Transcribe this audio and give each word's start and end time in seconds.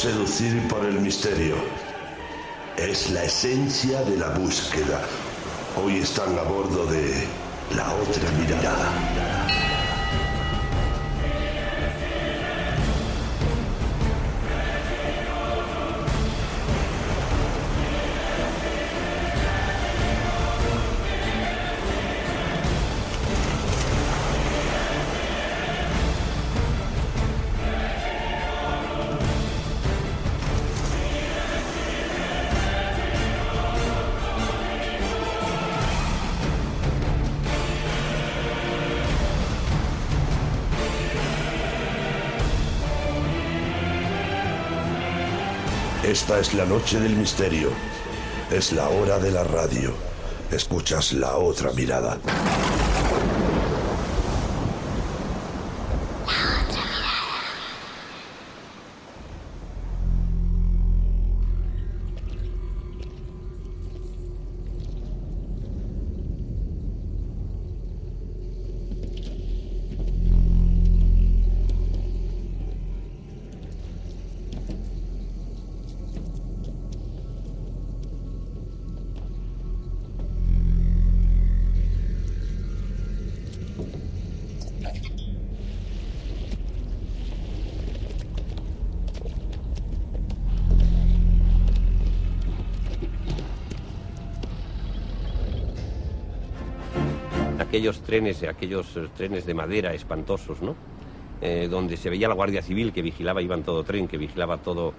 seducir 0.00 0.66
por 0.66 0.82
el 0.86 0.98
misterio. 0.98 1.56
Es 2.78 3.10
la 3.10 3.24
esencia 3.24 4.00
de 4.04 4.16
la 4.16 4.30
búsqueda. 4.30 5.02
Hoy 5.76 5.98
están 5.98 6.38
a 6.38 6.42
bordo 6.42 6.86
de 6.86 7.26
la 7.76 7.92
otra 7.92 8.30
mirada. 8.38 9.09
Esta 46.30 46.42
es 46.42 46.54
la 46.54 46.64
noche 46.64 47.00
del 47.00 47.16
misterio. 47.16 47.70
Es 48.52 48.70
la 48.70 48.88
hora 48.88 49.18
de 49.18 49.32
la 49.32 49.42
radio. 49.42 49.92
Escuchas 50.52 51.12
la 51.12 51.36
otra 51.36 51.72
mirada. 51.72 52.18
Aquellos 97.80 98.02
trenes, 98.02 98.42
aquellos 98.42 98.86
trenes 99.16 99.46
de 99.46 99.54
madera 99.54 99.94
espantosos, 99.94 100.60
¿no? 100.60 100.76
Eh, 101.40 101.66
donde 101.70 101.96
se 101.96 102.10
veía 102.10 102.28
la 102.28 102.34
Guardia 102.34 102.62
Civil 102.62 102.92
que 102.92 103.00
vigilaba, 103.00 103.40
iban 103.40 103.62
todo 103.62 103.82
tren, 103.84 104.06
que 104.06 104.18
vigilaba 104.18 104.58
todo, 104.58 104.92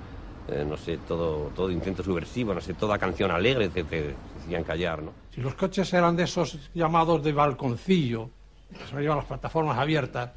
eh, 0.48 0.66
no 0.68 0.76
sé, 0.78 0.98
todo, 0.98 1.52
todo 1.56 1.70
intento 1.70 2.02
subversivo, 2.02 2.56
no 2.56 2.62
sé, 2.62 2.74
toda 2.74 2.98
canción 2.98 3.30
alegre 3.30 3.70
que 3.70 3.84
te 3.84 4.16
hacían 4.40 4.64
callar, 4.64 5.04
¿no? 5.04 5.14
Si 5.30 5.42
los 5.42 5.54
coches 5.54 5.94
eran 5.94 6.16
de 6.16 6.24
esos 6.24 6.72
llamados 6.74 7.24
de 7.24 7.32
balconcillo, 7.34 8.32
que 8.72 8.84
se 8.88 9.00
llevan 9.00 9.18
las 9.18 9.28
plataformas 9.28 9.78
abiertas, 9.78 10.32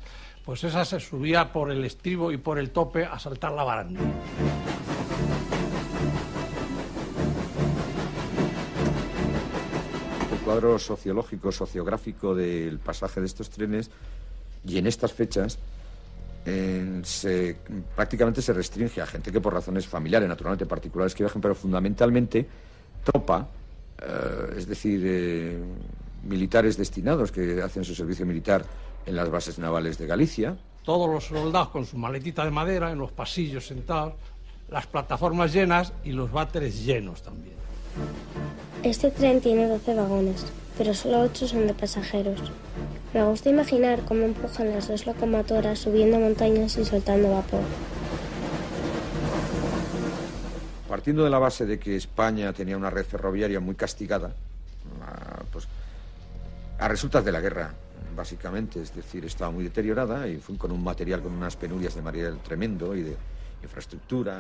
pues 0.44 0.62
esa 0.65 0.84
se 0.84 1.00
subía 1.00 1.50
por 1.50 1.71
el 1.71 1.83
estribo 1.83 2.31
y 2.31 2.37
por 2.37 2.59
el 2.59 2.72
tope 2.72 3.06
a 3.06 3.19
saltar 3.19 3.53
la 3.53 3.65
barandilla. 3.65 4.12
Cuadro 10.54 10.78
sociológico, 10.78 11.50
sociográfico 11.50 12.34
del 12.34 12.78
pasaje 12.78 13.20
de 13.20 13.26
estos 13.26 13.50
trenes 13.50 13.91
y 14.65 14.78
en 14.78 14.87
estas 14.87 15.12
fechas 15.12 15.59
se, 16.44 17.56
prácticamente 17.97 18.41
se 18.41 18.53
restringe 18.53 19.00
a 19.00 19.06
gente 19.06 19.32
que 19.32 19.41
por 19.41 19.53
razones 19.53 19.87
familiares, 19.87 20.28
naturalmente 20.28 20.66
particulares 20.66 21.15
que 21.15 21.25
viajen, 21.25 21.42
pero 21.42 21.54
fundamentalmente 21.54 22.47
tropa, 23.03 23.48
eh, 24.00 24.54
es 24.59 24.69
decir, 24.69 25.00
eh, 25.04 25.59
militares 26.22 26.76
destinados 26.76 27.32
que 27.32 27.60
hacen 27.60 27.84
su 27.84 27.94
servicio 27.94 28.25
militar 28.25 28.65
en 29.06 29.16
las 29.16 29.31
bases 29.31 29.59
navales 29.59 29.98
de 29.98 30.06
Galicia. 30.06 30.56
Todos 30.84 31.10
los 31.10 31.25
soldados 31.25 31.71
con 31.71 31.84
su 31.84 31.97
maletita 31.97 32.44
de 32.44 32.50
madera 32.50 32.92
en 32.92 32.98
los 32.98 33.10
pasillos 33.10 33.66
sentados, 33.66 34.12
las 34.71 34.86
plataformas 34.86 35.53
llenas 35.53 35.92
y 36.04 36.12
los 36.12 36.31
váteres 36.31 36.84
llenos 36.84 37.22
también. 37.22 37.63
Este 38.82 39.10
tren 39.10 39.41
tiene 39.41 39.69
12 39.69 39.94
vagones, 39.94 40.44
pero 40.77 40.94
solo 40.94 41.21
8 41.21 41.49
son 41.49 41.66
de 41.66 41.75
pasajeros. 41.75 42.38
Me 43.15 43.25
gusta 43.25 43.49
imaginar 43.49 44.05
cómo 44.05 44.25
empujan 44.25 44.71
las 44.71 44.88
dos 44.88 45.06
locomotoras 45.06 45.78
subiendo 45.78 46.19
montañas 46.19 46.77
y 46.77 46.84
soltando 46.84 47.31
vapor. 47.31 47.60
Partiendo 50.88 51.25
de 51.25 51.31
la 51.31 51.38
base 51.38 51.65
de 51.65 51.78
que 51.78 51.97
España 51.97 52.53
tenía 52.53 52.77
una 52.77 52.91
red 52.91 53.04
ferroviaria 53.04 53.60
muy 53.60 53.75
castigada, 53.75 54.33
a, 55.00 55.43
pues, 55.53 55.66
a 56.78 56.88
resultas 56.88 57.25
de 57.25 57.33
la 57.33 57.41
guerra, 57.41 57.72
básicamente, 58.16 58.83
es 58.83 58.94
decir, 58.94 59.25
estaba 59.25 59.50
muy 59.50 59.65
deteriorada 59.65 60.27
y 60.28 60.38
fue 60.38 60.56
con 60.59 60.72
un 60.72 60.83
material, 60.83 61.22
con 61.22 61.33
unas 61.33 61.56
penurias 61.56 61.94
de 61.94 62.03
material 62.03 62.38
tremendo 62.43 62.94
y 62.94 63.03
de 63.03 63.16
infraestructura. 63.62 64.38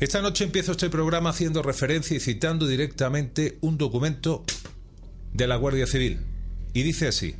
Esta 0.00 0.22
noche 0.22 0.44
empiezo 0.44 0.72
este 0.72 0.90
programa 0.90 1.30
haciendo 1.30 1.60
referencia 1.60 2.16
y 2.16 2.20
citando 2.20 2.68
directamente 2.68 3.58
un 3.62 3.78
documento 3.78 4.44
de 5.32 5.48
la 5.48 5.56
Guardia 5.56 5.88
Civil. 5.88 6.20
Y 6.72 6.84
dice 6.84 7.08
así. 7.08 7.34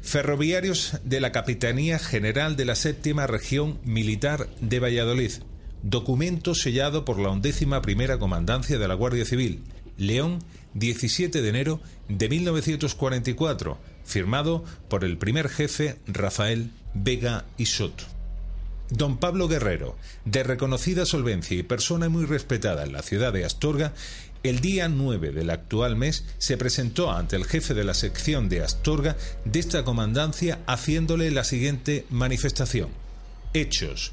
Ferroviarios 0.00 0.98
de 1.02 1.18
la 1.20 1.32
Capitanía 1.32 1.98
General 1.98 2.54
de 2.54 2.66
la 2.66 2.76
Séptima 2.76 3.26
Región 3.26 3.80
Militar 3.84 4.48
de 4.60 4.78
Valladolid. 4.78 5.32
Documento 5.82 6.54
sellado 6.54 7.04
por 7.04 7.18
la 7.18 7.30
undécima 7.30 7.82
primera 7.82 8.20
comandancia 8.20 8.78
de 8.78 8.86
la 8.86 8.94
Guardia 8.94 9.24
Civil. 9.24 9.64
León, 9.96 10.38
17 10.74 11.42
de 11.42 11.48
enero 11.48 11.80
de 12.08 12.28
1944. 12.28 13.76
Firmado 14.04 14.64
por 14.88 15.04
el 15.04 15.18
primer 15.18 15.48
jefe 15.48 15.96
Rafael 16.06 16.70
Vega 16.94 17.44
y. 17.58 17.66
Don 18.90 19.18
Pablo 19.18 19.48
Guerrero, 19.48 19.96
de 20.24 20.42
reconocida 20.42 21.04
solvencia 21.04 21.56
y 21.56 21.62
persona 21.62 22.08
muy 22.08 22.24
respetada 22.24 22.84
en 22.84 22.92
la 22.92 23.02
ciudad 23.02 23.34
de 23.34 23.44
Astorga, 23.44 23.92
el 24.42 24.60
día 24.60 24.88
9 24.88 25.32
del 25.32 25.50
actual 25.50 25.96
mes 25.96 26.24
se 26.38 26.56
presentó 26.56 27.10
ante 27.10 27.36
el 27.36 27.44
jefe 27.44 27.74
de 27.74 27.84
la 27.84 27.92
sección 27.92 28.48
de 28.48 28.62
Astorga 28.62 29.16
de 29.44 29.58
esta 29.60 29.84
comandancia 29.84 30.60
haciéndole 30.66 31.30
la 31.30 31.44
siguiente 31.44 32.06
manifestación. 32.08 32.88
Hechos 33.52 34.12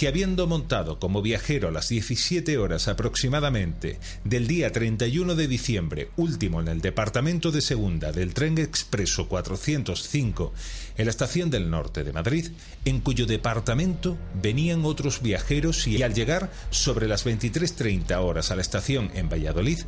que 0.00 0.08
habiendo 0.08 0.46
montado 0.46 0.98
como 0.98 1.20
viajero 1.20 1.68
a 1.68 1.70
las 1.70 1.90
17 1.90 2.56
horas 2.56 2.88
aproximadamente 2.88 3.98
del 4.24 4.46
día 4.46 4.72
31 4.72 5.34
de 5.34 5.46
diciembre, 5.46 6.08
último 6.16 6.62
en 6.62 6.68
el 6.68 6.80
departamento 6.80 7.52
de 7.52 7.60
segunda 7.60 8.10
del 8.10 8.32
tren 8.32 8.56
expreso 8.56 9.28
405 9.28 10.54
en 10.96 11.04
la 11.04 11.10
estación 11.10 11.50
del 11.50 11.68
norte 11.68 12.02
de 12.02 12.14
Madrid, 12.14 12.46
en 12.86 13.00
cuyo 13.00 13.26
departamento 13.26 14.16
venían 14.42 14.86
otros 14.86 15.20
viajeros 15.20 15.86
y 15.86 16.02
al 16.02 16.14
llegar 16.14 16.50
sobre 16.70 17.06
las 17.06 17.26
23.30 17.26 18.24
horas 18.24 18.50
a 18.50 18.56
la 18.56 18.62
estación 18.62 19.10
en 19.12 19.28
Valladolid, 19.28 19.80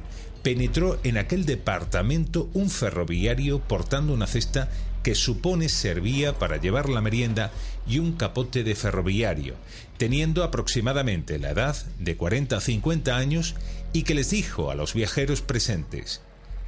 penetró 0.43 1.01
en 1.05 1.17
aquel 1.17 1.47
departamento 1.47 2.51
un 2.53 2.69
ferroviario 2.69 3.61
portando 3.61 4.13
una 4.13 4.27
cesta 4.27 4.69
que 5.03 5.15
supone 5.15 5.69
servía 5.69 6.39
para 6.39 6.59
llevar 6.59 6.89
la 6.89 7.01
merienda 7.01 7.51
y 7.87 7.99
un 7.99 8.13
capote 8.13 8.65
de 8.65 8.75
ferroviario, 8.75 9.57
teniendo 9.99 10.45
aproximadamente 10.45 11.39
la 11.39 11.51
edad 11.51 11.77
de 11.99 12.17
40 12.17 12.57
a 12.57 12.61
50 12.61 13.17
años 13.17 13.55
y 13.93 14.03
que 14.05 14.15
les 14.15 14.31
dijo 14.31 14.71
a 14.71 14.75
los 14.75 14.95
viajeros 14.95 15.43
presentes 15.43 16.21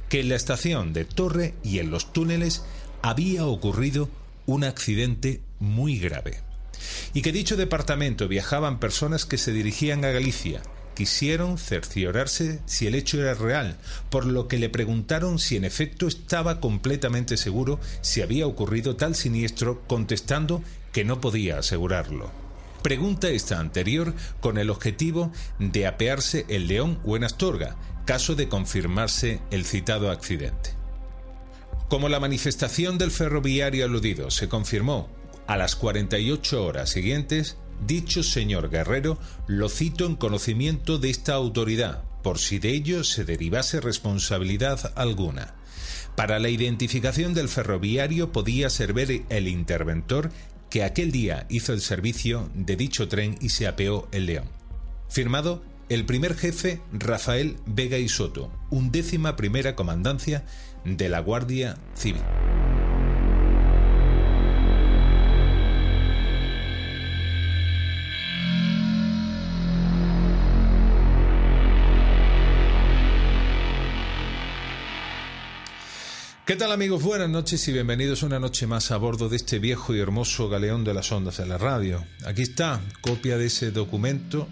que 0.09 0.19
en 0.19 0.29
la 0.29 0.35
estación 0.35 0.93
de 0.93 1.05
Torre 1.05 1.53
y 1.63 1.79
en 1.79 1.89
los 1.89 2.13
túneles 2.13 2.63
había 3.01 3.45
ocurrido 3.45 4.09
un 4.45 4.63
accidente 4.63 5.41
muy 5.59 5.97
grave. 5.97 6.39
y 7.13 7.21
que 7.21 7.31
dicho 7.31 7.55
departamento 7.55 8.27
viajaban 8.27 8.79
personas 8.79 9.25
que 9.25 9.37
se 9.37 9.53
dirigían 9.53 10.03
a 10.03 10.09
Galicia. 10.09 10.61
Quisieron 10.95 11.57
cerciorarse 11.57 12.61
si 12.65 12.87
el 12.87 12.95
hecho 12.95 13.21
era 13.21 13.33
real, 13.33 13.77
por 14.09 14.25
lo 14.25 14.47
que 14.47 14.57
le 14.57 14.69
preguntaron 14.69 15.39
si 15.39 15.57
en 15.57 15.65
efecto 15.65 16.07
estaba 16.07 16.61
completamente 16.61 17.35
seguro 17.35 17.79
si 18.01 18.21
había 18.21 18.47
ocurrido 18.47 18.95
tal 18.95 19.13
siniestro, 19.13 19.83
contestando 19.87 20.63
que 20.93 21.03
no 21.03 21.19
podía 21.19 21.59
asegurarlo. 21.59 22.31
Pregunta 22.81 23.29
esta 23.29 23.59
anterior 23.59 24.13
con 24.39 24.57
el 24.57 24.69
objetivo 24.69 25.31
de 25.59 25.85
apearse 25.85 26.45
el 26.47 26.67
León 26.67 26.99
o 27.03 27.17
en 27.17 27.25
Astorga, 27.25 27.75
caso 28.05 28.35
de 28.35 28.47
confirmarse 28.47 29.41
el 29.51 29.65
citado 29.65 30.11
accidente. 30.11 30.69
Como 31.89 32.07
la 32.07 32.19
manifestación 32.19 32.97
del 32.97 33.11
ferroviario 33.11 33.85
aludido 33.85 34.31
se 34.31 34.47
confirmó 34.47 35.09
a 35.47 35.57
las 35.57 35.75
48 35.75 36.63
horas 36.63 36.89
siguientes, 36.89 37.57
dicho 37.85 38.23
señor 38.23 38.69
Guerrero 38.69 39.17
lo 39.47 39.69
cito 39.69 40.05
en 40.05 40.15
conocimiento 40.15 40.97
de 40.97 41.09
esta 41.09 41.33
autoridad, 41.33 42.03
por 42.23 42.39
si 42.39 42.59
de 42.59 42.69
ello 42.69 43.03
se 43.03 43.25
derivase 43.25 43.81
responsabilidad 43.81 44.93
alguna. 44.95 45.55
Para 46.15 46.39
la 46.39 46.49
identificación 46.49 47.33
del 47.33 47.49
ferroviario 47.49 48.31
podía 48.31 48.69
servir 48.69 49.25
el 49.29 49.47
interventor 49.47 50.31
que 50.69 50.83
aquel 50.83 51.11
día 51.11 51.45
hizo 51.49 51.73
el 51.73 51.81
servicio 51.81 52.49
de 52.53 52.75
dicho 52.75 53.07
tren 53.07 53.37
y 53.41 53.49
se 53.49 53.67
apeó 53.67 54.07
el 54.11 54.25
León. 54.25 54.45
Firmado 55.09 55.63
el 55.87 56.05
primer 56.05 56.35
jefe 56.35 56.81
Rafael 56.91 57.57
Vega 57.65 57.97
y 57.97 58.09
Soto, 58.09 58.51
undécima 58.71 59.35
primera 59.35 59.75
comandancia 59.75 60.43
de 60.83 61.09
la 61.09 61.19
Guardia 61.19 61.77
Civil. 61.95 62.23
¿Qué 76.45 76.55
tal 76.55 76.71
amigos? 76.71 77.01
Buenas 77.01 77.27
noches 77.27 77.67
y 77.67 77.71
bienvenidos 77.71 78.21
una 78.21 78.39
noche 78.39 78.67
más 78.67 78.91
a 78.91 78.97
bordo 78.97 79.29
de 79.29 79.35
este 79.35 79.57
viejo 79.57 79.95
y 79.95 79.99
hermoso 79.99 80.47
galeón 80.47 80.83
de 80.83 80.93
las 80.93 81.11
ondas 81.11 81.37
de 81.37 81.47
la 81.47 81.57
radio. 81.57 82.05
Aquí 82.23 82.43
está, 82.43 82.81
copia 83.01 83.39
de 83.39 83.47
ese 83.47 83.71
documento 83.71 84.47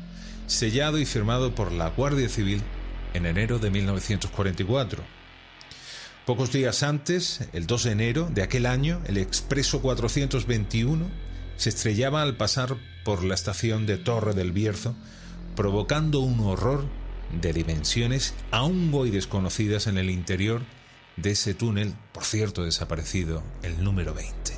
sellado 0.47 0.97
y 0.97 1.05
firmado 1.05 1.53
por 1.53 1.71
la 1.71 1.91
Guardia 1.91 2.27
Civil 2.29 2.63
en 3.13 3.27
enero 3.27 3.59
de 3.59 3.69
1944. 3.69 5.03
Pocos 6.25 6.51
días 6.51 6.81
antes, 6.81 7.47
el 7.53 7.67
2 7.67 7.83
de 7.83 7.91
enero 7.91 8.27
de 8.33 8.41
aquel 8.41 8.65
año, 8.65 8.99
el 9.05 9.17
Expreso 9.17 9.79
421 9.83 11.11
se 11.57 11.69
estrellaba 11.69 12.23
al 12.23 12.37
pasar 12.37 12.75
por 13.05 13.23
la 13.23 13.35
estación 13.35 13.85
de 13.85 13.99
Torre 13.99 14.33
del 14.33 14.51
Bierzo, 14.51 14.95
provocando 15.55 16.21
un 16.21 16.39
horror 16.39 16.87
de 17.39 17.53
dimensiones 17.53 18.33
aún 18.49 18.89
hoy 18.95 19.11
desconocidas 19.11 19.85
en 19.85 19.99
el 19.99 20.09
interior 20.09 20.63
de 21.17 21.31
ese 21.31 21.53
túnel, 21.53 21.93
por 22.11 22.25
cierto 22.25 22.63
desaparecido, 22.63 23.43
el 23.61 23.83
número 23.83 24.13
20. 24.13 24.53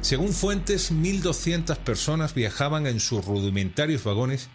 Según 0.00 0.34
fuentes, 0.34 0.92
1.200 0.92 1.78
personas 1.78 2.34
viajaban 2.34 2.86
en 2.86 3.00
sus 3.00 3.24
rudimentarios 3.24 4.04
vagones 4.04 4.50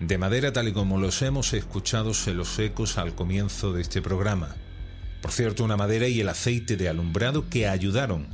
de 0.00 0.16
madera 0.16 0.52
tal 0.52 0.68
y 0.68 0.72
como 0.72 0.98
los 0.98 1.20
hemos 1.22 1.52
escuchado 1.52 2.12
en 2.26 2.36
los 2.36 2.58
ecos 2.58 2.96
al 2.96 3.14
comienzo 3.14 3.72
de 3.72 3.82
este 3.82 4.00
programa. 4.00 4.56
Por 5.20 5.32
cierto, 5.32 5.64
una 5.64 5.76
madera 5.76 6.08
y 6.08 6.20
el 6.20 6.28
aceite 6.28 6.76
de 6.76 6.88
alumbrado 6.88 7.48
que 7.50 7.68
ayudaron 7.68 8.26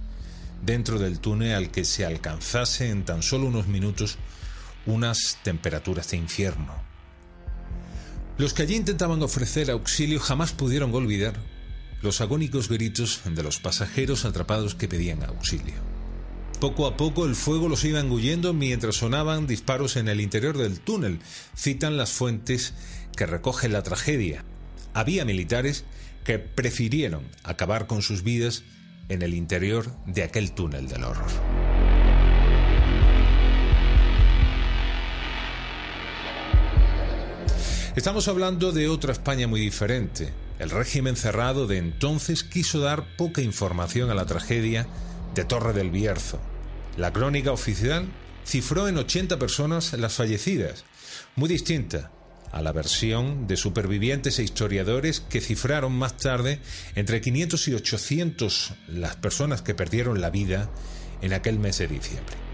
dentro 0.65 0.99
del 0.99 1.19
túnel 1.19 1.55
al 1.55 1.71
que 1.71 1.85
se 1.85 2.07
alcanzase 2.07 2.91
en 2.91 3.05
tan 3.05 3.23
solo 3.23 3.47
unos 3.47 3.67
minutos 3.67 4.19
unas 4.87 5.39
temperaturas 5.43 6.11
de 6.11 6.17
infierno. 6.17 6.75
Los 8.39 8.55
que 8.55 8.63
allí 8.63 8.77
intentaban 8.77 9.23
ofrecer 9.23 9.71
auxilio 9.71 10.19
jamás 10.19 10.53
pudieron 10.53 10.95
olvidar 10.95 11.35
los 12.03 12.21
agónicos 12.21 12.69
gritos 12.69 13.21
de 13.25 13.43
los 13.43 13.61
pasajeros 13.61 14.25
atrapados 14.25 14.75
que 14.75 14.89
pedían 14.89 15.23
auxilio. 15.23 15.75
Poco 16.61 16.87
a 16.87 16.97
poco 16.97 17.27
el 17.27 17.35
fuego 17.35 17.69
los 17.69 17.85
iba 17.85 18.01
engullendo 18.01 18.53
mientras 18.53 18.97
sonaban 18.97 19.47
disparos 19.47 19.97
en 19.97 20.09
el 20.09 20.21
interior 20.21 20.57
del 20.57 20.81
túnel, 20.81 21.21
citan 21.57 21.97
las 21.97 22.11
fuentes 22.11 22.75
que 23.17 23.27
recogen 23.27 23.73
la 23.73 23.83
tragedia. 23.83 24.45
Había 24.95 25.25
militares 25.25 25.85
que 26.25 26.39
prefirieron 26.39 27.25
acabar 27.43 27.87
con 27.87 28.03
sus 28.03 28.23
vidas 28.23 28.63
en 29.09 29.23
el 29.23 29.35
interior 29.35 29.91
de 30.07 30.23
aquel 30.23 30.53
túnel 30.53 30.89
del 30.89 31.05
horror. 31.05 31.62
Estamos 37.95 38.27
hablando 38.27 38.73
de 38.73 38.89
otra 38.89 39.13
España 39.13 39.47
muy 39.47 39.61
diferente. 39.61 40.33
El 40.59 40.71
régimen 40.71 41.15
cerrado 41.15 41.67
de 41.67 41.77
entonces 41.77 42.43
quiso 42.43 42.81
dar 42.81 43.05
poca 43.19 43.43
información 43.43 44.11
a 44.11 44.15
la 44.15 44.25
tragedia 44.25 44.87
de 45.35 45.45
Torre 45.45 45.75
del 45.75 45.91
Bierzo. 45.91 46.41
La 46.97 47.13
crónica 47.13 47.53
oficial 47.53 48.07
cifró 48.47 48.89
en 48.89 48.97
80 48.97 49.39
personas 49.39 49.93
las 49.93 50.15
fallecidas, 50.15 50.85
muy 51.37 51.51
distinta 51.51 52.11
a 52.51 52.63
la 52.63 52.73
versión 52.73 53.47
de 53.47 53.59
supervivientes 53.59 54.39
e 54.39 54.43
historiadores 54.43 55.21
que 55.21 55.43
cifraron 55.43 55.93
más 55.93 56.17
tarde 56.17 56.61
entre 56.95 57.21
500 57.21 57.69
y 57.69 57.75
800 57.75 58.73
las 58.89 59.17
personas 59.17 59.61
que 59.61 59.75
perdieron 59.75 60.23
la 60.23 60.31
vida 60.31 60.71
en 61.21 61.35
aquel 61.35 61.59
mes 61.59 61.77
de 61.77 61.89
diciembre. 61.89 62.52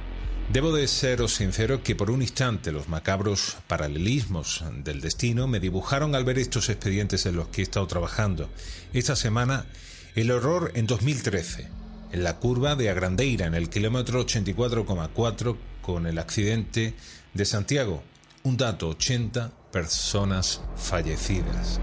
Debo 0.52 0.72
de 0.72 0.88
seros 0.88 1.34
sincero 1.34 1.82
que 1.82 1.94
por 1.94 2.10
un 2.10 2.22
instante 2.22 2.72
los 2.72 2.88
macabros 2.88 3.58
paralelismos 3.66 4.64
del 4.82 5.02
destino 5.02 5.46
me 5.46 5.60
dibujaron 5.60 6.14
al 6.14 6.24
ver 6.24 6.38
estos 6.38 6.70
expedientes 6.70 7.26
en 7.26 7.36
los 7.36 7.48
que 7.48 7.60
he 7.60 7.64
estado 7.64 7.86
trabajando. 7.86 8.48
Esta 8.94 9.14
semana, 9.14 9.66
el 10.14 10.30
horror 10.30 10.72
en 10.74 10.86
2013, 10.86 11.68
en 12.12 12.24
la 12.24 12.36
curva 12.38 12.76
de 12.76 12.88
Agrandeira, 12.88 13.44
en 13.44 13.54
el 13.54 13.68
kilómetro 13.68 14.24
84,4, 14.24 15.54
con 15.82 16.06
el 16.06 16.18
accidente 16.18 16.94
de 17.34 17.44
Santiago. 17.44 18.02
Un 18.42 18.56
dato, 18.56 18.88
80 18.88 19.52
personas 19.70 20.62
fallecidas. 20.76 21.78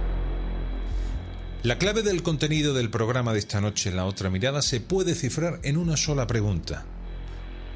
La 1.61 1.77
clave 1.77 2.01
del 2.01 2.23
contenido 2.23 2.73
del 2.73 2.89
programa 2.89 3.31
de 3.31 3.39
esta 3.39 3.61
noche, 3.61 3.91
La 3.91 4.05
Otra 4.05 4.31
Mirada, 4.31 4.63
se 4.63 4.81
puede 4.81 5.13
cifrar 5.13 5.59
en 5.61 5.77
una 5.77 5.97
sola 5.97 6.25
pregunta. 6.25 6.85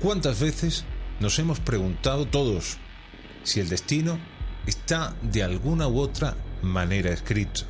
¿Cuántas 0.02 0.40
veces 0.40 0.86
nos 1.20 1.40
hemos 1.40 1.60
preguntado 1.60 2.26
todos 2.26 2.78
si 3.44 3.60
el 3.60 3.68
destino 3.68 4.18
está 4.66 5.14
de 5.22 5.44
alguna 5.44 5.90
u 5.90 6.00
otra 6.00 6.38
manera 6.62 7.12
escrito? 7.12 7.64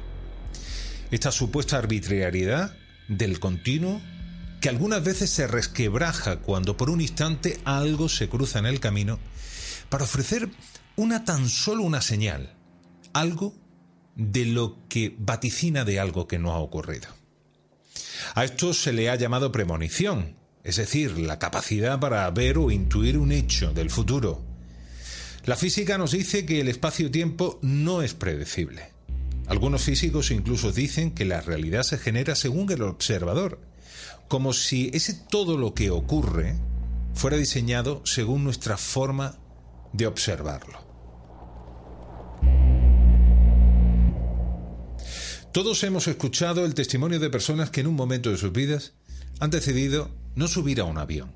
Esta 1.10 1.32
supuesta 1.32 1.80
arbitrariedad 1.80 2.78
del 3.08 3.40
continuo 3.40 4.00
que 4.62 4.70
algunas 4.70 5.04
veces 5.04 5.32
se 5.32 5.48
resquebraja 5.48 6.38
cuando 6.42 6.78
por 6.78 6.92
un 6.92 7.02
instante 7.02 7.60
algo 7.66 8.10
se 8.10 8.30
cruza 8.30 8.60
en 8.60 8.68
el 8.68 8.80
camino 8.80 9.18
para 9.90 10.04
ofrecer 10.04 10.50
una 10.98 11.26
tan 11.26 11.50
solo 11.50 11.82
una 11.82 12.02
señal, 12.02 12.54
algo 13.12 13.56
de 14.16 14.46
lo 14.46 14.78
que 14.88 15.16
vaticina 15.18 15.84
de 15.84 16.00
algo 16.00 16.28
que 16.28 16.38
no 16.38 16.52
ha 16.52 16.60
ocurrido. 16.60 17.08
A 18.36 18.46
esto 18.46 18.76
se 18.76 18.94
le 18.94 19.10
ha 19.10 19.16
llamado 19.16 19.52
premonición, 19.52 20.39
es 20.70 20.76
decir, 20.76 21.18
la 21.18 21.40
capacidad 21.40 22.00
para 22.00 22.30
ver 22.30 22.60
o 22.60 22.70
intuir 22.70 23.18
un 23.18 23.32
hecho 23.32 23.74
del 23.74 23.90
futuro. 23.90 24.42
La 25.46 25.56
física 25.56 25.98
nos 25.98 26.12
dice 26.12 26.46
que 26.46 26.62
el 26.62 26.68
espacio-tiempo 26.68 27.58
no 27.64 28.04
es 28.04 28.14
predecible. 28.14 28.92
Algunos 29.48 29.82
físicos 29.82 30.30
incluso 30.30 30.72
dicen 30.72 31.12
que 31.12 31.26
la 31.26 31.42
realidad 31.42 31.82
se 31.82 31.98
genera 31.98 32.36
según 32.36 32.72
el 32.72 32.84
observador, 32.84 33.60
como 34.28 34.54
si 34.54 34.92
ese 34.94 35.16
todo 35.16 35.58
lo 35.58 35.74
que 35.74 35.90
ocurre 35.90 36.56
fuera 37.16 37.36
diseñado 37.36 38.04
según 38.06 38.44
nuestra 38.44 38.78
forma 38.78 39.40
de 39.92 40.06
observarlo. 40.06 40.88
Todos 45.52 45.84
hemos 45.84 46.08
escuchado 46.08 46.64
el 46.64 46.76
testimonio 46.76 47.20
de 47.20 47.32
personas 47.32 47.72
que 47.72 47.82
en 47.82 47.88
un 47.88 47.96
momento 47.96 48.30
de 48.30 48.38
sus 48.38 48.52
vidas 48.52 48.94
han 49.40 49.50
decidido 49.50 50.19
no 50.36 50.48
subir 50.48 50.80
a 50.82 50.86
un 50.86 50.98
avión, 50.98 51.32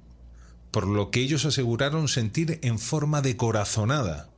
por 0.71 0.87
lo 0.87 1.11
que 1.11 1.21
ellos 1.21 1.45
aseguraron 1.45 2.07
sentir 2.07 2.59
en 2.61 2.79
forma 2.79 3.21
de 3.21 3.37
corazonada, 3.37 4.29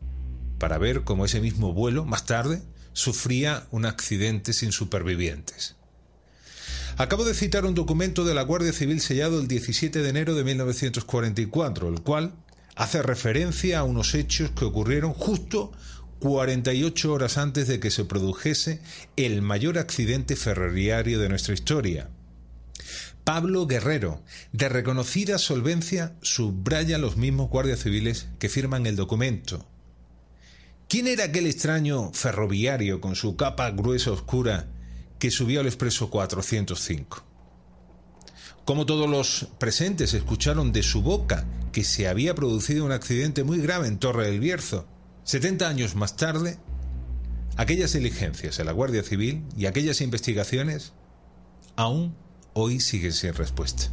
para 0.59 0.77
ver 0.77 1.03
cómo 1.03 1.25
ese 1.25 1.41
mismo 1.41 1.74
vuelo, 1.74 2.05
más 2.05 2.25
tarde, 2.25 2.62
sufría 2.93 3.67
un 3.71 3.85
accidente 3.85 4.53
sin 4.53 4.71
supervivientes. 4.71 5.75
Acabo 6.97 7.25
de 7.25 7.33
citar 7.33 7.65
un 7.65 7.75
documento 7.75 8.24
de 8.24 8.33
la 8.33 8.43
Guardia 8.43 8.71
Civil 8.71 9.01
sellado 9.01 9.41
el 9.41 9.50
17 9.50 10.01
de 10.01 10.09
enero 10.09 10.33
de 10.33 10.45
1944, 10.45 11.89
el 11.89 12.01
cual 12.01 12.33
hace 12.75 13.01
referencia 13.01 13.79
a 13.79 13.83
unos 13.83 14.15
hechos 14.15 14.51
que 14.51 14.63
ocurrieron 14.63 15.13
justo 15.13 15.74
48 16.19 17.12
horas 17.12 17.38
antes 17.38 17.67
de 17.67 17.79
que 17.79 17.91
se 17.91 18.05
produjese 18.05 18.79
el 19.17 19.41
mayor 19.41 19.77
accidente 19.77 20.38
ferroviario 20.38 21.19
de 21.19 21.29
nuestra 21.29 21.53
historia. 21.53 22.09
Pablo 23.25 23.65
Guerrero, 23.65 24.22
de 24.53 24.70
reconocida 24.70 25.39
solvencia, 25.39 26.15
subraya 26.22 27.00
los 27.00 27.17
mismos 27.17 27.50
guardias 27.50 27.79
civiles 27.79 28.27
que 28.38 28.50
firman 28.50 28.86
el 28.86 28.96
documento. 28.96 29.65
¿Quién 30.88 31.08
era 31.08 31.25
aquel 31.25 31.48
extraño 31.48 32.13
ferroviario 32.13 33.01
con 33.01 33.15
su 33.15 33.36
capa 33.36 33.72
gruesa 33.72 34.12
oscura 34.12 34.67
que 35.17 35.32
subió 35.32 35.62
al 35.62 35.65
expreso 35.65 36.12
405? 36.12 37.24
Como 38.63 38.86
todos 38.86 39.10
los 39.10 39.48
presentes 39.58 40.13
escucharon 40.13 40.72
de 40.72 40.84
su 40.84 41.01
boca 41.01 41.48
que 41.72 41.84
se 41.84 42.08
había 42.08 42.36
producido 42.36 42.86
un 42.86 42.91
accidente 42.91 43.44
muy 43.44 43.58
grave 43.58 43.88
en 43.88 43.98
Torre 43.98 44.27
del 44.27 44.39
Bierzo. 44.39 44.86
70 45.24 45.67
años 45.67 45.96
más 45.96 46.15
tarde, 46.15 46.60
aquellas 47.58 47.94
diligencias 47.94 48.60
en 48.60 48.67
la 48.67 48.72
Guardia 48.72 49.01
Civil 49.01 49.44
y 49.58 49.65
aquellas 49.65 50.00
investigaciones 50.01 50.94
aún 51.75 52.15
hoy 52.57 52.79
siguen 52.79 53.12
sin 53.12 53.33
respuesta. 53.33 53.91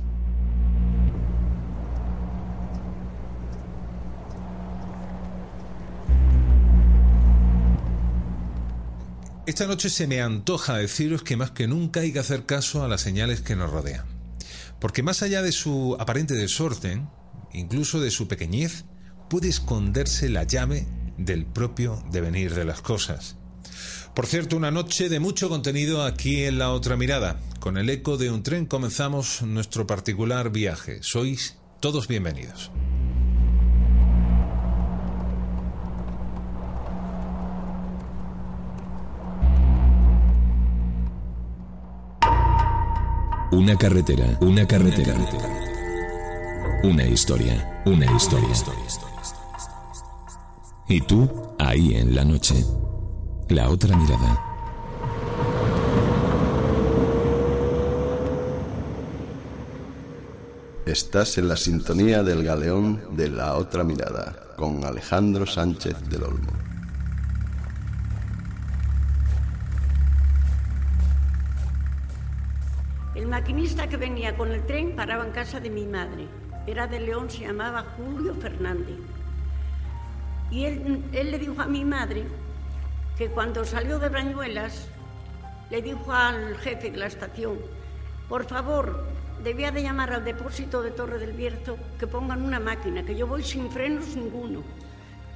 Esta 9.47 9.66
noche 9.66 9.90
se 9.90 10.07
me 10.07 10.23
antoja 10.23 10.76
deciros 10.76 11.25
que 11.25 11.37
más 11.37 11.50
que 11.50 11.66
nunca 11.66 12.00
hay 12.00 12.12
que 12.12 12.21
hacer 12.21 12.47
caso 12.47 12.85
a 12.85 12.88
las 12.88 13.00
señales 13.00 13.40
que 13.40 13.57
nos 13.57 13.71
rodean. 13.71 14.07
Porque 14.78 15.02
más 15.02 15.23
allá 15.23 15.42
de 15.42 15.50
su 15.50 15.97
aparente 15.99 16.35
desorden, 16.35 17.11
incluso 17.52 18.00
de 18.00 18.12
su 18.12 18.28
pequeñez, 18.28 18.85
puede 19.28 19.49
esconderse 19.49 20.28
la 20.28 20.45
llave 20.45 20.87
del 21.19 21.47
propio 21.47 22.00
devenir 22.12 22.54
de 22.54 22.64
las 22.64 22.81
cosas. 22.81 23.37
Por 24.14 24.26
cierto, 24.26 24.59
una 24.59 24.71
noche 24.71 25.09
de 25.09 25.21
mucho 25.21 25.49
contenido 25.49 26.04
aquí 26.04 26.45
en 26.45 26.59
La 26.59 26.71
Otra 26.73 26.99
Mirada. 26.99 27.40
Con 27.61 27.78
el 27.78 27.88
eco 27.88 28.19
de 28.19 28.31
un 28.31 28.42
tren 28.42 28.66
comenzamos 28.66 29.40
nuestro 29.40 29.87
particular 29.87 30.50
viaje. 30.50 30.99
Sois 31.00 31.57
todos 31.81 32.09
bienvenidos. 32.09 32.71
Una 43.50 43.78
carretera, 43.78 44.37
una 44.42 44.66
carretera. 44.66 45.14
Una 46.83 47.07
historia, 47.07 47.83
una 47.87 48.14
historia. 48.14 48.49
Y 50.87 51.00
tú, 51.00 51.31
ahí 51.59 51.95
en 51.95 52.14
la 52.14 52.26
noche. 52.26 52.62
La 53.49 53.68
otra 53.68 53.96
mirada. 53.96 54.44
Estás 60.87 61.37
en 61.37 61.49
la 61.49 61.56
sintonía 61.56 62.22
del 62.22 62.44
galeón 62.44 63.02
de 63.16 63.28
La 63.28 63.56
otra 63.56 63.84
mirada 63.84 64.54
con 64.56 64.84
Alejandro 64.84 65.44
Sánchez 65.44 66.08
del 66.08 66.22
Olmo. 66.22 66.52
El 73.14 73.26
maquinista 73.26 73.88
que 73.88 73.96
venía 73.99 74.37
con 74.37 74.50
el 74.52 74.64
tren 74.64 74.96
paraba 74.96 75.26
en 75.26 75.32
casa 75.32 75.61
de 75.61 75.68
mi 75.68 75.87
madre. 75.87 76.26
Era 76.66 76.87
de 76.87 77.00
León, 77.00 77.28
se 77.28 77.40
llamaba 77.40 77.84
Julio 77.96 78.34
Fernández. 78.34 78.96
Y 80.50 80.64
él, 80.64 81.04
él 81.12 81.30
le 81.30 81.38
dijo 81.38 81.61
a 81.61 81.66
mi 81.66 81.84
madre 81.84 82.25
que 83.16 83.28
cuando 83.28 83.64
salió 83.64 83.99
de 83.99 84.09
Brañuelas 84.09 84.88
le 85.71 85.83
dijo 85.83 86.12
al 86.12 86.57
jefe 86.59 86.90
de 86.90 86.99
la 86.99 87.07
estación, 87.07 87.59
por 88.28 88.45
favor, 88.45 89.04
debía 89.42 89.71
de 89.71 89.83
llamar 89.83 90.12
al 90.12 90.25
depósito 90.25 90.83
de 90.83 90.90
Torre 90.90 91.19
del 91.19 91.33
Bierzo 91.33 91.76
que 91.99 92.07
pongan 92.07 92.42
una 92.42 92.61
máquina, 92.61 93.04
que 93.04 93.16
yo 93.16 93.26
voy 93.26 93.42
sin 93.42 93.71
frenos 93.71 94.16
ninguno. 94.16 94.62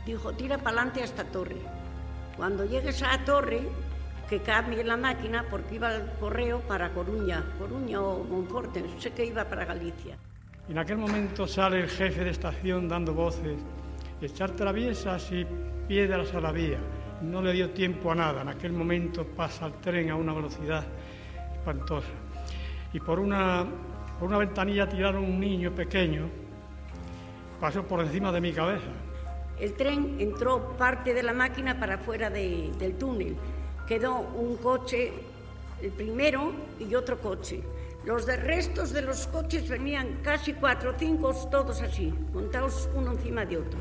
Dijo, 0.05 0.33
tira 0.33 0.59
para 0.59 0.77
adelante 0.77 1.03
hasta 1.03 1.25
Torre. 1.25 1.57
Cuando 2.37 2.65
llegues 2.65 3.03
a 3.03 3.25
Torre, 3.25 3.63
que 4.29 4.41
cambie 4.41 4.83
la 4.85 4.97
máquina 4.97 5.45
porque 5.51 5.77
iba 5.77 5.89
al 5.89 6.13
correo 6.19 6.61
para 6.61 6.93
Coruña, 6.93 7.45
Coruña 7.59 8.01
o 8.01 8.25
Monforte, 8.25 8.85
sé 8.99 9.13
que 9.13 9.25
iba 9.25 9.45
para 9.45 9.65
Galicia. 9.65 10.17
En 10.69 10.79
aquel 10.79 10.99
momento 10.99 11.47
sale 11.47 11.81
el 11.81 11.89
jefe 11.89 12.25
de 12.25 12.31
estación 12.31 12.89
dando 12.89 13.15
voces, 13.15 13.59
echar 14.21 14.51
traviesas 14.53 15.31
y 15.31 15.47
piedras 15.87 16.35
a 16.35 16.41
la 16.41 16.51
vía. 16.51 16.79
No 17.27 17.43
le 17.43 17.53
dio 17.53 17.71
tiempo 17.71 18.13
a 18.13 18.15
nada, 18.15 18.43
en 18.43 18.49
aquel 18.49 18.73
momento 18.73 19.25
pasa 19.27 19.67
el 19.67 19.73
tren 19.75 20.11
a 20.11 20.17
una 20.17 20.33
velocidad 20.33 20.85
espantosa. 21.53 22.07
Y 22.93 23.01
por 23.01 23.19
una, 23.19 23.67
por 24.19 24.29
una 24.29 24.39
ventanilla 24.39 24.89
tiraron 24.89 25.25
un 25.25 25.41
niño 25.41 25.73
pequeño, 25.75 26.29
pasó 27.61 27.83
por 27.85 28.01
encima 28.01 28.31
de 28.33 28.41
mi 28.41 28.53
cabeza. 28.53 28.87
El 29.59 29.73
tren 29.75 30.17
entró 30.21 30.77
parte 30.77 31.15
de 31.15 31.23
la 31.23 31.33
máquina 31.33 31.79
para 31.81 31.99
fuera 31.99 32.31
de- 32.31 32.71
del 32.79 32.95
túnel. 32.97 33.37
Quedó 33.89 34.19
un 34.21 34.57
coche, 34.59 35.13
el 35.83 35.91
primero, 35.91 36.53
y 36.79 36.95
otro 36.95 37.19
coche. 37.19 37.63
Los 38.05 38.27
restos 38.27 38.93
de 38.93 39.03
los 39.03 39.27
coches 39.27 39.69
venían 39.69 40.21
casi 40.23 40.53
cuatro 40.53 40.91
o 40.91 40.95
cinco, 40.99 41.35
todos 41.51 41.83
así, 41.83 42.15
montados 42.33 42.89
uno 42.95 43.13
encima 43.13 43.45
de 43.45 43.57
otro. 43.59 43.81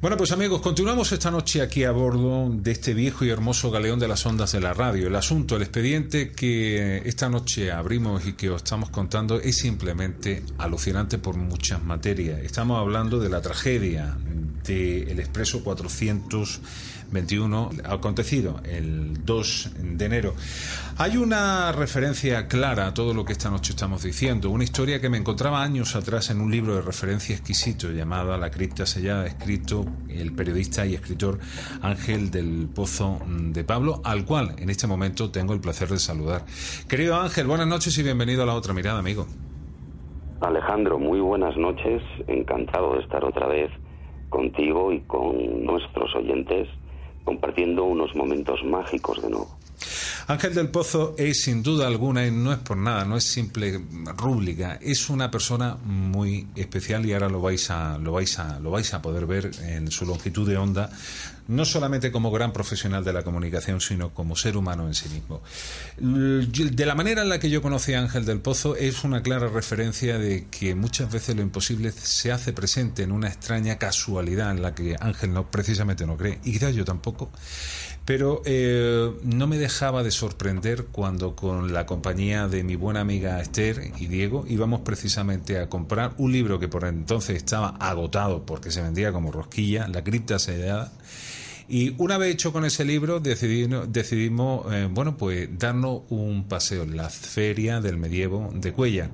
Bueno, 0.00 0.16
pues 0.16 0.32
amigos, 0.32 0.62
continuamos 0.62 1.12
esta 1.12 1.30
noche 1.30 1.60
aquí 1.60 1.84
a 1.84 1.90
bordo 1.90 2.48
de 2.50 2.70
este 2.70 2.94
viejo 2.94 3.26
y 3.26 3.28
hermoso 3.28 3.70
galeón 3.70 3.98
de 3.98 4.08
las 4.08 4.24
ondas 4.24 4.52
de 4.52 4.60
la 4.60 4.72
radio. 4.72 5.08
El 5.08 5.14
asunto, 5.14 5.56
el 5.56 5.62
expediente 5.62 6.32
que 6.32 7.02
esta 7.04 7.28
noche 7.28 7.70
abrimos 7.70 8.26
y 8.26 8.32
que 8.32 8.48
os 8.48 8.62
estamos 8.62 8.88
contando 8.88 9.38
es 9.38 9.58
simplemente 9.58 10.42
alucinante 10.56 11.18
por 11.18 11.36
muchas 11.36 11.84
materias. 11.84 12.40
Estamos 12.40 12.80
hablando 12.80 13.20
de 13.20 13.28
la 13.28 13.42
tragedia 13.42 14.16
del 14.64 15.20
Expreso 15.20 15.62
421 17.10 17.70
acontecido 17.90 18.60
el 18.64 19.24
2 19.24 19.72
de 19.98 20.04
enero. 20.04 20.34
Hay 20.96 21.16
una 21.16 21.72
referencia 21.72 22.46
clara 22.46 22.86
a 22.86 22.94
todo 22.94 23.14
lo 23.14 23.24
que 23.24 23.32
esta 23.32 23.50
noche 23.50 23.72
estamos 23.72 24.02
diciendo, 24.02 24.50
una 24.50 24.64
historia 24.64 25.00
que 25.00 25.08
me 25.08 25.18
encontraba 25.18 25.62
años 25.62 25.96
atrás 25.96 26.30
en 26.30 26.40
un 26.40 26.50
libro 26.50 26.76
de 26.76 26.82
referencia 26.82 27.34
exquisito 27.34 27.90
llamado 27.90 28.36
La 28.38 28.50
cripta 28.50 28.86
sellada, 28.86 29.26
escrito 29.26 29.84
el 30.08 30.32
periodista 30.32 30.86
y 30.86 30.94
escritor 30.94 31.38
Ángel 31.82 32.30
del 32.30 32.68
Pozo 32.72 33.20
de 33.26 33.64
Pablo, 33.64 34.00
al 34.04 34.24
cual 34.24 34.54
en 34.58 34.70
este 34.70 34.86
momento 34.86 35.30
tengo 35.30 35.52
el 35.52 35.60
placer 35.60 35.88
de 35.88 35.98
saludar. 35.98 36.44
Querido 36.88 37.16
Ángel, 37.16 37.46
buenas 37.46 37.66
noches 37.66 37.96
y 37.98 38.02
bienvenido 38.02 38.44
a 38.44 38.46
la 38.46 38.54
otra 38.54 38.72
mirada, 38.72 39.00
amigo. 39.00 39.26
Alejandro, 40.40 40.98
muy 40.98 41.20
buenas 41.20 41.56
noches. 41.56 42.02
Encantado 42.28 42.94
de 42.94 43.02
estar 43.02 43.24
otra 43.24 43.46
vez 43.46 43.70
contigo 44.30 44.92
y 44.92 45.00
con 45.00 45.64
nuestros 45.64 46.14
oyentes 46.14 46.68
compartiendo 47.30 47.84
unos 47.84 48.12
momentos 48.16 48.58
mágicos 48.64 49.22
de 49.22 49.30
nuevo. 49.30 49.56
Ángel 50.26 50.52
del 50.52 50.68
Pozo 50.68 51.14
es 51.16 51.42
sin 51.42 51.62
duda 51.62 51.86
alguna, 51.86 52.26
y 52.26 52.32
no 52.32 52.52
es 52.52 52.58
por 52.58 52.76
nada, 52.76 53.04
no 53.04 53.16
es 53.16 53.22
simple 53.22 53.80
rúbrica, 54.16 54.80
es 54.82 55.08
una 55.10 55.30
persona 55.30 55.76
muy 55.84 56.48
especial 56.56 57.06
y 57.06 57.12
ahora 57.12 57.28
lo 57.28 57.40
vais 57.40 57.70
a, 57.70 57.98
lo 57.98 58.10
vais 58.10 58.36
a, 58.40 58.58
lo 58.58 58.72
vais 58.72 58.92
a 58.94 59.00
poder 59.00 59.26
ver 59.26 59.50
en 59.62 59.92
su 59.92 60.06
longitud 60.06 60.48
de 60.48 60.56
onda, 60.56 60.90
no 61.50 61.64
solamente 61.64 62.12
como 62.12 62.30
gran 62.30 62.52
profesional 62.52 63.02
de 63.04 63.12
la 63.12 63.24
comunicación, 63.24 63.80
sino 63.80 64.14
como 64.14 64.36
ser 64.36 64.56
humano 64.56 64.86
en 64.86 64.94
sí 64.94 65.08
mismo. 65.08 65.42
De 65.98 66.86
la 66.86 66.94
manera 66.94 67.22
en 67.22 67.28
la 67.28 67.40
que 67.40 67.50
yo 67.50 67.60
conocí 67.60 67.92
a 67.92 68.00
Ángel 68.00 68.24
del 68.24 68.40
Pozo 68.40 68.76
es 68.76 69.02
una 69.02 69.22
clara 69.22 69.48
referencia 69.48 70.16
de 70.16 70.46
que 70.48 70.76
muchas 70.76 71.10
veces 71.10 71.34
lo 71.34 71.42
imposible 71.42 71.90
se 71.90 72.30
hace 72.30 72.52
presente 72.52 73.02
en 73.02 73.10
una 73.10 73.26
extraña 73.26 73.78
casualidad 73.78 74.52
en 74.52 74.62
la 74.62 74.76
que 74.76 74.96
Ángel 75.00 75.32
no 75.32 75.50
precisamente 75.50 76.06
no 76.06 76.16
cree, 76.16 76.38
y 76.44 76.52
quizás 76.52 76.72
yo 76.74 76.84
tampoco. 76.84 77.30
Pero 78.04 78.42
eh, 78.44 79.12
no 79.24 79.46
me 79.46 79.58
dejaba 79.58 80.02
de 80.02 80.10
sorprender 80.10 80.86
cuando 80.86 81.34
con 81.34 81.72
la 81.72 81.84
compañía 81.84 82.48
de 82.48 82.62
mi 82.62 82.76
buena 82.76 83.00
amiga 83.00 83.40
Esther 83.40 83.92
y 83.98 84.06
Diego 84.06 84.44
íbamos 84.48 84.80
precisamente 84.80 85.58
a 85.58 85.68
comprar 85.68 86.14
un 86.16 86.32
libro 86.32 86.58
que 86.58 86.68
por 86.68 86.84
entonces 86.84 87.36
estaba 87.36 87.68
agotado 87.78 88.46
porque 88.46 88.70
se 88.70 88.82
vendía 88.82 89.12
como 89.12 89.32
rosquilla, 89.32 89.88
La 89.88 90.02
cripta 90.02 90.38
sellada. 90.38 90.92
Y 91.72 91.94
una 91.98 92.18
vez 92.18 92.32
hecho 92.32 92.52
con 92.52 92.64
ese 92.64 92.84
libro 92.84 93.20
decidimos, 93.20 93.92
decidimos 93.92 94.66
eh, 94.72 94.88
bueno, 94.90 95.16
pues 95.16 95.48
darnos 95.56 96.02
un 96.08 96.48
paseo 96.48 96.82
en 96.82 96.96
la 96.96 97.08
feria 97.08 97.80
del 97.80 97.96
medievo 97.96 98.50
de 98.52 98.72
Cuellar. 98.72 99.10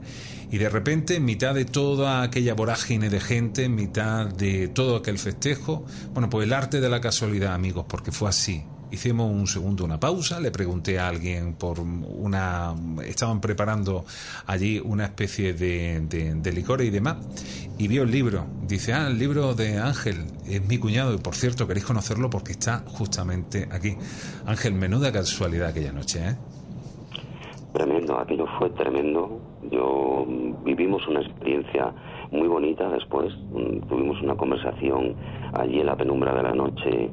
Y 0.51 0.57
de 0.57 0.71
repente, 0.71 1.17
en 1.17 1.27
mitad 1.27 1.55
de 1.55 1.67
toda 1.67 2.23
aquella 2.23 2.55
vorágine 2.55 3.11
de 3.11 3.21
gente, 3.21 3.65
en 3.65 3.75
mitad 3.75 4.25
de 4.25 4.69
todo 4.69 4.97
aquel 4.97 5.19
festejo, 5.19 5.85
bueno, 6.15 6.31
pues 6.31 6.47
el 6.47 6.55
arte 6.55 6.81
de 6.81 6.89
la 6.89 7.03
casualidad, 7.03 7.53
amigos, 7.53 7.85
porque 7.87 8.11
fue 8.11 8.31
así. 8.31 8.63
Hicimos 8.91 9.31
un 9.31 9.47
segundo 9.49 9.85
una 9.85 9.99
pausa, 9.99 10.39
le 10.39 10.53
pregunté 10.53 10.99
a 10.99 11.09
alguien 11.09 11.55
por 11.55 11.81
una... 11.81 12.73
Estaban 13.05 13.41
preparando 13.41 14.05
allí 14.47 14.81
una 14.83 15.07
especie 15.07 15.55
de, 15.55 16.01
de, 16.01 16.53
licor 16.53 16.83
y 16.83 16.91
demás, 16.91 17.17
y 17.79 17.89
vio 17.89 18.05
el 18.05 18.13
libro. 18.13 18.47
Dice, 18.63 18.93
ah, 18.93 19.09
el 19.09 19.19
libro 19.19 19.55
de 19.55 19.79
Ángel, 19.79 20.27
es 20.47 20.67
mi 20.69 20.79
cuñado, 20.79 21.15
y 21.15 21.19
por 21.19 21.35
cierto, 21.35 21.67
queréis 21.67 21.85
conocerlo 21.85 22.31
porque 22.31 22.53
está 22.53 22.85
justamente 22.87 23.69
aquí. 23.73 23.97
Ángel, 24.47 24.75
menuda 24.75 25.11
casualidad 25.11 25.71
aquella 25.71 25.93
noche, 25.93 26.21
¿eh? 26.29 26.37
Tremendo, 27.73 28.19
aquello 28.19 28.47
fue 28.59 28.71
tremendo. 28.71 29.41
Yo 29.71 30.25
vivimos 30.65 31.07
una 31.09 31.21
experiencia 31.21 31.93
muy 32.31 32.49
bonita 32.49 32.89
después. 32.89 33.35
Mm, 33.51 33.81
tuvimos 33.89 34.23
una 34.23 34.37
conversación 34.37 35.15
allí 35.53 35.81
en 35.81 35.87
la 35.87 35.97
penumbra 35.97 36.35
de 36.35 36.43
la 36.43 36.55
noche 36.55 37.11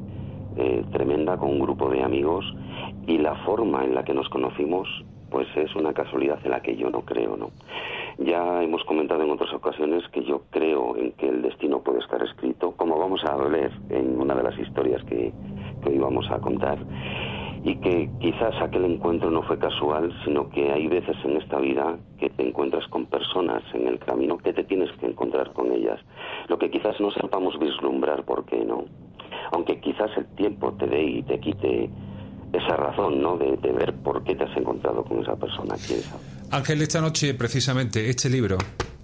eh, 0.57 0.83
tremenda 0.91 1.38
con 1.38 1.51
un 1.51 1.60
grupo 1.60 1.89
de 1.89 2.03
amigos 2.03 2.45
y 3.07 3.17
la 3.17 3.36
forma 3.45 3.83
en 3.83 3.95
la 3.95 4.03
que 4.03 4.13
nos 4.13 4.29
conocimos 4.29 4.88
pues 5.29 5.48
es 5.55 5.75
una 5.75 5.93
casualidad 5.93 6.38
en 6.43 6.51
la 6.51 6.62
que 6.62 6.75
yo 6.75 6.91
no 6.91 7.01
creo, 7.01 7.36
¿no? 7.36 7.50
Ya 8.19 8.62
hemos 8.62 8.83
comentado 8.83 9.24
en 9.24 9.31
otras 9.31 9.51
ocasiones 9.51 10.07
que 10.10 10.24
yo 10.24 10.43
creo 10.51 10.95
en 10.95 11.12
que 11.13 11.27
el 11.27 11.41
destino 11.41 11.79
puede 11.79 12.00
estar 12.00 12.22
escrito, 12.22 12.74
como 12.77 13.00
vamos 13.00 13.24
a 13.25 13.36
leer 13.50 13.72
en 13.89 14.22
una 14.22 14.36
de 14.36 14.43
las 14.43 14.60
historias 14.60 15.03
que, 15.05 15.33
que 15.81 15.89
hoy 15.89 15.98
vamos 15.98 16.29
a 16.29 16.39
contar 16.39 16.77
y 17.63 17.75
que 17.77 18.10
quizás 18.19 18.53
aquel 18.62 18.83
encuentro 18.86 19.31
no 19.31 19.41
fue 19.43 19.57
casual, 19.57 20.13
sino 20.25 20.50
que 20.50 20.72
hay 20.72 20.88
veces 20.88 21.15
en 21.24 21.38
esta 21.38 21.60
vida 21.60 21.98
que 22.19 22.29
te 22.29 22.48
encuentras 22.48 22.86
con 22.89 23.05
personas 23.05 23.63
en 23.74 23.88
el 23.88 24.00
camino 24.00 24.38
que 24.38 24.53
te 24.53 24.65
tienes 24.65 24.91
que 25.00 25.05
encontrar 25.05 25.53
con 25.53 25.72
ellas. 25.72 26.00
Lo 26.50 26.60
que 26.60 26.69
quizás 26.69 27.00
no 27.00 27.10
sepamos 27.12 27.57
vislumbrar 27.57 28.24
por 28.24 28.45
qué 28.45 28.65
no. 28.65 28.83
Aunque 29.51 29.79
quizás 29.79 30.09
el 30.17 30.25
tiempo 30.35 30.73
te 30.73 30.88
dé 30.88 31.03
y 31.03 31.23
te 31.23 31.39
quite 31.39 31.89
esa 32.53 32.77
razón, 32.77 33.21
¿no? 33.21 33.38
De, 33.38 33.55
ver 33.71 33.93
por 33.95 34.23
qué 34.23 34.35
te 34.35 34.43
has 34.43 34.55
encontrado 34.57 35.03
con 35.03 35.21
esa 35.21 35.35
persona. 35.35 35.75
Ángel, 36.51 36.81
esta 36.81 37.01
noche 37.01 37.33
precisamente 37.33 38.09
este 38.09 38.29
libro 38.29 38.57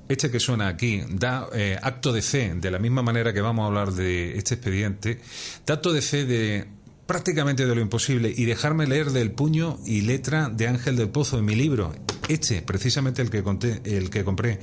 este 0.08 0.32
que 0.32 0.40
suena 0.40 0.68
aquí 0.68 1.02
da 1.08 1.48
eh, 1.54 1.78
acto 1.82 2.12
de 2.12 2.24
fe, 2.24 2.54
de 2.56 2.72
la 2.72 2.80
misma 2.80 3.04
manera 3.04 3.32
que 3.32 3.42
vamos 3.42 3.64
a 3.64 3.68
hablar 3.68 3.92
de 3.92 4.38
este 4.38 4.56
expediente, 4.56 5.20
da 5.68 5.76
acto 5.76 5.94
de 5.94 6.02
fe 6.02 6.26
de 6.26 6.68
prácticamente 7.06 7.66
de 7.66 7.76
lo 7.76 7.82
imposible 7.82 8.34
y 8.36 8.46
dejarme 8.46 8.86
leer 8.86 9.12
del 9.12 9.32
puño 9.32 9.78
y 9.86 10.02
letra 10.02 10.50
de 10.50 10.68
Ángel 10.68 10.96
del 10.96 11.10
Pozo 11.10 11.40
en 11.40 11.46
mi 11.46 11.56
libro, 11.56 11.92
este, 12.28 12.62
precisamente 12.62 13.22
el 13.22 13.32
que, 13.32 13.42
conté, 13.42 13.82
el 13.84 14.12
que 14.12 14.24
compré, 14.24 14.60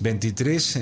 23 0.00 0.78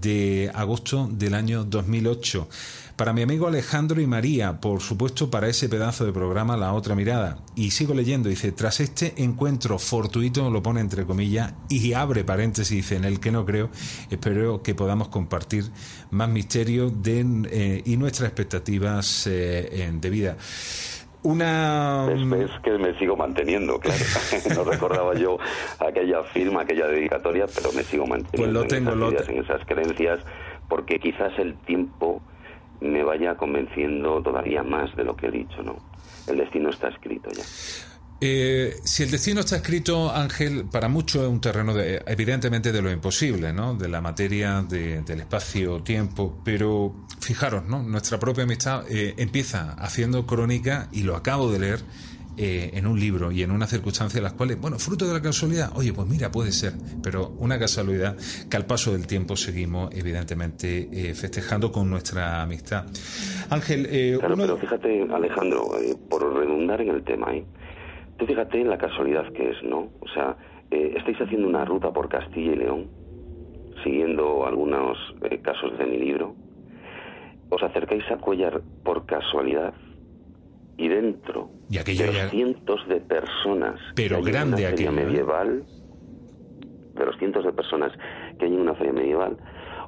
de 0.00 0.50
agosto 0.54 1.08
del 1.10 1.34
año 1.34 1.64
2008. 1.64 2.48
Para 2.96 3.12
mi 3.12 3.22
amigo 3.22 3.48
Alejandro 3.48 4.00
y 4.00 4.06
María, 4.06 4.60
por 4.60 4.80
supuesto 4.80 5.28
para 5.28 5.48
ese 5.48 5.68
pedazo 5.68 6.06
de 6.06 6.12
programa 6.12 6.56
La 6.56 6.72
Otra 6.72 6.94
Mirada. 6.94 7.38
Y 7.56 7.72
sigo 7.72 7.92
leyendo, 7.92 8.28
dice, 8.28 8.52
tras 8.52 8.78
este 8.78 9.14
encuentro 9.16 9.80
fortuito, 9.80 10.48
lo 10.48 10.62
pone 10.62 10.80
entre 10.80 11.04
comillas, 11.04 11.54
y 11.68 11.92
abre 11.92 12.22
paréntesis, 12.22 12.70
dice, 12.70 12.94
en 12.94 13.04
el 13.04 13.18
que 13.18 13.32
no 13.32 13.44
creo, 13.44 13.70
espero 14.10 14.62
que 14.62 14.76
podamos 14.76 15.08
compartir 15.08 15.64
más 16.12 16.28
misterios 16.28 17.02
de, 17.02 17.26
eh, 17.50 17.82
y 17.84 17.96
nuestras 17.96 18.28
expectativas 18.28 19.26
eh, 19.26 19.90
de 19.92 20.10
vida. 20.10 20.36
Una... 21.24 22.06
Es, 22.12 22.50
que 22.62 22.78
me 22.78 22.96
sigo 23.00 23.16
manteniendo, 23.16 23.80
claro. 23.80 24.04
no 24.54 24.62
recordaba 24.62 25.14
yo 25.14 25.38
aquella 25.80 26.22
firma, 26.22 26.62
aquella 26.62 26.86
dedicatoria, 26.86 27.46
pero 27.52 27.72
me 27.72 27.82
sigo 27.82 28.06
manteniendo 28.06 28.36
pues 28.36 28.52
lo 28.52 28.68
tengo, 28.68 29.08
en, 29.08 29.16
esas 29.16 29.28
en 29.28 29.38
esas 29.38 29.66
creencias, 29.66 30.20
porque 30.68 31.00
quizás 31.00 31.36
el 31.40 31.56
tiempo 31.62 32.22
me 32.84 33.02
vaya 33.02 33.34
convenciendo 33.36 34.22
todavía 34.22 34.62
más 34.62 34.94
de 34.96 35.04
lo 35.04 35.16
que 35.16 35.26
he 35.26 35.30
dicho, 35.30 35.62
¿no? 35.62 35.76
El 36.26 36.38
destino 36.38 36.70
está 36.70 36.88
escrito 36.88 37.30
ya. 37.30 37.42
Eh, 38.20 38.76
si 38.84 39.02
el 39.02 39.10
destino 39.10 39.40
está 39.40 39.56
escrito, 39.56 40.10
Ángel, 40.10 40.66
para 40.70 40.88
muchos 40.88 41.22
es 41.22 41.28
un 41.28 41.40
terreno 41.40 41.74
de, 41.74 42.02
evidentemente 42.06 42.72
de 42.72 42.80
lo 42.80 42.90
imposible, 42.90 43.52
¿no? 43.52 43.74
De 43.74 43.88
la 43.88 44.00
materia, 44.00 44.62
del 44.62 45.20
espacio-tiempo, 45.20 46.40
pero 46.44 46.94
fijaros, 47.20 47.64
¿no? 47.66 47.82
Nuestra 47.82 48.18
propia 48.18 48.44
amistad 48.44 48.84
eh, 48.90 49.14
empieza 49.18 49.72
haciendo 49.72 50.26
crónica 50.26 50.88
y 50.92 51.02
lo 51.02 51.16
acabo 51.16 51.50
de 51.50 51.58
leer 51.58 51.80
eh, 52.36 52.70
en 52.74 52.86
un 52.86 52.98
libro 52.98 53.30
y 53.30 53.42
en 53.42 53.52
una 53.52 53.66
circunstancia 53.66 54.18
en 54.18 54.24
las 54.24 54.32
cuales, 54.32 54.60
bueno, 54.60 54.76
fruto 54.78 55.06
de 55.06 55.14
la 55.14 55.22
casualidad, 55.22 55.70
oye, 55.76 55.92
pues 55.92 56.08
mira, 56.08 56.32
puede 56.32 56.50
ser, 56.50 56.72
pero 57.00 57.28
una 57.38 57.58
casualidad 57.58 58.16
que 58.50 58.56
al 58.56 58.66
paso 58.66 58.92
del 58.92 59.06
tiempo 59.06 59.36
seguimos, 59.36 59.94
evidentemente, 59.94 60.88
eh, 60.92 61.14
festejando 61.14 61.70
con 61.70 61.88
nuestra 61.88 62.42
amistad. 62.42 62.86
Ángel, 63.50 63.86
eh, 63.88 64.16
claro, 64.18 64.36
pero 64.36 64.56
fíjate, 64.56 65.06
Alejandro, 65.12 65.70
por 66.10 66.34
redundar 66.34 66.80
en 66.80 66.88
el 66.88 67.04
tema, 67.04 67.34
¿eh? 67.34 67.44
tú 68.18 68.26
fíjate 68.26 68.60
en 68.60 68.68
la 68.68 68.78
casualidad 68.78 69.32
que 69.32 69.50
es, 69.50 69.62
¿no? 69.62 69.90
O 70.00 70.08
sea, 70.12 70.36
estáis 70.70 71.20
haciendo 71.20 71.46
una 71.46 71.64
ruta 71.64 71.92
por 71.92 72.08
Castilla 72.08 72.52
y 72.52 72.56
León, 72.56 72.86
siguiendo 73.84 74.44
algunos 74.44 74.98
casos 75.42 75.78
de 75.78 75.86
mi 75.86 75.98
libro, 75.98 76.34
os 77.50 77.62
acercáis 77.62 78.04
a 78.10 78.16
Cuellar 78.16 78.60
por 78.82 79.06
casualidad 79.06 79.72
y 80.76 80.88
dentro 80.88 81.50
de 81.68 82.28
cientos 82.30 82.86
de 82.88 83.00
personas 83.00 83.80
pero 83.94 84.22
grande 84.22 84.66
feria 84.66 84.90
medieval 84.90 85.64
de 86.94 87.06
los 87.06 87.16
cientos 87.18 87.44
de 87.44 87.52
personas 87.52 87.92
que 88.38 88.46
hay 88.46 88.54
en 88.54 88.60
una 88.60 88.74
feria 88.74 88.92
medieval. 88.92 89.36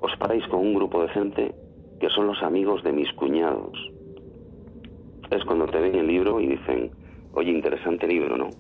Os 0.01 0.15
paráis 0.19 0.45
con 0.49 0.61
un 0.61 0.75
grupo 0.75 1.03
de 1.03 1.09
gente 1.09 1.55
que 2.01 2.09
son 2.11 2.27
los 2.27 2.43
amigos 2.43 2.83
de 2.83 2.93
mis 2.93 3.11
cuñados. 3.13 3.73
Es 5.31 5.45
cuando 5.45 5.67
te 5.67 5.79
ven 5.79 5.95
el 5.95 6.07
libro 6.07 6.41
y 6.41 6.49
dicen 6.49 6.91
oye 7.33 7.51
interesante 7.51 8.07
libro 8.07 8.37
no 8.37 8.51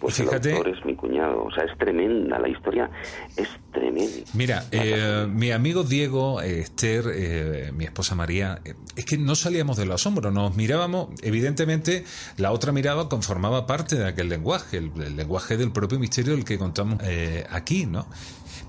pues 0.00 0.14
Fíjate, 0.14 0.50
el 0.50 0.56
autor 0.56 0.76
es 0.76 0.84
mi 0.84 0.94
cuñado. 0.94 1.44
O 1.44 1.50
sea, 1.50 1.64
es 1.64 1.76
tremenda. 1.78 2.38
La 2.38 2.48
historia 2.48 2.90
es 3.36 3.48
tremenda. 3.72 4.16
Mira, 4.34 4.64
eh, 4.70 5.26
mi 5.28 5.50
amigo 5.50 5.84
Diego, 5.84 6.40
eh, 6.42 6.60
Esther, 6.60 7.04
eh, 7.12 7.72
mi 7.74 7.84
esposa 7.84 8.14
María, 8.14 8.60
es 8.96 9.04
que 9.04 9.18
no 9.18 9.34
salíamos 9.34 9.76
de 9.76 9.86
los 9.86 10.00
asombro. 10.00 10.30
Nos 10.30 10.56
mirábamos. 10.56 11.08
Evidentemente, 11.22 12.04
la 12.36 12.52
otra 12.52 12.72
mirada 12.72 13.08
conformaba 13.08 13.66
parte 13.66 13.96
de 13.96 14.06
aquel 14.06 14.28
lenguaje, 14.28 14.78
el, 14.78 14.90
el 15.02 15.16
lenguaje 15.16 15.56
del 15.56 15.72
propio 15.72 15.98
misterio 15.98 16.34
del 16.34 16.44
que 16.44 16.58
contamos 16.58 16.98
aquí, 17.50 17.86
¿no? 17.86 18.06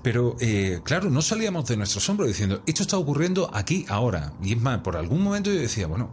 Pero, 0.02 0.36
claro, 0.84 1.10
no 1.10 1.22
salíamos 1.22 1.66
de 1.66 1.76
nuestro 1.76 1.98
asombro 1.98 2.26
diciendo, 2.26 2.62
esto 2.66 2.82
está 2.82 2.96
ocurriendo 2.96 3.50
aquí, 3.52 3.84
ahora. 3.88 4.32
Y 4.42 4.52
es 4.52 4.60
más, 4.60 4.78
por 4.80 4.96
algún 4.96 5.22
momento 5.22 5.50
yo 5.50 5.60
decía, 5.60 5.86
bueno, 5.86 6.10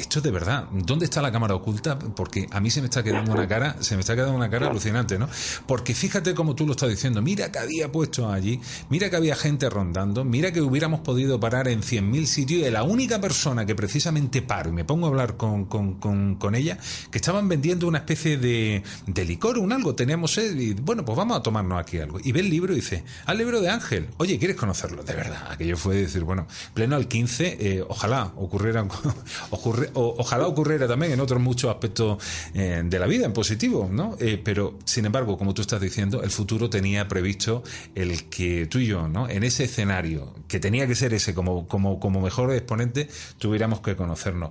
esto 0.00 0.18
es 0.18 0.22
de 0.22 0.30
verdad. 0.30 0.66
¿Dónde 0.72 1.04
está 1.04 1.20
la 1.20 1.30
cámara 1.30 1.54
oculta? 1.54 1.98
Porque 1.98 2.48
a 2.50 2.60
mí 2.60 2.70
se 2.70 2.80
me 2.80 2.86
está 2.86 3.02
quedando 3.02 3.32
una 3.32 3.46
cara, 3.46 3.76
se 3.80 3.94
me 3.94 4.00
está 4.00 4.14
quedando 4.14 4.34
una 4.34 4.48
cara 4.48 4.68
alucinante, 4.68 5.18
¿no? 5.18 5.28
Porque 5.66 5.94
fíjate 5.94 6.34
como 6.34 6.54
tú 6.54 6.66
lo 6.66 6.72
estás 6.72 6.88
diciendo, 6.88 7.20
mira 7.20 7.52
que 7.52 7.58
había 7.58 7.92
puesto 7.92 8.30
allí, 8.30 8.60
mira 8.88 9.10
que 9.10 9.16
había 9.16 9.36
gente 9.36 9.68
rondando, 9.68 10.24
mira 10.24 10.52
que 10.52 10.62
hubiéramos 10.62 11.00
podido 11.00 11.38
parar 11.38 11.68
en 11.68 11.82
100.000 11.82 12.24
sitios 12.24 12.66
y 12.66 12.70
la 12.70 12.82
única 12.82 13.20
persona 13.20 13.66
que 13.66 13.74
precisamente 13.74 14.42
paro 14.42 14.70
y 14.70 14.72
me 14.72 14.84
pongo 14.84 15.06
a 15.06 15.10
hablar 15.10 15.36
con, 15.36 15.66
con, 15.66 16.54
ella, 16.54 16.78
que 17.10 17.18
estaban 17.18 17.48
vendiendo 17.48 17.86
una 17.86 17.98
especie 17.98 18.38
de, 18.38 18.82
de 19.06 19.24
licor 19.24 19.58
un 19.58 19.72
algo, 19.72 19.94
teníamos 19.94 20.32
sed 20.32 20.58
y 20.58 20.74
bueno, 20.74 21.04
pues 21.04 21.16
vamos 21.16 21.36
a 21.36 21.42
tomarnos 21.42 21.78
aquí 21.80 21.98
algo. 21.98 22.18
Y 22.22 22.32
ve 22.32 22.40
el 22.40 22.50
libro 22.50 22.72
y 22.72 22.76
dice, 22.76 22.99
al 23.26 23.38
libro 23.38 23.60
de 23.60 23.70
Ángel, 23.70 24.08
oye, 24.18 24.38
¿quieres 24.38 24.56
conocerlo? 24.56 25.02
De 25.02 25.14
verdad, 25.14 25.50
aquello 25.50 25.76
fue 25.76 25.96
decir, 25.96 26.22
bueno, 26.22 26.46
pleno 26.74 26.96
al 26.96 27.08
15, 27.08 27.58
eh, 27.60 27.84
ojalá 27.86 28.32
ocurriera, 28.36 28.86
ojalá 29.50 30.46
ocurriera 30.46 30.86
también 30.86 31.12
en 31.12 31.20
otros 31.20 31.40
muchos 31.40 31.70
aspectos 31.70 32.22
eh, 32.54 32.82
de 32.84 32.98
la 32.98 33.06
vida, 33.06 33.26
en 33.26 33.32
positivo, 33.32 33.88
¿no? 33.90 34.16
Eh, 34.20 34.40
pero, 34.42 34.78
sin 34.84 35.06
embargo, 35.06 35.38
como 35.38 35.54
tú 35.54 35.62
estás 35.62 35.80
diciendo, 35.80 36.22
el 36.22 36.30
futuro 36.30 36.70
tenía 36.70 37.08
previsto 37.08 37.62
el 37.94 38.28
que 38.28 38.66
tú 38.66 38.78
y 38.78 38.86
yo, 38.86 39.08
¿no? 39.08 39.28
En 39.28 39.42
ese 39.42 39.64
escenario, 39.64 40.34
que 40.48 40.60
tenía 40.60 40.86
que 40.86 40.94
ser 40.94 41.14
ese 41.14 41.34
como, 41.34 42.20
mejor 42.22 42.52
exponente, 42.52 43.08
tuviéramos 43.38 43.80
que 43.80 43.96
conocernos. 43.96 44.50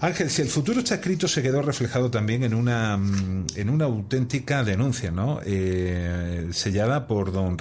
Ángel, 0.00 0.30
si 0.30 0.42
el 0.42 0.48
futuro 0.48 0.80
está 0.80 0.96
escrito, 0.96 1.28
se 1.28 1.42
quedó 1.42 1.62
reflejado 1.62 2.10
también 2.10 2.44
en 2.44 2.54
una, 2.54 2.96
mm, 2.96 3.46
en 3.56 3.70
una 3.70 3.84
auténtica 3.86 4.64
denuncia, 4.64 5.10
¿no? 5.10 5.40
Sellada 6.52 7.06
por 7.06 7.32
don 7.32 7.58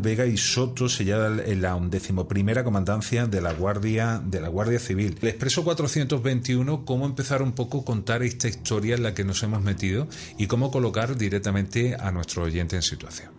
Vega 0.00 0.26
y 0.26 0.36
Soto, 0.36 0.88
sellada 0.88 1.44
en 1.44 1.62
la 1.62 1.76
undécimo 1.76 2.26
primera 2.26 2.64
comandancia 2.64 3.26
de 3.26 3.40
la 3.40 3.52
Guardia, 3.52 4.20
de 4.24 4.40
la 4.40 4.48
Guardia 4.48 4.78
Civil. 4.78 5.16
El 5.20 5.28
expreso 5.28 5.64
421 5.64 6.84
cómo 6.84 7.06
empezar 7.06 7.42
un 7.42 7.52
poco 7.52 7.80
a 7.80 7.84
contar 7.84 8.22
esta 8.22 8.48
historia 8.48 8.94
en 8.94 9.02
la 9.02 9.14
que 9.14 9.24
nos 9.24 9.42
hemos 9.42 9.62
metido 9.62 10.06
y 10.38 10.46
cómo 10.46 10.70
colocar 10.70 11.16
directamente 11.16 11.94
a 11.98 12.10
nuestro 12.10 12.44
oyente 12.44 12.76
en 12.76 12.82
situación. 12.82 13.30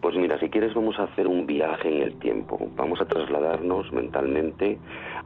Pues 0.00 0.16
mira, 0.16 0.38
si 0.38 0.48
quieres 0.48 0.72
vamos 0.74 0.98
a 0.98 1.04
hacer 1.04 1.26
un 1.26 1.46
viaje 1.46 1.88
en 1.88 2.02
el 2.02 2.18
tiempo. 2.18 2.70
Vamos 2.76 3.00
a 3.00 3.04
trasladarnos 3.04 3.92
mentalmente 3.92 4.78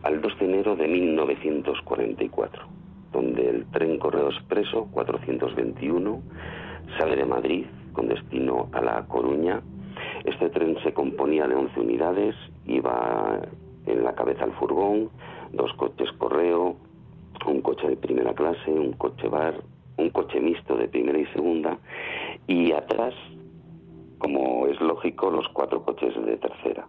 al 0.03 0.21
2 0.21 0.39
de 0.39 0.45
enero 0.47 0.77
de 0.77 0.89
1944, 0.89 2.63
donde 3.13 3.49
el 3.49 3.67
tren 3.67 3.99
Correo 3.99 4.31
Expreso 4.31 4.89
421 4.91 6.23
sale 6.99 7.17
de 7.17 7.25
Madrid 7.25 7.67
con 7.95 8.09
destino 8.09 8.69
a 8.73 8.83
La 8.83 9.07
Coruña. 9.07 9.63
Este 10.25 10.51
tren 10.51 10.77
se 10.83 10.93
componía 10.93 11.47
de 11.49 11.55
11 11.55 11.81
unidades, 11.81 12.35
iba 12.67 13.41
en 13.87 14.05
la 14.05 14.15
cabeza 14.15 14.45
el 14.45 14.53
furgón, 14.53 15.09
dos 15.53 15.73
coches 15.75 16.11
correo, 16.19 16.77
un 17.47 17.61
coche 17.63 17.89
de 17.89 17.97
primera 17.97 18.35
clase, 18.35 18.71
un 18.71 18.93
coche 18.93 19.29
bar, 19.29 19.55
un 19.97 20.11
coche 20.11 20.41
mixto 20.41 20.77
de 20.77 20.89
primera 20.89 21.19
y 21.19 21.27
segunda, 21.27 21.79
y 22.47 22.73
atrás, 22.73 23.15
como 24.19 24.67
es 24.67 24.81
lógico, 24.81 25.31
los 25.31 25.49
cuatro 25.49 25.83
coches 25.85 26.15
de 26.25 26.37
tercera. 26.37 26.87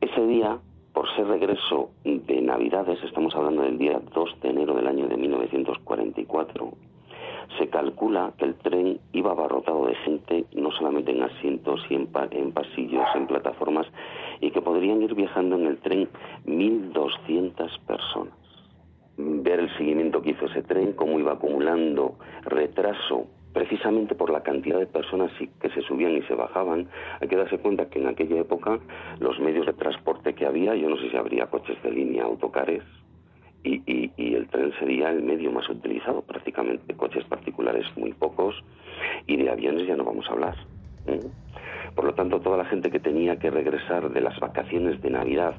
Ese 0.00 0.26
día, 0.26 0.58
por 0.92 1.08
ser 1.14 1.26
regreso 1.26 1.90
de 2.04 2.40
Navidades, 2.40 3.02
estamos 3.04 3.34
hablando 3.34 3.62
del 3.62 3.78
día 3.78 4.00
2 4.12 4.40
de 4.42 4.50
enero 4.50 4.74
del 4.74 4.88
año 4.88 5.06
de 5.08 5.16
1944, 5.16 6.72
se 7.58 7.68
calcula 7.68 8.32
que 8.38 8.44
el 8.44 8.54
tren 8.56 9.00
iba 9.12 9.32
abarrotado 9.32 9.86
de 9.86 9.94
gente, 9.96 10.44
no 10.54 10.70
solamente 10.72 11.10
en 11.10 11.22
asientos 11.22 11.80
y 11.88 11.94
en, 11.94 12.08
en 12.30 12.52
pasillos, 12.52 13.06
en 13.14 13.26
plataformas, 13.26 13.86
y 14.40 14.50
que 14.50 14.62
podrían 14.62 15.02
ir 15.02 15.14
viajando 15.14 15.56
en 15.56 15.66
el 15.66 15.78
tren 15.78 16.08
1.200 16.46 17.80
personas. 17.80 18.34
Ver 19.16 19.60
el 19.60 19.76
seguimiento 19.76 20.22
que 20.22 20.30
hizo 20.30 20.46
ese 20.46 20.62
tren, 20.62 20.92
cómo 20.92 21.18
iba 21.18 21.32
acumulando 21.32 22.14
retraso 22.44 23.26
precisamente 23.52 24.14
por 24.14 24.30
la 24.30 24.42
cantidad 24.42 24.78
de 24.78 24.86
personas 24.86 25.32
que 25.60 25.70
se 25.70 25.82
subían 25.82 26.16
y 26.16 26.22
se 26.22 26.34
bajaban, 26.34 26.88
hay 27.20 27.28
que 27.28 27.36
darse 27.36 27.58
cuenta 27.58 27.90
que 27.90 27.98
en 27.98 28.06
aquella 28.06 28.40
época 28.40 28.78
los 29.18 29.38
medios 29.40 29.66
de 29.66 29.72
transporte 29.72 30.34
que 30.34 30.46
había, 30.46 30.74
yo 30.76 30.88
no 30.88 30.96
sé 30.96 31.10
si 31.10 31.16
habría 31.16 31.46
coches 31.46 31.82
de 31.82 31.90
línea, 31.90 32.24
autocares, 32.24 32.84
y, 33.62 34.10
el 34.16 34.48
tren 34.48 34.72
sería 34.78 35.10
el 35.10 35.22
medio 35.22 35.50
más 35.52 35.68
utilizado, 35.68 36.22
prácticamente 36.22 36.94
coches 36.94 37.24
particulares 37.24 37.84
muy 37.96 38.12
pocos 38.12 38.54
y 39.26 39.36
de 39.36 39.50
aviones 39.50 39.86
ya 39.86 39.96
no 39.96 40.04
vamos 40.04 40.26
a 40.28 40.32
hablar. 40.32 40.56
Por 41.94 42.04
lo 42.04 42.14
tanto, 42.14 42.40
toda 42.40 42.56
la 42.56 42.64
gente 42.64 42.90
que 42.90 43.00
tenía 43.00 43.36
que 43.36 43.50
regresar 43.50 44.10
de 44.10 44.20
las 44.20 44.38
vacaciones 44.40 45.00
de 45.02 45.10
Navidad 45.10 45.54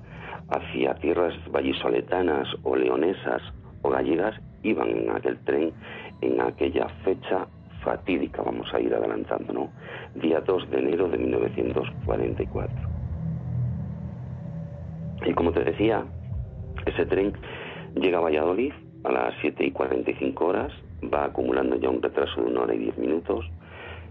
hacia 0.49 0.95
tierras 0.95 1.33
vallisoletanas 1.51 2.47
o 2.63 2.75
leonesas 2.75 3.41
o 3.81 3.89
gallegas 3.89 4.39
iban 4.63 4.89
en 4.89 5.09
aquel 5.11 5.37
tren 5.39 5.73
en 6.21 6.41
aquella 6.41 6.87
fecha 7.03 7.47
fatídica, 7.83 8.41
vamos 8.43 8.71
a 8.73 8.79
ir 8.79 8.93
adelantando, 8.93 9.53
¿no? 9.53 9.69
Día 10.15 10.39
2 10.39 10.69
de 10.69 10.79
enero 10.79 11.07
de 11.07 11.17
1944. 11.17 12.89
Y 15.25 15.33
como 15.33 15.51
te 15.51 15.63
decía, 15.63 16.05
ese 16.85 17.05
tren 17.05 17.33
Llega 17.95 18.19
a 18.19 18.21
Valladolid 18.21 18.73
a 19.03 19.11
las 19.11 19.33
7 19.41 19.65
y 19.65 19.71
45 19.71 20.45
horas, 20.45 20.71
va 21.13 21.25
acumulando 21.25 21.75
ya 21.75 21.89
un 21.89 22.01
retraso 22.01 22.41
de 22.41 22.51
una 22.51 22.61
hora 22.61 22.75
y 22.75 22.79
diez 22.79 22.97
minutos, 22.97 23.45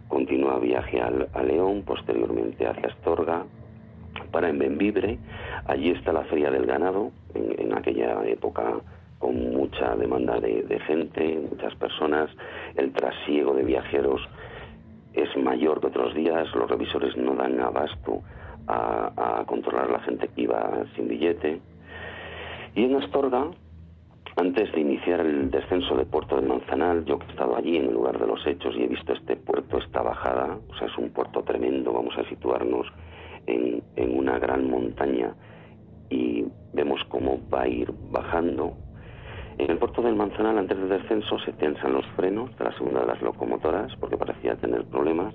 continúa 0.09 0.59
viaje 0.59 1.01
a 1.01 1.43
León, 1.43 1.83
posteriormente 1.87 2.66
hacia 2.66 2.88
Astorga, 2.88 3.45
para 4.31 4.49
en 4.49 4.59
Benvibre, 4.59 5.19
allí 5.66 5.90
está 5.90 6.12
la 6.12 6.25
Feria 6.25 6.51
del 6.51 6.66
Ganado, 6.66 7.11
en, 7.35 7.73
aquella 7.73 8.25
época 8.27 8.81
con 9.19 9.53
mucha 9.53 9.95
demanda 9.97 10.40
de, 10.40 10.81
gente, 10.87 11.40
muchas 11.51 11.75
personas, 11.77 12.29
el 12.75 12.93
trasiego 12.93 13.55
de 13.55 13.62
viajeros 13.62 14.21
es 15.14 15.35
mayor 15.37 15.81
que 15.81 15.87
otros 15.87 16.14
días, 16.14 16.53
los 16.55 16.69
revisores 16.69 17.16
no 17.16 17.35
dan 17.35 17.61
abasto 17.61 18.23
a 18.66 19.43
controlar 19.47 19.90
la 19.90 20.01
gente 20.01 20.29
que 20.29 20.43
iba 20.43 20.85
sin 20.95 21.09
billete. 21.09 21.61
Y 22.75 22.85
en 22.85 22.97
Astorga, 22.97 23.51
antes 24.37 24.73
de 24.73 24.81
iniciar 24.81 25.21
el 25.21 25.51
descenso 25.51 25.97
de 25.97 26.07
Puerto 26.07 26.37
del 26.37 26.47
Manzanal, 26.47 27.05
yo 27.05 27.19
que 27.19 27.27
he 27.27 27.31
estado 27.31 27.57
allí 27.57 27.77
en 27.77 27.87
el 27.87 27.95
lugar 27.95 28.19
de 28.19 28.27
los 28.27 28.47
hechos 28.47 28.75
y 28.77 28.85
he 28.85 28.87
visto 28.87 29.12
este 29.12 29.37
puerto, 29.37 29.79
esta 29.79 30.03
bajada, 30.03 30.59
o 30.69 30.75
sea, 30.77 30.87
es 30.87 30.97
un 30.99 31.11
puerto 31.11 31.43
tremendo, 31.43 31.93
vamos 31.93 32.16
a 32.16 32.29
situarnos 32.29 32.87
en, 33.47 33.83
una 34.16 34.38
gran 34.38 34.71
montaña 34.71 35.35
y 36.11 36.45
vemos 36.73 37.01
cómo 37.09 37.40
va 37.53 37.62
a 37.62 37.69
ir 37.69 37.93
bajando. 38.11 38.75
En 39.59 39.71
el 39.71 39.79
puerto 39.79 40.03
del 40.03 40.14
Manzanal, 40.14 40.59
antes 40.59 40.79
del 40.79 40.88
descenso, 40.88 41.38
se 41.40 41.53
tensan 41.55 41.93
los 41.93 42.07
frenos 42.16 42.57
de 42.57 42.64
la 42.64 42.73
segunda 42.77 43.01
de 43.01 43.07
las 43.07 43.23
locomotoras 43.23 43.95
porque 43.97 44.16
parecía 44.16 44.57
tener 44.57 44.85
problemas. 44.85 45.35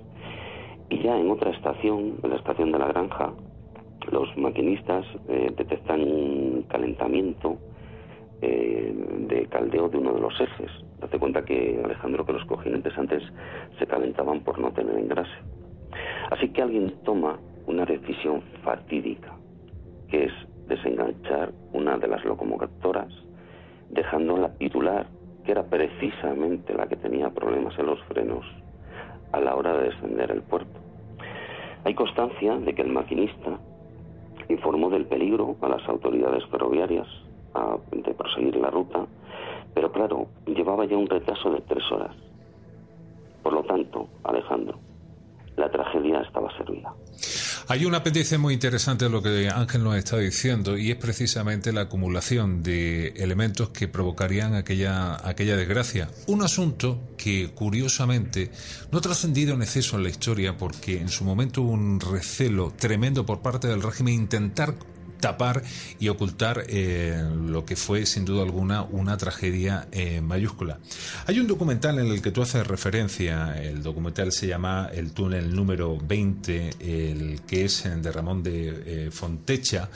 Y 0.88 1.02
ya 1.02 1.18
en 1.18 1.30
otra 1.30 1.50
estación, 1.50 2.18
en 2.22 2.30
la 2.30 2.36
estación 2.36 2.72
de 2.72 2.78
la 2.78 2.88
granja, 2.88 3.32
los 4.10 4.36
maquinistas 4.36 5.04
eh, 5.28 5.52
detectan 5.56 6.00
un 6.00 6.64
calentamiento 6.68 7.58
eh, 8.42 8.92
de 9.28 9.46
caldeo 9.46 9.88
de 9.88 9.98
uno 9.98 10.12
de 10.12 10.20
los 10.20 10.40
ejes. 10.40 10.70
Date 11.00 11.18
cuenta 11.18 11.44
que, 11.44 11.80
Alejandro, 11.82 12.24
que 12.26 12.32
los 12.32 12.44
cojinentes 12.44 12.96
antes 12.98 13.22
se 13.78 13.86
calentaban 13.86 14.40
por 14.40 14.58
no 14.58 14.72
tener 14.72 14.96
engrase. 14.96 15.30
Así 16.30 16.48
que 16.50 16.62
alguien 16.62 16.94
toma 17.04 17.38
una 17.66 17.84
decisión 17.84 18.42
fatídica, 18.62 19.32
que 20.08 20.24
es 20.24 20.32
desenganchar 20.68 21.52
una 21.72 21.96
de 21.96 22.08
las 22.08 22.24
locomotoras, 22.24 23.12
dejándola 23.90 24.50
titular, 24.58 25.06
que 25.44 25.52
era 25.52 25.64
precisamente 25.64 26.74
la 26.74 26.88
que 26.88 26.96
tenía 26.96 27.30
problemas 27.30 27.78
en 27.78 27.86
los 27.86 28.02
frenos 28.04 28.44
a 29.32 29.40
la 29.40 29.54
hora 29.54 29.76
de 29.76 29.90
descender 29.90 30.30
el 30.30 30.42
puerto. 30.42 30.78
Hay 31.84 31.94
constancia 31.94 32.56
de 32.56 32.74
que 32.74 32.82
el 32.82 32.88
maquinista 32.88 33.58
informó 34.48 34.90
del 34.90 35.06
peligro 35.06 35.56
a 35.60 35.68
las 35.68 35.88
autoridades 35.88 36.44
ferroviarias 36.46 37.06
de 37.92 38.14
proseguir 38.14 38.56
la 38.56 38.70
ruta, 38.70 39.06
pero 39.74 39.92
claro, 39.92 40.28
llevaba 40.46 40.84
ya 40.86 40.96
un 40.96 41.06
retraso 41.06 41.50
de 41.50 41.60
tres 41.62 41.84
horas. 41.92 42.14
Por 43.42 43.52
lo 43.52 43.62
tanto, 43.64 44.08
Alejandro, 44.24 44.78
la 45.56 45.70
tragedia 45.70 46.20
estaba 46.20 46.54
servida. 46.56 46.92
Hay 47.68 47.84
un 47.84 47.96
apéndice 47.96 48.38
muy 48.38 48.54
interesante 48.54 49.06
de 49.06 49.10
lo 49.10 49.20
que 49.20 49.48
Ángel 49.48 49.82
nos 49.82 49.96
está 49.96 50.18
diciendo 50.18 50.76
y 50.78 50.92
es 50.92 50.96
precisamente 50.96 51.72
la 51.72 51.82
acumulación 51.82 52.62
de 52.62 53.08
elementos 53.16 53.70
que 53.70 53.88
provocarían 53.88 54.54
aquella, 54.54 55.16
aquella 55.28 55.56
desgracia. 55.56 56.08
Un 56.28 56.42
asunto 56.42 57.00
que 57.16 57.50
curiosamente 57.52 58.52
no 58.92 58.98
ha 58.98 59.00
trascendido 59.00 59.54
en 59.54 59.62
exceso 59.62 59.96
en 59.96 60.04
la 60.04 60.10
historia 60.10 60.56
porque 60.56 61.00
en 61.00 61.08
su 61.08 61.24
momento 61.24 61.62
hubo 61.62 61.72
un 61.72 61.98
recelo 61.98 62.72
tremendo 62.76 63.26
por 63.26 63.40
parte 63.40 63.66
del 63.66 63.82
régimen 63.82 64.14
intentar 64.14 64.74
tapar 65.20 65.62
y 65.98 66.08
ocultar 66.08 66.64
eh, 66.68 67.22
lo 67.46 67.64
que 67.64 67.76
fue 67.76 68.06
sin 68.06 68.24
duda 68.24 68.42
alguna 68.42 68.82
una 68.82 69.16
tragedia 69.16 69.88
eh, 69.92 70.20
mayúscula. 70.20 70.78
Hay 71.26 71.38
un 71.38 71.46
documental 71.46 71.98
en 71.98 72.06
el 72.06 72.22
que 72.22 72.30
tú 72.30 72.42
haces 72.42 72.66
referencia, 72.66 73.60
el 73.62 73.82
documental 73.82 74.32
se 74.32 74.46
llama 74.46 74.88
El 74.92 75.12
túnel 75.12 75.54
número 75.54 75.98
20, 75.98 76.70
el 76.80 77.40
que 77.46 77.64
es 77.64 77.84
de 77.84 78.12
Ramón 78.12 78.42
de 78.42 79.06
eh, 79.06 79.10
Fontecha, 79.10 79.88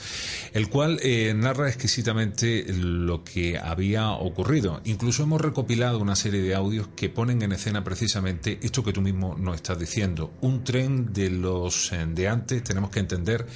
el 0.52 0.68
cual 0.68 1.00
narra 1.36 1.68
exquisitamente 1.68 2.66
lo 2.72 3.24
que 3.24 3.58
había 3.58 4.10
ocurrido. 4.10 4.80
Incluso 4.84 5.22
hemos 5.22 5.40
recopilado 5.40 5.98
una 5.98 6.16
serie 6.16 6.42
de 6.42 6.54
audios 6.54 6.88
que 6.96 7.08
ponen 7.08 7.42
en 7.42 7.52
escena 7.52 7.84
precisamente 7.84 8.58
esto 8.62 8.84
que 8.84 8.92
tú 8.92 9.00
mismo 9.00 9.36
nos 9.38 9.56
estás 9.56 9.78
diciendo. 9.78 10.32
Un 10.40 10.64
tren 10.64 11.12
de 11.12 11.30
los 11.30 11.92
de 12.14 12.28
antes, 12.28 12.62
tenemos 12.62 12.90
que 12.90 13.00
entender 13.00 13.46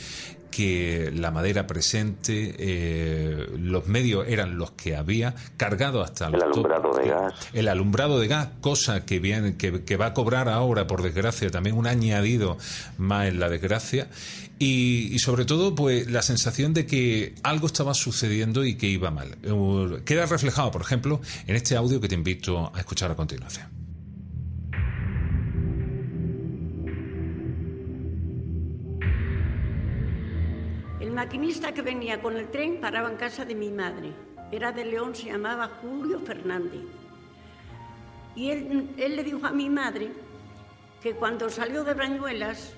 que 0.54 1.10
la 1.12 1.32
madera 1.32 1.66
presente, 1.66 2.54
eh, 2.58 3.48
los 3.58 3.88
medios 3.88 4.24
eran 4.28 4.56
los 4.56 4.70
que 4.70 4.94
había, 4.94 5.34
cargado 5.56 6.00
hasta 6.00 6.28
el 6.28 6.40
alumbrado 6.40 6.94
de 6.94 7.08
gas. 7.08 7.34
El 7.52 7.66
alumbrado 7.66 8.20
de 8.20 8.28
gas, 8.28 8.50
cosa 8.60 9.04
que, 9.04 9.18
viene, 9.18 9.56
que, 9.56 9.96
va 9.96 10.06
a 10.06 10.14
cobrar 10.14 10.48
ahora, 10.48 10.86
por 10.86 11.02
desgracia, 11.02 11.50
también 11.50 11.76
un 11.76 11.88
añadido 11.88 12.56
más 12.98 13.26
en 13.26 13.40
la 13.40 13.48
desgracia. 13.48 14.06
Y, 14.60 15.18
sobre 15.18 15.44
todo, 15.44 15.74
pues 15.74 16.08
la 16.08 16.22
sensación 16.22 16.72
de 16.72 16.86
que 16.86 17.34
algo 17.42 17.66
estaba 17.66 17.92
sucediendo 17.92 18.64
y 18.64 18.76
que 18.76 18.86
iba 18.86 19.10
mal. 19.10 19.36
Uh, 19.50 20.04
queda 20.04 20.26
reflejado, 20.26 20.70
por 20.70 20.82
ejemplo, 20.82 21.20
en 21.48 21.56
este 21.56 21.74
audio 21.74 22.00
que 22.00 22.06
te 22.06 22.14
invito 22.14 22.70
a 22.72 22.78
escuchar 22.78 23.10
a 23.10 23.16
continuación. 23.16 23.83
Maquinista 31.24 31.72
que 31.72 31.80
venía 31.80 32.20
con 32.20 32.36
el 32.36 32.50
tren 32.50 32.82
paraba 32.82 33.08
en 33.08 33.16
casa 33.16 33.46
de 33.46 33.54
mi 33.54 33.70
madre. 33.70 34.12
Era 34.52 34.72
de 34.72 34.84
León, 34.84 35.14
se 35.14 35.32
llamaba 35.32 35.70
Julio 35.80 36.20
Fernández. 36.20 36.82
Y 38.36 38.50
él, 38.50 38.90
él 38.98 39.16
le 39.16 39.24
dijo 39.24 39.46
a 39.46 39.50
mi 39.50 39.70
madre 39.70 40.12
que 41.00 41.14
cuando 41.14 41.48
salió 41.48 41.82
de 41.82 41.94
Brañuelas, 41.94 42.74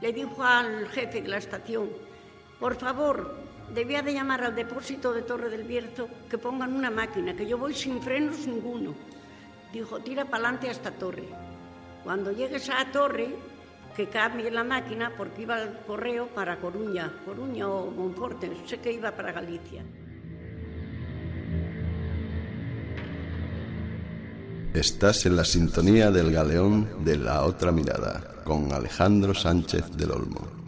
le 0.00 0.12
dijo 0.12 0.42
al 0.42 0.88
jefe 0.88 1.22
de 1.22 1.28
la 1.28 1.36
estación, 1.36 1.90
por 2.58 2.74
favor, 2.74 3.36
debía 3.72 4.02
de 4.02 4.14
llamar 4.14 4.42
al 4.42 4.56
depósito 4.56 5.12
de 5.12 5.22
Torre 5.22 5.48
del 5.48 5.62
Bierzo 5.62 6.08
que 6.28 6.38
pongan 6.38 6.74
una 6.74 6.90
máquina, 6.90 7.36
que 7.36 7.46
yo 7.46 7.56
voy 7.56 7.72
sin 7.72 8.02
frenos 8.02 8.48
ninguno. 8.48 8.94
Dijo, 9.72 10.00
tira 10.00 10.24
para 10.24 10.38
adelante 10.38 10.66
a 10.66 10.72
esta 10.72 10.90
torre. 10.90 11.28
Cuando 12.02 12.32
llegues 12.32 12.68
a 12.68 12.82
la 12.82 12.90
torre, 12.90 13.28
que 13.96 14.08
cambie 14.08 14.50
la 14.50 14.64
máquina 14.64 15.12
porque 15.16 15.42
iba 15.42 15.56
al 15.56 15.84
correo 15.86 16.28
para 16.28 16.60
Coruña, 16.60 17.12
Coruña 17.24 17.68
o 17.68 17.90
Monforte, 17.90 18.50
sé 18.66 18.78
que 18.78 18.92
iba 18.92 19.14
para 19.14 19.32
Galicia. 19.32 19.84
Estás 24.72 25.26
en 25.26 25.34
la 25.34 25.44
sintonía 25.44 26.12
del 26.12 26.30
galeón 26.30 27.04
de 27.04 27.16
la 27.16 27.44
otra 27.44 27.72
mirada 27.72 28.42
con 28.44 28.72
Alejandro 28.72 29.34
Sánchez 29.34 29.90
del 29.96 30.12
Olmo. 30.12 30.59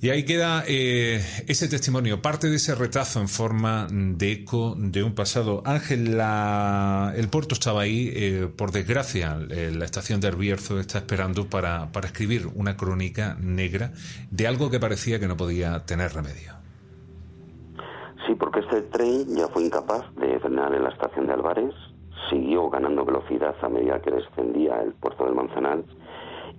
Y 0.00 0.10
ahí 0.10 0.24
queda 0.24 0.62
eh, 0.68 1.16
ese 1.48 1.68
testimonio, 1.68 2.22
parte 2.22 2.48
de 2.48 2.54
ese 2.54 2.76
retazo 2.76 3.20
en 3.20 3.26
forma 3.26 3.88
de 3.90 4.30
eco 4.30 4.76
de 4.76 5.02
un 5.02 5.12
pasado. 5.12 5.60
Ángel, 5.64 6.20
el 7.16 7.28
puerto 7.28 7.54
estaba 7.54 7.80
ahí, 7.80 8.12
eh, 8.14 8.46
por 8.46 8.70
desgracia, 8.70 9.36
eh, 9.50 9.72
la 9.76 9.84
estación 9.84 10.20
de 10.20 10.28
Herbierzo 10.28 10.78
está 10.78 10.98
esperando 10.98 11.50
para, 11.50 11.90
para 11.90 12.06
escribir 12.06 12.46
una 12.54 12.76
crónica 12.76 13.36
negra 13.40 13.90
de 14.30 14.46
algo 14.46 14.70
que 14.70 14.78
parecía 14.78 15.18
que 15.18 15.26
no 15.26 15.36
podía 15.36 15.84
tener 15.84 16.12
remedio. 16.12 16.52
Sí, 18.24 18.36
porque 18.38 18.60
este 18.60 18.82
tren 18.82 19.26
ya 19.34 19.48
fue 19.48 19.64
incapaz 19.64 20.14
de 20.14 20.38
frenar 20.38 20.76
en 20.76 20.84
la 20.84 20.90
estación 20.90 21.26
de 21.26 21.32
Álvarez, 21.32 21.74
siguió 22.30 22.70
ganando 22.70 23.04
velocidad 23.04 23.56
a 23.60 23.68
medida 23.68 24.00
que 24.00 24.12
descendía 24.12 24.80
el 24.80 24.92
puerto 24.92 25.24
del 25.24 25.34
Manzanal 25.34 25.84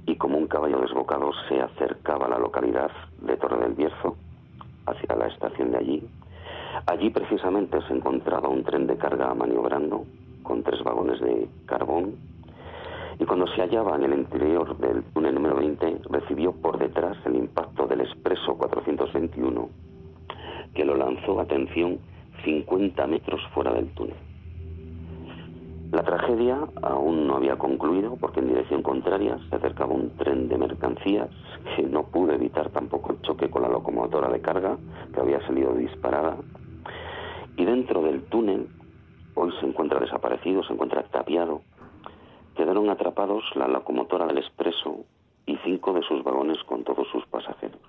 y 0.10 0.16
como 0.16 0.40
un 0.40 0.48
caballo 0.48 0.80
desbocado 0.80 1.32
se 1.48 1.62
acercaba 1.62 2.26
a 2.26 2.30
la 2.30 2.40
localidad 2.40 2.90
de 3.22 3.38
Torre 3.38 3.60
del 3.60 3.74
Bierzo, 3.74 4.16
hacia 4.88 5.16
la 5.16 5.28
estación 5.28 5.72
de 5.72 5.78
allí. 5.78 6.10
Allí 6.88 7.12
precisamente 7.12 7.80
se 7.88 7.94
encontraba 7.94 8.50
un 8.50 8.64
tren 8.64 8.88
de 8.88 8.98
carga 8.98 9.32
maniobrando 9.36 10.06
con 10.42 10.64
tres 10.64 10.84
vagones 10.84 11.20
de 11.22 11.48
carbón 11.68 12.16
y 13.20 13.26
cuando 13.26 13.46
se 13.48 13.62
hallaba 13.62 13.98
en 13.98 14.06
el 14.06 14.14
interior 14.14 14.76
del 14.78 15.04
túnel 15.14 15.36
número 15.36 15.58
20 15.58 16.02
recibió 16.10 16.54
por 16.54 16.80
detrás 16.80 17.18
el 17.26 17.36
impacto 17.36 17.86
del 17.86 18.02
expreso 18.02 18.58
421 18.58 19.70
que 20.74 20.86
lo 20.86 20.96
lanzó, 20.96 21.40
atención, 21.40 22.00
50 22.44 23.06
metros 23.06 23.42
fuera 23.54 23.74
del 23.74 23.90
túnel. 23.90 24.29
La 25.92 26.04
tragedia 26.04 26.68
aún 26.84 27.26
no 27.26 27.38
había 27.38 27.58
concluido 27.58 28.16
porque 28.16 28.42
en 28.42 28.50
dirección 28.50 28.84
contraria 28.84 29.40
se 29.50 29.56
acercaba 29.56 29.96
un 29.96 30.16
tren 30.18 30.48
de 30.48 30.56
mercancías 30.56 31.30
que 31.76 31.82
no 31.82 32.04
pudo 32.04 32.34
evitar 32.34 32.70
tampoco 32.70 33.14
el 33.14 33.22
choque 33.22 33.50
con 33.50 33.64
la 33.64 33.70
locomotora 33.70 34.30
de 34.30 34.40
carga 34.40 34.78
que 35.12 35.20
había 35.20 35.42
salido 35.48 35.74
disparada. 35.74 36.38
Y 37.58 37.66
dentro 37.66 38.04
del 38.04 38.22
túnel, 38.26 38.68
hoy 39.34 39.52
se 39.60 39.66
encuentra 39.66 40.00
desaparecido, 40.00 40.64
se 40.64 40.74
encuentra 40.74 41.02
tapiado, 41.04 41.62
quedaron 42.56 42.92
atrapados 42.92 43.44
la 43.56 43.68
locomotora 43.68 44.28
del 44.28 44.38
expreso 44.38 45.06
y 45.48 45.58
cinco 45.64 45.94
de 45.94 46.04
sus 46.04 46.24
vagones 46.24 46.64
con 46.66 46.84
todos 46.84 47.08
sus 47.08 47.26
pasajeros. 47.26 47.82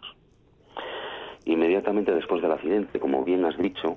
Inmediatamente 1.44 2.14
después 2.14 2.40
del 2.40 2.52
accidente, 2.52 2.98
como 2.98 3.24
bien 3.24 3.44
has 3.44 3.58
dicho, 3.58 3.96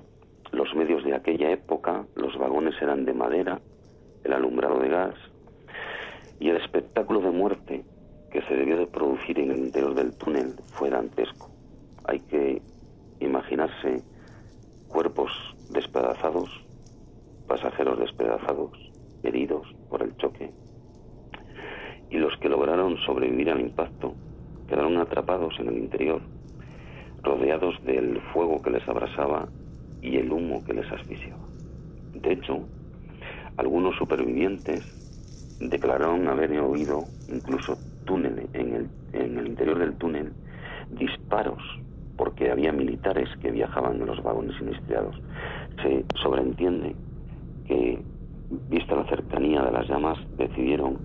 los 0.52 0.76
medios 0.76 1.06
de 1.06 1.16
aquella 1.16 1.52
época, 1.52 2.06
los 2.16 2.38
vagones 2.38 2.76
eran 2.82 3.06
de 3.06 3.14
madera, 3.14 3.62
el 4.24 4.34
alumbrado 4.34 4.80
de 4.80 4.90
gas 4.90 5.16
y 6.40 6.50
el 6.50 6.58
espectáculo 6.58 7.22
de 7.22 7.32
muerte 7.32 7.84
que 8.32 8.42
se 8.44 8.56
debió 8.56 8.78
de 8.78 8.88
producir 8.88 9.40
en 9.40 9.52
el 9.52 9.60
interior 9.60 9.94
del 9.94 10.16
túnel 10.18 10.56
fue 10.74 10.90
dantesco. 10.90 11.50
Hay 12.06 12.20
que 12.22 12.62
imaginarse 13.20 14.04
cuerpos 14.88 15.32
despedazados, 15.70 16.50
pasajeros 17.48 18.00
despedazados, 18.00 18.72
heridos 19.24 19.68
por 19.90 20.02
el 20.02 20.16
choque, 20.18 20.52
y 22.10 22.18
los 22.18 22.38
que 22.38 22.50
lograron 22.50 22.98
sobrevivir 22.98 23.50
al 23.50 23.62
impacto 23.62 24.14
quedaron 24.68 24.98
atrapados 24.98 25.54
en 25.60 25.68
el 25.68 25.78
interior, 25.78 26.22
rodeados 27.22 27.82
del 27.84 28.20
fuego 28.34 28.62
que 28.62 28.72
les 28.72 28.88
abrasaba 28.88 29.48
y 30.02 30.18
el 30.18 30.32
humo 30.32 30.64
que 30.66 30.74
les 30.74 30.92
asfixiaba. 30.92 31.42
De 32.14 32.34
hecho, 32.34 32.68
algunos 33.58 33.96
supervivientes 33.98 34.84
declararon 35.60 36.28
haber 36.28 36.52
oído 36.60 37.06
incluso 37.28 37.78
túnel 38.06 38.50
en 38.54 38.74
el, 38.74 38.90
en 39.14 39.38
el 39.38 39.48
interior 39.48 39.80
del 39.80 39.96
túnel 39.96 40.34
disparos 40.90 41.62
porque 42.18 42.52
había 42.52 42.72
militares 42.72 43.30
que 43.42 43.52
viajaban 43.52 44.00
en 44.00 44.06
los 44.06 44.22
vagones 44.22 44.56
sinistrados. 44.58 45.16
Se 45.82 46.06
sobreentiende 46.22 46.96
que, 47.66 48.00
vista 48.70 48.96
la 48.96 49.06
cercanía 49.06 49.64
de 49.64 49.72
las 49.72 49.88
llamas, 49.88 50.18
decidieron 50.38 51.00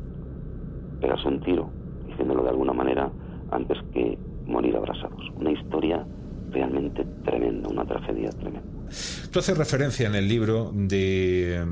pegarse 1.00 1.28
un 1.28 1.40
tiro, 1.40 1.70
diciéndolo 2.06 2.42
de 2.42 2.50
alguna 2.50 2.72
manera, 2.72 3.10
antes 3.50 3.78
que 3.92 4.18
morir 4.46 4.76
abrasados. 4.76 5.30
Una 5.36 5.52
historia 5.52 6.06
realmente 6.50 7.06
tremenda, 7.24 7.68
una 7.68 7.84
tragedia 7.84 8.30
tremenda. 8.30 8.77
Tú 9.30 9.38
haces 9.38 9.56
referencia 9.56 10.06
en 10.06 10.14
el 10.14 10.28
libro 10.28 10.72
de, 10.74 11.64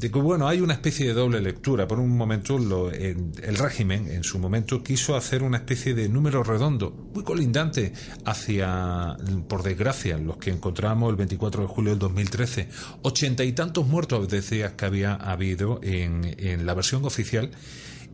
que, 0.00 0.08
bueno, 0.08 0.48
hay 0.48 0.60
una 0.60 0.74
especie 0.74 1.06
de 1.06 1.14
doble 1.14 1.40
lectura. 1.40 1.86
Por 1.86 1.98
un 1.98 2.16
momento, 2.16 2.58
lo, 2.58 2.90
el 2.90 3.56
régimen, 3.56 4.08
en 4.10 4.24
su 4.24 4.38
momento, 4.38 4.82
quiso 4.82 5.16
hacer 5.16 5.42
una 5.42 5.58
especie 5.58 5.94
de 5.94 6.08
número 6.08 6.42
redondo, 6.42 6.90
muy 7.14 7.24
colindante, 7.24 7.92
hacia, 8.24 9.16
por 9.48 9.62
desgracia, 9.62 10.18
los 10.18 10.36
que 10.36 10.50
encontramos 10.50 11.10
el 11.10 11.16
24 11.16 11.62
de 11.62 11.68
julio 11.68 11.90
del 11.90 11.98
2013. 11.98 12.68
Ochenta 13.02 13.44
y 13.44 13.52
tantos 13.52 13.86
muertos, 13.86 14.28
decías 14.28 14.72
que 14.72 14.84
había 14.84 15.14
habido 15.14 15.80
en, 15.82 16.34
en 16.38 16.66
la 16.66 16.74
versión 16.74 17.04
oficial 17.04 17.50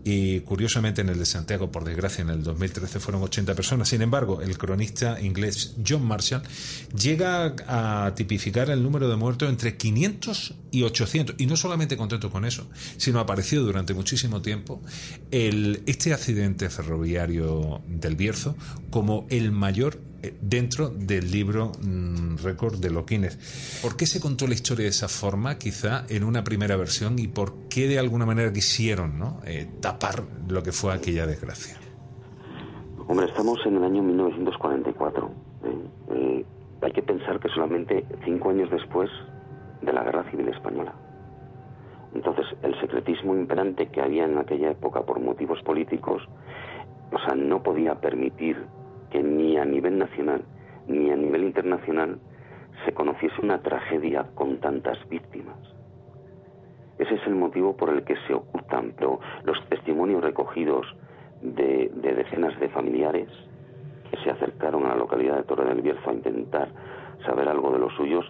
y 0.04 0.40
curiosamente 0.40 1.00
en 1.00 1.08
el 1.08 1.18
de 1.18 1.24
Santiago, 1.24 1.72
por 1.72 1.84
desgracia, 1.84 2.20
en 2.20 2.28
el 2.28 2.42
2013 2.42 3.00
fueron 3.00 3.22
80 3.22 3.54
personas. 3.54 3.88
Sin 3.88 4.02
embargo, 4.02 4.42
el 4.42 4.58
cronista 4.58 5.18
inglés 5.20 5.76
John 5.86 6.04
Marshall 6.04 6.42
llega 6.94 7.54
a 7.66 8.14
tipificar 8.14 8.68
el 8.68 8.82
número 8.82 9.08
de 9.08 9.16
muertos 9.16 9.48
entre 9.48 9.78
500 9.78 10.54
y 10.70 10.82
800. 10.82 11.36
Y 11.38 11.46
no 11.46 11.56
solamente 11.56 11.96
contento 11.96 12.30
con 12.30 12.44
eso, 12.44 12.68
sino 12.98 13.18
apareció 13.18 13.62
durante 13.62 13.94
muchísimo 13.94 14.42
tiempo 14.42 14.82
el, 15.30 15.82
este 15.86 16.12
accidente 16.12 16.68
ferroviario 16.68 17.80
del 17.88 18.14
Bierzo 18.14 18.56
como 18.90 19.26
el 19.30 19.52
mayor 19.52 19.98
dentro 20.40 20.88
del 20.88 21.30
libro 21.30 21.72
mm, 21.80 22.36
récord 22.42 22.78
de 22.78 22.90
Loquines. 22.90 23.80
¿Por 23.82 23.96
qué 23.96 24.06
se 24.06 24.20
contó 24.20 24.46
la 24.46 24.54
historia 24.54 24.84
de 24.84 24.90
esa 24.90 25.08
forma, 25.08 25.58
quizá 25.58 26.04
en 26.08 26.24
una 26.24 26.44
primera 26.44 26.76
versión, 26.76 27.18
y 27.18 27.28
por 27.28 27.68
qué 27.68 27.88
de 27.88 27.98
alguna 27.98 28.26
manera 28.26 28.52
quisieron 28.52 29.18
¿no? 29.18 29.40
Eh, 29.44 29.66
tapar 29.80 30.22
lo 30.48 30.62
que 30.62 30.72
fue 30.72 30.94
aquella 30.94 31.26
desgracia? 31.26 31.76
Hombre, 33.06 33.26
estamos 33.26 33.58
en 33.66 33.76
el 33.76 33.84
año 33.84 34.02
1944. 34.02 35.30
¿eh? 36.10 36.44
hay 36.82 36.92
que 36.92 37.02
pensar 37.02 37.40
que 37.40 37.48
solamente 37.48 38.04
cinco 38.24 38.50
años 38.50 38.70
después 38.70 39.10
de 39.80 39.92
la 39.92 40.04
Guerra 40.04 40.30
Civil 40.30 40.48
Española. 40.48 40.94
Entonces, 42.14 42.46
el 42.62 42.78
secretismo 42.80 43.34
imperante 43.34 43.88
que 43.88 44.00
había 44.00 44.24
en 44.24 44.38
aquella 44.38 44.70
época 44.70 45.02
por 45.02 45.18
motivos 45.20 45.60
políticos, 45.62 46.22
o 47.12 47.18
sea, 47.18 47.34
no 47.34 47.62
podía 47.62 47.94
permitir 47.96 48.64
que 49.14 49.22
ni 49.22 49.56
a 49.56 49.64
nivel 49.64 49.96
nacional 49.96 50.42
ni 50.88 51.08
a 51.12 51.14
nivel 51.14 51.44
internacional 51.44 52.18
se 52.84 52.92
conociese 52.92 53.40
una 53.40 53.62
tragedia 53.62 54.26
con 54.34 54.58
tantas 54.58 54.98
víctimas. 55.08 55.56
Ese 56.98 57.14
es 57.14 57.26
el 57.28 57.36
motivo 57.36 57.76
por 57.76 57.90
el 57.90 58.02
que 58.02 58.16
se 58.26 58.34
ocultan, 58.34 58.92
pero 58.96 59.20
los 59.44 59.56
testimonios 59.68 60.20
recogidos 60.20 60.84
de, 61.42 61.92
decenas 61.94 62.58
de 62.58 62.68
familiares 62.70 63.28
que 64.10 64.16
se 64.24 64.30
acercaron 64.30 64.84
a 64.84 64.88
la 64.88 64.96
localidad 64.96 65.36
de 65.36 65.44
Torre 65.44 65.66
del 65.66 65.82
Bierzo 65.82 66.10
a 66.10 66.14
intentar 66.14 66.68
saber 67.24 67.48
algo 67.48 67.70
de 67.70 67.78
los 67.78 67.94
suyos, 67.94 68.26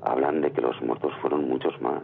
hablan 0.00 0.40
de 0.40 0.50
que 0.50 0.62
los 0.62 0.80
muertos 0.80 1.12
fueron 1.20 1.46
muchos 1.46 1.78
más. 1.82 2.02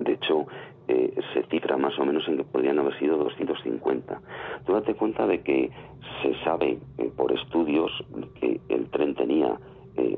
De 0.00 0.14
hecho, 0.14 0.48
eh, 0.86 1.14
se 1.32 1.42
cifra 1.44 1.76
más 1.78 1.98
o 1.98 2.04
menos 2.04 2.26
en 2.28 2.36
que 2.36 2.44
podrían 2.44 2.78
haber 2.78 2.98
sido 2.98 3.16
250. 3.16 4.20
Tú 4.66 4.72
date 4.72 4.94
cuenta 4.94 5.26
de 5.26 5.40
que 5.42 5.70
se 6.22 6.34
sabe 6.44 6.78
eh, 6.98 7.10
por 7.16 7.32
estudios 7.32 7.90
que 8.40 8.60
el 8.68 8.90
tren 8.90 9.14
tenía 9.14 9.58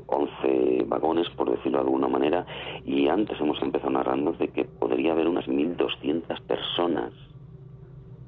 11 0.07 0.31
eh, 0.43 0.83
vagones, 0.87 1.29
por 1.31 1.51
decirlo 1.51 1.77
de 1.77 1.85
alguna 1.85 2.07
manera, 2.07 2.45
y 2.83 3.07
antes 3.07 3.39
hemos 3.39 3.61
empezado 3.61 3.91
narrando 3.91 4.33
de 4.33 4.49
que 4.49 4.65
podría 4.65 5.11
haber 5.13 5.27
unas 5.27 5.47
1.200 5.47 6.41
personas 6.41 7.13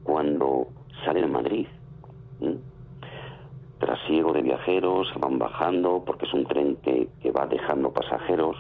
cuando 0.04 0.68
sale 1.04 1.22
de 1.22 1.28
Madrid. 1.28 1.68
Trasiego 3.80 4.34
de 4.34 4.42
viajeros, 4.42 5.12
van 5.20 5.40
bajando, 5.40 6.04
porque 6.06 6.26
es 6.26 6.34
un 6.34 6.46
tren 6.46 6.78
que, 6.78 7.10
que 7.22 7.32
va 7.32 7.48
dejando 7.48 7.92
pasajeros 7.92 8.58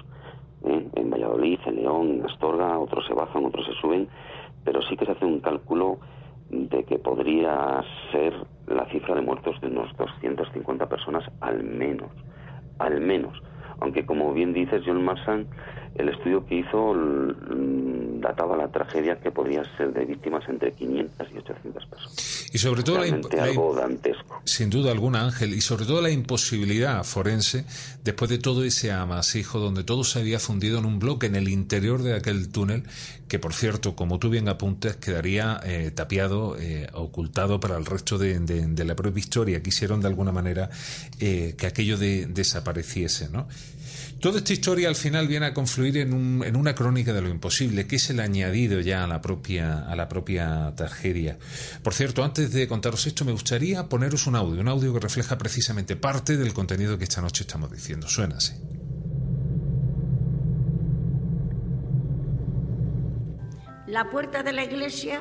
¿eh? 0.65 0.87
en 0.95 1.09
Valladolid, 1.09 1.59
en 1.65 1.75
León, 1.75 2.09
en 2.11 2.25
Astorga, 2.25 2.79
otros 2.79 3.05
se 3.07 3.13
bajan, 3.13 3.45
otros 3.45 3.65
se 3.65 3.73
suben, 3.73 4.07
pero 4.63 4.81
sí 4.83 4.95
que 4.97 5.05
se 5.05 5.11
hace 5.11 5.25
un 5.25 5.39
cálculo 5.39 5.99
de 6.49 6.83
que 6.83 6.97
podría 6.99 7.83
ser 8.11 8.33
la 8.67 8.85
cifra 8.87 9.15
de 9.15 9.21
muertos 9.21 9.59
de 9.61 9.67
unos 9.67 9.95
250 9.97 10.87
personas 10.87 11.23
al 11.41 11.63
menos, 11.63 12.11
al 12.79 12.99
menos. 13.01 13.41
Aunque 13.81 14.05
como 14.05 14.33
bien 14.33 14.53
dices, 14.53 14.81
John 14.85 15.03
Marsan, 15.03 15.47
el 15.95 16.09
estudio 16.09 16.45
que 16.45 16.55
hizo 16.55 16.95
databa 18.19 18.57
la 18.57 18.67
tragedia 18.69 19.19
que 19.19 19.31
podría 19.31 19.63
ser 19.77 19.93
de 19.93 20.05
víctimas 20.05 20.47
entre 20.47 20.73
500 20.73 21.27
y 21.33 21.37
800 21.37 21.85
personas. 21.85 22.49
Y 22.51 22.57
sobre 22.57 22.83
todo 22.83 22.99
algo 23.01 23.75
dantesco. 23.75 24.41
Sin 24.43 24.69
duda 24.69 24.91
alguna, 24.91 25.23
Ángel, 25.23 25.53
y 25.53 25.61
sobre 25.61 25.85
todo 25.85 26.01
la 26.01 26.09
imposibilidad 26.09 27.03
forense 27.03 27.65
después 28.03 28.29
de 28.29 28.39
todo 28.39 28.63
ese 28.63 28.91
amasijo 28.91 29.59
donde 29.59 29.83
todo 29.83 30.03
se 30.03 30.19
había 30.19 30.39
fundido 30.39 30.79
en 30.79 30.85
un 30.85 30.99
bloque 30.99 31.27
en 31.27 31.35
el 31.35 31.47
interior 31.47 32.01
de 32.01 32.15
aquel 32.15 32.51
túnel, 32.51 32.83
que 33.29 33.37
por 33.37 33.53
cierto, 33.53 33.95
como 33.95 34.17
tú 34.17 34.29
bien 34.29 34.49
apuntes, 34.49 34.95
quedaría 34.97 35.61
eh, 35.63 35.91
tapiado, 35.91 36.57
eh, 36.59 36.89
ocultado 36.93 37.59
para 37.59 37.77
el 37.77 37.85
resto 37.85 38.17
de, 38.17 38.83
la 38.83 38.95
propia 38.95 39.19
historia. 39.19 39.61
Quisieron 39.61 40.01
de 40.01 40.07
alguna 40.07 40.31
manera 40.31 40.69
eh, 41.19 41.53
que 41.55 41.67
aquello 41.67 41.97
desapareciese, 41.97 43.29
¿no? 43.29 43.47
Toda 44.19 44.39
esta 44.39 44.51
historia 44.51 44.89
al 44.89 44.95
final 44.95 45.27
viene 45.27 45.45
a 45.45 45.53
confluir 45.53 45.97
en, 45.97 46.13
un, 46.13 46.43
en, 46.43 46.57
una 46.57 46.75
crónica 46.75 47.13
de 47.13 47.21
lo 47.21 47.29
imposible, 47.29 47.87
que 47.87 47.95
es 47.97 48.09
el 48.09 48.19
añadido 48.19 48.81
ya 48.81 49.05
a 49.05 49.07
la, 49.07 49.21
propia, 49.21 49.79
a 49.87 49.95
la 49.95 50.09
propia 50.09 50.73
tragedia. 50.75 51.37
Por 51.83 51.93
cierto, 51.93 52.23
antes 52.23 52.51
de 52.51 52.67
contaros 52.67 53.05
esto, 53.05 53.23
me 53.23 53.31
gustaría 53.31 53.87
poneros 53.87 54.27
un 54.27 54.35
audio, 54.35 54.59
un 54.59 54.67
audio 54.67 54.91
que 54.93 54.99
refleja 54.99 55.37
precisamente 55.37 55.95
parte 55.95 56.35
del 56.35 56.51
contenido 56.51 56.97
que 56.97 57.05
esta 57.05 57.21
noche 57.21 57.43
estamos 57.43 57.71
diciendo. 57.71 58.09
Suena 58.09 58.37
así. 58.37 58.53
La 63.89 64.07
puerta 64.07 64.43
de 64.43 64.53
la 64.53 64.63
iglesia, 64.63 65.19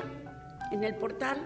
en 0.71 0.83
el 0.83 0.95
portal, 0.95 1.39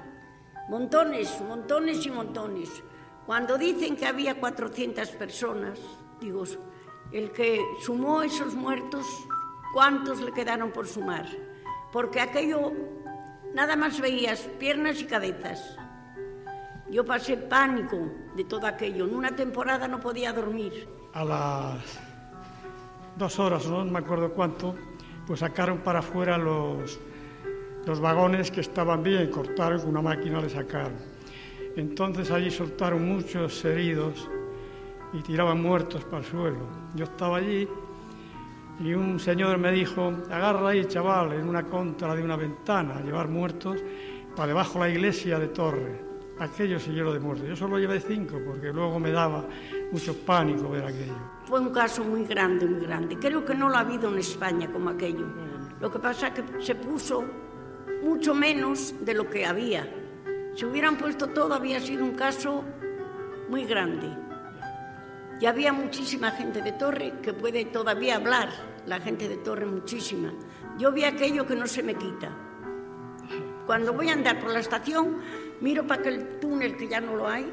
montones, 0.68 1.40
montones 1.48 2.06
y 2.06 2.12
montones. 2.12 2.84
Cuando 3.26 3.58
dicen 3.58 3.96
que 3.96 4.06
había 4.06 4.42
400 4.42 5.08
personas, 5.12 5.80
digo, 6.20 6.44
el 7.14 7.32
que 7.32 7.62
sumó 7.80 8.24
esos 8.24 8.56
muertos, 8.56 9.06
¿cuántos 9.74 10.20
le 10.20 10.34
quedaron 10.34 10.72
por 10.72 10.86
sumar? 10.86 11.26
Porque 11.94 12.20
aquello 12.20 12.74
nada 13.54 13.78
más 13.78 14.02
veías 14.02 14.42
piernas 14.60 15.00
y 15.00 15.06
cabezas. 15.06 15.78
Yo 16.90 17.06
pasé 17.06 17.38
pánico 17.38 18.00
de 18.36 18.44
todo 18.44 18.68
aquello. 18.68 19.06
En 19.06 19.16
una 19.16 19.34
temporada 19.34 19.88
no 19.88 20.02
podía 20.02 20.34
dormir. 20.34 20.90
A 21.14 21.24
las 21.24 22.00
dos 23.16 23.40
horas, 23.40 23.66
no 23.66 23.86
me 23.86 24.00
acuerdo 24.00 24.34
cuánto, 24.34 24.76
pues 25.26 25.40
sacaron 25.40 25.78
para 25.78 26.00
afuera 26.00 26.38
los, 26.38 27.00
los 27.86 28.00
vagones 28.00 28.52
que 28.52 28.62
estaban 28.62 29.04
bien, 29.04 29.30
cortaron 29.30 29.80
con 29.80 29.90
una 29.90 30.02
máquina, 30.02 30.42
le 30.42 30.50
sacaron. 30.50 30.94
Entonces 31.76 32.32
allí 32.32 32.52
soltaron 32.52 33.06
muchos 33.08 33.64
heridos 33.66 34.30
y 35.12 35.22
tiraban 35.22 35.62
muertos 35.62 36.04
para 36.06 36.20
el 36.20 36.26
suelo. 36.26 36.68
Yo 36.96 37.06
estaba 37.06 37.38
allí 37.38 37.68
y 38.80 38.94
un 38.94 39.20
señor 39.20 39.58
me 39.58 39.72
dijo, 39.72 40.14
agarra 40.30 40.70
ahí, 40.70 40.86
chaval, 40.86 41.34
en 41.34 41.48
una 41.48 41.64
contra 41.64 42.16
de 42.16 42.24
una 42.24 42.36
ventana, 42.36 42.98
a 42.98 43.02
llevar 43.02 43.28
muertos 43.28 43.84
para 44.36 44.48
debajo 44.48 44.80
de 44.80 44.80
la 44.80 44.90
iglesia 44.90 45.40
de 45.40 45.48
Torre. 45.48 46.14
Aquello 46.40 46.78
yo 46.78 47.04
lo 47.04 47.14
de 47.14 47.20
muertos. 47.20 47.48
Yo 47.48 47.56
solo 47.56 47.78
llevé 47.78 48.00
cinco 48.00 48.40
porque 48.44 48.74
luego 48.74 49.00
me 49.00 49.12
daba 49.12 49.46
mucho 49.92 50.16
pánico 50.26 50.70
ver 50.70 50.84
aquello. 50.84 51.14
Fue 51.46 51.60
un 51.60 51.70
caso 51.72 52.04
muy 52.04 52.26
grande, 52.26 52.66
muy 52.66 52.82
grande. 52.82 53.18
Creo 53.20 53.46
que 53.46 53.54
no 53.54 53.70
lo 53.70 53.76
ha 53.76 53.82
habido 53.82 54.12
en 54.12 54.18
España 54.18 54.72
como 54.72 54.90
aquello. 54.90 55.28
Lo 55.80 55.92
que 55.92 56.00
pasa 56.00 56.30
es 56.30 56.34
que 56.34 56.62
se 56.62 56.76
puso 56.76 57.24
mucho 58.04 58.36
menos 58.36 58.94
de 59.02 59.14
lo 59.14 59.30
que 59.30 59.46
había. 59.46 59.88
Si 60.56 60.66
hubieran 60.66 60.98
puesto 60.98 61.28
todo, 61.30 61.54
había 61.54 61.80
sido 61.80 62.04
un 62.04 62.12
caso 62.12 62.64
muy 63.50 63.66
grande. 63.66 64.08
Y 65.40 65.46
había 65.46 65.74
muchísima 65.74 66.32
gente 66.32 66.62
de 66.62 66.74
Torre 66.74 67.14
que 67.22 67.34
puede 67.34 67.66
todavía 67.66 68.16
hablar, 68.16 68.50
la 68.86 69.00
gente 69.00 69.28
de 69.28 69.38
Torre 69.38 69.66
muchísima. 69.66 70.32
Yo 70.78 70.92
vi 70.92 71.06
aquello 71.06 71.46
que 71.46 71.56
no 71.56 71.66
se 71.66 71.82
me 71.82 71.96
quita. 71.96 72.32
Cuando 73.66 73.94
voy 73.94 74.10
a 74.10 74.14
andar 74.14 74.40
por 74.40 74.52
la 74.52 74.60
estación, 74.60 75.18
miro 75.62 75.88
para 75.88 76.02
aquel 76.02 76.40
túnel 76.40 76.76
que 76.78 76.88
ya 76.88 77.00
no 77.00 77.16
lo 77.16 77.28
hay 77.28 77.52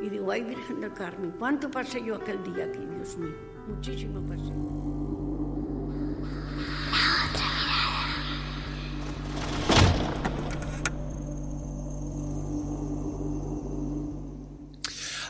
y 0.00 0.08
digo, 0.08 0.30
ay 0.30 0.42
Virgen 0.42 0.80
del 0.80 0.92
Carmen, 0.92 1.32
¿cuánto 1.38 1.70
pasé 1.70 2.02
yo 2.04 2.16
aquel 2.16 2.42
día 2.42 2.64
aquí, 2.64 2.78
Dios 2.78 3.16
mío? 3.16 3.34
Muchísimo 3.68 4.20
pasé. 4.26 4.52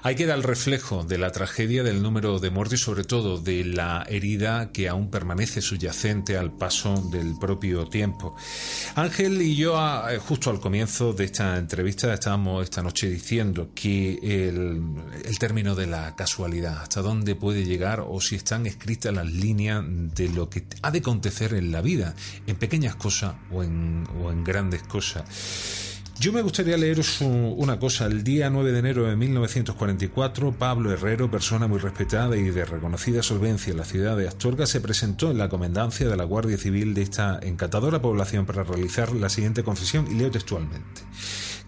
Ahí 0.05 0.17
queda 0.17 0.35
el 0.35 0.43
reflejo 0.43 1.05
de 1.05 1.17
la 1.17 1.31
tragedia 1.31 1.85
del 1.85 2.03
número 2.03 2.41
de 2.41 2.51
muertos 2.51 2.81
y 2.81 2.83
sobre 2.83 3.05
todo 3.05 3.39
de 3.39 3.65
la 3.65 4.05
herida 4.09 4.73
que 4.73 4.89
aún 4.89 5.11
permanece 5.11 5.63
subyacente 5.63 6.37
al 6.37 6.51
paso 6.51 6.97
del 7.13 7.39
propio 7.39 7.87
tiempo. 7.87 8.35
Ángel 8.97 9.41
y 9.41 9.55
yo 9.55 9.79
ah, 9.79 10.13
eh, 10.13 10.19
justo 10.19 10.51
al 10.51 10.59
comienzo 10.59 11.13
de 11.13 11.27
esta 11.27 11.57
entrevista 11.57 12.13
estábamos 12.13 12.65
esta 12.65 12.83
noche 12.83 13.09
diciendo 13.09 13.71
que 13.77 14.15
el, 14.23 15.39
término 15.39 15.77
de 15.77 15.87
la 15.87 16.17
casualidad, 16.17 16.83
hasta 16.83 17.01
dónde 17.01 17.37
puede 17.37 17.65
llegar 17.65 18.05
o 18.05 18.21
si 18.21 18.35
están 18.35 18.67
escritas 18.67 19.15
las 19.15 19.27
líneas 19.27 19.85
de 19.87 20.29
lo 20.31 20.51
que 20.51 20.65
ha 20.83 20.91
de 20.91 20.99
acontecer 20.99 21.55
en 21.55 21.71
la 21.71 21.81
vida, 21.81 22.17
en 22.49 22.57
pequeñas 22.57 22.97
cosas 22.97 23.37
o 23.53 23.63
en 23.63 24.45
grandes 24.45 24.83
cosas. 24.83 25.92
Yo 26.23 26.33
me 26.33 26.41
gustaría 26.41 26.77
leeros 26.77 27.21
una 27.21 27.81
cosa. 27.81 28.07
El 28.07 28.23
día 28.23 28.49
9 28.49 28.71
de 28.71 28.79
enero 28.79 29.09
de 29.09 29.17
1944, 29.17 30.53
Pablo 30.53 30.93
Herrero, 30.93 31.29
persona 31.29 31.67
muy 31.67 31.81
respetada 31.81 32.37
y 32.37 32.45
de 32.45 32.65
reconocida 32.65 33.25
solvencia 33.25 33.73
en 33.73 33.79
la 33.79 33.85
ciudad 33.85 34.17
de 34.17 34.29
Astorga, 34.29 34.67
se 34.67 34.81
presentó 34.81 35.33
en 35.33 35.39
la 35.39 35.49
comendancia 35.49 36.09
de 36.09 36.17
la 36.17 36.23
Guardia 36.23 36.57
Civil 36.57 36.95
de 36.95 37.03
esta 37.03 37.41
encantadora 37.43 38.01
población 38.01 38.47
para 38.47 38.63
realizar 38.63 39.11
la 39.11 39.29
siguiente 39.31 39.65
confesión 39.65 40.07
y 40.13 40.15
leo 40.15 40.31
textualmente 40.31 41.03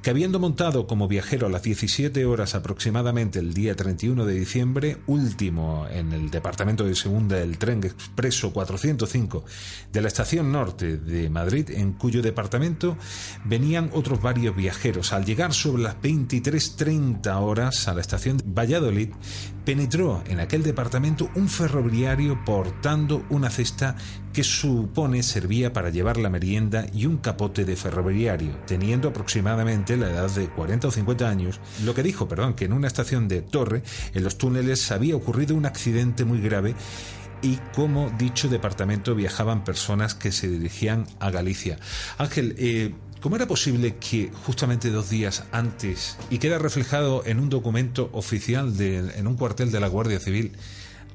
que 0.04 0.10
habiendo 0.10 0.38
montado 0.38 0.86
como 0.86 1.08
viajero 1.08 1.46
a 1.46 1.50
las 1.50 1.62
17 1.62 2.26
horas 2.26 2.54
aproximadamente 2.54 3.38
el 3.38 3.54
día 3.54 3.74
31 3.74 4.26
de 4.26 4.34
diciembre, 4.34 4.98
último 5.06 5.86
en 5.90 6.12
el 6.12 6.30
departamento 6.30 6.84
de 6.84 6.94
segunda 6.94 7.36
del 7.36 7.56
tren 7.56 7.82
expreso 7.82 8.52
405 8.52 9.46
de 9.90 10.02
la 10.02 10.08
estación 10.08 10.52
norte 10.52 10.98
de 10.98 11.30
Madrid, 11.30 11.70
en 11.70 11.94
cuyo 11.94 12.20
departamento 12.20 12.98
venían 13.46 13.88
otros 13.94 14.20
varios 14.20 14.54
viajeros. 14.54 15.14
Al 15.14 15.24
llegar 15.24 15.54
sobre 15.54 15.84
las 15.84 15.96
23.30 16.02 17.40
horas 17.40 17.88
a 17.88 17.94
la 17.94 18.02
estación 18.02 18.36
de 18.36 18.44
Valladolid, 18.46 19.08
penetró 19.64 20.22
en 20.26 20.38
aquel 20.38 20.64
departamento 20.64 21.30
un 21.34 21.48
ferroviario 21.48 22.44
portando 22.44 23.24
una 23.30 23.48
cesta 23.48 23.96
que 24.34 24.44
supone 24.44 25.22
servía 25.22 25.72
para 25.72 25.90
llevar 25.90 26.16
la 26.16 26.28
merienda 26.28 26.86
y 26.92 27.06
un 27.06 27.18
capote 27.18 27.64
de 27.64 27.76
ferroviario, 27.76 28.58
teniendo 28.66 29.08
aproximadamente 29.08 29.96
la 29.96 30.10
edad 30.10 30.28
de 30.28 30.48
40 30.48 30.88
o 30.88 30.90
50 30.90 31.30
años, 31.30 31.60
lo 31.84 31.94
que 31.94 32.02
dijo, 32.02 32.26
perdón, 32.26 32.54
que 32.54 32.64
en 32.64 32.72
una 32.72 32.88
estación 32.88 33.28
de 33.28 33.42
Torre, 33.42 33.84
en 34.12 34.24
los 34.24 34.36
túneles, 34.36 34.90
había 34.90 35.14
ocurrido 35.14 35.54
un 35.54 35.66
accidente 35.66 36.24
muy 36.24 36.40
grave 36.40 36.74
y 37.42 37.58
como 37.74 38.10
dicho 38.18 38.48
departamento 38.48 39.14
viajaban 39.14 39.62
personas 39.62 40.14
que 40.14 40.32
se 40.32 40.48
dirigían 40.48 41.06
a 41.20 41.30
Galicia. 41.30 41.78
Ángel, 42.18 42.56
eh, 42.58 42.92
¿cómo 43.20 43.36
era 43.36 43.46
posible 43.46 43.96
que 43.98 44.32
justamente 44.46 44.90
dos 44.90 45.10
días 45.10 45.44
antes, 45.52 46.18
y 46.28 46.38
queda 46.38 46.58
reflejado 46.58 47.22
en 47.24 47.38
un 47.38 47.50
documento 47.50 48.10
oficial 48.12 48.74
en 48.80 49.26
un 49.28 49.36
cuartel 49.36 49.70
de 49.70 49.78
la 49.78 49.86
Guardia 49.86 50.18
Civil, 50.18 50.56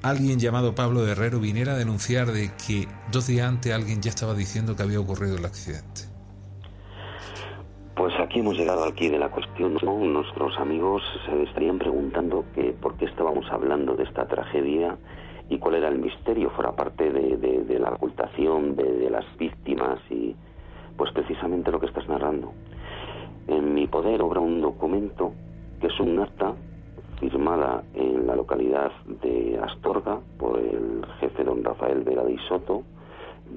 alguien 0.02 0.38
llamado 0.38 0.74
Pablo 0.74 1.06
Herrero 1.06 1.40
viniera 1.40 1.72
a 1.72 1.76
denunciar 1.76 2.28
de 2.28 2.50
que 2.66 2.88
dos 3.12 3.26
días 3.26 3.48
antes 3.48 3.72
alguien 3.72 4.00
ya 4.00 4.10
estaba 4.10 4.34
diciendo 4.34 4.76
que 4.76 4.82
había 4.82 5.00
ocurrido 5.00 5.36
el 5.36 5.44
accidente? 5.44 6.02
Pues 7.96 8.14
aquí 8.18 8.40
hemos 8.40 8.56
llegado 8.56 8.84
aquí 8.84 9.08
de 9.08 9.18
la 9.18 9.28
cuestión. 9.30 9.76
Nuestros 9.82 10.56
amigos 10.58 11.02
se 11.26 11.42
estarían 11.42 11.78
preguntando 11.78 12.46
que 12.54 12.72
por 12.72 12.96
qué 12.96 13.04
estábamos 13.04 13.44
hablando 13.50 13.94
de 13.94 14.04
esta 14.04 14.26
tragedia 14.26 14.96
y 15.50 15.58
cuál 15.58 15.74
era 15.74 15.88
el 15.88 15.98
misterio, 15.98 16.48
fuera 16.50 16.72
parte 16.72 17.10
de, 17.10 17.78
la 17.78 17.90
ocultación 17.90 18.76
de, 18.76 19.10
las 19.10 19.24
víctimas 19.36 19.98
y 20.08 20.34
pues 20.96 21.12
precisamente 21.12 21.70
lo 21.70 21.80
que 21.80 21.86
estás 21.86 22.08
narrando. 22.08 22.52
En 23.48 23.74
mi 23.74 23.86
poder 23.86 24.22
obra 24.22 24.40
un 24.40 24.60
documento 24.62 25.32
que 25.80 25.88
es 25.88 26.00
un 26.00 26.20
acta 26.20 26.54
firmada 27.20 27.84
en 27.94 28.26
la 28.26 28.34
localidad 28.34 28.90
de 29.22 29.60
Astorga 29.62 30.18
por 30.38 30.58
el 30.58 31.04
jefe 31.20 31.44
don 31.44 31.62
Rafael 31.62 32.02
Vega 32.02 32.24
de 32.24 32.32
Isoto 32.32 32.82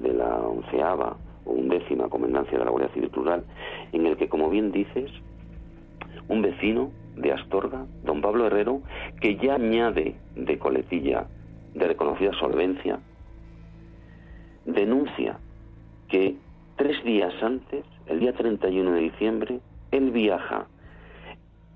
de 0.02 0.12
la 0.12 0.36
onceava 0.36 1.16
o 1.46 1.52
undécima 1.52 2.08
comendancia 2.08 2.58
de 2.58 2.64
la 2.64 2.70
Guardia 2.70 2.92
Civil 2.92 3.10
Rural, 3.12 3.44
en 3.92 4.06
el 4.06 4.16
que, 4.16 4.28
como 4.28 4.50
bien 4.50 4.70
dices, 4.70 5.10
un 6.28 6.42
vecino 6.42 6.90
de 7.16 7.32
Astorga, 7.32 7.86
don 8.02 8.20
Pablo 8.20 8.46
Herrero, 8.46 8.82
que 9.20 9.36
ya 9.36 9.54
añade 9.54 10.14
de 10.36 10.58
coletilla 10.58 11.26
de 11.74 11.86
reconocida 11.86 12.32
solvencia, 12.34 13.00
denuncia 14.64 15.38
que 16.08 16.36
tres 16.76 17.02
días 17.04 17.34
antes, 17.42 17.84
el 18.06 18.20
día 18.20 18.32
31 18.32 18.92
de 18.92 19.00
diciembre, 19.00 19.60
él 19.90 20.10
viaja 20.10 20.66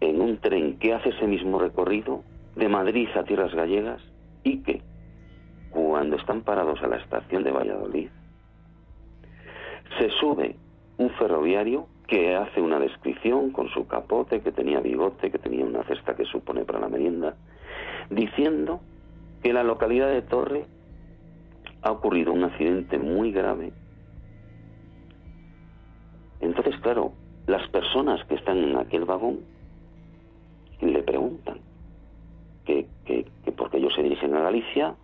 en 0.01 0.21
un 0.21 0.39
tren 0.39 0.79
que 0.79 0.95
hace 0.95 1.11
ese 1.11 1.27
mismo 1.27 1.59
recorrido 1.59 2.23
de 2.57 2.69
Madrid 2.69 3.09
a 3.17 3.25
Tierras 3.25 3.55
Gallegas 3.55 4.01
y 4.43 4.63
que 4.63 4.83
cuando 5.71 6.17
están 6.17 6.43
parados 6.43 6.83
a 6.83 6.89
la 6.89 6.97
estación 6.97 7.45
de 7.45 7.51
Valladolid 7.51 8.09
se 9.99 10.11
sube 10.11 10.57
un 10.97 11.11
ferroviario 11.11 11.87
que 12.07 12.35
hace 12.35 12.61
una 12.61 12.79
descripción 12.79 13.51
con 13.51 13.69
su 13.69 13.87
capote, 13.87 14.41
que 14.41 14.53
tenía 14.53 14.81
bigote, 14.81 15.31
que 15.31 15.39
tenía 15.39 15.65
una 15.65 15.85
cesta 15.85 16.17
que 16.17 16.25
supone 16.25 16.65
para 16.65 16.81
la 16.81 16.89
merienda, 16.89 17.37
diciendo 18.11 18.81
que 19.43 19.51
en 19.51 19.57
la 19.57 19.63
localidad 19.63 20.09
de 20.09 20.23
Torre 20.23 20.65
ha 21.83 21.93
ocurrido 21.93 22.33
un 22.33 22.45
accidente 22.45 22.99
muy 22.99 23.31
grave. 23.31 23.73
Entonces, 26.41 26.77
claro, 26.81 27.13
las 27.47 27.69
personas 27.69 28.25
que 28.27 28.37
están 28.37 28.59
en 28.59 28.77
aquel 28.77 29.05
vagón 29.05 29.41
le 30.87 31.03
preguntan 31.03 31.59
que, 32.65 32.87
que, 33.05 33.27
que 33.45 33.53
porque 33.53 33.79
ellos 33.79 33.95
se 33.95 34.03
dirigen 34.03 34.35
a 34.35 34.41
Galicia, 34.41 34.95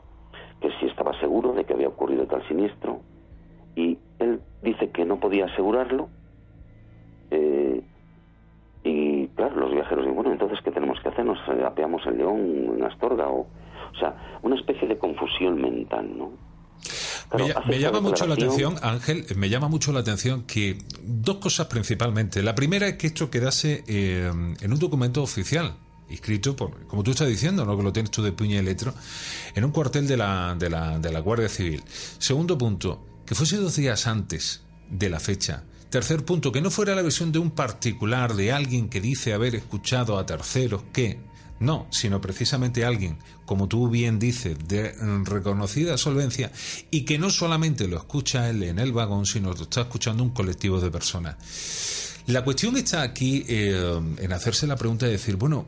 que 0.61 0.71
si 0.79 0.87
estaba 0.87 1.19
seguro 1.21 1.53
de 1.53 1.65
que 1.65 1.73
había 1.73 1.89
ocurrido 1.89 2.27
tal 2.27 2.47
siniestro, 2.47 3.01
y 3.75 3.99
él 4.19 4.41
dice 4.63 4.91
que 4.91 5.05
no 5.05 5.19
podía 5.19 5.47
asegurarlo, 5.47 6.09
eh, 7.31 7.83
y 8.85 9.29
claro, 9.29 9.57
los 9.57 9.73
viajeros 9.73 10.05
dicen, 10.05 10.15
bueno, 10.15 10.31
entonces, 10.33 10.61
¿qué 10.63 10.71
tenemos 10.71 11.01
que 11.01 11.09
hacer? 11.09 11.25
¿Nos 11.25 11.39
apeamos 11.49 12.07
el 12.07 12.19
león 12.19 12.75
en 12.77 12.85
Astorga? 12.85 13.29
O, 13.29 13.41
o 13.41 13.99
sea, 13.99 14.39
una 14.43 14.57
especie 14.57 14.87
de 14.87 14.99
confusión 14.99 15.61
mental, 15.61 16.17
¿no? 16.17 16.33
Me, 17.67 17.79
llama 17.79 18.01
mucho 18.01 18.27
la 18.27 18.35
atención, 18.35 18.77
Ángel, 18.83 19.27
me 19.37 19.49
llama 19.49 19.69
mucho 19.69 19.93
la 19.93 20.01
atención 20.01 20.45
que 20.45 20.79
dos 21.03 21.39
cosas 21.39 21.67
principalmente. 21.67 22.43
La 22.43 22.55
primera 22.55 22.87
es 22.87 22.97
que 22.97 23.09
esto 23.09 23.31
quedase 23.31 23.85
eh, 23.87 24.31
en 24.61 24.73
un 24.73 24.79
documento 24.79 25.23
oficial, 25.23 25.77
escrito 26.09 26.55
por, 26.55 26.87
como 26.87 27.03
tú 27.03 27.11
estás 27.11 27.29
diciendo, 27.29 27.65
¿no? 27.65 27.77
que 27.77 27.83
lo 27.83 27.93
tienes 27.93 28.11
tú 28.11 28.23
de 28.23 28.33
puño 28.33 28.59
y 28.59 28.63
letra, 28.63 28.95
en 29.55 29.65
un 29.65 29.71
cuartel 29.71 30.07
de 30.07 30.17
la, 30.17 30.55
de, 30.59 30.71
la, 30.71 30.99
de 30.99 31.13
la 31.13 31.21
Guardia 31.21 31.49
Civil. 31.49 31.83
Segundo 32.19 32.57
punto, 32.59 33.05
que 33.27 33.35
fuese 33.35 33.57
dos 33.57 33.77
días 33.77 34.07
antes 34.07 34.63
de 34.91 35.11
la 35.11 35.21
fecha. 35.21 35.65
Tercer 35.91 36.25
punto, 36.25 36.51
que 36.51 36.61
no 36.61 36.71
fuera 36.71 36.95
la 36.95 37.03
versión 37.03 37.31
de 37.31 37.39
un 37.39 37.53
particular, 37.53 38.35
de 38.35 38.53
alguien 38.53 38.89
que 38.89 39.01
dice 39.01 39.33
haber 39.33 39.55
escuchado 39.55 40.19
a 40.19 40.27
terceros 40.27 40.83
que 40.93 41.21
no, 41.61 41.87
sino 41.91 42.21
precisamente 42.21 42.85
alguien, 42.85 43.19
como 43.47 43.69
tú 43.69 43.89
bien 43.89 44.19
dices, 44.19 44.57
de 44.67 44.95
reconocida 45.25 45.99
solvencia 45.99 46.51
y 46.91 47.03
que 47.03 47.19
no 47.19 47.31
solamente 47.31 47.89
lo 47.89 47.97
escucha 47.97 48.49
él 48.49 48.63
en 48.63 48.79
el 48.79 48.93
vagón, 48.93 49.27
sino 49.27 49.53
lo 49.53 49.63
está 49.63 49.83
escuchando 49.83 50.23
un 50.23 50.31
colectivo 50.31 50.81
de 50.81 50.91
personas. 50.91 51.37
La 52.27 52.43
cuestión 52.43 52.77
está 52.77 53.03
aquí 53.03 53.45
eh, 53.49 54.01
en 54.19 54.33
hacerse 54.33 54.67
la 54.67 54.77
pregunta 54.77 55.07
de 55.07 55.13
decir, 55.13 55.37
bueno, 55.37 55.67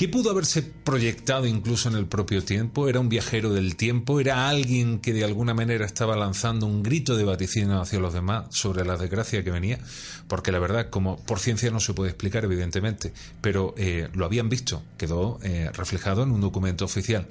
¿Qué 0.00 0.08
pudo 0.08 0.30
haberse 0.30 0.62
proyectado 0.62 1.44
incluso 1.44 1.90
en 1.90 1.94
el 1.94 2.06
propio 2.06 2.42
tiempo? 2.42 2.88
¿Era 2.88 3.00
un 3.00 3.10
viajero 3.10 3.52
del 3.52 3.76
tiempo? 3.76 4.18
¿Era 4.18 4.48
alguien 4.48 4.98
que 4.98 5.12
de 5.12 5.24
alguna 5.24 5.52
manera 5.52 5.84
estaba 5.84 6.16
lanzando 6.16 6.64
un 6.64 6.82
grito 6.82 7.18
de 7.18 7.24
vaticino 7.24 7.82
hacia 7.82 8.00
los 8.00 8.14
demás 8.14 8.46
sobre 8.48 8.86
la 8.86 8.96
desgracia 8.96 9.44
que 9.44 9.50
venía? 9.50 9.78
Porque 10.26 10.52
la 10.52 10.58
verdad, 10.58 10.88
como 10.88 11.18
por 11.18 11.38
ciencia 11.38 11.70
no 11.70 11.80
se 11.80 11.92
puede 11.92 12.08
explicar, 12.08 12.44
evidentemente, 12.44 13.12
pero 13.42 13.74
eh, 13.76 14.08
lo 14.14 14.24
habían 14.24 14.48
visto, 14.48 14.82
quedó 14.96 15.38
eh, 15.42 15.68
reflejado 15.74 16.22
en 16.22 16.30
un 16.30 16.40
documento 16.40 16.86
oficial. 16.86 17.26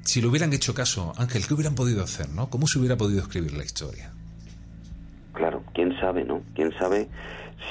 Si 0.00 0.22
le 0.22 0.28
hubieran 0.28 0.54
hecho 0.54 0.72
caso, 0.72 1.12
Ángel, 1.18 1.46
¿qué 1.46 1.52
hubieran 1.52 1.74
podido 1.74 2.02
hacer? 2.02 2.30
¿no? 2.30 2.48
¿Cómo 2.48 2.66
se 2.66 2.78
hubiera 2.78 2.96
podido 2.96 3.20
escribir 3.20 3.52
la 3.52 3.64
historia? 3.64 4.12
Claro, 5.34 5.62
quién 5.74 5.94
sabe, 6.00 6.24
¿no? 6.24 6.40
¿Quién 6.54 6.72
sabe 6.78 7.06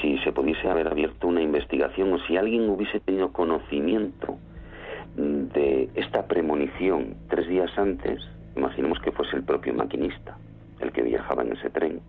si 0.00 0.18
se 0.18 0.32
pudiese 0.32 0.68
haber 0.68 0.88
abierto 0.88 1.26
una 1.26 1.42
investigación 1.42 2.12
o 2.12 2.18
si 2.26 2.36
alguien 2.36 2.68
hubiese 2.68 3.00
tenido 3.00 3.32
conocimiento 3.32 4.38
de 5.16 5.88
esta 5.94 6.26
premonición 6.26 7.16
tres 7.28 7.48
días 7.48 7.70
antes, 7.76 8.20
imaginemos 8.56 8.98
que 9.00 9.10
fuese 9.12 9.36
el 9.36 9.44
propio 9.44 9.74
maquinista 9.74 10.36
el 10.80 10.92
que 10.92 11.02
viajaba 11.02 11.42
en 11.42 11.56
ese 11.56 11.70
tren, 11.70 12.00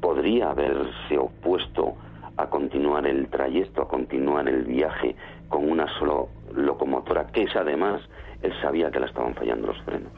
podría 0.00 0.50
haberse 0.50 1.16
opuesto 1.18 1.94
a 2.36 2.48
continuar 2.48 3.06
el 3.06 3.28
trayecto, 3.28 3.82
a 3.82 3.88
continuar 3.88 4.48
el 4.48 4.64
viaje 4.64 5.16
con 5.48 5.70
una 5.70 5.86
sola 5.98 6.26
locomotora, 6.54 7.26
que 7.28 7.44
es 7.44 7.56
además, 7.56 8.02
él 8.42 8.52
sabía 8.60 8.90
que 8.90 9.00
la 9.00 9.06
estaban 9.06 9.34
fallando 9.34 9.68
los 9.68 9.80
frenos. 9.84 10.12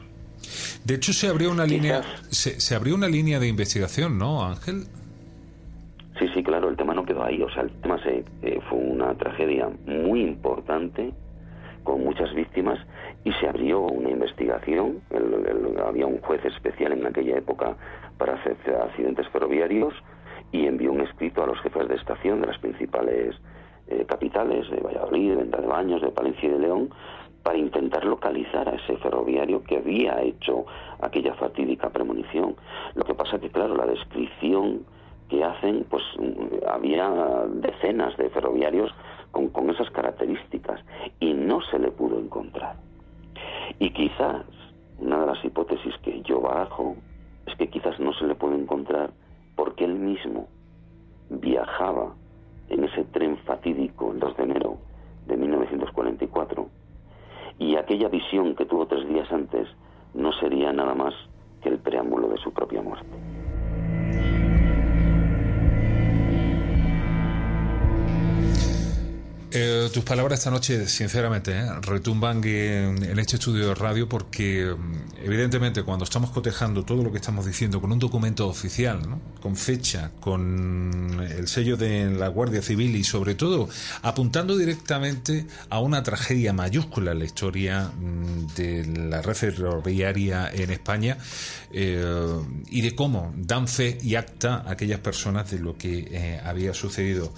De 0.83 0.95
hecho, 0.95 1.13
se 1.13 1.27
abrió 1.27 1.51
una 1.51 1.65
línea, 1.65 2.01
se, 2.29 2.59
se 2.59 2.75
abrió 2.75 2.95
una 2.95 3.07
línea 3.07 3.39
de 3.39 3.47
investigación, 3.47 4.17
¿no, 4.17 4.43
Ángel? 4.43 4.85
Sí, 6.19 6.27
sí, 6.33 6.41
claro, 6.41 6.69
el 6.69 6.77
tema 6.77 6.95
no 6.95 7.05
quedó 7.05 7.23
ahí. 7.23 7.41
O 7.41 7.49
sea, 7.49 7.63
el 7.63 7.71
tema 7.81 8.01
se, 8.01 8.25
eh, 8.41 8.59
fue 8.69 8.79
una 8.79 9.13
tragedia 9.15 9.69
muy 9.85 10.21
importante, 10.21 11.13
con 11.83 12.03
muchas 12.03 12.33
víctimas, 12.33 12.79
y 13.23 13.31
se 13.33 13.47
abrió 13.47 13.81
una 13.81 14.09
investigación. 14.09 15.01
había 15.85 16.07
un 16.07 16.19
juez 16.21 16.43
especial 16.45 16.93
en 16.93 17.05
aquella 17.05 17.37
época 17.37 17.75
para 18.17 18.33
hacer 18.33 18.57
accidentes 18.81 19.27
ferroviarios 19.29 19.93
y 20.51 20.65
envió 20.65 20.91
un 20.91 21.01
escrito 21.01 21.43
a 21.43 21.47
los 21.47 21.59
jefes 21.61 21.87
de 21.87 21.95
estación 21.95 22.41
de 22.41 22.47
las 22.47 22.57
principales 22.57 23.35
eh, 23.87 24.05
capitales, 24.07 24.69
de 24.69 24.81
Valladolid, 24.81 25.29
de 25.29 25.35
Venta 25.37 25.61
de 25.61 25.67
Baños, 25.67 26.01
de 26.01 26.09
Palencia 26.09 26.49
y 26.49 26.51
de 26.51 26.59
León, 26.59 26.89
para 27.43 27.57
intentar 27.57 28.03
localizar 28.03 28.67
a 28.67 28.75
ese 28.75 28.97
ferroviario 28.97 29.63
que 29.63 29.77
había 29.77 30.21
hecho 30.21 30.65
aquella 30.99 31.33
fatídica 31.35 31.89
premonición. 31.89 32.55
Lo 32.95 33.05
que 33.05 33.13
pasa 33.13 33.39
que, 33.39 33.49
claro, 33.49 33.75
la 33.75 33.85
descripción 33.85 34.83
que 35.29 35.43
hacen, 35.43 35.85
pues 35.89 36.03
había 36.67 37.09
decenas 37.49 38.15
de 38.17 38.29
ferroviarios 38.29 38.93
con, 39.31 39.49
con 39.49 39.69
esas 39.69 39.89
características 39.91 40.81
y 41.19 41.33
no 41.33 41.61
se 41.61 41.79
le 41.79 41.91
pudo 41.91 42.19
encontrar. 42.19 42.75
Y 43.79 43.91
quizás 43.91 44.45
una 44.99 45.19
de 45.19 45.27
las 45.27 45.45
hipótesis 45.45 45.95
que 46.03 46.21
yo 46.21 46.41
barajo 46.41 46.95
es 47.45 47.55
que 47.55 47.67
quizás 47.69 47.99
no 47.99 48.13
se 48.13 48.25
le 48.25 48.35
puede 48.35 48.55
encontrar 48.55 49.11
porque 49.55 49.85
él 49.85 49.95
mismo 49.95 50.47
viajaba 51.29 52.13
en 52.69 52.83
ese 52.83 53.03
tren 53.05 53.37
fatídico 53.39 54.11
el 54.11 54.19
2 54.19 54.37
de 54.37 54.43
enero 54.43 54.77
de 55.27 55.37
1944 55.37 56.67
y 57.59 57.75
aquella 57.75 58.07
visión 58.07 58.55
que 58.55 58.65
tuvo 58.65 58.87
tres 58.87 59.07
días 59.07 59.31
antes 59.31 59.67
no 60.13 60.31
sería 60.33 60.71
nada 60.71 60.95
más 60.95 61.13
que 61.61 61.69
el 61.69 61.79
preámbulo 61.79 62.27
de 62.29 62.37
su 62.37 62.51
propia 62.53 62.81
muerte. 62.81 63.36
Eh, 69.49 69.89
tus 69.93 70.03
palabras 70.03 70.39
esta 70.39 70.51
noche, 70.51 70.87
sinceramente, 70.89 71.53
eh, 71.53 71.69
retumban 71.81 72.43
en, 72.43 73.17
este 73.17 73.37
estudio 73.37 73.69
de 73.69 73.75
radio 73.75 74.09
porque, 74.09 74.75
mm, 74.77 75.23
evidentemente, 75.23 75.83
cuando 75.83 76.03
estamos 76.03 76.31
cotejando 76.31 76.83
todo 76.83 77.01
lo 77.01 77.13
que 77.13 77.17
estamos 77.19 77.45
diciendo 77.45 77.79
con 77.79 77.93
un 77.93 77.99
documento 77.99 78.49
oficial, 78.49 78.99
con 79.41 79.55
fecha, 79.55 80.11
con 80.19 81.25
el 81.31 81.47
sello 81.47 81.77
de 81.77 82.11
la 82.11 82.27
Guardia 82.27 82.61
Civil 82.61 82.93
y, 82.97 83.05
sobre 83.05 83.35
todo, 83.35 83.69
apuntando 84.01 84.57
directamente 84.57 85.47
a 85.69 85.79
una 85.79 86.03
tragedia 86.03 86.51
mayúscula 86.51 87.13
en 87.13 87.19
la 87.19 87.25
historia 87.25 87.85
mm, 87.97 88.47
de 88.53 88.85
la 89.09 89.21
red 89.21 89.33
ferroviaria 89.35 90.51
en 90.53 90.71
España 90.71 91.17
eh, 91.71 92.03
y 92.69 92.81
de 92.81 92.95
cómo 92.95 93.33
dan 93.37 93.69
fe 93.69 93.97
y 94.01 94.15
acta 94.15 94.55
a 94.55 94.71
aquellas 94.71 94.99
personas 94.99 95.49
de 95.51 95.59
lo 95.59 95.77
que 95.77 96.41
había 96.43 96.73
sucedido. 96.73 97.31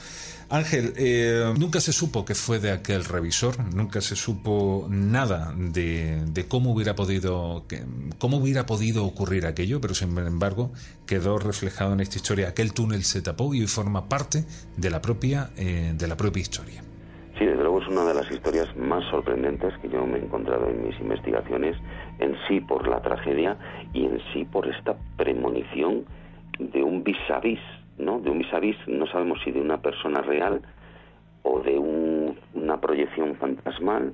Ángel, 0.51 0.93
eh, 0.97 1.53
nunca 1.59 1.79
se 1.79 1.93
supo 1.93 2.25
que 2.25 2.33
fue 2.33 2.57
de 2.57 2.71
aquel 2.71 3.05
revisor, 3.05 3.53
nunca 3.75 4.01
se 4.01 4.15
supo 4.15 4.87
nada 4.89 5.53
de, 5.55 6.23
cómo 6.47 6.71
hubiera 6.71 6.95
podido 6.95 7.65
cómo 8.17 8.37
hubiera 8.37 8.65
podido 8.65 9.05
ocurrir 9.05 9.45
aquello, 9.45 9.79
pero 9.79 9.93
sin 9.93 10.17
embargo 10.17 10.71
quedó 11.05 11.37
reflejado 11.37 11.93
en 11.93 11.99
esta 11.99 12.17
historia. 12.17 12.49
Aquel 12.49 12.73
túnel 12.73 13.03
se 13.03 13.21
tapó 13.21 13.53
y 13.53 13.67
forma 13.67 14.09
parte 14.09 14.45
de 14.75 14.89
la 14.89 15.01
propia 15.01 15.51
eh, 15.55 15.93
de 15.95 16.07
la 16.07 16.17
propia 16.17 16.41
historia. 16.41 16.81
Sí, 17.37 17.45
desde 17.45 17.61
luego 17.61 17.81
es 17.81 17.87
una 17.87 18.05
de 18.05 18.15
las 18.15 18.31
historias 18.31 18.75
más 18.75 19.03
sorprendentes 19.11 19.71
que 19.83 19.89
yo 19.89 20.03
me 20.07 20.17
he 20.17 20.23
encontrado 20.23 20.67
en 20.67 20.83
mis 20.83 20.99
investigaciones, 20.99 21.77
en 22.17 22.35
sí 22.47 22.59
por 22.59 22.87
la 22.87 22.99
tragedia 23.03 23.55
y 23.93 24.05
en 24.05 24.19
sí 24.33 24.45
por 24.45 24.67
esta 24.67 24.97
premonición 25.15 26.05
de 26.57 26.81
un 26.81 27.03
vis 27.03 27.17
a 27.29 27.39
vis 27.39 27.59
¿no? 27.99 28.19
De 28.19 28.31
un 28.31 28.39
vis 28.39 28.77
no 28.87 29.05
sabemos 29.07 29.39
si 29.43 29.51
de 29.51 29.61
una 29.61 29.81
persona 29.81 30.21
real 30.21 30.61
o 31.43 31.59
de 31.59 31.77
una 31.77 32.81
proyección 32.81 33.35
fantasmal 33.35 34.13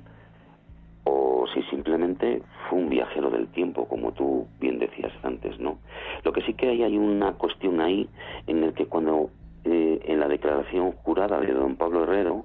o 1.04 1.46
si 1.54 1.62
simplemente 1.64 2.42
fue 2.68 2.80
un 2.80 2.88
viajero 2.88 3.30
del 3.30 3.46
tiempo, 3.48 3.86
como 3.86 4.12
tú 4.12 4.46
bien 4.60 4.78
decías 4.78 5.12
antes, 5.22 5.58
¿no? 5.60 5.78
Lo 6.24 6.32
que 6.32 6.42
sí 6.42 6.54
que 6.54 6.68
hay, 6.68 6.82
hay 6.82 6.98
una 6.98 7.32
cuestión 7.34 7.80
ahí 7.80 8.08
en 8.46 8.64
el 8.64 8.74
que 8.74 8.86
cuando 8.86 9.30
eh, 9.64 10.00
en 10.04 10.20
la 10.20 10.28
declaración 10.28 10.92
jurada 10.92 11.40
de 11.40 11.52
don 11.52 11.76
Pablo 11.76 12.02
Herrero 12.02 12.44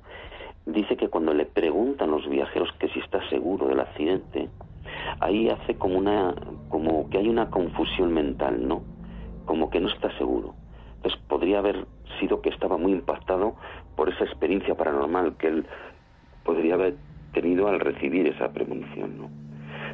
dice 0.65 0.95
que 0.95 1.09
cuando 1.09 1.33
le 1.33 1.45
preguntan 1.45 2.11
los 2.11 2.27
viajeros 2.29 2.71
que 2.79 2.87
si 2.89 2.99
está 2.99 3.27
seguro 3.29 3.67
del 3.67 3.79
accidente, 3.79 4.47
ahí 5.19 5.49
hace 5.49 5.75
como 5.75 5.97
una 5.97 6.35
como 6.69 7.09
que 7.09 7.17
hay 7.17 7.29
una 7.29 7.49
confusión 7.49 8.13
mental, 8.13 8.67
¿no? 8.67 8.83
Como 9.45 9.71
que 9.71 9.79
no 9.79 9.89
está 9.89 10.15
seguro. 10.17 10.53
Entonces 11.01 11.19
podría 11.27 11.57
haber 11.57 11.87
sido 12.19 12.41
que 12.41 12.49
estaba 12.49 12.77
muy 12.77 12.91
impactado 12.91 13.55
por 13.95 14.09
esa 14.09 14.23
experiencia 14.23 14.75
paranormal 14.75 15.35
que 15.37 15.47
él 15.47 15.65
podría 16.43 16.75
haber 16.75 16.95
tenido 17.33 17.67
al 17.67 17.79
recibir 17.79 18.27
esa 18.27 18.53
premonición. 18.53 19.17
¿no? 19.17 19.29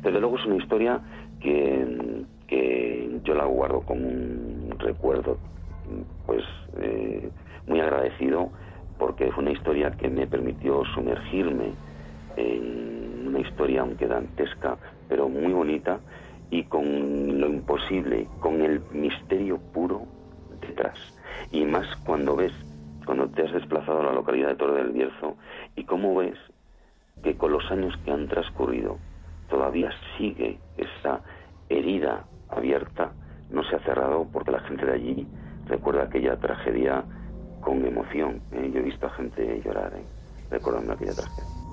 Desde 0.04 0.20
luego 0.20 0.38
es 0.38 0.46
una 0.46 0.58
historia 0.58 1.00
que, 1.40 2.26
que 2.48 3.20
yo 3.24 3.36
la 3.36 3.46
guardo 3.46 3.82
con 3.82 4.04
un 4.04 4.76
recuerdo 4.78 5.38
pues 6.26 6.44
eh, 6.82 7.30
muy 7.68 7.80
agradecido 7.80 8.50
porque 9.00 9.32
fue 9.32 9.44
una 9.44 9.54
historia 9.54 9.92
que 9.92 10.10
me 10.10 10.28
permitió 10.28 10.84
sumergirme 10.94 11.72
en 12.36 13.28
una 13.28 13.40
historia 13.40 13.80
aunque 13.80 14.08
dantesca, 14.08 14.78
pero 15.08 15.30
muy 15.30 15.54
bonita 15.54 16.02
y 16.50 16.64
con 16.64 17.40
lo 17.40 17.48
imposible, 17.48 18.28
con 18.42 18.62
el 18.62 18.82
misterio 18.92 19.58
puro 19.74 20.17
detrás. 20.62 20.98
Y 21.52 21.66
más 21.66 21.86
cuando 22.06 22.36
ves, 22.36 22.54
cuando 23.06 23.28
te 23.30 23.44
has 23.44 23.54
desplazado 23.54 24.02
a 24.02 24.06
la 24.06 24.14
localidad 24.14 24.50
de 24.50 24.56
Torre 24.56 24.84
del 24.84 24.92
Bierzo 24.92 25.36
y 25.76 25.84
cómo 25.86 26.16
ves 26.16 26.38
que 27.24 27.36
con 27.36 27.52
los 27.52 27.70
años 27.72 27.96
que 28.04 28.12
han 28.12 28.28
transcurrido 28.28 28.98
todavía 29.50 29.90
sigue 30.18 30.60
esa 30.78 31.22
herida 31.70 32.26
abierta, 32.50 33.12
no 33.50 33.64
se 33.64 33.76
ha 33.76 33.80
cerrado 33.80 34.28
porque 34.32 34.52
la 34.52 34.60
gente 34.62 34.86
de 34.86 34.94
allí 34.94 35.28
recuerda 35.68 36.04
aquella 36.04 36.38
tragedia 36.38 37.04
con 37.62 37.86
emoción. 37.86 38.42
¿eh? 38.52 38.70
Yo 38.74 38.80
he 38.80 38.84
visto 38.84 39.08
a 39.08 39.10
gente 39.12 39.62
llorar 39.64 39.94
¿eh? 39.96 40.04
recordando 40.50 40.94
aquella 40.94 41.14
tragedia. 41.14 41.67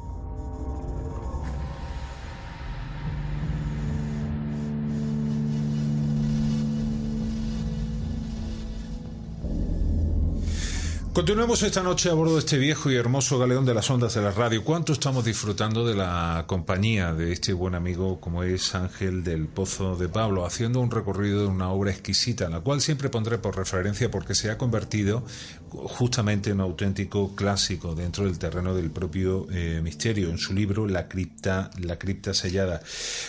Continuemos 11.14 11.62
esta 11.62 11.80
noche 11.80 12.10
a 12.10 12.14
bordo 12.14 12.32
de 12.32 12.40
este 12.40 12.58
viejo 12.58 12.90
y 12.90 12.96
hermoso 12.96 13.38
galeón 13.38 13.64
de 13.64 13.72
las 13.72 13.88
ondas 13.88 14.14
de 14.14 14.20
la 14.20 14.32
radio. 14.32 14.64
¿Cuánto 14.64 14.92
estamos 14.92 15.24
disfrutando 15.24 15.86
de 15.86 15.94
la 15.94 16.42
compañía 16.48 17.14
de 17.14 17.32
este 17.32 17.52
buen 17.52 17.76
amigo 17.76 18.20
como 18.20 18.42
es 18.42 18.74
Ángel 18.74 19.22
del 19.22 19.46
Pozo 19.46 19.94
de 19.94 20.08
Pablo, 20.08 20.44
haciendo 20.44 20.80
un 20.80 20.90
recorrido 20.90 21.42
de 21.42 21.46
una 21.46 21.70
obra 21.70 21.92
exquisita, 21.92 22.48
la 22.48 22.62
cual 22.62 22.80
siempre 22.80 23.10
pondré 23.10 23.38
por 23.38 23.56
referencia 23.56 24.10
porque 24.10 24.34
se 24.34 24.50
ha 24.50 24.58
convertido 24.58 25.24
justamente 25.70 26.50
en 26.50 26.56
un 26.56 26.62
auténtico 26.62 27.34
clásico 27.36 27.94
dentro 27.94 28.24
del 28.24 28.38
terreno 28.38 28.74
del 28.74 28.90
propio 28.90 29.46
eh, 29.52 29.80
misterio, 29.82 30.30
en 30.30 30.38
su 30.38 30.52
libro 30.52 30.86
La 30.86 31.06
cripta, 31.06 31.70
la 31.78 31.96
cripta 31.96 32.34
sellada. 32.34 32.82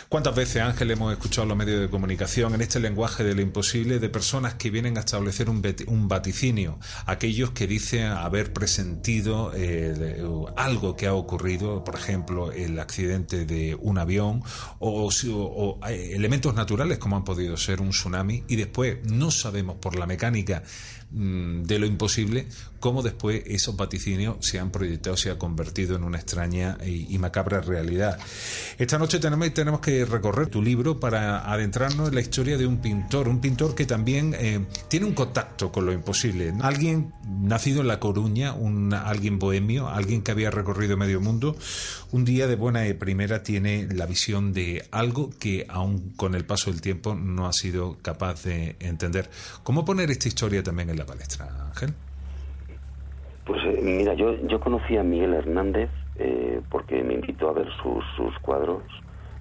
¿Cuántas 0.10 0.36
veces, 0.36 0.64
Ángel, 0.64 0.90
hemos 0.92 1.12
escuchado 1.14 1.48
los 1.48 1.58
medios 1.58 1.82
de 1.82 1.90
comunicación 1.90 2.56
en 2.56 2.62
este 2.62 2.80
lenguaje 2.80 3.24
de 3.24 3.36
lo 3.36 3.42
imposible 3.42 4.00
de 4.00 4.10
personas 4.10 4.56
que 4.56 4.72
vienen 4.72 4.98
a 4.98 5.02
establecer 5.02 5.50
un, 5.50 5.62
un 5.88 6.08
vaticinio, 6.08 6.80
aquellos 7.06 7.52
que 7.52 7.68
dice 7.76 8.06
haber 8.06 8.54
presentido 8.54 9.52
eh, 9.54 10.24
algo 10.56 10.96
que 10.96 11.08
ha 11.08 11.14
ocurrido, 11.14 11.84
por 11.84 11.96
ejemplo, 11.96 12.54
el 12.54 12.80
accidente 12.80 13.46
de 13.46 13.76
un 13.76 13.98
avión 13.98 14.44
o, 14.80 15.10
eh, 15.90 16.12
elementos 16.14 16.56
naturales 16.56 17.00
como 17.00 17.18
han 17.18 17.26
podido 17.26 17.58
ser 17.58 17.82
un 17.82 17.90
tsunami 17.90 18.46
y 18.48 18.56
después 18.56 19.00
no 19.04 19.30
sabemos 19.30 19.76
por 19.76 20.00
la 20.00 20.06
mecánica 20.06 20.64
mm, 21.12 21.64
de 21.64 21.80
lo 21.80 21.86
imposible 21.86 22.48
cómo 22.86 23.02
después 23.02 23.42
esos 23.48 23.76
vaticinios 23.76 24.36
se 24.42 24.60
han 24.60 24.70
proyectado, 24.70 25.18
se 25.18 25.32
ha 25.32 25.40
convertido 25.40 25.96
en 25.96 26.04
una 26.04 26.20
extraña 26.20 26.78
y, 26.86 27.18
macabra 27.18 27.60
realidad. 27.60 28.20
Esta 28.78 29.00
noche 29.00 29.18
tenemos, 29.18 29.52
tenemos 29.56 29.80
que 29.80 30.06
recorrer 30.06 30.50
tu 30.50 30.62
libro 30.62 31.00
para 31.00 31.52
adentrarnos 31.52 32.10
en 32.10 32.14
la 32.14 32.22
historia 32.22 32.60
de 32.60 32.68
un 32.68 32.78
pintor, 32.78 33.28
un 33.28 33.42
pintor 33.42 33.74
que 33.74 33.88
también 33.88 34.36
eh, 34.38 34.64
tiene 34.88 35.08
un 35.08 35.14
contacto 35.14 35.72
con 35.72 35.88
lo 35.88 35.94
imposible. 35.94 36.54
Alguien 36.62 37.12
nacido 37.28 37.82
en 37.82 37.88
La 37.88 38.00
Coruña, 38.00 38.54
un, 38.54 38.94
alguien 38.94 39.40
bohemio, 39.40 39.90
alguien 39.90 40.22
que 40.22 40.30
había 40.30 40.52
recorrido 40.52 40.96
medio 40.96 41.20
mundo, 41.20 41.58
un 42.12 42.24
día 42.24 42.46
de 42.46 42.56
buena 42.56 42.88
y 42.88 42.94
primera 42.94 43.42
tiene 43.42 43.88
la 43.92 44.06
visión 44.06 44.54
de 44.54 44.88
algo 44.92 45.32
que 45.40 45.66
aún 45.70 46.14
con 46.16 46.36
el 46.36 46.46
paso 46.46 46.70
del 46.70 46.82
tiempo 46.82 47.16
no 47.16 47.48
ha 47.48 47.54
sido 47.54 47.98
capaz 48.04 48.44
de 48.44 48.76
entender. 48.80 49.32
¿Cómo 49.64 49.86
poner 49.86 50.12
esta 50.12 50.28
historia 50.28 50.62
también 50.62 50.92
en 50.92 50.98
la 50.98 51.08
palestra, 51.08 51.50
Ángel? 51.70 51.96
Pues 53.46 53.64
eh, 53.64 53.80
mira, 53.84 54.16
yo, 54.16 54.36
yo 54.48 54.60
conocí 54.60 54.98
a 54.98 55.04
Miguel 55.04 55.36
Hernández 55.36 55.92
eh, 56.18 56.62
porque 56.72 57.04
me 57.04 57.14
invitó 57.14 57.50
a 57.50 57.54
ver 57.54 57.70
sus, 57.84 58.04
sus 58.16 58.38
cuadros, 58.40 58.82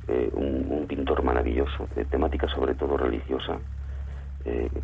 eh, 0.09 0.31
un, 0.35 0.87
pintor 0.87 1.23
maravilloso, 1.23 1.89
de 1.97 2.05
temática 2.05 2.47
sobre 2.49 2.75
todo 2.75 2.99
religiosa, 2.99 3.59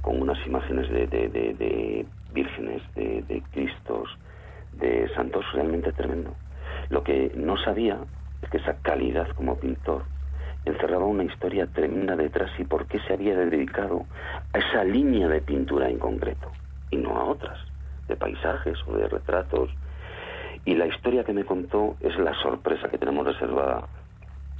con 0.00 0.22
unas 0.22 0.38
imágenes 0.46 0.88
de, 0.88 1.06
de, 1.06 2.06
vírgenes, 2.32 2.82
de 2.94 3.42
cristos, 3.52 4.08
de 4.72 5.06
santos 5.14 5.44
realmente 5.52 5.92
tremendo. 5.92 6.34
Lo 6.88 7.04
que 7.04 7.30
no 7.36 7.58
sabía 7.58 7.98
es 8.40 8.48
que 8.48 8.56
esa 8.56 8.78
calidad 8.80 9.28
como 9.36 9.56
pintor 9.56 10.04
encerraba 10.64 11.04
una 11.04 11.24
historia 11.24 11.66
tremenda 11.66 12.16
detrás 12.16 12.50
y 12.58 12.64
por 12.64 12.86
qué 12.86 12.98
se 13.00 13.12
había 13.12 13.36
dedicado 13.36 14.06
a 14.54 14.58
esa 14.58 14.82
línea 14.82 15.28
de 15.28 15.42
pintura 15.42 15.90
en 15.90 15.98
concreto 15.98 16.50
y 16.90 16.96
no 16.96 17.18
a 17.18 17.24
otras 17.24 17.69
de 18.10 18.16
paisajes 18.16 18.76
o 18.86 18.92
de 18.92 19.08
retratos. 19.08 19.70
Y 20.64 20.74
la 20.74 20.86
historia 20.86 21.24
que 21.24 21.32
me 21.32 21.44
contó 21.44 21.96
es 22.00 22.18
la 22.18 22.34
sorpresa 22.34 22.90
que 22.90 22.98
tenemos 22.98 23.26
reservada 23.26 23.88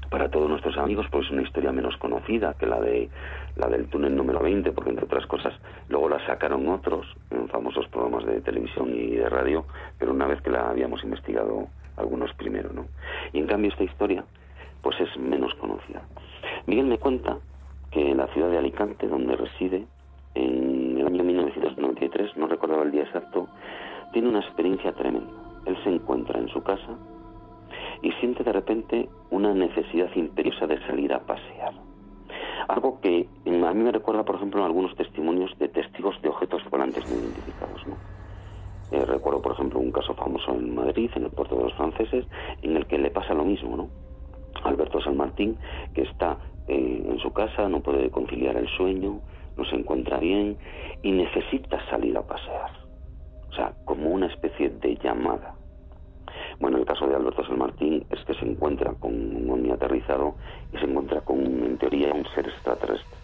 para 0.09 0.29
todos 0.29 0.49
nuestros 0.49 0.77
amigos, 0.77 1.07
pues 1.11 1.27
es 1.27 1.33
una 1.33 1.43
historia 1.43 1.71
menos 1.71 1.97
conocida 1.99 2.55
que 2.55 2.67
la 2.67 2.81
de 2.81 3.09
la 3.57 3.69
del 3.69 3.87
túnel 3.87 4.17
número 4.17 4.41
20, 4.41 4.73
porque 4.73 4.91
entre 4.91 5.05
otras 5.05 5.27
cosas 5.27 5.53
luego 5.89 6.09
la 6.09 6.25
sacaron 6.27 6.69
otros 6.69 7.07
en 7.31 7.49
famosos 7.49 7.87
programas 7.89 8.25
de 8.25 8.41
televisión 8.41 8.93
y 8.95 9.17
de 9.17 9.29
radio, 9.29 9.67
pero 9.99 10.13
una 10.13 10.27
vez 10.27 10.41
que 10.43 10.51
la 10.51 10.69
habíamos 10.69 11.05
investigado 11.05 11.69
algunos 11.97 12.33
primero, 12.35 12.71
¿no? 12.73 12.87
Y 13.33 13.39
en 13.39 13.47
cambio 13.47 13.71
esta 13.71 13.85
historia 13.85 14.25
pues 14.83 14.99
es 15.01 15.17
menos 15.17 15.55
conocida. 15.55 16.03
Miguel 16.67 16.87
me 16.87 16.99
cuenta 16.99 17.39
que 17.91 18.11
en 18.11 18.17
la 18.17 18.27
ciudad 18.29 18.51
de 18.51 18.59
Alicante, 18.59 19.07
donde 19.07 19.37
reside, 19.37 19.85
en 20.35 20.97
el 20.99 21.07
año 21.07 21.25
1993, 21.25 22.37
no 22.37 22.47
recordaba 22.47 22.83
el 22.85 22.93
día 22.93 23.00
exacto, 23.11 23.49
tiene 24.13 24.29
una 24.29 24.41
experiencia 24.41 24.93
tremenda. 24.93 25.33
Él 25.67 25.77
se 25.83 25.91
encuentra 25.91 26.39
en 26.39 26.49
su 26.49 26.63
casa 26.63 26.97
y 28.03 28.13
siente 28.13 28.45
de 28.45 28.53
repente 28.53 29.09
una 29.31 29.53
necesidad 29.53 30.09
imperiosa 30.15 30.67
de 30.67 30.81
salir 30.87 31.13
a 31.13 31.21
pasear. 31.21 31.75
Algo 32.69 33.01
que 33.01 33.29
a 33.47 33.75
mí 33.75 33.83
me 33.83 33.93
recuerda, 33.93 34.25
por 34.25 34.37
ejemplo, 34.37 34.65
algunos 34.65 34.95
testimonios 34.97 35.57
de 35.59 35.69
testigos 35.69 36.21
de 36.23 36.29
objetos 36.29 36.63
volantes 36.71 37.05
no 37.11 37.19
identificados. 37.19 37.87
¿no? 37.87 37.97
Eh, 38.97 39.05
recuerdo, 39.05 39.43
por 39.43 39.53
ejemplo, 39.53 39.81
un 39.81 39.93
caso 39.93 40.15
famoso 40.15 40.53
en 40.53 40.75
Madrid, 40.75 41.11
en 41.15 41.25
el 41.25 41.31
puerto 41.31 41.57
de 41.57 41.65
los 41.65 41.75
franceses, 41.75 42.27
en 42.63 42.77
el 42.77 42.87
que 42.87 42.99
le 42.99 43.11
pasa 43.11 43.35
lo 43.35 43.45
mismo, 43.45 43.77
¿no? 43.77 43.89
Alberto 44.65 45.01
San 45.01 45.17
Martín, 45.17 45.57
que 45.95 46.03
está 46.03 46.39
eh, 46.69 47.03
en 47.07 47.19
su 47.19 47.33
casa, 47.33 47.69
no 47.69 47.81
puede 47.81 48.11
conciliar 48.11 48.57
el 48.57 48.69
sueño, 48.69 49.21
no 49.57 49.65
se 49.65 49.77
encuentra 49.77 50.19
bien 50.19 50.57
y 51.03 51.13
necesita 51.13 51.79
salir 51.89 52.17
a 52.17 52.23
pasear. 52.23 52.80
O 53.51 53.55
sea, 53.55 53.73
como 53.85 54.11
una 54.11 54.27
especie 54.27 54.71
de 54.71 54.97
llamada. 54.97 55.55
Bueno, 56.61 56.79
el 56.79 56.85
caso 56.85 57.07
de 57.07 57.17
Alberto 57.17 57.45
San 57.45 57.59
Martín 57.59 58.05
es 58.11 58.25
que 58.25 58.35
se 58.35 58.45
encuentra 58.45 58.93
con 58.95 59.13
un 59.13 59.51
ovni 59.51 59.71
aterrizado 59.71 60.35
y 60.73 60.79
se 60.79 60.85
encuentra 60.85 61.21
con, 61.23 61.41
en 61.41 61.79
teoría, 61.79 62.13
un 62.13 62.27
ser 62.35 62.47
extraterrestre 62.49 63.17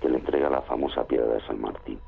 que 0.00 0.08
le 0.08 0.18
entrega 0.18 0.50
la 0.50 0.62
famosa 0.62 1.06
piedra 1.06 1.34
de 1.34 1.40
San 1.42 1.60
Martín. 1.60 1.98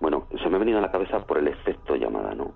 Bueno, 0.00 0.26
se 0.42 0.48
me 0.48 0.56
ha 0.56 0.58
venido 0.58 0.78
a 0.78 0.82
la 0.82 0.90
cabeza 0.90 1.24
por 1.26 1.38
el 1.38 1.48
efecto 1.48 1.94
llamada, 1.94 2.34
¿no? 2.34 2.52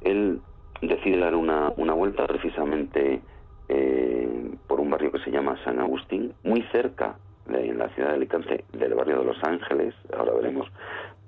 Él 0.00 0.40
decide 0.82 1.18
dar 1.18 1.34
una, 1.34 1.72
una 1.76 1.94
vuelta 1.94 2.26
precisamente 2.26 3.20
eh, 3.68 4.54
por 4.66 4.80
un 4.80 4.90
barrio 4.90 5.12
que 5.12 5.20
se 5.20 5.30
llama 5.30 5.56
San 5.64 5.78
Agustín, 5.78 6.34
muy 6.42 6.62
cerca 6.72 7.16
en 7.48 7.78
la 7.78 7.88
ciudad 7.90 8.10
de 8.10 8.16
Alicante, 8.16 8.64
del 8.72 8.94
barrio 8.94 9.20
de 9.20 9.24
Los 9.24 9.42
Ángeles, 9.42 9.94
ahora 10.16 10.34
veremos 10.34 10.68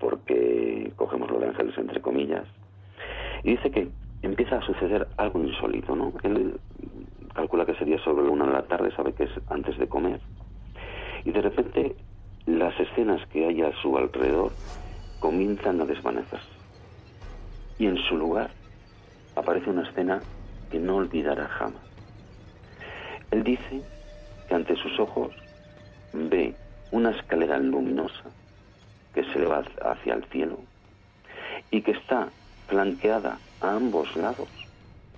por 0.00 0.20
qué 0.20 0.92
cogemos 0.96 1.30
lo 1.30 1.38
de 1.38 1.48
ángeles 1.48 1.78
entre 1.78 2.00
comillas, 2.00 2.44
y 3.44 3.52
dice 3.52 3.70
que 3.70 3.88
empieza 4.22 4.56
a 4.56 4.62
suceder 4.62 5.06
algo 5.16 5.40
insólito, 5.40 5.94
¿no? 5.94 6.12
Él 6.24 6.58
calcula 7.34 7.64
que 7.64 7.74
sería 7.74 7.98
sobre 7.98 8.24
la 8.24 8.30
una 8.30 8.46
de 8.46 8.52
la 8.52 8.62
tarde, 8.62 8.90
sabe 8.96 9.12
que 9.12 9.24
es 9.24 9.30
antes 9.48 9.78
de 9.78 9.88
comer, 9.88 10.20
y 11.24 11.30
de 11.30 11.42
repente 11.42 11.94
las 12.46 12.78
escenas 12.80 13.24
que 13.28 13.46
hay 13.46 13.62
a 13.62 13.72
su 13.80 13.96
alrededor 13.96 14.50
comienzan 15.20 15.80
a 15.80 15.84
desvanecerse. 15.84 16.48
Y 17.78 17.86
en 17.86 17.96
su 17.96 18.16
lugar 18.16 18.50
aparece 19.36 19.70
una 19.70 19.88
escena 19.88 20.20
que 20.70 20.78
no 20.78 20.96
olvidará 20.96 21.46
jamás. 21.46 21.82
Él 23.30 23.44
dice 23.44 23.82
que 24.48 24.54
ante 24.54 24.76
sus 24.76 24.98
ojos 24.98 25.30
ve 26.12 26.54
una 26.90 27.10
escalera 27.10 27.58
luminosa 27.58 28.24
que 29.14 29.24
se 29.32 29.44
va 29.44 29.64
hacia 29.82 30.14
el 30.14 30.24
cielo 30.26 30.58
y 31.70 31.82
que 31.82 31.92
está 31.92 32.28
flanqueada 32.68 33.38
a 33.60 33.74
ambos 33.74 34.14
lados 34.16 34.48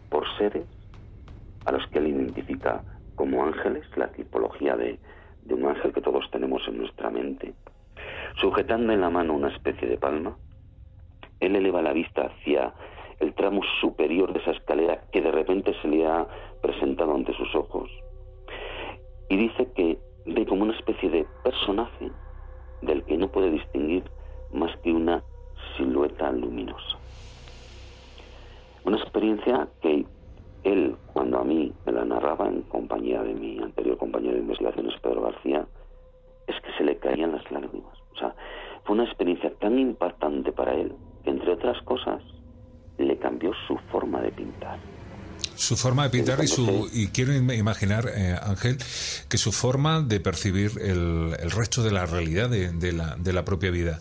por 0.08 0.24
seres 0.36 0.64
a 1.64 1.72
los 1.72 1.86
que 1.88 1.98
él 1.98 2.08
identifica 2.08 2.82
como 3.14 3.44
ángeles, 3.44 3.84
la 3.96 4.08
tipología 4.08 4.76
de, 4.76 4.98
de 5.44 5.54
un 5.54 5.66
ángel 5.66 5.92
que 5.92 6.00
todos 6.00 6.28
tenemos 6.30 6.66
en 6.66 6.78
nuestra 6.78 7.10
mente, 7.10 7.54
sujetando 8.40 8.92
en 8.92 9.00
la 9.00 9.10
mano 9.10 9.34
una 9.34 9.48
especie 9.48 9.86
de 9.86 9.98
palma, 9.98 10.36
él 11.40 11.56
eleva 11.56 11.82
la 11.82 11.92
vista 11.92 12.26
hacia 12.26 12.72
el 13.20 13.34
tramo 13.34 13.62
superior 13.80 14.32
de 14.32 14.40
esa 14.40 14.52
escalera 14.52 15.02
que 15.12 15.20
de 15.20 15.30
repente 15.30 15.74
se 15.80 15.88
le 15.88 16.06
ha 16.06 16.26
presentado 16.60 17.14
ante 17.14 17.32
sus 17.34 17.54
ojos 17.54 17.90
y 19.28 19.36
dice 19.36 19.68
que 19.74 19.98
ve 20.26 20.46
como 20.46 20.64
una 20.64 20.76
especie 20.76 21.08
de 21.08 21.26
personaje 21.42 22.10
del 22.82 23.02
que 23.04 23.16
no 23.16 23.28
puede 23.28 23.50
distinguir 23.50 24.04
más 24.52 24.76
que 24.78 24.92
una 24.92 25.22
silueta 25.76 26.30
luminosa. 26.32 26.98
Una 28.84 28.98
experiencia 28.98 29.68
que 29.80 30.04
él, 30.64 30.96
cuando 31.12 31.38
a 31.38 31.44
mí 31.44 31.72
me 31.86 31.92
la 31.92 32.04
narraba 32.04 32.48
en 32.48 32.62
compañía 32.62 33.22
de 33.22 33.34
mi 33.34 33.58
anterior 33.58 33.96
compañero 33.96 34.34
de 34.34 34.40
investigaciones, 34.40 35.00
Pedro 35.00 35.22
García, 35.22 35.66
es 36.46 36.60
que 36.60 36.72
se 36.76 36.84
le 36.84 36.96
caían 36.98 37.32
las 37.32 37.50
lágrimas. 37.50 37.96
O 38.12 38.18
sea, 38.18 38.34
fue 38.84 38.94
una 38.94 39.04
experiencia 39.04 39.52
tan 39.58 39.78
impactante 39.78 40.52
para 40.52 40.74
él 40.74 40.94
que, 41.24 41.30
entre 41.30 41.52
otras 41.52 41.80
cosas, 41.82 42.22
le 42.98 43.16
cambió 43.18 43.52
su 43.66 43.76
forma 43.90 44.20
de 44.20 44.32
pintar. 44.32 44.78
Su 45.56 45.76
forma 45.76 46.04
de 46.04 46.10
pintar 46.10 46.42
y 46.42 46.48
su 46.48 46.88
y 46.92 47.08
quiero 47.08 47.34
imaginar, 47.34 48.10
eh, 48.14 48.36
Ángel, 48.42 48.78
que 49.28 49.38
su 49.38 49.52
forma 49.52 50.00
de 50.00 50.20
percibir 50.20 50.72
el, 50.80 51.36
el 51.38 51.50
resto 51.50 51.82
de 51.82 51.90
la 51.90 52.06
realidad 52.06 52.48
de, 52.50 52.92
la, 52.92 53.16
de 53.16 53.32
la 53.32 53.44
propia 53.44 53.70
vida. 53.70 54.00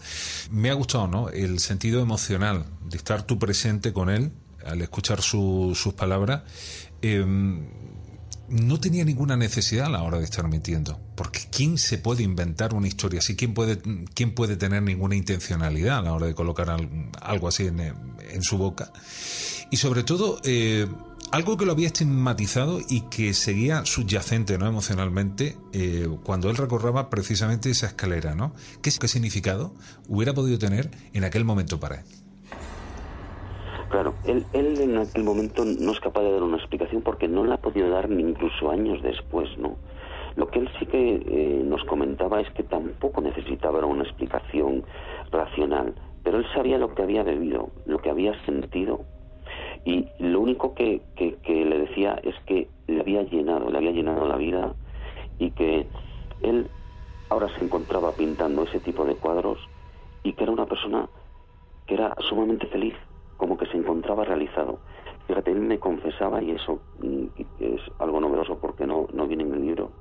Me 0.49 0.70
ha 0.70 0.74
gustado, 0.74 1.08
¿no? 1.08 1.30
El 1.30 1.60
sentido 1.60 2.02
emocional 2.02 2.66
de 2.89 2.97
estar 2.97 3.24
tú 3.24 3.38
presente 3.39 3.93
con 3.93 4.10
él 4.10 4.32
al 4.66 4.82
escuchar 4.82 5.22
sus 5.22 5.93
palabras. 5.95 6.43
Em, 7.02 7.68
no 8.49 8.80
tenía 8.80 9.06
ninguna 9.06 9.38
necesidad 9.38 9.86
a 9.86 9.89
la 9.89 10.04
hora 10.04 10.18
de 10.18 10.26
estar 10.26 10.47
mintiendo. 10.47 10.99
Porque 11.16 11.41
¿quién 11.49 11.78
se 11.78 11.97
puede 11.97 12.24
inventar 12.24 12.74
una 12.74 12.88
historia 12.88 13.20
así? 13.20 13.36
¿Quién 13.36 13.54
puede, 13.54 13.82
quién 14.14 14.36
puede 14.36 14.58
tener 14.58 14.84
ninguna 14.84 15.16
intencionalidad 15.16 15.99
a 15.99 16.02
la 16.02 16.14
hora 16.14 16.28
de 16.28 16.36
colocar 16.36 16.76
algo 17.22 17.47
así 17.47 17.68
en, 17.68 18.43
su 18.43 18.58
boca? 18.58 18.91
Y 19.72 19.78
sobre 19.78 20.04
todo, 20.04 20.41
eh, 20.43 20.86
algo 21.32 21.58
que 21.58 21.66
lo 21.66 21.72
había 21.72 21.88
estigmatizado 21.88 22.80
y 22.90 23.02
que 23.10 23.34
seguía 23.34 23.86
subyacente 23.86 24.58
¿no? 24.58 24.68
emocionalmente 24.68 25.56
eh, 25.74 26.08
cuando 26.24 26.50
él 26.50 26.58
recorraba 26.58 27.10
precisamente 27.10 27.70
esa 27.70 27.88
escalera. 27.88 28.36
¿no? 28.36 28.54
¿Qué, 28.82 28.92
¿Qué 29.00 29.08
significado 29.08 29.74
hubiera 30.08 30.34
podido 30.34 30.60
tener 30.60 30.90
en 31.14 31.24
aquel 31.24 31.46
momento 31.46 31.80
para 31.80 31.96
él? 31.96 32.06
Claro, 33.90 34.14
él, 34.26 34.46
él 34.54 34.80
en 34.80 34.98
aquel 34.98 35.24
momento 35.24 35.66
no 35.66 35.92
es 35.92 36.00
capaz 36.00 36.22
de 36.22 36.32
dar 36.32 36.44
una 36.44 36.58
explicación 36.58 37.02
porque 37.02 37.28
no 37.28 37.44
la 37.44 37.56
ha 37.56 37.62
podido 37.62 37.90
dar 37.90 38.10
ni 38.10 38.24
incluso 38.24 38.72
años 38.72 39.02
después, 39.02 39.50
¿no? 39.58 39.76
Lo 40.38 40.48
que 40.48 40.60
él 40.60 40.70
sí 40.80 40.86
que 40.86 41.16
eh, 41.16 41.62
nos 41.66 41.84
comentaba 41.84 42.40
es 42.40 42.50
que 42.54 42.64
tampoco 42.64 43.20
necesitaba 43.20 43.86
una 43.86 44.04
explicación 44.04 44.86
racional, 45.30 45.94
pero 46.24 46.38
él 46.38 46.46
sabía 46.54 46.78
lo 46.78 46.96
que 46.96 47.04
había 47.04 47.24
bebido, 47.24 47.70
lo 47.86 48.00
que 48.00 48.10
había 48.10 48.34
sentido, 48.46 49.04
y 49.84 50.08
lo 50.20 50.40
único 50.40 50.74
que, 50.74 51.02
que, 51.16 51.66
le 51.66 51.80
decía 51.80 52.20
es 52.24 52.36
que 52.46 52.70
le 52.88 53.02
había 53.02 53.24
llenado, 53.24 53.70
le 53.70 53.78
había 53.78 53.92
llenado 53.92 54.28
la 54.28 54.38
vida 54.38 54.74
y 55.40 55.52
que 55.52 55.88
él 56.42 56.70
ahora 57.30 57.48
se 57.58 57.64
encontraba 57.64 58.16
pintando 58.16 58.64
ese 58.64 58.80
tipo 58.80 59.06
de 59.06 59.16
cuadros 59.16 59.58
y 60.24 60.34
que 60.34 60.44
era 60.44 60.52
una 60.52 60.66
persona 60.66 61.10
que 61.88 61.96
era 61.96 62.16
sumamente 62.30 62.68
feliz 62.68 62.94
como 63.38 63.58
que 63.58 63.66
se 63.66 63.78
encontraba 63.78 64.24
realizado. 64.24 64.80
Fíjate, 65.28 65.52
él 65.52 65.62
me 65.62 65.80
confesaba, 65.80 66.44
y 66.44 66.52
eso 66.52 66.80
mm, 67.00 67.26
es 67.60 67.82
algo 67.98 68.20
novedoso 68.20 68.60
porque 68.60 68.86
no, 68.86 69.08
no 69.14 69.26
viene 69.26 69.44
en 69.44 69.54
el 69.54 69.62
libro, 69.66 69.92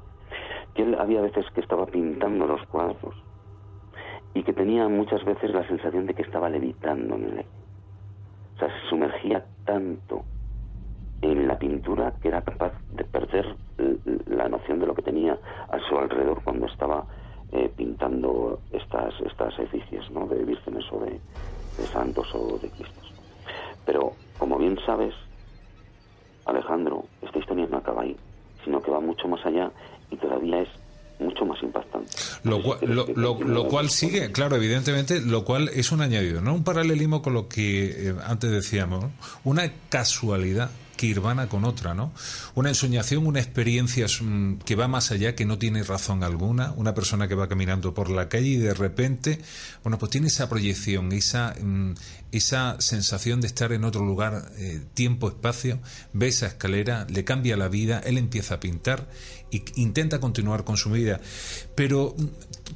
que 0.74 0.83
él 0.83 0.95
había 0.99 1.22
veces 1.22 1.47
que 1.55 1.61
estaba 1.61 1.87
pintando 1.87 2.47
los 2.47 2.62
cuadros 2.66 3.14
y 4.35 4.43
que 4.43 4.53
tenía 4.53 4.89
muchas 4.89 5.24
veces 5.24 5.53
la 5.53 5.66
sensación 5.66 6.07
de 6.07 6.14
que 6.14 6.22
estaba 6.22 6.51
levitando 6.51 7.14
en. 7.14 7.39
O 7.39 7.45
se 8.68 8.88
sumergía 8.88 9.44
tanto 9.64 10.24
en 11.22 11.46
la 11.46 11.58
pintura 11.58 12.12
que 12.20 12.28
era 12.28 12.42
capaz 12.42 12.72
de 12.92 13.04
perder 13.04 13.56
la 14.26 14.48
noción 14.48 14.80
de 14.80 14.86
lo 14.86 14.94
que 14.94 15.02
tenía 15.02 15.38
a 15.68 15.78
su 15.88 15.98
alrededor 15.98 16.42
cuando 16.42 16.66
estaba 16.66 17.04
eh, 17.52 17.70
pintando 17.76 18.61
estas, 18.72 19.14
estas 19.20 19.58
edificios, 19.58 20.11
¿no? 20.11 20.26
de 20.26 20.44
vírgenes 20.44 20.84
o 20.92 21.00
de, 21.00 21.20
de 21.78 21.86
santos 21.92 22.26
o 22.34 22.58
de 22.58 22.70
cristos. 22.70 23.12
Pero, 23.84 24.12
como 24.38 24.56
bien 24.58 24.78
sabes, 24.86 25.14
Alejandro, 26.46 27.04
esta 27.22 27.38
historia 27.38 27.66
no 27.70 27.78
acaba 27.78 28.02
ahí, 28.02 28.16
sino 28.64 28.80
que 28.80 28.90
va 28.90 29.00
mucho 29.00 29.28
más 29.28 29.44
allá 29.44 29.70
y 30.11 30.16
todavía 30.16 30.61
es 30.62 30.68
mucho 31.21 31.45
más 31.45 31.62
impactante. 31.62 32.11
Lo, 32.43 32.62
cual, 32.62 32.81
lo, 33.16 33.68
cual 33.68 33.91
sigue, 33.91 34.33
claro, 34.33 34.57
evidentemente, 34.57 35.21
lo 35.21 35.45
cual 35.45 35.68
es 35.75 35.93
un 35.93 36.01
añadido, 36.01 36.41
no 36.41 36.55
un 36.55 36.64
paralelismo 36.64 37.23
con 37.23 37.35
lo 37.35 37.49
que 37.49 38.09
eh, 38.09 38.14
antes 38.27 38.51
decíamos, 38.51 39.05
una 39.45 39.71
casualidad 39.89 40.71
que 41.01 41.07
irvana 41.07 41.49
con 41.49 41.64
otra, 41.64 41.95
¿no? 41.95 42.12
Una 42.55 42.68
ensoñación, 42.68 43.27
una 43.27 43.41
experiencia 43.41 44.05
mm, 44.05 44.59
que 44.59 44.77
va 44.77 44.87
más 44.87 45.11
allá, 45.11 45.35
que 45.35 45.47
no 45.47 45.57
tiene 45.57 45.83
razón 45.83 46.23
alguna, 46.23 46.73
una 46.73 46.93
persona 46.93 47.27
que 47.27 47.35
va 47.35 47.49
caminando 47.49 47.95
por 47.95 48.11
la 48.11 48.29
calle 48.29 48.49
y 48.49 48.57
de 48.57 48.75
repente, 48.75 49.41
bueno, 49.83 49.97
pues 49.99 50.11
tiene 50.11 50.27
esa 50.27 50.51
proyección, 50.51 51.11
esa, 51.12 51.55
mm, 51.59 51.95
esa 52.33 52.79
sensación 52.81 53.41
de 53.41 53.47
estar 53.47 53.73
en 53.73 53.85
otro 53.85 54.05
lugar, 54.05 54.51
eh, 54.59 54.83
tiempo, 54.93 55.29
espacio, 55.29 55.79
ve 56.12 56.29
esa 56.29 56.49
escalera, 56.49 57.07
le 57.09 57.25
cambia 57.25 57.57
la 57.57 57.68
vida, 57.68 58.03
él 58.05 58.18
empieza 58.18 58.57
a 58.57 58.61
pintar 58.61 59.09
e 59.53 59.62
intenta 59.76 60.20
continuar 60.20 60.64
con 60.64 60.76
su 60.76 60.90
vida. 60.90 61.20
Pero, 61.74 62.14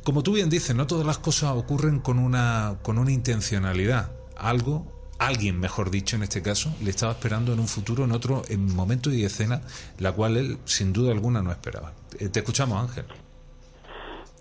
como 0.02 0.22
tú 0.22 0.32
bien 0.32 0.50
dices, 0.50 0.74
no 0.74 0.86
todas 0.86 1.06
las 1.06 1.18
cosas 1.18 1.52
ocurren 1.52 2.00
con 2.00 2.18
una, 2.18 2.78
con 2.82 2.98
una 2.98 3.12
intencionalidad. 3.12 4.12
Algo 4.36 4.94
alguien, 5.18 5.58
mejor 5.58 5.90
dicho, 5.90 6.16
en 6.16 6.22
este 6.22 6.42
caso, 6.42 6.70
le 6.82 6.90
estaba 6.90 7.12
esperando 7.12 7.52
en 7.52 7.60
un 7.60 7.68
futuro, 7.68 8.04
en 8.04 8.12
otro 8.12 8.42
en 8.48 8.74
momento 8.74 9.10
y 9.10 9.24
escena, 9.24 9.62
la 9.98 10.12
cual 10.12 10.36
él, 10.36 10.58
sin 10.64 10.92
duda 10.92 11.12
alguna, 11.12 11.42
no 11.42 11.50
esperaba. 11.50 11.92
Eh, 12.18 12.28
te 12.28 12.40
escuchamos, 12.40 12.80
Ángel. 12.80 13.04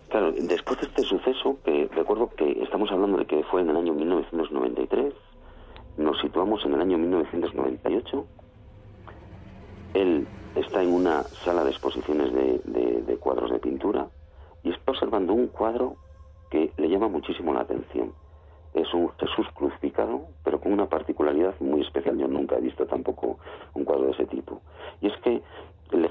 Claro, 0.09 0.31
después 0.31 0.79
de 0.79 0.88
este 0.88 1.03
suceso, 1.03 1.57
que 1.65 1.89
recuerdo 1.93 2.29
que 2.36 2.63
estamos 2.63 2.91
hablando 2.91 3.17
de 3.17 3.25
que 3.25 3.43
fue 3.45 3.61
en 3.61 3.69
el 3.69 3.77
año 3.77 3.93
1993, 3.93 5.13
nos 5.97 6.19
situamos 6.21 6.63
en 6.65 6.73
el 6.73 6.81
año 6.81 6.97
1998, 6.97 8.25
él 9.95 10.27
está 10.56 10.82
en 10.82 10.93
una 10.93 11.24
sala 11.43 11.64
de 11.64 11.72
exposiciones 11.72 12.34
de 12.34 13.18
cuadros 13.18 13.51
de 13.51 13.60
pintura 13.60 14.08
y 14.64 14.72
está 14.72 14.91
observando 14.91 15.34
un 15.34 15.47
cuadro 15.47 15.95
que 16.49 16.72
le 16.78 16.89
llama 16.89 17.08
muchísimo 17.08 17.54
la 17.54 17.62
atención 17.62 18.14
es 18.74 18.91
un 18.93 19.12
Jesús 19.20 19.47
crucificado, 19.54 20.28
pero 20.43 20.60
con 20.60 20.74
una 20.74 20.88
particularidad 20.88 21.54
muy 21.60 21.82
especial. 21.82 22.18
Yo 22.18 22.28
nunca 22.28 22.58
he 22.58 22.62
visto 22.62 22.86
tampoco 22.86 23.38
un 23.74 23.86
cuadro 23.86 24.06
de 24.06 24.12
ese 24.12 24.26
tipo. 24.26 24.62
Y 25.01 25.08
es 25.08 25.18
que 25.22 25.41
le 25.91 26.10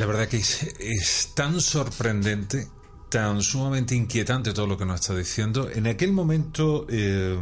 La 0.00 0.06
verdad 0.06 0.28
que 0.28 0.38
es, 0.38 1.32
tan 1.34 1.60
sorprendente 1.60 2.68
tan 3.10 3.42
sumamente 3.42 3.94
inquietante 3.94 4.54
todo 4.54 4.66
lo 4.66 4.78
que 4.78 4.86
nos 4.86 5.00
está 5.00 5.14
diciendo. 5.14 5.68
En 5.70 5.86
aquel 5.86 6.12
momento, 6.12 6.86
eh, 6.88 7.38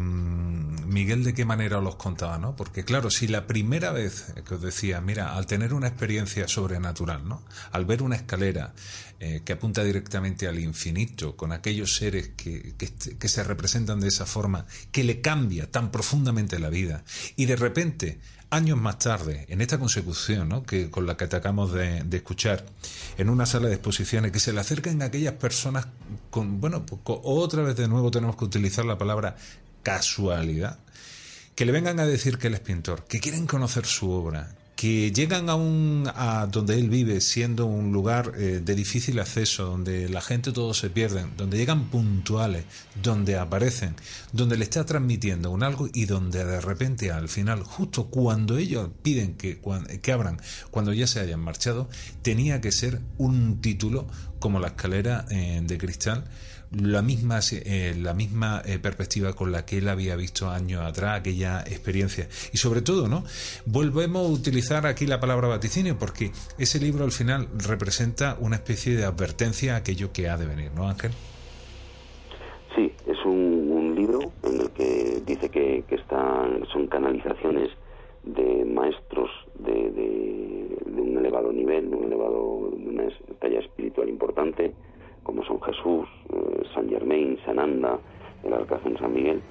Miguel, 0.89 1.23
¿de 1.23 1.35
qué 1.35 1.45
manera 1.45 1.81
los 1.81 1.97
contaba? 1.97 2.39
¿no? 2.39 2.57
Porque 2.57 2.85
claro, 2.85 3.11
si 3.11 3.29
la 3.29 3.47
primera 3.47 3.93
vez 3.93 4.33
que 4.47 4.55
os 4.55 4.61
decía, 4.61 5.01
mira, 5.01 5.35
al 5.35 5.47
tener 5.47 5.75
una 5.75 5.89
experiencia 5.89 6.49
sobrenatural, 6.49 7.29
¿no? 7.29 7.43
al 7.73 7.85
ver 7.85 8.03
una 8.03 8.17
escalera 8.17 8.75
eh, 9.21 9.43
que 9.45 9.53
apunta 9.53 9.85
directamente 9.85 10.49
al 10.49 10.59
infinito, 10.59 11.37
con 11.37 11.53
aquellos 11.53 11.97
seres 11.97 12.31
que, 12.37 12.75
que 12.77 13.29
se 13.29 13.45
representan 13.45 14.01
de 14.01 14.09
esa 14.09 14.27
forma, 14.27 14.67
que 14.91 15.05
le 15.05 15.21
cambia 15.21 15.71
tan 15.71 15.91
profundamente 15.91 16.59
la 16.59 16.71
vida, 16.71 17.05
y 17.37 17.47
de 17.47 17.57
repente 17.57 18.19
años 18.51 18.79
más 18.79 18.99
tarde, 18.99 19.47
en 19.49 19.61
esta 19.61 19.79
consecución 19.79 20.49
¿no? 20.49 20.63
que, 20.63 20.91
con 20.91 21.07
la 21.07 21.17
que 21.17 21.25
acabamos 21.25 21.73
de, 21.73 22.05
escuchar, 22.13 22.65
en 23.19 23.29
una 23.29 23.47
sala 23.47 23.69
de 23.69 23.75
exposiciones, 23.75 24.33
que 24.33 24.41
se 24.41 24.53
le 24.53 24.61
acercan 24.61 25.03
a 25.03 25.07
aquellas 25.07 25.35
personas 25.35 25.87
con, 26.31 26.61
bueno, 26.61 26.87
pues, 26.87 27.01
otra 27.05 27.63
vez 27.63 27.77
de 27.77 27.89
nuevo 27.89 28.11
tenemos 28.11 28.37
que 28.37 28.45
utilizar 28.45 28.85
la 28.85 28.97
palabra 28.97 29.37
casualidad, 29.89 30.79
que 31.55 31.65
le 31.65 31.73
vengan 31.73 31.99
a 31.99 32.07
decir 32.07 32.37
que 32.37 32.49
él 32.49 32.55
es 32.55 32.61
pintor, 32.61 33.05
que 33.09 33.21
quieren 33.21 33.47
conocer 33.47 33.87
su 33.87 34.11
obra, 34.11 34.51
que 34.77 35.11
llegan 35.13 35.49
a, 35.49 35.55
un, 35.55 36.09
a 36.15 36.47
donde 36.47 36.79
él 36.79 36.91
vive 36.91 37.23
siendo 37.23 37.65
un 37.65 37.91
lugar 37.91 38.35
eh, 38.37 38.61
de 38.63 38.75
difícil 38.75 39.19
acceso, 39.19 39.65
donde 39.65 40.11
la 40.11 40.21
gente 40.21 40.53
todo 40.53 40.75
se 40.75 40.91
pierde, 40.91 41.25
donde 41.39 41.57
llegan 41.57 41.89
puntuales, 41.89 42.65
donde 43.03 43.39
aparecen, 43.39 43.97
donde 44.31 44.59
le 44.59 44.65
está 44.65 44.85
transmitiendo 44.85 45.51
un 45.51 45.63
algo 45.63 45.89
y 45.95 46.05
donde 46.05 46.45
de 46.45 46.61
repente 46.61 47.11
al 47.11 47.31
final, 47.31 47.63
justo 47.63 48.09
cuando 48.09 48.59
ellos 48.59 48.91
piden 49.03 49.37
que, 49.37 49.59
que 50.03 50.13
abran, 50.13 50.39
cuando 50.71 50.93
ya 50.93 51.07
se 51.07 51.19
hayan 51.19 51.41
marchado, 51.41 51.89
tenía 52.21 52.61
que 52.61 52.73
ser 52.73 53.01
un 53.17 53.63
título 53.63 54.07
como 54.39 54.61
la 54.61 54.69
escalera 54.69 55.25
eh, 55.31 55.63
de 55.65 55.79
cristal 55.79 56.25
la 56.71 57.03
misma, 57.03 57.41
eh, 57.53 57.95
la 57.99 58.15
misma 58.15 58.63
eh, 58.65 58.79
perspectiva 58.79 59.33
con 59.33 59.53
la 59.53 59.65
que 59.65 59.79
él 59.79 59.89
había 59.89 60.17
visto 60.17 60.51
años 60.51 60.83
atrás 60.83 61.21
aquella 61.21 61.61
experiencia. 61.61 62.29
Y 62.53 62.59
sobre 62.59 62.83
todo, 62.83 63.09
¿no? 63.09 63.25
Volvemos 63.67 64.27
a 64.27 64.31
utilizar 64.31 64.87
aquí 64.87 65.07
la 65.07 65.21
palabra 65.21 65.49
vaticinio 65.49 65.97
porque 65.99 66.31
ese 66.59 66.79
libro 66.79 67.05
al 67.05 67.13
final 67.13 67.49
representa 67.57 68.37
una 68.41 68.57
especie 68.57 68.95
de 68.97 69.05
advertencia 69.05 69.75
a 69.75 69.77
aquello 69.79 70.13
que 70.13 70.29
ha 70.29 70.37
de 70.37 70.47
venir, 70.47 70.71
¿no, 70.75 70.89
Ángel? 70.89 71.13
Sí, 72.77 72.93
es 73.07 73.25
un, 73.25 73.59
libro 73.97 74.33
en 74.45 74.61
el 74.61 74.71
que 74.71 75.23
dice 75.27 75.49
que, 75.49 75.85
están, 75.91 76.65
son 76.73 76.87
canalizaciones 76.87 77.69
de 78.23 78.65
maestros 78.65 79.29
de, 79.59 79.73
de, 79.73 81.01
un 81.01 81.17
elevado 81.19 81.53
nivel, 81.53 81.91
de 81.91 81.97
un 81.97 82.05
elevado, 82.05 82.41
una 82.41 83.09
talla 83.41 83.59
espiritual 83.59 84.09
importante, 84.09 84.73
como 85.29 85.45
son 85.45 85.61
Jesús, 85.61 86.09
eh, 86.33 86.63
San 86.73 86.89
Germain, 86.89 87.39
San 87.45 87.59
Anda, 87.59 87.99
el 88.43 88.55
Alcázar 88.55 88.99
San 88.99 89.13
Miguel, 89.13 89.43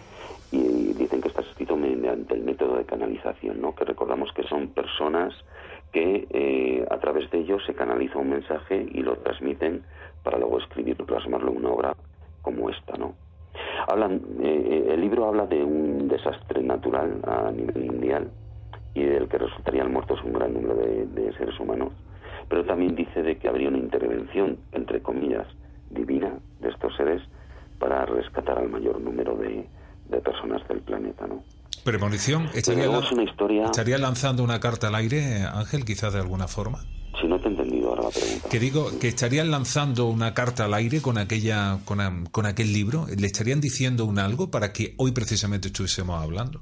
y 0.51 0.93
dicen 0.93 1.21
que 1.21 1.27
está 1.27 1.41
escrito 1.41 1.77
mediante 1.77 2.33
el 2.33 2.41
método 2.41 2.77
de 2.77 2.85
canalización, 2.85 3.61
¿no? 3.61 3.75
que 3.75 3.85
recordamos 3.85 4.33
que 4.33 4.41
son 4.47 4.69
personas 4.69 5.35
que 5.93 6.27
eh, 6.31 6.83
a 6.89 6.97
través 6.97 7.29
de 7.29 7.41
ellos 7.41 7.61
se 7.67 7.75
canaliza 7.75 8.17
un 8.17 8.31
mensaje 8.31 8.87
y 8.91 9.03
lo 9.03 9.17
transmiten 9.17 9.83
para 10.23 10.39
luego 10.39 10.57
escribirlo, 10.57 11.05
plasmarlo 11.05 11.51
en 11.51 11.57
una 11.57 11.69
obra 11.69 11.95
como 12.41 12.71
esta. 12.71 12.97
¿no? 12.97 13.13
Hablan, 13.87 14.19
eh, 14.41 14.87
el 14.93 14.99
libro 14.99 15.27
habla 15.27 15.45
de 15.45 15.63
un 15.63 16.07
desastre 16.07 16.63
natural 16.63 17.21
a 17.27 17.51
nivel 17.51 17.85
mundial 17.85 18.31
y 18.95 19.03
del 19.03 19.27
que 19.27 19.37
resultarían 19.37 19.93
muertos 19.93 20.23
un 20.23 20.33
gran 20.33 20.55
número 20.55 20.73
de 20.73 21.33
seres 21.37 21.59
humanos, 21.59 21.93
pero 22.49 22.65
también 22.65 22.95
dice 22.95 23.21
de 23.21 23.37
que 23.37 23.47
habría 23.47 23.67
una 23.67 23.77
intervención, 23.77 24.57
entre 24.71 25.03
comillas, 25.03 25.45
divina 25.89 26.33
de 26.59 26.69
estos 26.69 26.95
seres 26.95 27.21
para 27.79 28.05
rescatar 28.05 28.57
al 28.57 28.69
mayor 28.69 28.99
número 28.99 29.35
de, 29.35 29.67
personas 30.21 30.67
del 30.67 30.81
planeta, 30.81 31.27
¿no? 31.27 31.43
Premonición, 31.83 32.49
estaría, 32.53 32.89
una 32.89 33.23
historia... 33.23 33.65
estaría 33.65 33.97
lanzando 33.97 34.43
una 34.43 34.59
carta 34.59 34.87
al 34.87 34.95
aire, 34.95 35.43
Ángel, 35.43 35.85
quizás 35.85 36.13
de 36.13 36.19
alguna 36.19 36.47
forma. 36.47 36.79
Si 37.21 37.27
no 37.27 37.39
te 37.39 37.47
he 37.47 37.51
entendido 37.51 37.89
ahora 37.89 38.03
la 38.03 38.09
pregunta. 38.09 38.49
Que 38.49 38.59
digo 38.59 38.87
que 38.99 39.07
estarían 39.07 39.51
lanzando 39.51 40.07
una 40.07 40.33
carta 40.33 40.65
al 40.65 40.73
aire 40.73 41.01
con 41.01 41.17
aquella 41.17 41.79
con, 41.85 42.25
con 42.31 42.45
aquel 42.45 42.73
libro, 42.73 43.05
le 43.07 43.25
estarían 43.25 43.61
diciendo 43.61 44.05
un 44.05 44.19
algo 44.19 44.51
para 44.51 44.73
que 44.73 44.95
hoy 44.97 45.13
precisamente 45.13 45.67
estuviésemos 45.67 46.21
hablando. 46.21 46.61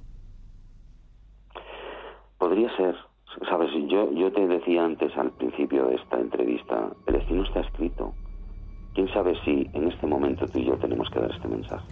Podría 2.38 2.76
ser, 2.78 2.95
sabes, 3.49 3.71
yo 3.89 4.11
yo 4.13 4.32
te 4.32 4.47
decía 4.47 4.86
antes 4.86 5.11
al 5.17 5.32
principio 5.32 5.88
de 5.88 5.95
esta 5.95 6.19
entrevista, 6.19 6.91
el 7.07 7.13
destino 7.15 7.43
está 7.45 7.61
escrito 7.61 8.13
¿Quién 8.96 9.08
sabe 9.14 9.34
si 9.43 9.70
en 9.74 9.91
este 9.91 10.08
momento 10.08 10.48
tú 10.48 10.58
y 10.58 10.66
yo 10.66 10.78
tenemos 10.78 11.10
que 11.12 11.20
dar 11.20 11.30
este 11.32 11.48
mensaje? 11.50 11.86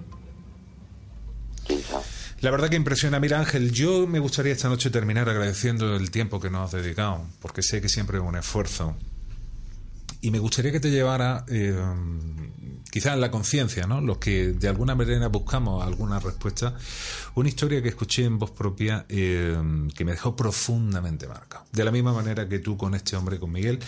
¿Quién 1.68 1.80
sabe? 1.82 2.04
La 2.40 2.50
verdad 2.52 2.70
que 2.70 2.76
impresiona. 2.78 3.20
Mira, 3.20 3.40
Ángel, 3.40 3.72
yo 3.72 4.08
me 4.08 4.20
gustaría 4.20 4.54
esta 4.54 4.70
noche 4.70 4.90
terminar 4.90 5.30
agradeciendo 5.30 5.96
el 5.96 6.12
tiempo 6.12 6.40
que 6.40 6.50
nos 6.50 6.74
has 6.74 6.82
dedicado, 6.84 7.22
porque 7.42 7.62
sé 7.62 7.82
que 7.82 7.90
siempre 7.90 8.18
es 8.18 8.24
un 8.24 8.36
esfuerzo. 8.36 8.96
y 10.22 10.32
me 10.32 10.40
gustaría 10.40 10.72
que 10.72 10.80
te 10.80 10.90
llevara 10.90 11.44
eh, 11.50 11.76
quizás 12.94 13.18
la 13.18 13.32
conciencia, 13.32 13.88
¿no? 13.88 14.02
Los 14.02 14.20
que 14.20 14.54
de 14.54 14.68
alguna 14.68 14.94
manera 14.94 15.28
buscamos 15.28 15.84
alguna 15.84 16.20
respuesta, 16.20 16.76
una 17.34 17.50
historia 17.50 17.82
que 17.82 17.90
escuché 17.90 18.24
en 18.24 18.38
voz 18.38 18.52
propia 18.52 19.08
eh, 19.10 19.58
que 19.96 20.06
me 20.06 20.12
dejó 20.12 20.36
profundamente 20.36 21.28
marcado. 21.28 21.66
De 21.72 21.84
la 21.84 21.90
misma 21.90 22.14
manera 22.14 22.48
que 22.48 22.60
tú 22.60 22.78
con 22.78 22.94
este 22.94 23.16
hombre, 23.16 23.40
con 23.40 23.52
Miguel. 23.52 23.80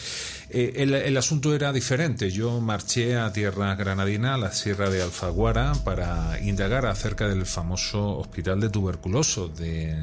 Eh, 0.50 0.74
el, 0.78 1.18
asunto 1.18 1.54
era 1.54 1.72
diferente. 1.72 2.32
Yo 2.32 2.60
marché 2.62 3.16
a 3.16 3.32
tierra 3.32 3.76
granadina, 3.76 4.34
a 4.34 4.38
la 4.40 4.52
sierra 4.52 4.90
de 4.90 5.04
Alfaguara, 5.04 5.74
para 5.84 6.42
indagar 6.42 6.88
acerca 6.88 7.28
del 7.28 7.46
famoso 7.46 8.18
hospital 8.18 8.60
de 8.60 8.70
tuberculoso 8.70 9.50
de, 9.50 9.96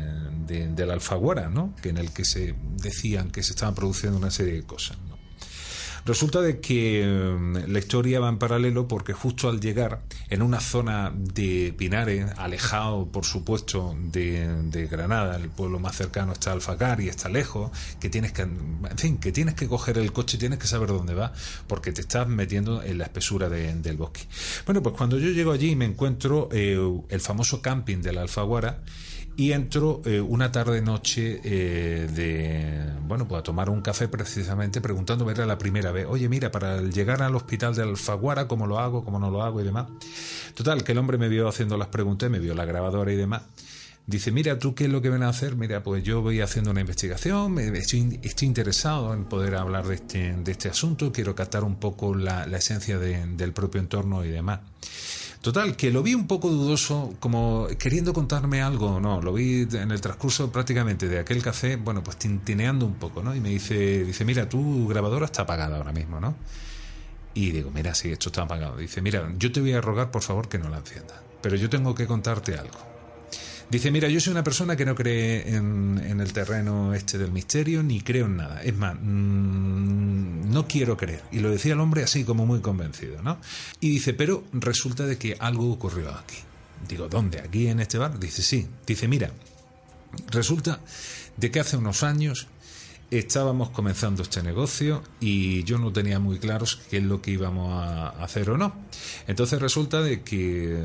de, 0.46 0.86
la 0.86 0.94
Alfaguara, 0.94 1.50
¿no? 1.50 1.74
Que 1.82 1.88
en 1.88 1.96
el 1.96 2.12
que 2.12 2.24
se 2.24 2.54
decían 2.76 3.32
que 3.32 3.42
se 3.42 3.50
estaban 3.50 3.74
produciendo 3.74 4.16
una 4.16 4.30
serie 4.30 4.54
de 4.54 4.62
cosas. 4.62 4.96
Resulta 6.04 6.40
de 6.40 6.60
que 6.60 7.06
mm, 7.06 7.70
la 7.70 7.78
historia 7.78 8.18
va 8.18 8.28
en 8.28 8.38
paralelo 8.38 8.88
porque 8.88 9.12
justo 9.12 9.48
al 9.48 9.60
llegar 9.60 10.02
en 10.30 10.42
una 10.42 10.58
zona 10.58 11.12
de 11.14 11.72
Pinares, 11.78 12.26
alejado 12.38 13.06
por 13.06 13.24
supuesto 13.24 13.94
de, 13.96 14.88
Granada, 14.90 15.36
el 15.36 15.48
pueblo 15.48 15.78
más 15.78 15.96
cercano 15.96 16.32
está 16.32 16.52
Alfacar 16.52 17.00
y 17.00 17.08
está 17.08 17.28
lejos, 17.28 17.70
que 18.00 18.10
tienes 18.10 18.32
que, 18.32 18.42
en 18.42 18.98
fin, 18.98 19.18
que 19.18 19.30
tienes 19.30 19.54
que 19.54 19.68
coger 19.68 19.96
el 19.96 20.12
coche, 20.12 20.38
tienes 20.38 20.58
que 20.58 20.66
saber 20.66 20.88
dónde 20.88 21.14
va, 21.14 21.32
porque 21.68 21.92
te 21.92 22.00
estás 22.00 22.26
metiendo 22.26 22.82
en 22.82 22.98
la 22.98 23.04
espesura 23.04 23.48
del 23.48 23.96
bosque. 23.96 24.22
Bueno, 24.66 24.82
pues 24.82 24.96
cuando 24.96 25.18
yo 25.18 25.30
llego 25.30 25.52
allí 25.52 25.76
me 25.76 25.84
encuentro 25.84 26.48
eh, 26.50 26.78
el 27.08 27.20
famoso 27.20 27.62
camping 27.62 27.98
de 27.98 28.12
la 28.12 28.22
Alfaguara, 28.22 28.80
y 29.36 29.52
entro 29.52 30.02
eh, 30.04 30.20
una 30.20 30.52
tarde 30.52 30.82
noche 30.82 31.40
eh, 31.44 32.08
de 32.12 32.92
bueno 33.06 33.26
pues 33.26 33.40
a 33.40 33.42
tomar 33.42 33.70
un 33.70 33.80
café 33.80 34.08
precisamente 34.08 34.80
preguntándome 34.80 35.32
era 35.32 35.46
la 35.46 35.58
primera 35.58 35.90
vez 35.92 36.06
oye 36.08 36.28
mira 36.28 36.50
para 36.50 36.82
llegar 36.82 37.22
al 37.22 37.34
hospital 37.34 37.74
de 37.74 37.82
Alfaguara 37.82 38.46
cómo 38.46 38.66
lo 38.66 38.78
hago 38.78 39.04
cómo 39.04 39.18
no 39.18 39.30
lo 39.30 39.42
hago 39.42 39.60
y 39.60 39.64
demás 39.64 39.88
total 40.54 40.84
que 40.84 40.92
el 40.92 40.98
hombre 40.98 41.18
me 41.18 41.28
vio 41.28 41.48
haciendo 41.48 41.76
las 41.78 41.88
preguntas 41.88 42.30
me 42.30 42.40
vio 42.40 42.54
la 42.54 42.64
grabadora 42.64 43.12
y 43.12 43.16
demás 43.16 43.42
Dice, 44.04 44.32
mira, 44.32 44.58
¿tú 44.58 44.74
qué 44.74 44.86
es 44.86 44.90
lo 44.90 45.00
que 45.00 45.10
ven 45.10 45.22
a 45.22 45.28
hacer? 45.28 45.54
Mira, 45.54 45.84
pues 45.84 46.02
yo 46.02 46.22
voy 46.22 46.40
haciendo 46.40 46.72
una 46.72 46.80
investigación, 46.80 47.56
estoy, 47.60 48.18
estoy 48.24 48.48
interesado 48.48 49.14
en 49.14 49.26
poder 49.26 49.54
hablar 49.54 49.86
de 49.86 49.94
este, 49.94 50.34
de 50.34 50.50
este 50.50 50.68
asunto, 50.68 51.12
quiero 51.12 51.36
captar 51.36 51.62
un 51.62 51.76
poco 51.76 52.12
la, 52.14 52.44
la 52.46 52.58
esencia 52.58 52.98
del 52.98 53.52
propio 53.52 53.80
entorno 53.80 54.24
y 54.24 54.28
demás. 54.28 54.60
Total, 55.42 55.74
que 55.74 55.90
lo 55.90 56.04
vi 56.04 56.14
un 56.14 56.28
poco 56.28 56.48
dudoso, 56.48 57.14
como 57.18 57.66
queriendo 57.76 58.12
contarme 58.12 58.62
algo, 58.62 59.00
no, 59.00 59.20
lo 59.20 59.32
vi 59.32 59.66
en 59.72 59.90
el 59.90 60.00
transcurso 60.00 60.52
prácticamente 60.52 61.08
de 61.08 61.18
aquel 61.18 61.42
café, 61.42 61.74
bueno, 61.74 62.04
pues 62.04 62.16
tintineando 62.16 62.86
un 62.86 62.94
poco, 62.94 63.24
¿no? 63.24 63.34
Y 63.34 63.40
me 63.40 63.48
dice, 63.48 64.04
dice, 64.04 64.24
mira, 64.24 64.48
tu 64.48 64.86
grabadora 64.86 65.26
está 65.26 65.42
apagada 65.42 65.78
ahora 65.78 65.90
mismo, 65.90 66.20
¿no? 66.20 66.36
Y 67.34 67.50
digo, 67.50 67.72
mira, 67.72 67.92
sí, 67.92 68.12
esto 68.12 68.28
está 68.28 68.42
apagado. 68.42 68.76
Dice, 68.76 69.02
mira, 69.02 69.32
yo 69.36 69.50
te 69.50 69.60
voy 69.60 69.72
a 69.72 69.80
rogar 69.80 70.12
por 70.12 70.22
favor 70.22 70.48
que 70.48 70.58
no 70.58 70.68
la 70.68 70.78
enciendas, 70.78 71.18
pero 71.40 71.56
yo 71.56 71.68
tengo 71.68 71.92
que 71.96 72.06
contarte 72.06 72.56
algo. 72.56 72.91
Dice, 73.70 73.90
mira, 73.90 74.08
yo 74.08 74.20
soy 74.20 74.32
una 74.32 74.44
persona 74.44 74.76
que 74.76 74.84
no 74.84 74.94
cree 74.94 75.56
en, 75.56 76.20
el 76.20 76.32
terreno 76.32 76.94
este 76.94 77.18
del 77.18 77.32
misterio, 77.32 77.82
ni 77.82 78.00
creo 78.00 78.26
en 78.26 78.36
nada. 78.36 78.62
Es 78.62 78.76
más, 78.76 78.96
mm, 79.00 80.50
no 80.50 80.68
quiero 80.68 80.96
creer. 80.96 81.22
Y 81.32 81.40
lo 81.40 81.50
decía 81.50 81.72
el 81.72 81.80
hombre 81.80 82.02
así 82.02 82.24
como 82.24 82.46
muy 82.46 82.60
convencido, 82.60 83.22
¿no? 83.22 83.38
Y 83.80 83.90
dice, 83.90 84.14
pero 84.14 84.44
resulta 84.52 85.06
de 85.06 85.16
que 85.16 85.36
algo 85.38 85.70
ocurrió 85.72 86.10
aquí. 86.10 86.36
Digo, 86.88 87.08
¿dónde? 87.08 87.40
¿Aquí 87.40 87.68
en 87.68 87.80
este 87.80 87.98
bar? 87.98 88.18
Dice, 88.18 88.42
sí. 88.42 88.66
Dice, 88.86 89.08
mira, 89.08 89.30
resulta 90.30 90.80
de 91.36 91.50
que 91.50 91.60
hace 91.60 91.76
unos 91.76 92.02
años 92.02 92.48
estábamos 93.18 93.70
comenzando 93.70 94.22
este 94.22 94.42
negocio 94.42 95.02
y 95.20 95.64
yo 95.64 95.78
no 95.78 95.92
tenía 95.92 96.18
muy 96.18 96.38
claro 96.38 96.66
qué 96.90 96.98
es 96.98 97.02
lo 97.02 97.20
que 97.20 97.32
íbamos 97.32 97.72
a 97.72 98.08
hacer 98.08 98.50
o 98.50 98.58
no. 98.58 98.74
Entonces 99.26 99.60
resulta 99.60 100.00
de 100.00 100.22
que, 100.22 100.74
eh, 100.74 100.82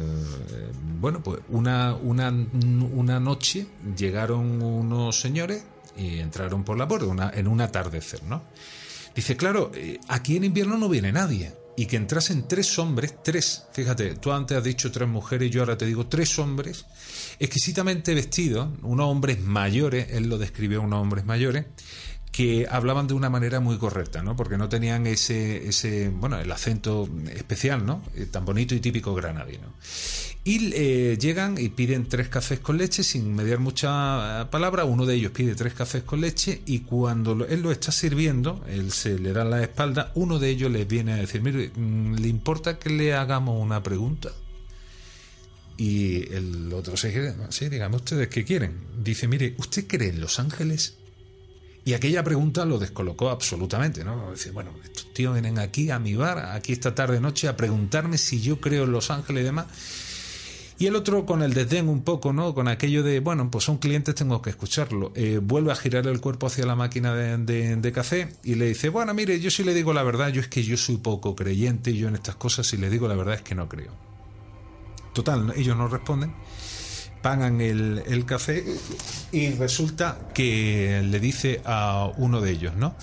bueno, 1.00 1.22
pues 1.24 1.40
una, 1.50 1.94
una, 1.96 2.30
una 2.30 3.20
noche 3.20 3.68
llegaron 3.98 4.62
unos 4.62 5.20
señores 5.20 5.64
y 5.98 6.20
entraron 6.20 6.64
por 6.64 6.78
la 6.78 6.88
puerta 6.88 7.32
en 7.34 7.48
un 7.48 7.62
atardecer, 7.62 8.24
¿no? 8.24 8.44
Dice, 9.16 9.36
claro, 9.36 9.72
eh, 9.74 10.00
aquí 10.10 10.38
en 10.38 10.44
invierno 10.44 10.78
no 10.78 10.90
viene 10.90 11.12
nadie. 11.12 11.52
Y 11.80 11.86
que 11.86 11.96
entrasen 11.96 12.48
tres 12.48 12.80
hombres, 12.80 13.14
tres, 13.24 13.66
fíjate, 13.72 14.16
tú 14.16 14.32
antes 14.32 14.58
has 14.58 14.64
dicho 14.64 14.92
tres 14.92 15.08
mujeres, 15.08 15.52
yo 15.52 15.62
ahora 15.62 15.78
te 15.78 15.86
digo 15.86 16.08
tres 16.08 16.40
hombres, 16.40 16.86
exquisitamente 17.38 18.16
vestidos, 18.16 18.70
unos 18.82 19.06
hombres 19.06 19.40
mayores, 19.42 20.08
él 20.10 20.28
lo 20.28 20.40
describió 20.40 20.82
unos 20.82 21.00
hombres 21.00 21.26
mayores, 21.26 21.66
que 22.38 22.68
hablaban 22.70 23.08
de 23.08 23.16
una 23.16 23.32
manera 23.32 23.60
muy 23.60 23.80
correcta, 23.80 24.22
¿no? 24.22 24.36
Porque 24.36 24.60
no 24.60 24.70
tenían 24.70 25.08
ese, 25.08 25.68
ese 25.68 26.10
bueno, 26.10 26.38
el 26.38 26.52
acento 26.52 27.10
especial, 27.34 27.84
¿no? 27.84 28.04
Eh, 28.14 28.28
tan 28.28 28.46
bonito 28.46 28.76
y 28.76 28.80
típico 28.80 29.16
granadino. 29.16 29.74
Y 30.44 30.72
eh, 30.76 31.18
llegan 31.20 31.58
y 31.58 31.70
piden 31.70 32.08
tres 32.08 32.28
cafés 32.30 32.60
con 32.60 32.78
leche 32.78 33.02
sin 33.02 33.34
mediar 33.34 33.58
mucha 33.58 34.44
eh, 34.44 34.46
palabra. 34.52 34.86
Uno 34.86 35.08
de 35.08 35.16
ellos 35.16 35.32
pide 35.32 35.56
tres 35.56 35.74
cafés 35.74 36.04
con 36.04 36.22
leche 36.22 36.62
y 36.68 36.82
cuando 36.82 37.44
él 37.44 37.64
lo 37.64 37.72
está 37.72 37.92
sirviendo, 37.92 38.64
él 38.70 38.92
se 38.92 39.18
le 39.18 39.34
da 39.34 39.44
la 39.44 39.64
espalda, 39.64 40.12
uno 40.14 40.38
de 40.38 40.50
ellos 40.50 40.70
les 40.70 40.88
viene 40.88 41.14
a 41.14 41.16
decir, 41.16 41.42
mire, 41.42 41.72
mm, 41.76 42.18
¿le 42.18 42.28
importa 42.28 42.78
que 42.78 42.92
le 42.92 43.16
hagamos 43.16 43.60
una 43.60 43.82
pregunta? 43.82 44.30
Y 45.76 46.32
el 46.32 46.72
otro 46.72 46.96
se 46.98 47.08
dice, 47.08 47.36
sí, 47.50 47.68
dígame 47.68 47.96
ustedes 47.96 48.28
qué 48.28 48.46
quieren. 48.46 48.76
Dice, 49.04 49.28
mire, 49.28 49.56
¿usted 49.58 49.88
cree 49.88 50.10
en 50.10 50.22
los 50.22 50.38
ángeles? 50.38 50.98
Y 51.88 51.94
aquella 51.94 52.22
pregunta 52.22 52.66
lo 52.66 52.80
descolocó 52.80 53.30
absolutamente, 53.30 54.04
¿no? 54.04 54.32
Decir, 54.32 54.52
bueno, 54.52 54.72
estos 54.84 55.14
tíos 55.14 55.32
vienen 55.32 55.58
aquí 55.58 55.90
a 55.90 56.00
mi 56.00 56.16
bar, 56.16 56.38
aquí 56.54 56.74
esta 56.74 56.94
tarde 56.94 57.22
noche, 57.22 57.48
a 57.48 57.56
preguntarme 57.56 58.18
si 58.18 58.42
yo 58.42 58.60
creo 58.60 58.84
en 58.84 58.92
Los 58.92 59.10
Ángeles 59.10 59.44
y 59.44 59.46
demás. 59.46 59.68
Y 60.78 60.88
el 60.88 60.98
otro 60.98 61.26
con 61.26 61.44
el 61.44 61.54
desdén 61.54 61.88
un 61.88 62.02
poco, 62.02 62.34
¿no? 62.34 62.54
Con 62.54 62.68
aquello 62.68 63.04
de, 63.04 63.22
bueno, 63.22 63.50
pues 63.50 63.64
son 63.64 63.78
clientes, 63.78 64.16
tengo 64.16 64.42
que 64.42 64.50
escucharlo. 64.50 65.14
Eh, 65.16 65.40
vuelve 65.42 65.72
a 65.72 65.78
girar 65.78 66.06
el 66.08 66.20
cuerpo 66.20 66.48
hacia 66.48 66.66
la 66.66 66.76
máquina 66.76 67.16
de, 67.16 67.92
café 67.96 68.36
y 68.44 68.56
le 68.56 68.66
dice, 68.66 68.90
bueno, 68.90 69.14
mire, 69.14 69.40
yo 69.40 69.50
sí 69.50 69.64
le 69.64 69.74
digo 69.74 69.94
la 69.94 70.04
verdad, 70.04 70.28
yo 70.28 70.42
es 70.42 70.50
que 70.50 70.64
yo 70.64 70.76
soy 70.76 70.98
poco 70.98 71.38
creyente, 71.38 71.94
yo 71.94 72.10
en 72.10 72.16
estas 72.16 72.36
cosas, 72.36 72.68
si 72.68 72.76
le 72.76 72.90
digo 72.90 73.08
la 73.08 73.16
verdad 73.16 73.36
es 73.36 73.44
que 73.44 73.56
no 73.56 73.70
creo. 73.70 73.94
Total, 75.14 75.54
ellos 75.56 75.78
no 75.78 75.88
responden 75.88 76.34
pagan 77.28 77.60
el, 77.60 78.24
café 78.26 78.64
y 79.34 79.50
resulta 79.50 80.18
que 80.34 81.02
le 81.04 81.20
dice 81.20 81.60
a 81.66 82.10
uno 82.16 82.40
de 82.40 82.52
ellos, 82.52 82.76
¿no? 82.76 82.96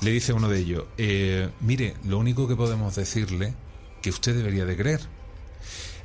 Le 0.00 0.12
dice 0.12 0.30
a 0.30 0.36
uno 0.36 0.48
de 0.48 0.60
ellos, 0.60 0.84
eh, 0.96 1.48
mire, 1.58 1.96
lo 2.04 2.18
único 2.18 2.46
que 2.46 2.54
podemos 2.54 2.94
decirle 2.94 3.52
que 4.00 4.10
usted 4.10 4.36
debería 4.36 4.64
de 4.64 4.76
creer. 4.76 5.00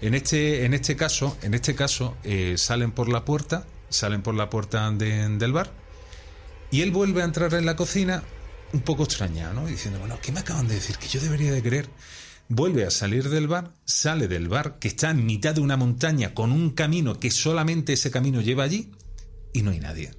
En 0.01 0.15
este, 0.15 0.65
en 0.65 0.74
este 0.74 0.95
caso, 0.95 1.38
en 1.43 1.53
este 1.53 1.76
caso, 1.76 2.17
eh, 2.24 2.55
salen 2.57 2.91
por 2.91 3.07
la 3.07 3.24
puerta, 3.24 3.67
salen 3.88 4.24
por 4.24 4.34
la 4.34 4.49
puerta 4.49 4.89
del 4.89 5.53
bar, 5.53 5.72
y 6.72 6.82
él 6.82 6.89
vuelve 6.89 7.22
a 7.22 7.26
entrar 7.26 7.53
en 7.53 7.67
la 7.67 7.76
cocina 7.76 8.24
un 8.74 8.82
poco 8.82 9.03
extrañado, 9.03 9.53
¿no? 9.53 9.67
Diciendo, 9.67 9.99
bueno, 9.99 10.17
¿qué 10.24 10.32
me 10.32 10.39
acaban 10.39 10.67
de 10.67 10.74
decir? 10.74 10.97
Que 10.97 11.07
yo 11.07 11.22
debería 11.22 11.51
de 11.51 11.61
creer 11.61 11.88
vuelve 12.49 12.83
a 12.83 12.91
salir 12.91 13.29
del 13.29 13.47
bar, 13.47 13.75
sale 13.85 14.27
del 14.27 14.49
bar, 14.49 14.79
que 14.79 14.89
está 14.89 15.11
en 15.11 15.25
mitad 15.25 15.53
de 15.55 15.61
una 15.61 15.77
montaña 15.77 16.33
con 16.33 16.51
un 16.51 16.71
camino 16.71 17.19
que 17.19 17.31
solamente 17.31 17.93
ese 17.93 18.11
camino 18.11 18.41
lleva 18.41 18.63
allí 18.63 18.91
y 19.53 19.61
no 19.61 19.71
hay 19.71 19.79
nadie. 19.79 20.11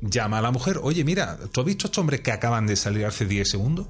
Llama 0.00 0.38
a 0.38 0.42
la 0.42 0.50
mujer, 0.50 0.80
oye, 0.82 1.04
mira, 1.04 1.38
¿tú 1.52 1.60
has 1.60 1.66
visto 1.66 1.86
a 1.86 1.88
estos 1.88 1.98
hombres 1.98 2.20
que 2.20 2.32
acaban 2.32 2.66
de 2.66 2.76
salir 2.76 3.04
hace 3.04 3.26
10 3.26 3.48
segundos? 3.48 3.88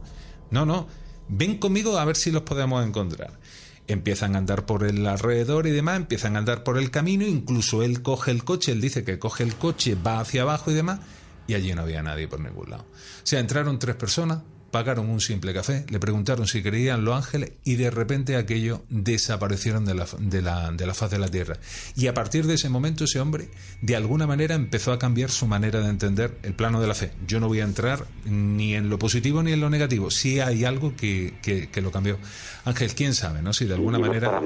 No, 0.51 0.67
no, 0.67 0.89
ven 1.29 1.59
conmigo 1.59 1.99
a 1.99 2.05
ver 2.05 2.17
si 2.17 2.31
los 2.31 2.43
podemos 2.43 2.85
encontrar. 2.85 3.39
Empiezan 3.87 4.35
a 4.35 4.39
andar 4.39 4.67
por 4.67 4.83
el 4.83 5.07
alrededor 5.07 5.69
y 5.69 5.71
demás, 5.71 5.97
empiezan 5.97 6.35
a 6.35 6.41
andar 6.41 6.65
por 6.65 6.79
el 6.79 6.91
camino, 6.91 7.25
incluso 7.25 7.85
él 7.85 8.03
coge 8.03 8.33
el 8.33 8.43
coche, 8.43 8.73
él 8.73 8.81
dice 8.81 9.05
que 9.05 9.21
coge 9.21 9.45
el 9.45 9.55
coche, 9.55 9.95
va 9.95 10.19
hacia 10.19 10.43
abajo 10.43 10.73
y 10.73 10.75
demás, 10.75 11.01
y 11.47 11.55
allí 11.55 11.73
no 11.73 11.83
había 11.83 12.03
nadie 12.03 12.27
por 12.27 12.41
ningún 12.41 12.71
lado. 12.71 12.83
O 12.83 13.27
sea, 13.27 13.39
entraron 13.39 13.79
tres 13.79 13.95
personas, 13.95 14.43
pagaron 14.71 15.09
un 15.09 15.21
simple 15.21 15.55
café, 15.55 15.85
le 15.89 15.99
preguntaron 15.99 16.47
si 16.47 16.63
creían 16.63 17.05
los 17.05 17.17
ángeles 17.17 17.53
y 17.65 17.77
de 17.77 17.91
repente 17.91 18.37
aquello 18.37 18.85
desaparecieron 18.89 19.85
de 19.85 19.95
la, 19.95 20.07
de, 20.19 20.43
la, 20.43 20.73
de 20.73 20.87
la 20.87 20.95
faz 20.95 21.11
de 21.11 21.19
la 21.19 21.29
tierra. 21.29 21.57
Y 21.95 22.09
a 22.09 22.15
partir 22.15 22.47
de 22.47 22.55
ese 22.55 22.69
momento 22.69 23.05
ese 23.05 23.21
hombre 23.21 23.49
de 23.81 23.97
alguna 23.97 24.27
manera 24.27 24.55
empezó 24.55 24.93
a 24.93 24.99
cambiar 24.99 25.31
su 25.31 25.47
manera 25.47 25.81
de 25.81 25.89
entender 25.89 26.39
el 26.43 26.55
plano 26.55 26.81
de 26.81 26.87
la 26.87 26.95
fe. 26.95 27.13
Yo 27.27 27.41
no 27.41 27.49
voy 27.49 27.61
a 27.61 27.65
entrar 27.65 28.07
ni 28.25 28.75
en 28.75 28.91
lo 28.91 28.99
positivo 28.99 29.43
ni 29.43 29.53
en 29.53 29.61
lo 29.61 29.71
negativo. 29.71 30.11
Sí 30.11 30.41
hay 30.41 30.65
algo 30.65 30.95
que, 30.97 31.35
que, 31.43 31.81
lo 31.81 31.91
cambió. 31.91 32.19
Ángel, 32.65 32.95
quién 32.95 33.15
sabe, 33.15 33.43
¿no? 33.43 33.53
Si 33.53 33.65
de 33.65 33.75
alguna 33.75 33.99
manera... 33.99 34.41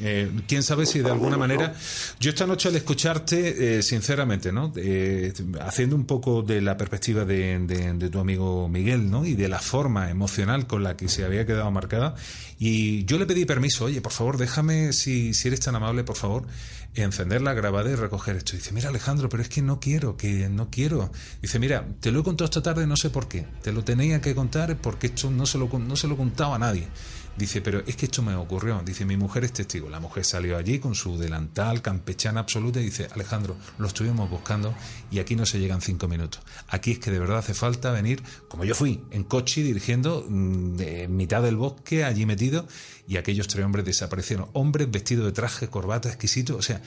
Eh, 0.00 0.30
quién 0.48 0.62
sabe 0.62 0.86
si 0.86 1.00
de 1.00 1.10
alguna 1.10 1.36
manera... 1.36 1.74
Yo 2.18 2.30
esta 2.30 2.46
noche 2.46 2.68
al 2.68 2.76
escucharte, 2.76 3.78
eh, 3.78 3.82
sinceramente, 3.82 4.52
¿no? 4.52 4.72
Eh, 4.76 5.32
haciendo 5.60 5.94
un 5.94 6.04
poco 6.04 6.42
de 6.42 6.60
la 6.60 6.76
perspectiva 6.76 7.24
de, 7.24 7.58
de, 7.60 7.92
de 7.94 8.10
tu 8.10 8.18
amigo 8.18 8.68
Miguel, 8.68 9.10
¿no? 9.10 9.24
Y 9.24 9.34
de 9.34 9.48
la 9.52 9.60
forma 9.60 10.08
emocional 10.08 10.66
con 10.66 10.82
la 10.82 10.96
que 10.96 11.10
se 11.10 11.26
había 11.26 11.44
quedado 11.44 11.70
marcada. 11.70 12.14
Y 12.58 13.04
yo 13.04 13.18
le 13.18 13.26
pedí 13.26 13.44
permiso, 13.44 13.84
oye, 13.84 14.00
por 14.00 14.12
favor, 14.12 14.38
déjame, 14.38 14.94
si, 14.94 15.34
si 15.34 15.48
eres 15.48 15.60
tan 15.60 15.76
amable, 15.76 16.04
por 16.04 16.16
favor, 16.16 16.46
encender 16.94 17.42
la 17.42 17.52
grabada 17.52 17.90
y 17.90 17.94
recoger 17.94 18.36
esto. 18.36 18.56
Dice, 18.56 18.72
mira 18.72 18.88
Alejandro, 18.88 19.28
pero 19.28 19.42
es 19.42 19.50
que 19.50 19.60
no 19.60 19.78
quiero, 19.78 20.16
que 20.16 20.48
no 20.48 20.70
quiero. 20.70 21.12
Dice, 21.42 21.58
mira, 21.58 21.86
te 22.00 22.10
lo 22.10 22.20
he 22.20 22.22
contado 22.22 22.46
esta 22.46 22.62
tarde, 22.62 22.86
no 22.86 22.96
sé 22.96 23.10
por 23.10 23.28
qué. 23.28 23.44
Te 23.60 23.72
lo 23.72 23.84
tenía 23.84 24.22
que 24.22 24.34
contar 24.34 24.74
porque 24.78 25.08
esto 25.08 25.30
no 25.30 25.44
se 25.44 25.58
lo, 25.58 25.68
no 25.78 25.96
se 25.96 26.08
lo 26.08 26.16
contaba 26.16 26.56
a 26.56 26.58
nadie. 26.58 26.88
Dice, 27.36 27.62
pero 27.62 27.82
es 27.86 27.96
que 27.96 28.06
esto 28.06 28.22
me 28.22 28.34
ocurrió. 28.34 28.82
Dice, 28.84 29.06
mi 29.06 29.16
mujer 29.16 29.44
es 29.44 29.52
testigo. 29.52 29.88
La 29.88 30.00
mujer 30.00 30.24
salió 30.24 30.56
allí 30.56 30.78
con 30.78 30.94
su 30.94 31.18
delantal 31.18 31.80
campechana 31.80 32.40
absoluta 32.40 32.80
y 32.80 32.84
dice, 32.84 33.08
Alejandro, 33.12 33.56
lo 33.78 33.86
estuvimos 33.86 34.28
buscando 34.28 34.74
y 35.10 35.18
aquí 35.18 35.34
no 35.34 35.46
se 35.46 35.58
llegan 35.58 35.80
cinco 35.80 36.08
minutos. 36.08 36.42
Aquí 36.68 36.92
es 36.92 36.98
que 36.98 37.10
de 37.10 37.18
verdad 37.18 37.38
hace 37.38 37.54
falta 37.54 37.90
venir, 37.90 38.22
como 38.48 38.64
yo 38.64 38.74
fui, 38.74 39.00
en 39.10 39.24
coche 39.24 39.62
dirigiendo 39.62 40.26
mm, 40.28 40.80
en 40.80 41.16
mitad 41.16 41.42
del 41.42 41.56
bosque, 41.56 42.04
allí 42.04 42.26
metido, 42.26 42.66
y 43.08 43.16
aquellos 43.16 43.48
tres 43.48 43.64
hombres 43.64 43.84
desaparecieron. 43.84 44.48
Hombres 44.52 44.90
vestidos 44.90 45.24
de 45.24 45.32
traje, 45.32 45.68
corbata, 45.68 46.08
exquisito. 46.10 46.56
O 46.56 46.62
sea, 46.62 46.82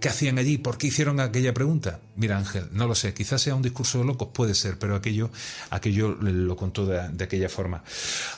¿Qué 0.00 0.08
hacían 0.08 0.38
allí? 0.38 0.56
¿Por 0.56 0.78
qué 0.78 0.86
hicieron 0.86 1.20
aquella 1.20 1.52
pregunta? 1.52 2.00
Mira, 2.16 2.38
Ángel, 2.38 2.68
no 2.72 2.86
lo 2.86 2.94
sé. 2.94 3.12
Quizás 3.12 3.42
sea 3.42 3.54
un 3.54 3.62
discurso 3.62 3.98
de 3.98 4.06
locos, 4.06 4.28
puede 4.32 4.54
ser, 4.54 4.78
pero 4.78 4.94
aquello, 4.96 5.30
aquello 5.68 6.16
lo 6.20 6.56
contó 6.56 6.86
de, 6.86 7.22
aquella 7.22 7.50
forma. 7.50 7.84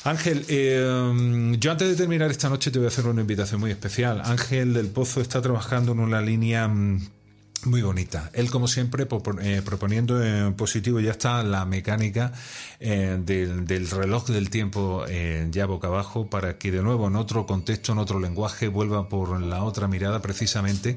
Ángel, 0.02 0.44
eh, 0.48 1.56
yo 1.58 1.70
antes 1.70 1.88
de 1.88 1.94
terminar 1.94 2.30
esta 2.30 2.48
noche 2.48 2.72
te 2.72 2.78
voy 2.78 2.86
a 2.86 2.88
hacer 2.88 3.06
una 3.06 3.20
invitación 3.20 3.60
muy 3.60 3.70
especial. 3.70 4.22
Ángel 4.24 4.74
del 4.74 4.88
Pozo 4.88 5.20
está 5.20 5.40
trabajando 5.40 5.92
en 5.92 6.00
una 6.00 6.20
línea 6.20 6.66
mm, 6.66 7.00
muy 7.66 7.82
bonita. 7.82 8.30
Él, 8.32 8.50
como 8.50 8.68
siempre, 8.68 9.06
eh, 9.42 9.62
proponiendo 9.64 10.22
en 10.22 10.54
positivo, 10.54 11.00
ya 11.00 11.12
está 11.12 11.42
la 11.42 11.64
mecánica 11.64 12.32
eh, 12.80 13.18
del, 13.20 13.90
reloj 13.90 14.28
del 14.28 14.50
tiempo 14.50 15.04
eh, 15.08 15.46
ya 15.50 15.66
boca 15.66 15.88
abajo 15.88 16.26
para 16.26 16.58
que 16.58 16.70
de 16.70 16.82
nuevo 16.82 17.08
en 17.08 17.16
otro 17.16 17.46
contexto, 17.46 17.92
en 17.92 17.98
otro 17.98 18.20
lenguaje, 18.20 18.68
vuelva 18.68 19.08
por 19.08 19.40
la 19.40 19.64
otra 19.64 19.88
mirada 19.88 20.20
precisamente 20.20 20.96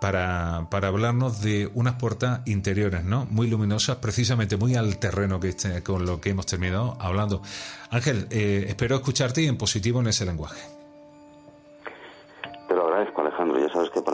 para, 0.00 0.68
para 0.70 0.88
hablarnos 0.88 1.40
de 1.40 1.70
unas 1.74 1.94
puertas 1.94 2.40
interiores, 2.46 3.04
¿no? 3.04 3.26
Muy 3.30 3.48
luminosas, 3.48 3.96
precisamente 3.96 4.56
muy 4.56 4.74
al 4.74 4.98
terreno 4.98 5.40
que 5.40 5.50
este, 5.50 5.82
con 5.82 6.04
lo 6.04 6.20
que 6.20 6.30
hemos 6.30 6.46
terminado 6.46 6.96
hablando. 7.00 7.42
Ángel, 7.90 8.26
espero 8.30 8.96
escucharte 8.96 9.42
y 9.42 9.46
en 9.46 9.56
positivo 9.56 10.00
en 10.00 10.08
ese 10.08 10.24
lenguaje. 10.24 10.81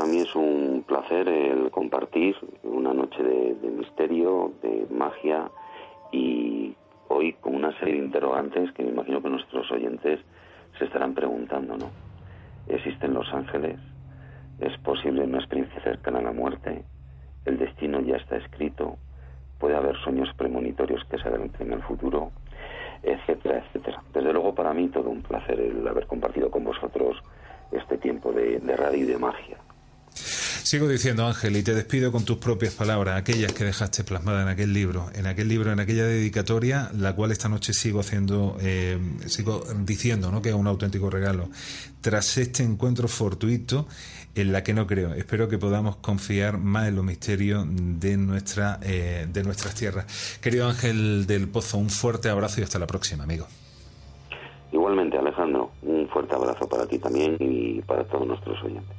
Mí 0.08 0.20
es 0.20 0.34
un 0.34 0.84
placer 0.86 1.28
el 1.28 1.70
compartir 1.70 2.36
una 2.62 2.92
noche 2.94 3.22
de, 3.22 3.70
misterio, 3.70 4.52
de 4.62 4.86
magia 4.90 5.50
y 6.12 6.74
hoy 7.08 7.34
con 7.34 7.54
una 7.54 7.78
serie 7.78 7.94
de 7.94 8.06
interrogantes 8.06 8.72
que 8.72 8.82
me 8.84 8.90
imagino 8.90 9.22
que 9.22 9.28
nuestros 9.28 9.70
oyentes 9.70 10.20
se 10.78 10.84
estarán 10.84 11.14
preguntando, 11.14 11.76
¿no? 11.76 11.90
¿Existen 12.68 13.14
los 13.14 13.32
ángeles? 13.32 13.78
¿Es 14.60 14.76
posible 14.78 15.22
una 15.22 15.38
experiencia 15.38 15.80
cercana 15.82 16.18
a 16.18 16.22
la 16.22 16.32
muerte? 16.32 16.84
¿El 17.44 17.58
destino 17.58 18.00
ya 18.00 18.16
está 18.16 18.36
escrito? 18.36 18.96
¿Puede 19.58 19.76
haber 19.76 19.96
sueños 19.98 20.28
premonitorios 20.36 21.04
que 21.04 21.18
se 21.18 21.28
adelanten 21.28 21.68
en 21.68 21.72
el 21.74 21.82
futuro? 21.82 22.30
Etcétera, 23.02 23.64
etcétera. 23.64 24.02
Desde 24.12 24.32
luego 24.32 24.54
para 24.54 24.72
mí 24.72 24.88
todo 24.88 25.10
un 25.10 25.22
placer 25.22 25.60
el 25.60 25.86
haber 25.86 26.06
compartido 26.06 26.50
con 26.50 26.64
vosotros 26.64 27.22
este 27.72 27.98
tiempo 27.98 28.32
de, 28.32 28.58
radio 28.76 29.04
y 29.04 29.06
de 29.06 29.18
magia. 29.18 29.58
Sigo 30.68 30.86
diciendo, 30.86 31.26
Ángel, 31.26 31.56
y 31.56 31.62
te 31.62 31.72
despido 31.74 32.12
con 32.12 32.26
tus 32.26 32.36
propias 32.36 32.74
palabras, 32.74 33.16
aquellas 33.16 33.54
que 33.54 33.64
dejaste 33.64 34.04
plasmadas 34.04 34.42
en 34.42 34.48
aquel 34.48 34.74
libro, 34.74 35.06
en 35.14 35.26
aquel 35.26 35.48
libro, 35.48 35.72
en 35.72 35.80
aquella 35.80 36.04
dedicatoria, 36.04 36.90
la 36.94 37.16
cual 37.16 37.32
esta 37.32 37.48
noche 37.48 37.72
sigo 37.72 38.00
haciendo, 38.00 38.58
eh, 38.60 38.98
sigo 39.24 39.62
diciendo, 39.78 40.30
¿no? 40.30 40.42
Que 40.42 40.50
es 40.50 40.54
un 40.54 40.66
auténtico 40.66 41.08
regalo. 41.08 41.48
Tras 42.02 42.36
este 42.36 42.64
encuentro 42.64 43.08
fortuito, 43.08 43.86
en 44.34 44.52
la 44.52 44.62
que 44.62 44.74
no 44.74 44.86
creo, 44.86 45.14
espero 45.14 45.48
que 45.48 45.56
podamos 45.56 45.96
confiar 45.96 46.58
más 46.58 46.88
en 46.88 46.96
los 46.96 47.04
misterios 47.06 47.64
de 47.66 48.18
nuestra, 48.18 48.78
eh, 48.82 49.26
de 49.26 49.42
nuestras 49.44 49.74
tierras. 49.74 50.38
Querido 50.42 50.68
Ángel 50.68 51.26
del 51.26 51.48
Pozo, 51.48 51.78
un 51.78 51.88
fuerte 51.88 52.28
abrazo 52.28 52.60
y 52.60 52.64
hasta 52.64 52.78
la 52.78 52.86
próxima, 52.86 53.24
amigo. 53.24 53.46
Igualmente, 54.70 55.16
Alejandro, 55.16 55.70
un 55.80 56.06
fuerte 56.10 56.34
abrazo 56.34 56.68
para 56.68 56.86
ti 56.86 56.98
también 56.98 57.38
y 57.40 57.80
para 57.80 58.04
todos 58.04 58.26
nuestros 58.26 58.62
oyentes. 58.62 58.98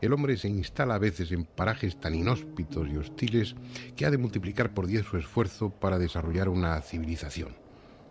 El 0.00 0.12
hombre 0.12 0.36
se 0.36 0.48
instala 0.48 0.94
a 0.94 0.98
veces 0.98 1.30
en 1.32 1.44
parajes 1.44 2.00
tan 2.00 2.14
inhóspitos 2.14 2.88
y 2.88 2.96
hostiles 2.96 3.54
que 3.96 4.06
ha 4.06 4.10
de 4.10 4.18
multiplicar 4.18 4.72
por 4.72 4.86
diez 4.86 5.04
su 5.04 5.18
esfuerzo 5.18 5.70
para 5.70 5.98
desarrollar 5.98 6.48
una 6.48 6.80
civilización, 6.80 7.54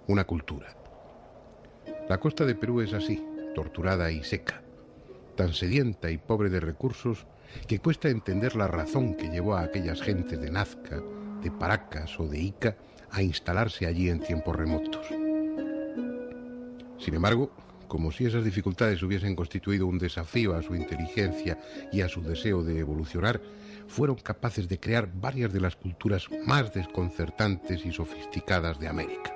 una 0.08 0.26
cultura. 0.26 0.76
La 2.08 2.20
costa 2.20 2.46
de 2.46 2.56
Perú 2.56 2.82
es 2.82 2.94
así, 2.94 3.24
torturada 3.56 4.12
y 4.12 4.24
seca, 4.24 4.62
tan 5.36 5.54
sedienta 5.54 6.12
y 6.12 6.18
pobre 6.18 6.50
de 6.50 6.60
recursos 6.60 7.26
que 7.68 7.80
cuesta 7.80 8.10
entender 8.10 8.56
la 8.56 8.68
razón 8.68 9.16
que 9.16 9.30
llevó 9.30 9.56
a 9.56 9.62
aquellas 9.62 10.02
gentes 10.02 10.40
de 10.40 10.52
Nazca, 10.52 11.02
de 11.42 11.52
Paracas 11.52 12.20
o 12.20 12.28
de 12.28 12.40
Ica 12.40 12.78
a 13.12 13.24
instalarse 13.24 13.88
allí 13.88 14.10
en 14.10 14.20
tiempos 14.20 14.56
remotos. 14.56 15.08
Sin 17.00 17.16
embargo, 17.16 17.52
como 17.90 18.12
si 18.12 18.26
esas 18.26 18.46
dificultades 18.46 19.04
hubiesen 19.04 19.36
constituido 19.36 19.88
un 19.88 19.98
desafío 19.98 20.56
a 20.56 20.62
su 20.62 20.76
inteligencia 20.76 21.58
y 21.92 22.00
a 22.02 22.08
su 22.08 22.22
deseo 22.22 22.64
de 22.64 22.80
evolucionar, 22.80 23.42
fueron 23.88 24.16
capaces 24.16 24.70
de 24.70 24.80
crear 24.80 25.12
varias 25.12 25.52
de 25.52 25.60
las 25.60 25.76
culturas 25.76 26.28
más 26.46 26.74
desconcertantes 26.74 27.86
y 27.86 27.92
sofisticadas 27.92 28.80
de 28.80 28.88
América. 28.88 29.36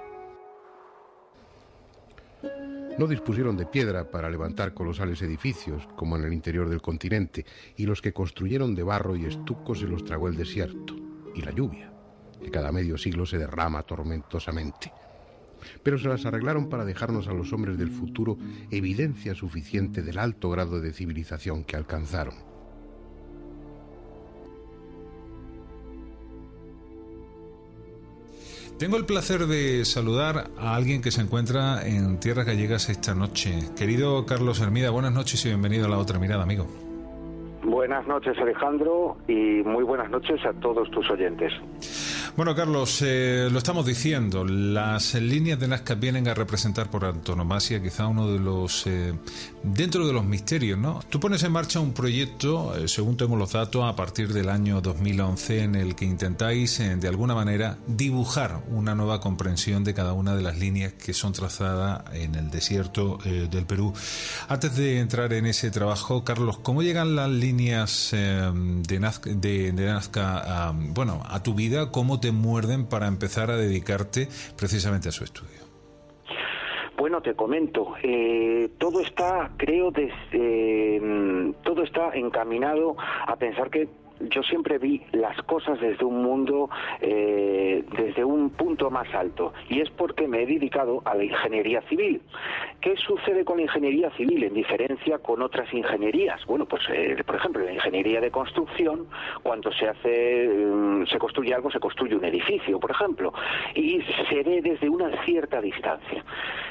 No 2.99 3.07
dispusieron 3.07 3.57
de 3.57 3.65
piedra 3.65 4.11
para 4.11 4.29
levantar 4.29 4.75
colosales 4.75 5.21
edificios, 5.23 5.87
como 5.95 6.15
en 6.15 6.25
el 6.25 6.33
interior 6.33 6.69
del 6.69 6.81
continente, 6.81 7.43
y 7.75 7.87
los 7.87 8.03
que 8.03 8.13
construyeron 8.13 8.75
de 8.75 8.83
barro 8.83 9.15
y 9.15 9.25
estuco 9.25 9.73
se 9.73 9.87
los 9.87 10.05
tragó 10.05 10.27
el 10.27 10.37
desierto 10.37 10.95
y 11.33 11.41
la 11.41 11.51
lluvia, 11.51 11.91
que 12.39 12.51
cada 12.51 12.71
medio 12.71 12.99
siglo 12.99 13.25
se 13.25 13.39
derrama 13.39 13.81
tormentosamente 13.81 14.91
pero 15.83 15.97
se 15.97 16.07
las 16.07 16.25
arreglaron 16.25 16.69
para 16.69 16.85
dejarnos 16.85 17.27
a 17.27 17.33
los 17.33 17.53
hombres 17.53 17.77
del 17.77 17.89
futuro 17.89 18.37
evidencia 18.71 19.35
suficiente 19.35 20.01
del 20.01 20.19
alto 20.19 20.49
grado 20.49 20.81
de 20.81 20.93
civilización 20.93 21.63
que 21.63 21.75
alcanzaron. 21.75 22.53
Tengo 28.79 28.97
el 28.97 29.05
placer 29.05 29.45
de 29.45 29.85
saludar 29.85 30.49
a 30.57 30.75
alguien 30.75 31.01
que 31.01 31.11
se 31.11 31.21
encuentra 31.21 31.87
en 31.87 32.19
tierras 32.19 32.45
gallegas 32.45 32.89
esta 32.89 33.13
noche. 33.13 33.69
Querido 33.77 34.25
Carlos 34.25 34.59
Hermida, 34.59 34.89
buenas 34.89 35.13
noches 35.13 35.45
y 35.45 35.49
bienvenido 35.49 35.85
a 35.85 35.89
la 35.89 35.97
otra 35.99 36.19
mirada, 36.19 36.43
amigo. 36.43 36.67
Buenas 37.63 38.05
noches, 38.07 38.37
Alejandro, 38.37 39.15
y 39.27 39.63
muy 39.63 39.83
buenas 39.83 40.09
noches 40.09 40.43
a 40.45 40.51
todos 40.53 40.91
tus 40.91 41.09
oyentes. 41.09 41.53
Bueno, 42.35 42.55
Carlos, 42.55 43.03
eh, 43.03 43.47
lo 43.51 43.59
estamos 43.59 43.85
diciendo, 43.85 44.43
las 44.43 45.13
líneas 45.13 45.59
de 45.59 45.67
Nazca 45.67 45.93
vienen 45.93 46.27
a 46.27 46.33
representar 46.33 46.89
por 46.89 47.05
antonomasia 47.05 47.79
quizá 47.79 48.07
uno 48.07 48.27
de 48.27 48.39
los, 48.39 48.87
eh, 48.87 49.13
dentro 49.61 50.07
de 50.07 50.13
los 50.13 50.25
misterios, 50.25 50.79
¿no? 50.79 50.99
Tú 51.11 51.19
pones 51.19 51.43
en 51.43 51.51
marcha 51.51 51.79
un 51.79 51.93
proyecto, 51.93 52.75
eh, 52.75 52.87
según 52.87 53.17
tengo 53.17 53.35
los 53.35 53.51
datos, 53.51 53.83
a 53.83 53.95
partir 53.95 54.33
del 54.33 54.49
año 54.49 54.81
2011, 54.81 55.61
en 55.61 55.75
el 55.75 55.93
que 55.93 56.05
intentáis, 56.05 56.79
de 56.79 57.07
alguna 57.07 57.35
manera, 57.35 57.77
dibujar 57.85 58.63
una 58.67 58.95
nueva 58.95 59.19
comprensión 59.19 59.83
de 59.83 59.93
cada 59.93 60.13
una 60.13 60.35
de 60.35 60.41
las 60.41 60.57
líneas 60.57 60.93
que 60.93 61.13
son 61.13 61.33
trazadas 61.33 62.01
en 62.13 62.33
el 62.33 62.49
desierto 62.49 63.19
del 63.23 63.65
Perú. 63.67 63.93
Antes 64.47 64.75
de 64.75 64.99
entrar 64.99 65.33
en 65.33 65.45
ese 65.45 65.69
trabajo, 65.69 66.23
Carlos, 66.23 66.57
¿cómo 66.63 66.81
llegan 66.81 67.15
las 67.15 67.29
líneas 67.29 68.09
de 68.11 68.99
Nazca, 68.99 69.29
de, 69.29 69.71
Nazca 69.71 70.69
a, 70.69 70.71
bueno, 70.71 71.21
a 71.29 71.43
tu 71.43 71.53
vida? 71.53 71.91
¿Cómo 71.91 72.22
te 72.23 72.31
muerden 72.31 72.85
para 72.87 73.07
empezar 73.07 73.51
a 73.51 73.57
dedicarte 73.57 74.29
precisamente 74.57 75.09
a 75.09 75.11
su 75.11 75.25
estudio? 75.25 75.59
Bueno, 76.95 77.21
te 77.21 77.33
comento, 77.35 77.95
eh, 78.01 78.69
todo 78.77 79.01
está, 79.01 79.51
creo, 79.57 79.91
desde, 79.91 81.01
mm, 81.01 81.55
todo 81.65 81.83
está 81.83 82.15
encaminado 82.15 82.95
a 83.27 83.35
pensar 83.35 83.69
que 83.69 83.89
yo 84.19 84.43
siempre 84.43 84.77
vi 84.77 85.01
las 85.11 85.37
cosas 85.43 85.79
desde 85.79 86.05
un 86.05 86.23
mundo, 86.23 86.69
eh, 87.01 87.83
desde 87.97 88.23
un 88.23 88.49
punto 88.51 88.89
más 88.89 89.13
alto, 89.13 89.53
y 89.69 89.81
es 89.81 89.89
porque 89.91 90.27
me 90.27 90.43
he 90.43 90.45
dedicado 90.45 91.01
a 91.05 91.15
la 91.15 91.23
ingeniería 91.23 91.81
civil. 91.83 92.21
¿Qué 92.81 92.95
sucede 92.97 93.45
con 93.45 93.57
la 93.57 93.63
ingeniería 93.63 94.09
civil 94.11 94.43
en 94.43 94.53
diferencia 94.53 95.19
con 95.19 95.41
otras 95.41 95.73
ingenierías? 95.73 96.45
Bueno, 96.45 96.65
pues 96.65 96.83
eh, 96.89 97.21
por 97.25 97.35
ejemplo, 97.35 97.63
la 97.63 97.73
ingeniería 97.73 98.21
de 98.21 98.31
construcción, 98.31 99.07
cuando 99.41 99.71
se 99.71 99.87
hace, 99.87 100.47
mm, 100.47 101.05
se 101.07 101.17
construye 101.17 101.53
algo, 101.53 101.71
se 101.71 101.79
construye 101.79 102.15
un 102.15 102.25
edificio, 102.25 102.79
por 102.79 102.91
ejemplo, 102.91 103.33
y 103.75 104.01
se 104.29 104.43
ve 104.43 104.61
desde 104.61 104.89
una 104.89 105.09
cierta 105.25 105.61
distancia. 105.61 106.23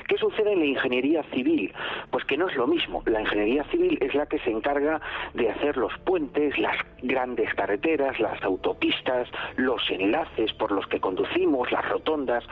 ¿Qué 0.06 0.16
sucede 0.18 0.52
en 0.52 0.58
la 0.58 0.66
ingeniería 0.66 1.22
civil? 1.32 1.72
Pues 2.10 2.24
que 2.24 2.36
no 2.36 2.48
es 2.48 2.56
lo 2.56 2.66
mismo. 2.66 3.02
La 3.06 3.20
ingeniería 3.20 3.64
civil 3.64 3.98
es 4.00 4.14
la 4.14 4.26
que 4.26 4.38
se 4.40 4.50
encarga 4.50 5.00
de 5.34 5.48
hacer 5.48 5.76
los 5.76 5.96
puentes, 6.00 6.58
las 6.58 6.76
grandes 7.02 7.31
carreteras, 7.54 8.18
las 8.20 8.42
autopistas, 8.42 9.28
los 9.56 9.82
enlaces 9.90 10.52
por 10.54 10.72
los 10.72 10.86
que 10.86 11.00
conducimos, 11.00 11.70
las 11.72 11.88
rotondas, 11.88 12.44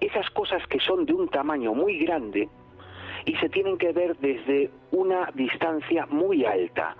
esas 0.00 0.28
cosas 0.30 0.66
que 0.68 0.80
son 0.80 1.06
de 1.06 1.12
un 1.12 1.28
tamaño 1.28 1.74
muy 1.74 1.98
grande 1.98 2.48
y 3.24 3.34
se 3.36 3.48
tienen 3.48 3.76
que 3.76 3.92
ver 3.92 4.16
desde 4.18 4.70
una 4.92 5.30
distancia 5.34 6.06
muy 6.06 6.44
alta. 6.44 6.96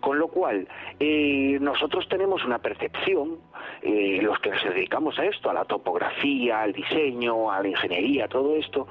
Con 0.00 0.18
lo 0.18 0.28
cual, 0.28 0.66
eh, 0.98 1.58
nosotros 1.60 2.08
tenemos 2.08 2.44
una 2.44 2.58
percepción, 2.58 3.38
eh, 3.82 4.20
los 4.22 4.38
que 4.38 4.50
nos 4.50 4.64
dedicamos 4.64 5.18
a 5.18 5.26
esto, 5.26 5.50
a 5.50 5.54
la 5.54 5.64
topografía, 5.64 6.62
al 6.62 6.72
diseño, 6.72 7.50
a 7.50 7.60
la 7.62 7.68
ingeniería, 7.68 8.28
todo 8.28 8.56
esto, 8.56 8.86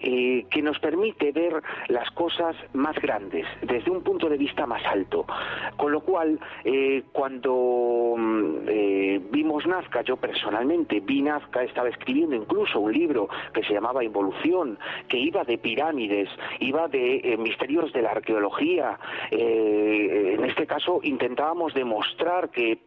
eh, 0.00 0.46
que 0.50 0.62
nos 0.62 0.78
permite 0.78 1.32
ver 1.32 1.62
las 1.88 2.10
cosas 2.10 2.56
más 2.72 2.96
grandes, 2.96 3.46
desde 3.62 3.90
un 3.90 4.02
punto 4.02 4.28
de 4.28 4.38
vista 4.38 4.66
más 4.66 4.84
alto. 4.86 5.26
Con 5.76 5.92
lo 5.92 6.00
cual, 6.00 6.38
cuando 7.12 8.14
mm, 8.16 9.30
vimos 9.30 9.66
Nazca, 9.66 10.02
yo 10.02 10.16
personalmente 10.16 11.00
vi 11.00 11.22
Nazca, 11.22 11.62
estaba 11.62 11.88
escribiendo 11.88 12.34
incluso 12.36 12.80
un 12.80 12.92
libro 12.92 13.28
que 13.52 13.62
se 13.62 13.74
llamaba 13.74 14.04
Involución, 14.04 14.78
que 15.08 15.18
iba 15.18 15.44
de 15.44 15.58
pirámides, 15.58 16.28
iba 16.60 16.88
de 16.88 17.36
misterios 17.38 17.85
de 17.92 18.02
la 18.02 18.10
arqueología. 18.10 18.98
Eh, 19.30 20.34
en 20.36 20.44
este 20.44 20.66
caso 20.66 21.00
intentábamos 21.02 21.74
demostrar 21.74 22.50
que 22.50 22.78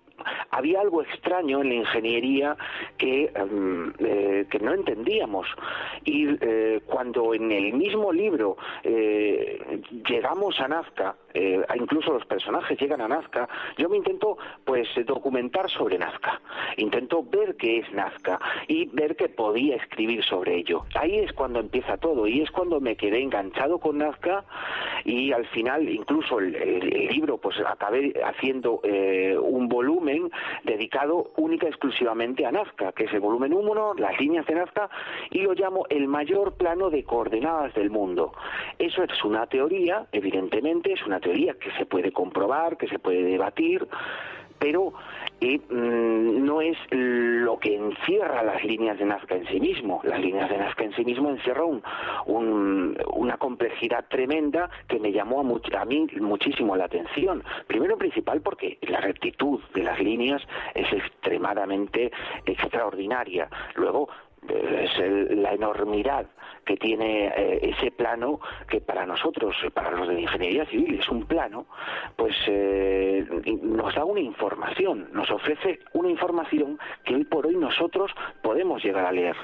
había 0.51 0.81
algo 0.81 1.01
extraño 1.01 1.61
en 1.61 1.69
la 1.69 1.75
ingeniería 1.75 2.57
que, 2.97 3.31
em, 3.33 3.93
eh, 3.99 4.45
que 4.49 4.59
no 4.59 4.73
entendíamos. 4.73 5.47
Y 6.05 6.27
eh, 6.41 6.81
cuando 6.85 7.33
en 7.33 7.51
el 7.51 7.73
mismo 7.73 8.11
libro 8.11 8.57
eh, 8.83 9.81
llegamos 10.07 10.59
a 10.59 10.67
Nazca, 10.67 11.15
incluso 11.75 12.11
los 12.11 12.25
personajes 12.25 12.77
llegan 12.79 13.01
a 13.01 13.07
Nazca, 13.07 13.47
yo 13.77 13.87
me 13.87 13.97
intento 13.97 14.37
pues 14.65 14.87
documentar 15.05 15.69
sobre 15.69 15.97
Nazca, 15.97 16.41
intento 16.77 17.23
ver 17.23 17.55
qué 17.55 17.77
es 17.77 17.91
Nazca 17.93 18.39
y 18.67 18.87
ver 18.87 19.15
que 19.15 19.29
podía 19.29 19.75
escribir 19.75 20.23
sobre 20.23 20.57
ello. 20.57 20.85
Ahí 20.95 21.19
es 21.19 21.31
cuando 21.33 21.59
empieza 21.59 21.97
todo 21.97 22.27
y 22.27 22.41
es 22.41 22.51
cuando 22.51 22.81
me 22.81 22.95
quedé 22.95 23.21
enganchado 23.21 23.79
con 23.79 23.99
Nazca 23.99 24.43
y 25.05 25.31
al 25.31 25.45
final 25.47 25.87
incluso 25.87 26.39
el, 26.39 26.55
el 26.55 27.07
libro 27.07 27.37
pues 27.37 27.57
acabé 27.65 28.13
haciendo 28.23 28.81
un 29.41 29.69
volumen 29.69 30.08
dedicado 30.63 31.31
única 31.37 31.67
y 31.67 31.69
exclusivamente 31.69 32.45
a 32.45 32.51
Nazca, 32.51 32.91
que 32.91 33.05
es 33.05 33.13
el 33.13 33.19
volumen 33.19 33.53
1, 33.53 33.93
las 33.97 34.19
líneas 34.19 34.45
de 34.45 34.55
Nazca, 34.55 34.89
y 35.29 35.39
lo 35.41 35.53
llamo 35.53 35.85
el 35.89 36.07
mayor 36.07 36.53
plano 36.53 36.89
de 36.89 37.03
coordenadas 37.03 37.73
del 37.73 37.89
mundo. 37.89 38.33
Eso 38.77 39.03
es 39.03 39.23
una 39.23 39.47
teoría, 39.47 40.05
evidentemente, 40.11 40.93
es 40.93 41.05
una 41.05 41.19
teoría 41.19 41.53
que 41.53 41.71
se 41.71 41.85
puede 41.85 42.11
comprobar, 42.11 42.77
que 42.77 42.87
se 42.87 42.99
puede 42.99 43.23
debatir, 43.23 43.87
pero 44.59 44.93
eh, 45.41 45.59
mm, 45.69 46.45
no 46.45 46.61
es 46.61 46.77
lo 46.91 47.57
que 47.59 47.75
encierra 47.75 48.43
las 48.43 48.63
líneas 48.63 48.97
de 48.97 49.05
Nazca 49.05 49.35
en 49.35 49.47
sí 49.47 49.59
mismo. 49.59 50.01
Las 50.03 50.19
líneas 50.19 50.49
de 50.49 50.57
Nazca 50.57 50.83
en 50.83 50.93
sí 50.93 51.05
mismo 51.05 51.29
encierran 51.29 51.81
una 52.25 53.37
complejidad 53.37 54.05
tremenda 54.09 54.69
que 54.87 54.99
me 54.99 55.11
llamó 55.11 55.41
a, 55.41 55.81
a 55.81 55.85
mí 55.85 56.07
muchísimo 56.19 56.75
la 56.75 56.85
atención. 56.85 57.43
Primero 57.67 57.97
principal 57.97 58.41
porque 58.41 58.77
la 58.81 58.99
rectitud 58.99 59.59
de 59.73 59.83
las 59.83 59.99
líneas 59.99 60.41
es 60.75 60.91
extremadamente 60.91 62.11
extraordinaria. 62.45 63.49
Luego 63.75 64.09
es 64.47 64.97
la 65.37 65.53
enormidad 65.53 66.25
que 66.65 66.77
tiene 66.77 67.27
eh, 67.27 67.59
ese 67.61 67.91
plano 67.91 68.39
que 68.67 68.81
para 68.81 69.05
nosotros, 69.05 69.55
para 69.73 69.91
los 69.91 70.07
de 70.07 70.21
ingeniería 70.21 70.65
civil, 70.65 70.99
es 70.99 71.09
un 71.09 71.25
plano, 71.25 71.65
pues 72.15 72.35
eh, 72.47 73.25
nos 73.61 73.95
da 73.95 74.05
una 74.05 74.19
información, 74.19 75.09
nos 75.11 75.29
ofrece 75.31 75.79
una 75.93 76.09
información 76.09 76.79
que 77.03 77.15
hoy 77.15 77.23
por 77.23 77.47
hoy 77.47 77.55
nosotros 77.55 78.11
podemos 78.41 78.83
llegar 78.83 79.05
a 79.05 79.11
leer. 79.11 79.35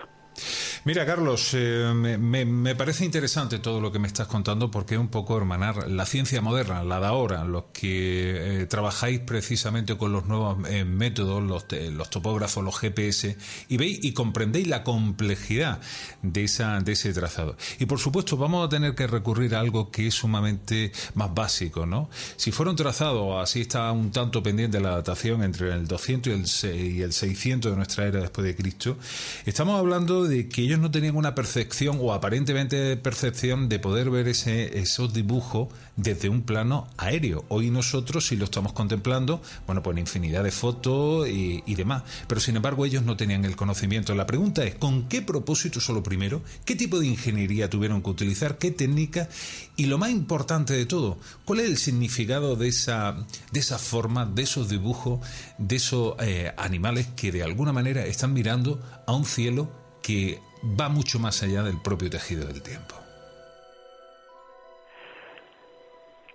Mira, 0.83 1.05
Carlos, 1.05 1.49
eh, 1.53 1.93
me, 1.93 2.75
parece 2.75 3.05
interesante 3.05 3.59
todo 3.59 3.81
lo 3.81 3.91
que 3.91 3.99
me 3.99 4.07
estás 4.07 4.27
contando 4.27 4.69
porque 4.69 4.95
es 4.95 4.99
un 4.99 5.07
poco 5.07 5.37
hermanar 5.37 5.89
la 5.89 6.05
ciencia 6.05 6.41
moderna, 6.41 6.83
la 6.83 6.99
de 6.99 7.05
ahora, 7.05 7.43
los 7.43 7.65
que 7.73 8.61
eh, 8.61 8.65
trabajáis 8.65 9.19
precisamente 9.21 9.97
con 9.97 10.11
los 10.11 10.25
nuevos 10.25 10.57
eh, 10.69 10.85
métodos, 10.85 11.41
los, 11.43 12.09
topógrafos, 12.09 12.63
los 12.63 12.77
GPS, 12.77 13.37
y 13.69 13.77
veis 13.77 13.99
y 14.03 14.13
comprendéis 14.13 14.67
la 14.67 14.83
complejidad 14.83 15.79
de, 16.21 16.43
esa, 16.43 16.79
de 16.81 16.91
ese 16.91 17.13
trazado. 17.13 17.57
Y 17.79 17.85
por 17.85 17.99
supuesto, 17.99 18.37
vamos 18.37 18.65
a 18.65 18.69
tener 18.69 18.93
que 18.93 19.07
recurrir 19.07 19.55
a 19.55 19.61
algo 19.61 19.89
que 19.91 20.07
es 20.07 20.13
sumamente 20.13 20.91
más 21.15 21.33
básico, 21.33 21.85
¿no? 21.85 22.09
Si 22.35 22.51
fuera 22.51 22.71
un 22.71 22.77
trazado, 22.77 23.39
así 23.39 23.61
está 23.61 23.91
un 23.91 24.11
tanto 24.11 24.43
pendiente 24.43 24.79
la 24.79 24.91
datación 24.91 25.43
entre 25.43 25.73
el 25.73 25.87
200 25.87 26.63
y 26.63 26.67
el, 26.67 26.91
y 26.91 27.01
el 27.01 27.13
600 27.13 27.71
de 27.71 27.75
nuestra 27.75 28.05
era 28.05 28.19
después 28.19 28.45
de 28.45 28.55
Cristo, 28.55 28.97
estamos 29.45 29.79
hablando 29.79 30.24
de 30.27 30.47
que 30.47 30.61
ellos 30.61 30.79
no 30.79 30.91
tenían 30.91 31.15
una 31.15 31.35
percepción 31.35 31.97
o 32.01 32.13
aparentemente 32.13 32.97
percepción 32.97 33.69
de 33.69 33.79
poder 33.79 34.09
ver 34.09 34.27
ese, 34.27 34.79
esos 34.79 35.13
dibujos 35.13 35.69
desde 35.97 36.29
un 36.29 36.41
plano 36.41 36.87
aéreo. 36.97 37.45
Hoy 37.49 37.69
nosotros 37.69 38.27
si 38.27 38.35
lo 38.35 38.45
estamos 38.45 38.73
contemplando, 38.73 39.41
bueno, 39.65 39.81
pues 39.81 39.95
infinidad 39.97 40.43
de 40.43 40.51
fotos 40.51 41.27
y, 41.27 41.75
demás. 41.75 42.03
Pero 42.27 42.39
sin 42.39 42.55
embargo 42.55 42.85
ellos 42.85 43.03
no 43.03 43.17
tenían 43.17 43.43
el 43.43 43.55
conocimiento. 43.55 44.15
La 44.15 44.25
pregunta 44.25 44.63
es, 44.63 44.75
¿con 44.75 45.07
qué 45.09 45.21
propósito 45.21 45.79
solo 45.81 46.03
primero? 46.03 46.41
¿Qué 46.63 46.75
tipo 46.75 46.99
de 46.99 47.07
ingeniería 47.07 47.69
tuvieron 47.69 48.01
que 48.01 48.09
utilizar? 48.09 48.57
¿Qué 48.57 48.71
técnica? 48.71 49.27
Y 49.75 49.87
lo 49.87 49.97
más 49.97 50.11
importante 50.11 50.73
de 50.73 50.85
todo, 50.85 51.17
¿cuál 51.43 51.59
es 51.59 51.65
el 51.65 51.77
significado 51.77 52.55
de 52.55 52.69
esa, 52.69 53.25
de 53.51 53.59
esa 53.59 53.77
forma, 53.77 54.25
de 54.25 54.43
esos 54.43 54.69
dibujos, 54.69 55.19
de 55.57 55.75
esos 55.75 56.15
eh, 56.19 56.53
animales 56.57 57.07
que 57.15 57.31
de 57.31 57.43
alguna 57.43 57.73
manera 57.73 58.05
están 58.05 58.33
mirando 58.33 58.81
a 59.05 59.13
un 59.13 59.25
cielo 59.25 59.84
que 60.05 60.39
va 60.79 60.89
mucho 60.89 61.17
más 61.19 61.41
allá 61.41 61.63
del 61.63 61.77
propio 61.81 62.09
tejido 62.09 62.45
del 62.45 62.61
tiempo. 62.61 62.95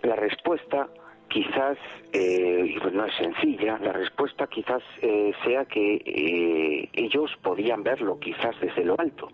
La 0.03 0.17
respuesta 0.17 0.89
quizás 1.29 1.79
eh, 2.13 2.75
no 2.93 3.07
es 3.07 3.15
sencilla, 3.15 3.79
la 3.79 3.93
respuesta 3.93 4.49
quizás 4.49 4.83
eh, 5.01 5.33
sea 5.45 5.65
que 5.67 6.03
eh, 6.05 6.89
ellos 6.93 7.31
podían 7.43 7.85
verlo 7.85 8.19
quizás 8.19 8.59
desde 8.61 8.85
lo 8.85 8.99
alto. 8.99 9.29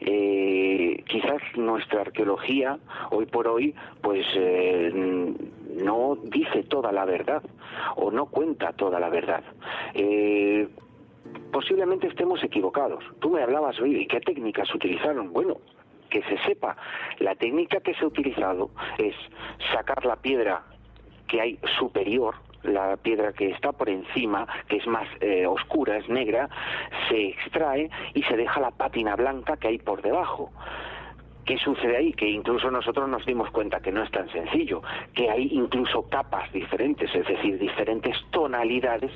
quizás 0.00 1.40
nuestra 1.56 2.02
arqueología 2.02 2.78
hoy 3.10 3.26
por 3.26 3.48
hoy 3.48 3.74
pues 4.02 4.26
no 5.82 6.18
dice 6.24 6.64
toda 6.64 6.92
la 6.92 7.04
verdad 7.04 7.42
o 7.96 8.10
no 8.10 8.26
cuenta 8.26 8.72
toda 8.72 8.98
la 9.00 9.08
verdad 9.08 9.44
posiblemente 11.62 12.08
estemos 12.08 12.42
equivocados. 12.42 13.04
Tú 13.20 13.30
me 13.30 13.40
hablabas, 13.40 13.78
hoy 13.78 14.02
¿y 14.02 14.06
qué 14.06 14.20
técnicas 14.20 14.74
utilizaron? 14.74 15.32
Bueno, 15.32 15.58
que 16.10 16.20
se 16.22 16.36
sepa, 16.38 16.76
la 17.20 17.36
técnica 17.36 17.80
que 17.80 17.94
se 17.94 18.04
ha 18.04 18.08
utilizado 18.08 18.70
es 18.98 19.14
sacar 19.72 20.04
la 20.04 20.16
piedra 20.16 20.64
que 21.28 21.40
hay 21.40 21.58
superior, 21.78 22.34
la 22.64 22.96
piedra 22.96 23.32
que 23.32 23.50
está 23.50 23.70
por 23.70 23.88
encima, 23.88 24.46
que 24.66 24.78
es 24.78 24.86
más 24.88 25.06
eh, 25.20 25.46
oscura, 25.46 25.98
es 25.98 26.08
negra, 26.08 26.48
se 27.08 27.28
extrae 27.28 27.88
y 28.14 28.22
se 28.24 28.36
deja 28.36 28.60
la 28.60 28.72
pátina 28.72 29.14
blanca 29.14 29.56
que 29.56 29.68
hay 29.68 29.78
por 29.78 30.02
debajo. 30.02 30.50
¿Qué 31.44 31.58
sucede 31.58 31.96
ahí? 31.96 32.12
Que 32.12 32.28
incluso 32.28 32.72
nosotros 32.72 33.08
nos 33.08 33.24
dimos 33.24 33.50
cuenta 33.52 33.78
que 33.78 33.92
no 33.92 34.02
es 34.02 34.10
tan 34.10 34.28
sencillo, 34.30 34.82
que 35.14 35.30
hay 35.30 35.48
incluso 35.52 36.08
capas 36.08 36.52
diferentes, 36.52 37.14
es 37.14 37.26
decir, 37.26 37.56
diferentes 37.58 38.16
tonalidades 38.32 39.12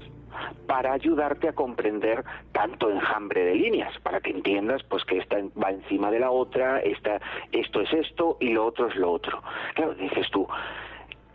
para 0.67 0.93
ayudarte 0.93 1.49
a 1.49 1.53
comprender 1.53 2.25
tanto 2.53 2.91
enjambre 2.91 3.45
de 3.45 3.55
líneas, 3.55 3.99
para 4.01 4.21
que 4.21 4.31
entiendas 4.31 4.83
pues 4.85 5.05
que 5.05 5.19
esta 5.19 5.37
va 5.63 5.71
encima 5.71 6.11
de 6.11 6.21
la 6.21 6.31
otra, 6.31 6.81
esta, 6.81 7.21
esto 7.53 7.81
es 7.81 7.93
esto 7.93 8.37
y 8.41 8.51
lo 8.51 8.67
otro 8.67 8.89
es 8.89 8.97
lo 8.97 9.13
otro. 9.13 9.43
Claro, 9.75 9.95
dices 9.95 10.29
tú, 10.31 10.47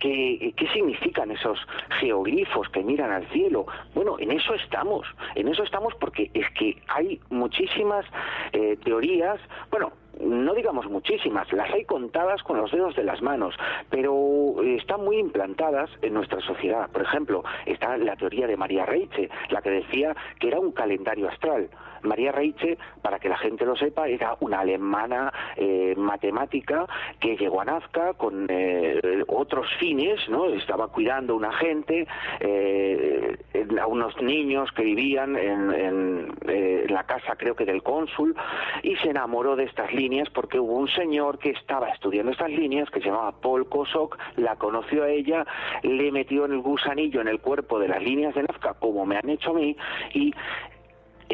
¿qué, 0.02 0.54
¿qué 0.58 0.68
significan 0.74 1.32
esos 1.32 1.58
geoglifos 2.00 2.68
que 2.70 2.84
miran 2.84 3.12
al 3.12 3.26
cielo? 3.30 3.66
Bueno, 3.96 4.18
en 4.20 4.32
eso 4.32 4.54
estamos, 4.56 5.08
en 5.36 5.48
eso 5.48 5.64
estamos 5.64 5.94
porque 5.96 6.30
es 6.34 6.50
que 6.52 6.82
hay 6.88 7.22
muchísimas 7.30 8.06
eh, 8.52 8.78
teorías, 8.84 9.40
bueno, 9.70 9.94
no 10.20 10.54
digamos 10.54 10.90
muchísimas, 10.90 11.52
las 11.54 11.72
hay 11.72 11.86
contadas 11.86 12.44
con 12.44 12.58
los 12.58 12.72
dedos 12.72 12.96
de 12.96 13.04
las 13.04 13.22
manos, 13.22 13.56
pero 13.90 14.56
eh, 14.62 14.76
están 14.76 15.04
muy 15.04 15.18
implantadas 15.18 15.90
en 16.02 16.14
nuestra 16.14 16.42
sociedad. 16.42 16.90
Por 16.92 17.04
ejemplo, 17.04 17.44
está 17.66 17.98
la 17.98 18.16
teoría 18.16 18.48
de 18.48 18.58
María 18.58 18.86
Reiche, 18.86 19.30
la 19.50 19.62
que 19.62 19.70
decía 19.70 20.16
que 20.40 20.48
era 20.48 20.60
un 20.60 20.72
calendario 20.72 21.30
astral. 21.30 21.70
María 22.04 22.32
Reiche, 22.32 22.78
para 23.02 23.20
que 23.20 23.30
la 23.30 23.38
gente 23.38 23.66
lo 23.66 23.76
sepa, 23.76 24.08
era 24.08 24.36
una 24.40 24.60
alemana 24.60 25.32
eh, 25.56 25.94
matemática 25.98 26.86
que 27.20 27.38
llegó 27.38 27.62
a 27.62 27.66
Nazca 27.66 28.14
con 28.14 28.48
eh, 28.50 29.24
otros 29.28 29.68
fines, 29.80 30.28
¿no? 30.30 30.46
Estaba 30.46 30.88
cuidando 30.88 31.34
a 31.34 31.38
una 31.38 31.54
gente, 31.54 32.08
eh, 32.40 33.38
a 33.80 33.88
unos 33.88 34.20
niños 34.22 34.72
que 34.72 34.84
vivían 34.84 35.36
en, 35.36 35.72
en 35.72 36.94
la 36.94 37.04
casa, 37.04 37.36
creo 37.38 37.56
que 37.56 37.66
del 37.66 37.84
cónsul, 37.84 38.36
y 38.84 38.96
se 38.98 39.10
enamoró 39.10 39.56
de 39.56 39.66
estas 39.66 39.94
líneas 39.94 40.30
porque 40.30 40.60
hubo 40.60 40.74
un 40.74 40.88
señor 40.90 41.40
que 41.40 41.52
estaba 41.52 41.90
estudiando 41.90 42.32
estas 42.32 42.50
líneas, 42.50 42.90
que 42.90 43.00
se 43.00 43.08
llamaba 43.08 43.32
Paul 43.32 43.68
Kosok, 43.68 44.18
la 44.38 44.56
conoció 44.56 45.04
a 45.04 45.10
ella, 45.10 45.46
le 45.84 46.12
metió 46.12 46.46
en 46.46 46.54
el 46.54 46.62
gusanillo 46.62 47.22
en 47.22 47.28
el 47.28 47.40
cuerpo 47.40 47.80
de 47.80 47.88
las 47.88 48.02
líneas 48.02 48.36
de 48.36 48.44
Nazca, 48.44 48.74
como 48.76 49.06
me 49.06 49.18
han 49.18 49.30
hecho 49.30 49.52
a 49.52 49.54
mí, 49.54 49.76
y 50.14 50.34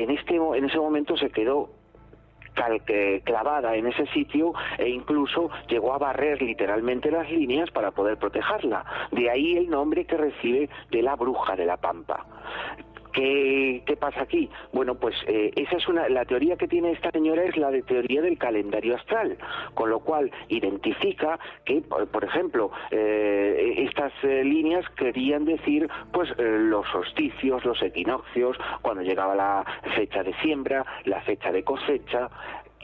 en, 0.03 0.11
este, 0.11 0.36
en 0.36 0.65
ese 0.65 0.78
momento 0.78 1.18
se 1.18 1.30
quedó 1.30 1.69
clavada 3.24 3.76
en 3.76 3.88
ese 3.88 4.07
sitio 4.07 4.53
e 4.78 4.90
incluso 4.90 5.49
llegó 5.68 5.94
a 5.94 5.99
barrer 5.99 6.41
literalmente 6.41 7.11
las 7.11 7.30
líneas 7.30 7.69
para 7.72 7.91
poder 7.91 8.18
protegerla. 8.18 8.84
De 9.11 9.30
ahí 9.30 9.57
el 9.57 9.69
nombre 9.69 10.06
que 10.06 10.18
recibe 10.18 10.69
de 10.90 11.02
la 11.03 11.15
bruja 11.15 11.56
de 11.56 11.65
la 11.65 11.78
pampa. 11.78 12.26
¿Qué, 13.13 13.97
pasa 13.99 14.21
aquí? 14.21 14.49
Bueno, 14.73 14.95
pues 14.95 15.15
eh, 15.27 15.51
esa 15.55 15.77
es 15.77 15.88
una, 15.88 16.07
la 16.09 16.25
teoría 16.25 16.55
que 16.55 16.67
tiene 16.67 16.91
esta 16.91 17.09
señora 17.11 17.43
es 17.43 17.57
la 17.57 17.71
de 17.71 17.81
teoría 17.81 18.21
del 18.21 18.38
calendario 18.38 18.95
astral, 18.95 19.38
con 19.73 19.89
lo 19.89 19.99
cual 19.99 20.31
identifica 20.49 21.39
que, 21.65 21.81
por 21.81 22.23
ejemplo, 22.23 22.71
eh, 22.91 23.73
estas 23.77 24.13
eh, 24.23 24.43
líneas 24.43 24.85
querían 24.91 25.45
decir, 25.45 25.89
pues, 26.13 26.29
los 26.38 26.88
solsticios, 26.89 27.65
los 27.65 27.81
equinoccios, 27.81 28.57
cuando 28.81 29.01
llegaba 29.01 29.35
la 29.35 29.65
fecha 29.95 30.23
de 30.23 30.34
siembra, 30.35 30.85
la 31.05 31.21
fecha 31.21 31.51
de 31.51 31.63
cosecha, 31.63 32.29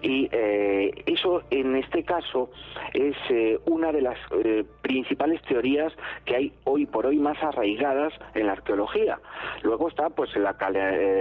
y 0.04 0.28
eh, 0.34 0.92
eso, 1.06 1.44
en 1.50 1.78
este 1.78 2.04
caso, 2.04 2.50
es 2.94 3.16
eh, 3.30 3.58
una 3.66 3.94
de 3.94 4.02
las 4.02 4.18
eh, 4.44 4.66
principales 4.82 5.42
teorías 5.44 5.94
que 6.26 6.36
hay 6.36 6.54
hoy 6.66 6.86
por 6.86 7.06
hoy 7.06 7.18
más 7.18 7.42
arraigadas 7.42 8.14
en 8.36 8.48
la 8.48 8.52
arqueología. 8.52 9.20
Luego 9.62 9.88
está, 9.88 10.10
pues, 10.10 10.36
la, 10.36 10.58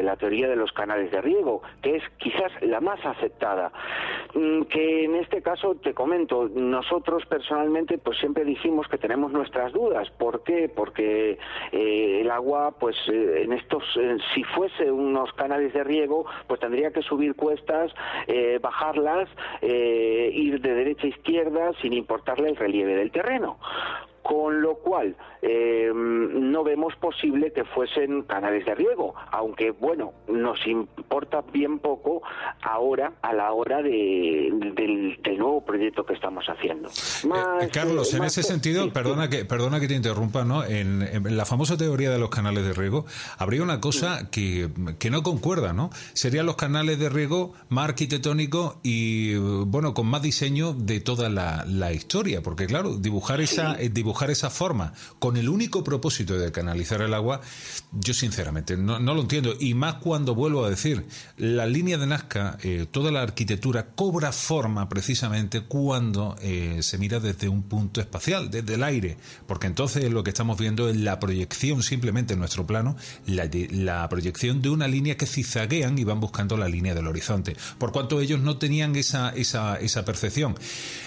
la 0.03 0.17
teoría 0.17 0.49
de 0.49 0.57
los 0.57 0.73
canales 0.73 1.13
de 1.13 1.21
riego, 1.21 1.63
que 1.81 1.97
es 1.97 2.03
quizás 2.19 2.51
la 2.61 2.81
más 2.81 2.99
aceptada. 3.07 3.73
Mm, 4.35 4.63
que 4.63 5.05
en 5.05 5.15
este 5.15 5.43
caso, 5.43 5.77
te 5.77 5.95
comento, 5.95 6.51
nosotros 6.53 7.25
personalmente, 7.27 7.99
pues, 7.99 8.19
siempre 8.19 8.45
dijimos 8.45 8.89
que 8.89 8.99
tenemos 8.99 9.31
nuestras 9.31 9.73
dudas. 9.73 10.11
¿Por 10.11 10.43
qué? 10.43 10.69
Porque 10.75 11.39
el 11.71 12.29
agua, 12.33 12.75
pues, 12.81 12.97
en 13.07 13.53
estos, 13.53 13.85
si 14.35 14.43
fuese 14.43 14.91
unos 14.91 15.33
canales 15.35 15.73
de 15.73 15.85
riego, 15.85 16.27
pues 16.49 16.59
tendría 16.59 16.91
que 16.91 17.03
subir 17.03 17.37
cuestas, 17.37 17.93
bajarlas, 18.73 19.29
eh, 19.61 20.31
ir 20.33 20.61
de 20.61 20.75
derecha 20.75 21.07
a 21.07 21.11
izquierda 21.11 21.73
sin 21.81 21.93
importarle 21.93 22.49
el 22.49 22.57
relieve 22.57 22.97
del 22.97 23.11
terreno 23.11 23.59
con 24.23 24.63
lo 24.63 24.77
cual 24.77 25.17
eh, 25.43 25.91
no 25.93 26.63
vemos 26.63 26.95
posible 26.97 27.53
que 27.53 27.65
fuesen 27.65 28.23
canales 28.23 28.65
de 28.65 28.75
riego, 28.75 29.15
aunque 29.31 29.73
bueno, 29.73 30.13
nos 30.29 30.65
importa 30.67 31.43
bien 31.53 31.81
poco 31.81 32.23
ahora 32.63 33.15
a 33.23 33.33
la 33.33 33.53
hora 33.53 33.83
de, 33.83 34.51
del, 34.75 35.19
nuevo 35.39 35.65
proyecto 35.65 36.05
que 36.07 36.15
estamos 36.15 36.45
haciendo. 36.47 36.89
Eh, 36.89 37.69
Carlos, 37.73 38.15
en 38.15 38.25
ese 38.25 38.43
sentido, 38.43 38.93
perdona 38.93 39.29
que 39.29 39.45
perdona 39.45 39.81
que 39.81 39.89
te 39.89 39.95
interrumpa, 39.95 40.45
¿no? 40.45 40.65
En, 40.65 41.03
la 41.37 41.45
famosa 41.45 41.77
teoría 41.77 42.11
de 42.11 42.19
los 42.19 42.31
canales 42.31 42.65
de 42.65 42.73
riego 42.73 43.07
habría 43.39 43.63
una 43.63 43.81
cosa 43.81 44.31
que, 44.31 44.69
que 44.99 45.11
no 45.11 45.23
concuerda, 45.23 45.73
¿no? 45.73 45.91
Serían 46.13 46.47
los 46.47 46.57
canales 46.57 46.99
de 46.99 47.09
riego 47.09 47.53
más 47.69 47.89
arquitectónicos 47.89 48.77
y 48.83 49.35
bueno, 49.37 49.95
con 49.95 50.07
más 50.07 50.23
diseño 50.23 50.73
de 50.75 51.01
toda 51.01 51.29
la, 51.29 51.65
la 51.67 51.93
historia, 51.93 52.43
porque 52.43 52.67
claro, 52.67 52.97
dibujar 52.97 53.41
esa 53.41 53.77
dibujar 53.77 54.12
dibujar 54.13 54.31
esa 54.31 54.51
forma 54.51 54.93
con 55.19 55.39
el 55.39 55.49
único 55.49 55.83
propósito 55.83 56.39
de 56.39 56.53
canalizar 56.53 57.01
el 57.01 57.15
agua, 57.15 57.41
yo 57.93 58.13
sinceramente 58.13 58.77
no, 58.77 58.99
lo 58.99 59.21
entiendo. 59.23 59.55
Y 59.59 59.73
más 59.73 59.95
cuando 59.95 60.35
vuelvo 60.35 60.67
a 60.67 60.71
decir, 60.71 61.07
la 61.39 61.65
línea 61.65 61.97
de 61.97 62.07
Nazca, 62.07 62.59
eh, 62.63 62.87
toda 62.91 63.11
la 63.11 63.23
arquitectura 63.23 63.87
cobra 63.95 64.31
forma 64.33 64.87
precisamente 64.91 65.63
cuando 65.63 66.37
eh, 66.43 66.81
se 66.83 66.99
mira 66.99 67.21
desde 67.21 67.49
un 67.49 67.63
punto 67.63 68.03
espacial, 68.03 68.51
desde 68.51 68.75
el 68.75 68.83
aire, 68.83 69.17
porque 69.47 69.67
entonces 69.67 70.11
lo 70.13 70.23
que 70.23 70.31
estamos 70.31 70.59
viendo 70.59 70.91
es 70.91 70.97
la 70.97 71.19
proyección 71.19 71.83
simplemente 71.83 72.35
en 72.35 72.41
nuestro 72.41 72.67
plano, 72.67 72.97
la, 73.27 74.07
proyección 74.11 74.61
de 74.61 74.69
una 74.69 74.89
línea 74.89 75.17
que 75.17 75.25
cizaguean 75.25 75.99
y 75.99 76.05
van 76.05 76.21
buscando 76.21 76.59
la 76.59 76.69
línea 76.69 76.95
del 76.95 77.07
horizonte, 77.07 77.57
por 77.79 77.93
cuanto 77.93 78.21
ellos 78.21 78.41
no 78.41 78.59
tenían 78.59 78.95
esa, 78.95 79.31
esa 79.31 80.05
percepción. 80.05 80.55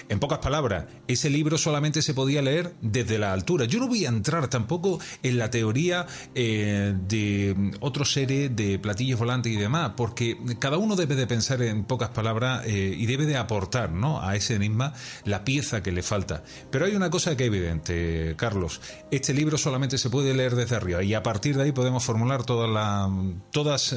En 0.08 0.18
pocas 0.18 0.38
palabras, 0.38 0.86
ese 1.06 1.30
libro 1.30 1.56
solamente 1.56 2.02
se 2.02 2.14
podía 2.14 2.42
leer 2.42 2.74
desde 2.96 3.18
la 3.18 3.32
altura. 3.32 3.66
Yo 3.66 3.78
no 3.78 3.88
voy 3.88 4.06
a 4.06 4.08
entrar 4.08 4.48
tampoco 4.48 4.98
en 5.22 5.36
la 5.36 5.50
teoría 5.50 6.06
eh, 6.34 6.94
de 7.08 7.72
otros 7.80 8.12
seres 8.12 8.54
de 8.56 8.78
platillos 8.78 9.18
volantes 9.18 9.52
y 9.52 9.56
demás, 9.56 9.92
porque 9.96 10.38
cada 10.58 10.78
uno 10.78 10.96
debe 10.96 11.14
de 11.14 11.26
pensar 11.26 11.60
en 11.62 11.84
pocas 11.84 12.08
palabras 12.10 12.64
eh, 12.66 12.94
y 12.96 13.04
debe 13.06 13.26
de 13.26 13.36
aportar 13.36 13.92
¿no? 13.92 14.22
a 14.22 14.34
ese 14.34 14.54
enigma 14.54 14.94
la 15.24 15.44
pieza 15.44 15.82
que 15.82 15.92
le 15.92 16.02
falta. 16.02 16.42
Pero 16.70 16.86
hay 16.86 16.94
una 16.94 17.10
cosa 17.10 17.36
que 17.36 17.44
es 17.44 17.48
evidente, 17.48 18.34
Carlos. 18.36 18.80
Este 19.10 19.34
libro 19.34 19.58
solamente 19.58 19.98
se 19.98 20.08
puede 20.08 20.32
leer 20.32 20.54
desde 20.54 20.76
arriba 20.76 21.02
y 21.02 21.12
a 21.14 21.22
partir 21.22 21.56
de 21.56 21.64
ahí 21.64 21.72
podemos 21.72 22.02
formular 22.04 22.44
todas 22.44 22.70
las, 22.70 23.10
todas, 23.50 23.96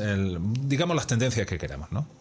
digamos, 0.65 0.95
las 0.95 1.07
tendencias 1.07 1.47
que 1.47 1.57
queramos, 1.57 1.91
¿no? 1.91 2.19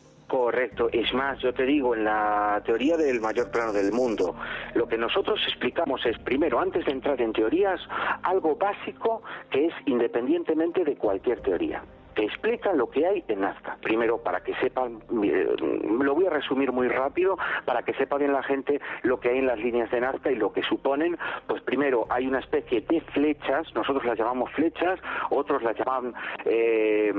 Es 0.92 1.12
más, 1.14 1.38
yo 1.40 1.52
te 1.52 1.64
digo, 1.64 1.94
en 1.94 2.04
la 2.04 2.62
teoría 2.64 2.96
del 2.96 3.20
mayor 3.20 3.50
plano 3.50 3.72
del 3.72 3.92
mundo, 3.92 4.34
lo 4.74 4.86
que 4.86 4.98
nosotros 4.98 5.40
explicamos 5.46 6.04
es, 6.06 6.18
primero, 6.18 6.60
antes 6.60 6.84
de 6.84 6.92
entrar 6.92 7.20
en 7.20 7.32
teorías, 7.32 7.80
algo 8.22 8.56
básico 8.56 9.22
que 9.50 9.66
es 9.66 9.74
independientemente 9.86 10.84
de 10.84 10.96
cualquier 10.96 11.40
teoría 11.40 11.82
explica 12.24 12.72
lo 12.72 12.90
que 12.90 13.06
hay 13.06 13.24
en 13.28 13.40
Nazca. 13.40 13.76
Primero, 13.82 14.18
para 14.18 14.40
que 14.40 14.54
sepan, 14.56 15.00
eh, 15.22 15.54
lo 15.58 16.14
voy 16.14 16.26
a 16.26 16.30
resumir 16.30 16.72
muy 16.72 16.88
rápido, 16.88 17.36
para 17.64 17.82
que 17.82 17.94
sepa 17.94 18.18
bien 18.18 18.32
la 18.32 18.42
gente 18.42 18.80
lo 19.02 19.20
que 19.20 19.30
hay 19.30 19.38
en 19.38 19.46
las 19.46 19.58
líneas 19.58 19.90
de 19.90 20.00
Nazca 20.00 20.30
y 20.30 20.36
lo 20.36 20.52
que 20.52 20.62
suponen. 20.62 21.18
Pues 21.46 21.62
primero, 21.62 22.06
hay 22.10 22.26
una 22.26 22.40
especie 22.40 22.80
de 22.82 23.00
flechas, 23.12 23.72
nosotros 23.74 24.04
las 24.04 24.18
llamamos 24.18 24.50
flechas, 24.52 24.98
otros 25.30 25.62
las 25.62 25.76
llaman 25.76 26.14
eh, 26.44 27.12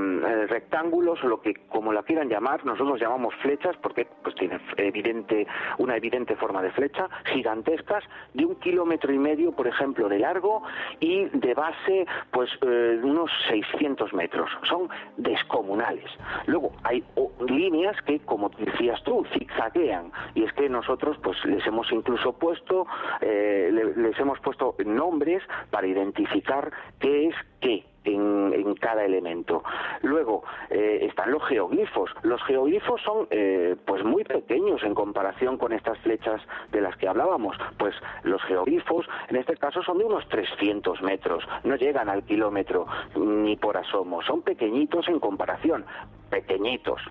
rectángulos, 0.50 1.24
o 1.24 1.28
lo 1.28 1.42
que 1.42 1.54
como 1.70 1.94
la 1.94 2.04
quieran 2.04 2.30
llamar, 2.30 2.66
nosotros 2.66 3.00
llamamos 3.00 3.34
flechas 3.36 3.76
porque 3.82 4.08
pues 4.24 4.36
tiene 4.36 4.60
evidente, 4.78 5.48
una 5.78 5.96
evidente 5.96 6.36
forma 6.36 6.62
de 6.62 6.72
flecha, 6.72 7.08
gigantescas, 7.26 8.04
de 8.34 8.46
un 8.46 8.56
kilómetro 8.56 9.14
y 9.14 9.18
medio, 9.18 9.52
por 9.52 9.68
ejemplo, 9.68 10.10
de 10.10 10.20
largo 10.20 10.64
y 11.00 11.26
de 11.26 11.54
base, 11.54 12.06
pues 12.32 12.50
eh, 12.62 13.00
unos 13.04 13.32
600 13.50 14.14
metros. 14.14 14.50
Son 14.68 14.89
descomunales. 15.18 16.10
Luego 16.46 16.72
hay 16.84 17.04
líneas 17.48 17.96
que, 18.04 18.20
como 18.20 18.50
decías 18.50 19.02
tú, 19.04 19.26
zigzaguean 19.34 20.12
y 20.36 20.44
es 20.44 20.54
que 20.54 20.70
nosotros 20.70 21.18
pues 21.22 21.38
les 21.46 21.66
hemos 21.66 21.92
incluso 21.92 22.34
puesto 22.34 22.86
eh, 23.22 23.72
les 23.96 24.20
hemos 24.20 24.40
puesto 24.40 24.76
nombres 24.86 25.44
para 25.72 25.88
identificar 25.88 26.72
qué 27.00 27.28
es 27.28 27.36
qué 27.62 27.86
en, 28.16 28.76
cada 28.76 29.04
elemento. 29.04 29.64
Luego 30.02 30.44
eh, 30.70 31.00
están 31.10 31.32
los 31.32 31.44
geoglifos. 31.46 32.12
Los 32.24 32.42
geoglifos 32.44 33.02
son 33.02 33.28
eh, 33.30 33.76
pues 33.86 34.04
muy 34.04 34.24
pequeños 34.24 34.84
en 34.84 34.94
comparación 34.94 35.58
con 35.58 35.74
estas 35.74 35.98
flechas 36.00 36.42
de 36.72 36.82
las 36.82 36.96
que 36.98 37.08
hablábamos. 37.08 37.58
Pues 37.78 37.96
los 38.24 38.42
geoglifos 38.44 39.06
en 39.28 39.36
este 39.36 39.58
caso 39.58 39.82
son 39.84 39.98
de 39.98 40.06
unos 40.06 40.28
300 40.30 41.02
metros, 41.02 41.44
no 41.64 41.76
llegan 41.76 42.10
al 42.10 42.24
kilómetro 42.24 42.88
ni 43.16 43.56
por 43.58 43.78
asomo, 43.78 44.22
son 44.22 44.42
pequeñitos 44.42 45.08
en 45.08 45.20
comparación 45.20 45.86
pequeñitos, 46.30 47.02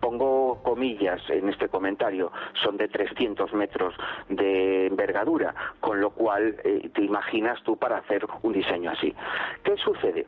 pongo 0.00 0.62
comillas 0.62 1.20
en 1.28 1.48
este 1.48 1.68
comentario, 1.68 2.32
son 2.62 2.76
de 2.76 2.88
300 2.88 3.52
metros 3.52 3.94
de 4.28 4.86
envergadura, 4.86 5.54
con 5.80 6.00
lo 6.00 6.10
cual 6.10 6.56
eh, 6.64 6.90
te 6.94 7.02
imaginas 7.02 7.62
tú 7.62 7.76
para 7.76 7.98
hacer 7.98 8.26
un 8.42 8.52
diseño 8.52 8.90
así. 8.90 9.14
¿Qué 9.64 9.76
sucede? 9.76 10.26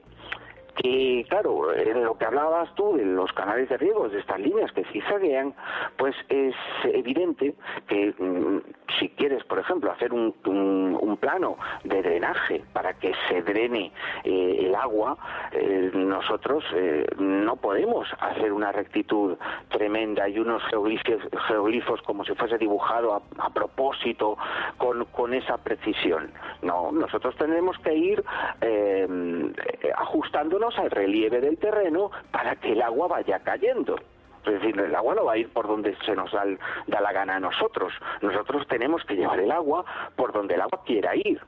Que 0.76 1.24
claro, 1.28 1.72
en 1.74 2.05
lo 2.05 2.16
que 2.18 2.24
hablabas 2.24 2.74
tú 2.74 2.96
de 2.96 3.05
los 3.05 3.32
canales 3.32 3.68
de 3.68 3.76
riego, 3.76 4.09
de 4.09 4.18
estas 4.20 4.40
líneas 4.40 4.72
que 4.72 4.84
zigzaguean, 4.84 5.55
pues 5.96 6.14
es 6.28 6.55
evidente 6.84 7.55
que 7.86 8.14
mm, 8.18 8.59
si 8.98 9.09
quieres, 9.10 9.44
por 9.44 9.59
ejemplo, 9.59 9.90
hacer 9.90 10.12
un, 10.12 10.34
un, 10.44 11.16
plano 11.16 11.56
de 11.84 12.02
drenaje 12.02 12.64
para 12.72 12.94
que 12.94 13.12
se 13.28 13.40
drene 13.42 13.92
eh, 14.24 14.56
el 14.66 14.74
agua, 14.74 15.16
eh, 15.52 15.90
nosotros 15.94 16.64
eh, 16.74 17.06
no 17.18 17.56
podemos 17.56 18.09
hacer 18.20 18.52
una 18.52 18.72
rectitud 18.72 19.36
tremenda 19.68 20.28
y 20.28 20.38
unos 20.40 20.62
geoglifos, 20.64 21.22
geoglifos 21.46 22.02
como 22.02 22.24
si 22.24 22.34
fuese 22.34 22.59
dibujado 22.59 23.14
a, 23.14 23.22
a 23.38 23.51
propósito 23.51 24.36
con, 24.76 25.05
con, 25.06 25.34
esa 25.34 25.56
precisión. 25.59 26.32
No, 26.62 26.90
nosotros 26.92 27.34
tenemos 27.36 27.78
que 27.78 27.94
ir 27.94 28.24
al 30.78 30.90
relieve 30.90 31.40
del 31.40 31.58
terreno 31.58 32.10
para 32.30 32.56
que 32.56 32.72
el 32.72 32.82
agua 32.82 33.08
vaya 33.08 33.40
cayendo. 33.40 33.96
Es 34.46 34.52
decir, 34.60 34.78
el 34.78 34.94
agua 34.94 35.14
no 35.14 35.24
va 35.24 35.32
a 35.32 35.36
ir 35.38 35.48
por 35.50 35.66
donde 35.66 35.96
se 36.04 36.14
nos 36.14 36.30
da, 36.32 36.44
la 37.00 37.12
gana 37.12 37.36
a 37.36 37.40
nosotros. 37.40 37.92
Nosotros 38.20 38.66
tenemos 38.68 39.02
que 39.04 39.14
llevar 39.14 39.40
el 39.40 39.50
agua 39.50 39.84
por 40.16 40.32
donde 40.32 40.54
el 40.54 40.60
agua 40.60 40.82
quiera 40.84 41.16
ir. 41.16 41.40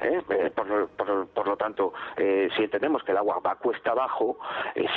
¿eh? 0.00 0.22
Eh, 0.28 0.50
por, 0.54 1.46
lo 1.46 1.56
tanto, 1.56 1.94
eh, 2.16 2.48
si 2.56 2.64
entendemos 2.64 3.02
que 3.04 3.12
el 3.12 3.18
agua 3.18 3.40
va 3.44 3.54
cuesta 3.56 3.92
abajo, 3.92 4.38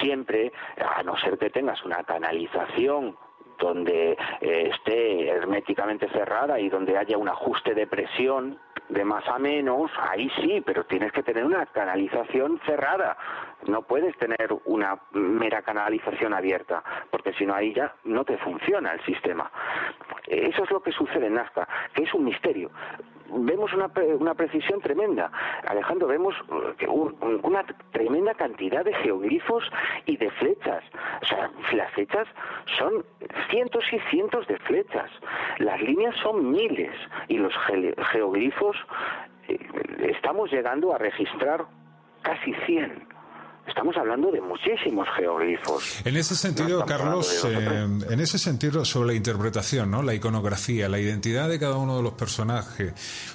siempre, 0.02 0.52
a 0.78 1.02
no 1.04 1.18
ser 1.18 1.38
que 1.38 1.50
tengas 1.50 1.84
una 1.86 2.04
canalización 2.04 3.16
donde 3.58 4.18
esté 4.40 5.30
herméticamente 5.30 6.08
cerrada 6.10 6.60
y 6.60 6.70
donde 6.70 6.98
haya 6.98 7.18
un 7.18 7.28
ajuste 7.28 7.74
de 7.74 7.88
presión 7.88 8.58
de 8.90 9.06
más 9.06 9.28
a 9.28 9.38
menos, 9.38 9.92
ahí 10.00 10.30
sí, 10.42 10.62
pero 10.66 10.86
tienes 10.86 11.12
que 11.12 11.24
tener 11.24 11.46
una 11.46 11.66
canalización 11.68 12.60
cerrada. 12.66 13.18
No 13.68 13.82
puedes 13.82 14.18
tener 14.18 14.50
una 14.66 14.98
mera 15.12 15.62
canalización 15.62 16.34
abierta, 16.34 16.84
porque 17.12 17.34
si 17.34 17.46
no 17.46 17.54
ahí 17.54 17.74
ya 17.74 17.94
no 18.06 18.24
te 18.24 18.38
funciona 18.38 18.94
el 18.94 19.04
sistema. 19.06 19.52
Eso 20.28 20.64
es 20.64 20.72
lo 20.72 20.82
que 20.82 20.92
sucede 20.92 21.28
en 21.28 21.36
Nazca, 21.36 21.68
que 21.94 22.04
es 22.04 22.14
un 22.14 22.26
misterio. 22.26 22.72
Vemos 23.32 23.72
una, 23.74 23.92
una 24.18 24.34
precisión 24.34 24.82
tremenda. 24.82 25.32
Alejandro, 25.68 26.08
vemos 26.08 26.36
eh, 26.80 26.88
una 26.88 27.64
tremenda 27.92 28.34
cantidad 28.34 28.84
de 28.84 28.94
geoglifos 28.96 29.64
y 30.06 30.18
de 30.18 30.32
flechas. 30.32 30.84
O 31.22 31.26
sea, 31.26 31.52
las 31.74 31.92
flechas 31.94 32.28
son 32.78 33.06
cientos 33.50 33.84
y 33.92 34.00
cientos 34.10 34.48
de 34.48 34.58
flechas. 34.60 35.12
Las 35.60 35.80
líneas 35.82 36.16
son 36.24 36.52
miles 36.52 36.96
y 37.28 37.38
los 37.38 37.54
geoglifos 38.12 38.78
eh, 39.48 39.60
estamos 40.02 40.52
llegando 40.52 40.94
a 40.94 40.98
registrar 40.98 41.66
casi 42.22 42.54
100. 42.66 43.19
Estamos 43.70 43.96
hablando 43.98 44.32
de 44.32 44.42
muchísimos 44.42 45.08
geoglifos. 45.16 46.02
En 46.04 46.18
ese 46.18 46.36
sentido, 46.36 46.84
Carlos, 46.88 47.46
eh, 47.46 47.88
en 48.10 48.20
ese 48.20 48.40
sentido, 48.40 48.84
sobre 48.84 49.10
la 49.10 49.14
interpretación, 49.14 49.92
¿no? 49.92 50.02
la 50.02 50.16
iconografía, 50.16 50.90
la 50.90 51.00
identidad 51.00 51.48
de 51.48 51.60
cada 51.60 51.78
uno 51.78 51.98
de 51.98 52.02
los 52.02 52.14
personajes, 52.14 52.94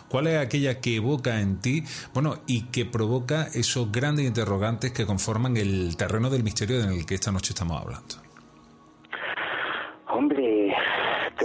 ¿cuál 0.08 0.26
es 0.26 0.38
aquella 0.38 0.80
que 0.80 0.96
evoca 0.96 1.40
en 1.40 1.60
ti, 1.60 1.84
bueno, 2.12 2.40
y 2.48 2.62
que 2.64 2.84
provoca 2.84 3.44
esos 3.54 3.92
grandes 3.92 4.26
interrogantes 4.26 4.90
que 4.90 5.06
conforman 5.06 5.56
el 5.56 5.96
terreno 5.96 6.28
del 6.30 6.42
misterio 6.42 6.82
en 6.82 6.90
el 6.90 7.06
que 7.06 7.14
esta 7.14 7.30
noche 7.30 7.50
estamos 7.50 7.80
hablando? 7.80 8.23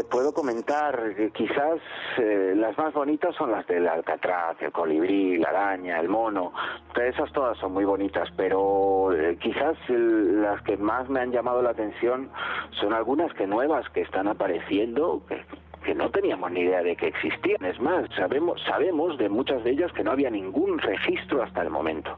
Puedo 0.10 0.34
comentar 0.34 1.16
que 1.16 1.32
quizás 1.32 1.80
eh, 2.18 2.54
las 2.56 2.78
más 2.78 2.94
bonitas 2.94 3.36
son 3.36 3.52
las 3.52 3.66
del 3.68 3.88
alcatraz, 3.88 4.62
el 4.62 4.72
colibrí, 4.72 5.38
la 5.38 5.50
araña, 5.50 6.00
el 6.00 6.10
mono. 6.10 6.54
Esas 6.96 7.32
todas 7.32 7.58
son 7.58 7.74
muy 7.74 7.86
bonitas, 7.86 8.30
pero 8.36 9.14
eh, 9.14 9.38
quizás 9.40 9.78
las 9.88 10.62
que 10.64 10.78
más 10.78 11.10
me 11.10 11.22
han 11.22 11.32
llamado 11.32 11.62
la 11.62 11.72
atención 11.72 12.30
son 12.72 12.94
algunas 12.94 13.34
que 13.34 13.48
nuevas 13.48 13.88
que 13.90 14.02
están 14.02 14.28
apareciendo, 14.28 15.22
que, 15.28 15.44
que 15.90 15.96
no 15.96 16.12
teníamos 16.12 16.52
ni 16.52 16.60
idea 16.60 16.84
de 16.84 16.96
que 16.96 17.08
existían. 17.08 17.66
Es 17.66 17.80
más, 17.80 18.08
sabemos, 18.16 18.62
sabemos 18.64 19.18
de 19.18 19.28
muchas 19.28 19.64
de 19.64 19.72
ellas 19.72 19.92
que 19.94 20.04
no 20.04 20.12
había 20.12 20.30
ningún 20.30 20.78
registro 20.78 21.42
hasta 21.42 21.64
el 21.64 21.72
momento. 21.72 22.16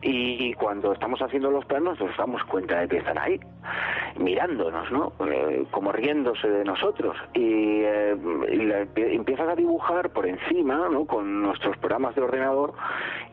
Y 0.00 0.54
cuando 0.54 0.94
estamos 0.94 1.20
haciendo 1.20 1.50
los 1.50 1.66
planos 1.66 2.00
nos 2.00 2.16
damos 2.16 2.42
cuenta 2.44 2.80
de 2.80 2.88
que 2.88 2.96
están 2.98 3.18
ahí, 3.18 3.38
mirándonos, 4.16 4.90
¿no? 4.90 5.12
Eh, 5.30 5.66
como 5.70 5.92
riéndose 5.92 6.48
de 6.48 6.64
nosotros. 6.64 7.16
Y, 7.34 7.82
eh, 7.82 8.86
empiezas 8.96 9.48
a 9.48 9.54
dibujar 9.54 10.10
por 10.10 10.26
encima, 10.26 10.88
¿no? 10.90 11.04
Con 11.06 11.42
nuestros 11.42 11.76
programas 11.78 12.14
de 12.14 12.22
ordenador 12.22 12.72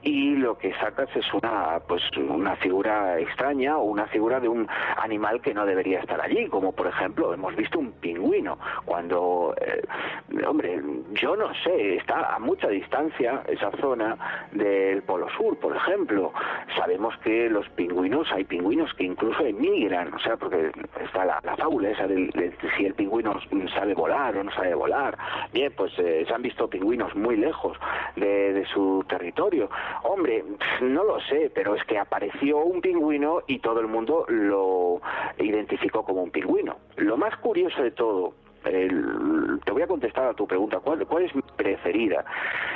y 0.02 0.36
lo 0.36 0.58
que 0.58 0.74
sacas 0.76 1.10
es 1.16 1.26
una, 1.34 1.80
pues, 1.88 2.02
una 2.18 2.56
figura 2.56 3.20
extraña 3.20 3.78
o 3.78 3.84
una 3.84 4.08
figura 4.08 4.40
de 4.40 4.48
un 4.48 4.68
animal 4.98 5.42
que 5.42 5.54
no 5.54 5.66
debería 5.66 6.00
estar 6.00 6.20
allí, 6.20 6.48
como 6.48 6.72
por 6.72 6.88
ejemplo 6.88 7.34
hemos 7.34 7.56
visto 7.56 7.78
un 7.78 7.92
pingüino. 7.94 8.58
Cuando, 8.86 9.54
eh, 9.66 10.46
hombre, 10.46 10.82
yo 11.14 11.36
no 11.36 11.54
sé, 11.64 11.96
está 11.98 12.36
a 12.36 12.40
mucha 12.40 12.68
distancia 12.68 13.44
esa 13.48 13.72
zona 13.80 14.18
del 14.52 15.04
Polo 15.04 15.28
Sur, 15.38 15.58
por 15.58 15.76
ejemplo 15.76 16.32
sabemos 16.76 17.16
que 17.20 17.50
los 17.50 17.68
pingüinos, 17.70 18.32
hay 18.32 18.44
pingüinos 18.44 18.94
que 18.96 19.04
incluso 19.04 19.46
emigran, 19.46 20.14
o 20.14 20.20
sea, 20.20 20.38
porque 20.38 20.72
está 21.04 21.26
la, 21.26 21.42
fábula 21.58 21.90
esa 21.90 22.08
de, 22.08 22.54
si 22.78 22.86
el 22.86 22.94
pingüino 22.94 23.40
sabe 23.74 23.94
volar 23.94 24.36
o 24.38 24.44
no 24.44 24.52
sabe 24.52 24.74
volar. 24.74 25.18
Bien, 25.54 25.72
pues 25.76 25.92
eh, 26.00 26.24
se 26.28 26.34
han 26.34 26.42
visto 26.42 26.68
pingüinos 26.68 27.16
muy 27.16 27.38
lejos 27.38 27.78
de, 28.16 28.54
de 28.54 28.66
su 28.68 29.04
territorio. 29.08 29.70
Hombre, 30.04 30.44
no 30.82 31.04
lo 31.04 31.20
sé, 31.22 31.52
pero 31.54 31.76
es 31.76 31.84
que 31.86 31.98
apareció 31.98 32.58
un 32.58 32.82
pingüino 32.82 33.42
y 33.48 33.60
todo 33.60 33.80
el 33.80 33.88
mundo 33.88 34.26
lo 34.28 35.02
identificó 35.38 36.04
como 36.04 36.24
un 36.24 36.32
pingüino. 36.32 36.78
Lo 36.98 37.18
más 37.18 37.36
curioso 37.38 37.82
de 37.84 37.92
todo 37.92 38.34
te 38.64 39.72
voy 39.72 39.82
a 39.82 39.88
contestar 39.88 40.28
a 40.28 40.34
tu 40.34 40.48
pregunta. 40.48 40.80
¿Cuál, 40.80 41.06
cuál 41.08 41.24
es 41.24 41.36
mi 41.36 41.42
preferida? 41.42 42.24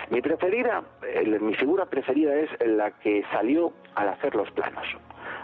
Mi 0.09 0.21
preferida, 0.21 0.83
mi 1.41 1.53
figura 1.55 1.85
preferida 1.85 2.35
es 2.35 2.49
la 2.65 2.91
que 2.91 3.23
salió 3.31 3.73
al 3.95 4.09
hacer 4.09 4.35
los 4.35 4.49
planos. 4.51 4.85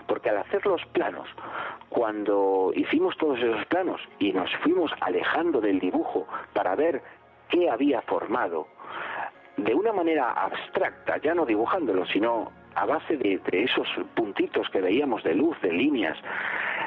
Porque 0.08 0.30
al 0.30 0.38
hacer 0.38 0.66
los 0.66 0.84
planos, 0.88 1.28
cuando 1.90 2.72
hicimos 2.76 3.16
todos 3.18 3.40
esos 3.40 3.66
planos 3.68 4.02
y 4.20 4.34
nos 4.34 4.50
fuimos 4.64 4.92
alejando 5.02 5.62
del 5.62 5.80
dibujo 5.80 6.28
para 6.54 6.76
ver 6.76 7.02
qué 7.50 7.70
había 7.70 8.02
formado, 8.02 8.68
de 9.58 9.74
una 9.76 9.94
manera 9.94 10.32
abstracta, 10.32 11.18
ya 11.18 11.36
no 11.36 11.46
dibujándolo, 11.46 12.06
sino 12.08 12.52
a 12.76 12.86
base 12.86 13.18
de, 13.18 13.40
esos 13.52 13.88
puntitos 14.16 14.70
que 14.70 14.82
veíamos 14.82 15.24
de 15.24 15.36
luz, 15.36 15.60
de 15.62 15.72
líneas, 15.72 16.18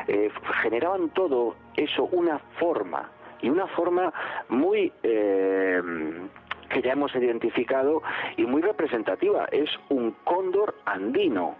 eh, 0.08 0.30
generaban 0.62 1.10
todo 1.10 1.54
eso 1.76 2.04
una 2.04 2.38
forma 2.58 3.10
y 3.44 3.50
una 3.50 3.66
forma 3.66 4.10
muy 4.48 4.90
eh, 5.02 5.82
que 6.70 6.80
ya 6.80 6.92
hemos 6.92 7.14
identificado 7.14 8.02
y 8.38 8.46
muy 8.46 8.62
representativa. 8.62 9.44
Es 9.52 9.68
un 9.90 10.12
cóndor 10.24 10.74
andino, 10.86 11.54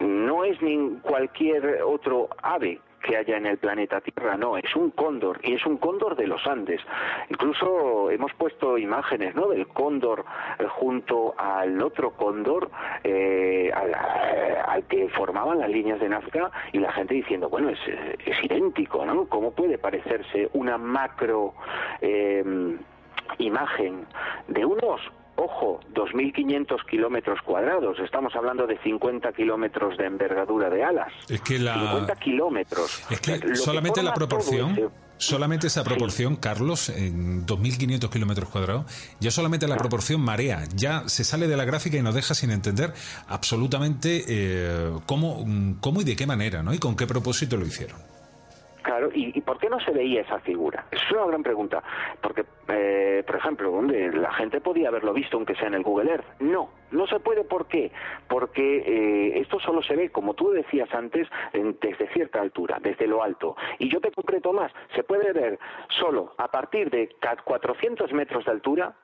no 0.00 0.44
es 0.44 0.60
ni 0.60 0.98
cualquier 1.02 1.82
otro 1.82 2.28
ave 2.42 2.80
que 3.02 3.16
haya 3.16 3.36
en 3.36 3.46
el 3.46 3.58
planeta 3.58 4.00
Tierra, 4.00 4.36
no, 4.36 4.56
es 4.56 4.74
un 4.76 4.90
cóndor 4.90 5.40
y 5.42 5.54
es 5.54 5.66
un 5.66 5.76
cóndor 5.76 6.16
de 6.16 6.26
los 6.26 6.46
Andes. 6.46 6.80
Incluso 7.28 8.10
hemos 8.10 8.32
puesto 8.34 8.78
imágenes 8.78 9.34
¿no? 9.34 9.48
del 9.48 9.66
cóndor 9.68 10.24
eh, 10.58 10.66
junto 10.68 11.34
al 11.36 11.80
otro 11.82 12.12
cóndor 12.12 12.70
eh, 13.04 13.70
al, 13.72 14.84
que 14.84 15.08
formaban 15.10 15.58
las 15.58 15.70
líneas 15.70 16.00
de 16.00 16.08
Nazca 16.08 16.50
y 16.72 16.78
la 16.78 16.92
gente 16.92 17.14
diciendo, 17.14 17.48
bueno, 17.48 17.68
es, 17.70 17.78
es 18.24 18.44
idéntico, 18.44 19.04
¿no? 19.04 19.26
¿Cómo 19.26 19.52
puede 19.52 19.78
parecerse 19.78 20.48
una 20.52 20.78
macro 20.78 21.54
eh, 22.00 22.76
imagen 23.38 24.06
de 24.48 24.64
unos 24.64 25.00
Ojo, 25.44 25.80
2.500 25.92 26.86
kilómetros 26.88 27.40
cuadrados. 27.44 27.98
Estamos 27.98 28.32
hablando 28.36 28.64
de 28.64 28.78
50 28.78 29.32
kilómetros 29.32 29.98
de 29.98 30.06
envergadura 30.06 30.70
de 30.70 30.84
alas. 30.84 31.12
Es 31.28 31.40
que 31.40 31.58
la... 31.58 31.74
50 31.74 32.14
kilómetros. 32.16 33.02
Es 33.10 33.20
que 33.20 33.56
solamente 33.56 34.04
la 34.04 34.14
proporción... 34.14 34.92
Solamente 35.16 35.68
esa 35.68 35.84
proporción, 35.84 36.34
Carlos, 36.34 36.88
en 36.88 37.46
2.500 37.46 38.10
kilómetros 38.10 38.48
cuadrados, 38.48 38.86
ya 39.20 39.30
solamente 39.30 39.68
la 39.68 39.76
proporción 39.76 40.20
marea, 40.20 40.64
ya 40.74 41.08
se 41.08 41.22
sale 41.22 41.46
de 41.46 41.56
la 41.56 41.64
gráfica 41.64 41.96
y 41.96 42.02
nos 42.02 42.16
deja 42.16 42.34
sin 42.34 42.50
entender 42.50 42.92
absolutamente 43.28 44.24
eh, 44.26 44.90
cómo, 45.06 45.46
cómo 45.80 46.00
y 46.00 46.04
de 46.04 46.16
qué 46.16 46.26
manera, 46.26 46.64
¿no? 46.64 46.74
Y 46.74 46.78
con 46.78 46.96
qué 46.96 47.06
propósito 47.06 47.56
lo 47.56 47.64
hicieron. 47.64 48.11
Claro, 48.82 49.10
¿y, 49.14 49.40
por 49.40 49.58
qué 49.58 49.68
no 49.68 49.80
se 49.80 49.92
veía 49.92 50.22
esa 50.22 50.40
figura? 50.40 50.86
Es 50.90 51.00
una 51.10 51.26
gran 51.26 51.42
pregunta. 51.42 51.82
Porque, 52.20 52.44
eh, 52.68 53.22
por 53.26 53.36
ejemplo, 53.36 53.70
donde 53.70 54.12
la 54.12 54.32
gente 54.32 54.60
podía 54.60 54.88
haberlo 54.88 55.12
visto, 55.12 55.36
aunque 55.36 55.54
sea 55.54 55.68
en 55.68 55.74
el 55.74 55.82
Google 55.82 56.10
Earth. 56.10 56.26
No, 56.40 56.70
no 56.90 57.06
se 57.06 57.20
puede. 57.20 57.44
¿Por 57.44 57.66
qué? 57.66 57.92
Porque 58.28 58.78
eh, 58.78 59.40
esto 59.40 59.60
solo 59.60 59.82
se 59.82 59.96
ve, 59.96 60.10
como 60.10 60.34
tú 60.34 60.50
decías 60.50 60.92
antes, 60.94 61.28
desde 61.52 62.08
cierta 62.08 62.40
altura, 62.40 62.78
desde 62.80 63.06
lo 63.06 63.22
alto. 63.22 63.56
Y 63.78 63.88
yo 63.88 64.00
te 64.00 64.10
concreto 64.10 64.52
más, 64.52 64.72
se 64.94 65.02
puede 65.02 65.32
ver 65.32 65.58
solo 65.88 66.34
a 66.38 66.48
partir 66.48 66.90
de 66.90 67.14
400 67.44 68.12
metros 68.12 68.44
de 68.44 68.50
altura, 68.50 68.94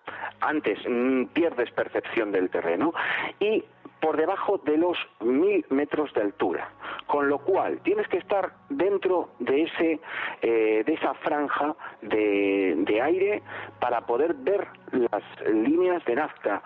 antes 0.40 0.78
mm, 0.88 1.26
pierdes 1.26 1.70
percepción 1.72 2.32
del 2.32 2.50
terreno, 2.50 2.92
y 3.40 3.64
por 4.00 4.16
debajo 4.16 4.58
de 4.58 4.76
los 4.76 4.96
mil 5.20 5.64
metros 5.70 6.12
de 6.14 6.22
altura, 6.22 6.70
con 7.06 7.28
lo 7.28 7.38
cual 7.38 7.80
tienes 7.82 8.06
que 8.08 8.18
estar 8.18 8.52
dentro 8.68 9.30
de 9.38 9.62
ese 9.62 10.00
eh, 10.42 10.82
de 10.86 10.94
esa 10.94 11.14
franja 11.14 11.74
de, 12.02 12.74
de 12.78 13.02
aire 13.02 13.42
para 13.80 14.02
poder 14.02 14.34
ver 14.34 14.68
las 14.92 15.22
líneas 15.52 16.04
de 16.04 16.14
Nazca. 16.14 16.62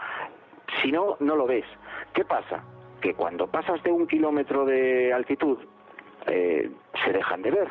Si 0.80 0.90
no, 0.90 1.16
no 1.20 1.36
lo 1.36 1.46
ves. 1.46 1.66
¿Qué 2.14 2.24
pasa? 2.24 2.62
Que 3.00 3.14
cuando 3.14 3.46
pasas 3.46 3.82
de 3.82 3.90
un 3.90 4.06
kilómetro 4.06 4.64
de 4.64 5.12
altitud 5.12 5.58
eh, 6.26 6.70
se 7.04 7.12
dejan 7.12 7.42
de 7.42 7.50
ver 7.50 7.68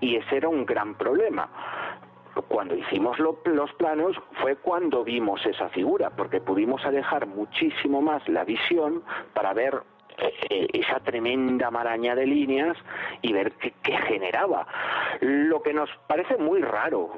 y 0.00 0.16
ese 0.16 0.36
era 0.36 0.48
un 0.48 0.64
gran 0.64 0.94
problema 0.94 1.48
cuando 2.42 2.74
hicimos 2.74 3.18
los 3.18 3.72
planos 3.74 4.16
fue 4.40 4.56
cuando 4.56 5.04
vimos 5.04 5.44
esa 5.46 5.68
figura, 5.70 6.10
porque 6.10 6.40
pudimos 6.40 6.84
alejar 6.84 7.26
muchísimo 7.26 8.00
más 8.00 8.26
la 8.28 8.44
visión 8.44 9.02
para 9.34 9.52
ver 9.52 9.82
esa 10.48 11.00
tremenda 11.00 11.70
maraña 11.70 12.14
de 12.14 12.26
líneas 12.26 12.76
y 13.22 13.32
ver 13.32 13.52
qué, 13.52 13.72
generaba. 14.08 14.66
Lo 15.20 15.62
que 15.62 15.72
nos 15.72 15.90
parece 16.06 16.36
muy 16.36 16.60
raro, 16.60 17.10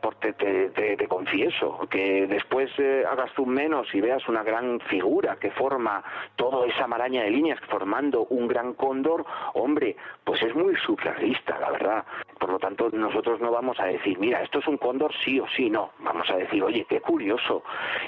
porque 0.00 0.32
te, 0.32 1.08
confieso, 1.08 1.86
que 1.90 2.26
después 2.26 2.70
eh, 2.78 3.04
hagas 3.08 3.32
tú 3.34 3.46
menos 3.46 3.94
y 3.94 4.00
veas 4.00 4.26
una 4.28 4.42
gran 4.42 4.80
figura 4.80 5.36
que 5.36 5.50
forma 5.50 6.02
toda 6.36 6.66
esa 6.66 6.86
maraña 6.86 7.22
de 7.22 7.30
líneas 7.30 7.60
formando 7.68 8.26
un 8.30 8.48
gran 8.48 8.74
cóndor, 8.74 9.24
hombre, 9.54 9.96
pues 10.24 10.42
es 10.42 10.54
muy 10.54 10.74
surrealista, 10.76 11.58
la 11.58 11.70
verdad. 11.70 12.04
Por 12.38 12.50
lo 12.50 12.58
tanto, 12.58 12.90
nosotros 12.92 13.40
no 13.40 13.50
vamos 13.50 13.78
a 13.80 13.86
decir, 13.86 14.18
mira, 14.18 14.42
esto 14.42 14.58
es 14.58 14.66
un 14.66 14.76
cóndor 14.76 15.12
sí 15.24 15.38
o 15.40 15.46
sí, 15.48 15.70
no. 15.70 15.90
Vamos 16.00 16.28
a 16.30 16.36
decir, 16.36 16.62
oye, 16.62 16.86
qué 16.88 17.00
curioso. 17.00 17.62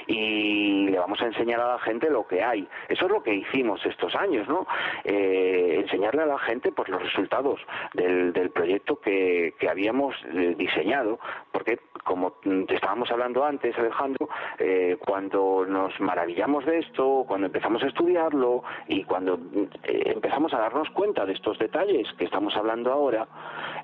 Y 0.07 0.89
le 0.89 0.99
vamos 0.99 1.21
a 1.21 1.25
enseñar 1.25 1.59
a 1.59 1.73
la 1.73 1.79
gente 1.79 2.09
lo 2.09 2.27
que 2.27 2.43
hay. 2.43 2.67
Eso 2.89 3.05
es 3.05 3.11
lo 3.11 3.23
que 3.23 3.33
hicimos 3.33 3.85
estos 3.85 4.15
años, 4.15 4.26
¿no? 4.47 4.67
Eh, 5.03 5.79
enseñarle 5.81 6.23
a 6.23 6.25
la 6.25 6.39
gente 6.39 6.71
pues 6.71 6.89
los 6.89 7.01
resultados 7.01 7.59
del, 7.93 8.51
proyecto 8.51 8.99
que, 8.99 9.53
habíamos 9.69 10.15
eh, 10.33 10.55
diseñado. 10.57 11.19
Porque, 11.51 11.79
como 12.03 12.31
te 12.67 12.75
estábamos 12.75 13.11
hablando 13.11 13.43
antes, 13.43 13.77
Alejandro, 13.77 14.29
eh, 14.59 14.97
cuando 15.05 15.65
nos 15.67 15.99
maravillamos 15.99 16.65
de 16.65 16.79
esto, 16.79 17.25
cuando 17.27 17.47
empezamos 17.47 17.83
a 17.83 17.87
estudiarlo 17.87 18.63
y 18.87 19.03
cuando 19.03 19.39
empezamos 19.83 20.53
a 20.53 20.59
darnos 20.59 20.89
cuenta 20.91 21.25
de 21.25 21.33
estos 21.33 21.57
detalles 21.59 22.07
que 22.17 22.25
estamos 22.25 22.55
hablando 22.55 22.91
ahora, 22.91 23.27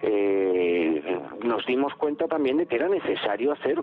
eh, 0.02 1.20
nos 1.44 1.66
dimos 1.66 1.94
cuenta 1.96 2.28
también 2.28 2.58
de 2.58 2.66
que 2.66 2.76
era 2.76 2.90
necesario 2.90 3.54
hacer 3.54 3.82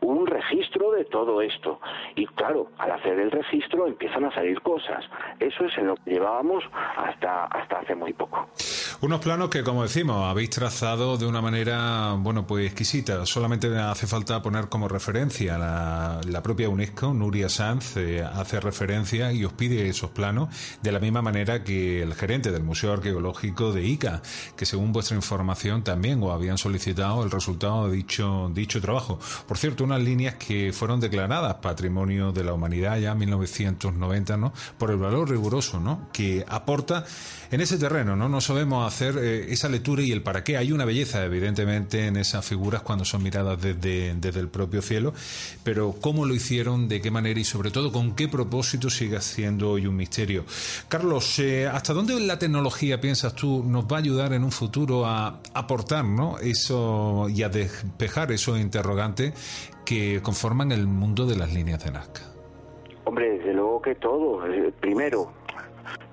un 0.00 0.26
registro 0.26 0.92
de 0.92 1.04
todo 1.04 1.42
esto. 1.42 1.80
Y 2.14 2.26
claro, 2.26 2.68
al 2.78 2.92
hacer 2.92 3.18
el 3.18 3.30
registro 3.30 3.86
empiezan 3.86 4.24
a 4.24 4.32
salir 4.32 4.60
cosas. 4.62 5.04
Eso 5.38 5.64
es 5.66 5.76
en 5.78 5.88
lo 5.88 5.96
que 5.96 5.97
llevábamos 6.06 6.64
hasta, 6.96 7.44
hasta 7.46 7.80
hace 7.80 7.94
muy 7.94 8.12
poco. 8.12 8.48
Unos 9.00 9.20
planos 9.20 9.48
que, 9.48 9.62
como 9.62 9.84
decimos, 9.84 10.24
habéis 10.28 10.50
trazado 10.50 11.16
de 11.16 11.26
una 11.26 11.40
manera, 11.40 12.14
bueno, 12.18 12.46
pues 12.46 12.66
exquisita. 12.66 13.24
Solamente 13.26 13.76
hace 13.78 14.06
falta 14.08 14.42
poner 14.42 14.68
como 14.68 14.88
referencia 14.88 15.56
la, 15.56 16.20
la 16.26 16.42
propia 16.42 16.68
UNESCO, 16.68 17.14
Nuria 17.14 17.48
Sanz, 17.48 17.96
eh, 17.96 18.24
hace 18.24 18.58
referencia 18.58 19.32
y 19.32 19.44
os 19.44 19.52
pide 19.52 19.88
esos 19.88 20.10
planos 20.10 20.48
de 20.82 20.90
la 20.90 20.98
misma 20.98 21.22
manera 21.22 21.62
que 21.62 22.02
el 22.02 22.14
gerente 22.14 22.50
del 22.50 22.64
Museo 22.64 22.92
Arqueológico 22.92 23.72
de 23.72 23.84
Ica, 23.84 24.20
que 24.56 24.66
según 24.66 24.92
vuestra 24.92 25.16
información 25.16 25.84
también 25.84 26.22
os 26.22 26.32
habían 26.32 26.58
solicitado 26.58 27.22
el 27.22 27.30
resultado 27.30 27.88
de 27.88 27.96
dicho, 27.96 28.50
dicho 28.52 28.80
trabajo. 28.80 29.18
Por 29.46 29.58
cierto, 29.58 29.84
unas 29.84 30.02
líneas 30.02 30.34
que 30.34 30.72
fueron 30.72 30.98
declaradas 31.00 31.54
Patrimonio 31.56 32.32
de 32.32 32.44
la 32.44 32.52
Humanidad 32.52 32.98
ya 32.98 33.12
en 33.12 33.18
1990, 33.18 34.36
¿no? 34.36 34.52
Por 34.76 34.90
el 34.90 34.96
valor 34.96 35.30
riguroso, 35.30 35.78
¿no? 35.80 35.87
Que 36.12 36.44
aporta 36.46 37.04
en 37.50 37.60
ese 37.60 37.78
terreno, 37.78 38.14
¿no? 38.16 38.28
No 38.28 38.40
sabemos 38.40 38.86
hacer 38.86 39.16
eh, 39.18 39.52
esa 39.52 39.68
lectura 39.68 40.02
y 40.02 40.12
el 40.12 40.22
para 40.22 40.44
qué. 40.44 40.56
Hay 40.56 40.72
una 40.72 40.84
belleza, 40.84 41.24
evidentemente, 41.24 42.06
en 42.06 42.16
esas 42.16 42.44
figuras 42.44 42.82
cuando 42.82 43.04
son 43.04 43.22
miradas 43.22 43.60
desde, 43.60 44.14
desde 44.14 44.40
el 44.40 44.48
propio 44.48 44.82
cielo, 44.82 45.14
pero 45.64 45.94
cómo 46.00 46.26
lo 46.26 46.34
hicieron, 46.34 46.88
de 46.88 47.00
qué 47.00 47.10
manera 47.10 47.40
y 47.40 47.44
sobre 47.44 47.70
todo 47.70 47.90
con 47.92 48.14
qué 48.14 48.28
propósito 48.28 48.90
sigue 48.90 49.20
siendo 49.20 49.70
hoy 49.70 49.86
un 49.86 49.96
misterio. 49.96 50.44
Carlos, 50.88 51.38
eh, 51.38 51.66
¿hasta 51.66 51.92
dónde 51.92 52.18
la 52.20 52.38
tecnología, 52.38 53.00
piensas 53.00 53.34
tú, 53.34 53.64
nos 53.64 53.84
va 53.84 53.96
a 53.96 54.00
ayudar 54.00 54.32
en 54.32 54.44
un 54.44 54.52
futuro 54.52 55.06
a 55.06 55.40
aportar 55.54 56.04
¿no? 56.04 56.38
eso 56.38 57.28
y 57.28 57.42
a 57.42 57.48
despejar 57.48 58.32
esos 58.32 58.58
interrogantes 58.58 59.34
que 59.84 60.20
conforman 60.22 60.72
el 60.72 60.86
mundo 60.86 61.26
de 61.26 61.36
las 61.36 61.52
líneas 61.52 61.82
de 61.84 61.90
Nazca? 61.90 62.22
Hombre, 63.04 63.38
desde 63.38 63.54
luego 63.54 63.80
que 63.80 63.94
todo. 63.94 64.46
Eh, 64.46 64.72
primero, 64.80 65.32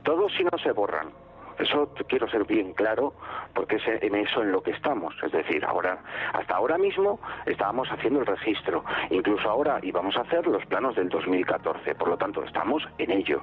todo 0.04 0.30
si 0.30 0.44
no 0.44 0.58
se 0.62 0.72
borran 0.72 1.12
eso 1.60 1.90
quiero 2.08 2.28
ser 2.30 2.46
bien 2.46 2.74
claro 2.74 3.14
porque 3.54 3.78
es 3.78 3.84
en 3.88 4.16
eso 4.16 4.42
en 4.42 4.52
lo 4.52 4.62
que 4.62 4.72
estamos. 4.72 5.16
Es 5.24 5.32
decir, 5.32 5.64
ahora, 5.64 6.00
hasta 6.34 6.56
ahora 6.56 6.78
mismo 6.78 7.20
estábamos 7.46 7.88
haciendo 7.90 8.20
el 8.20 8.26
registro. 8.26 8.84
Incluso 9.10 9.50
ahora 9.50 9.80
íbamos 9.82 10.18
a 10.18 10.22
hacer 10.22 10.46
los 10.48 10.66
planos 10.66 10.96
del 10.96 11.10
2014. 11.10 11.96
Por 11.96 12.10
lo 12.10 12.18
tanto, 12.18 12.44
estamos 12.44 12.84
en 12.98 13.12
ello. 13.12 13.42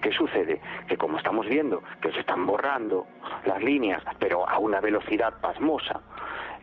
¿Qué 0.00 0.12
sucede? 0.12 0.60
Que 0.88 0.96
como 0.96 1.18
estamos 1.18 1.46
viendo 1.46 1.82
que 2.00 2.10
se 2.12 2.20
están 2.20 2.46
borrando 2.46 3.06
las 3.44 3.62
líneas, 3.62 4.02
pero 4.18 4.48
a 4.48 4.58
una 4.58 4.80
velocidad 4.80 5.34
pasmosa, 5.40 6.00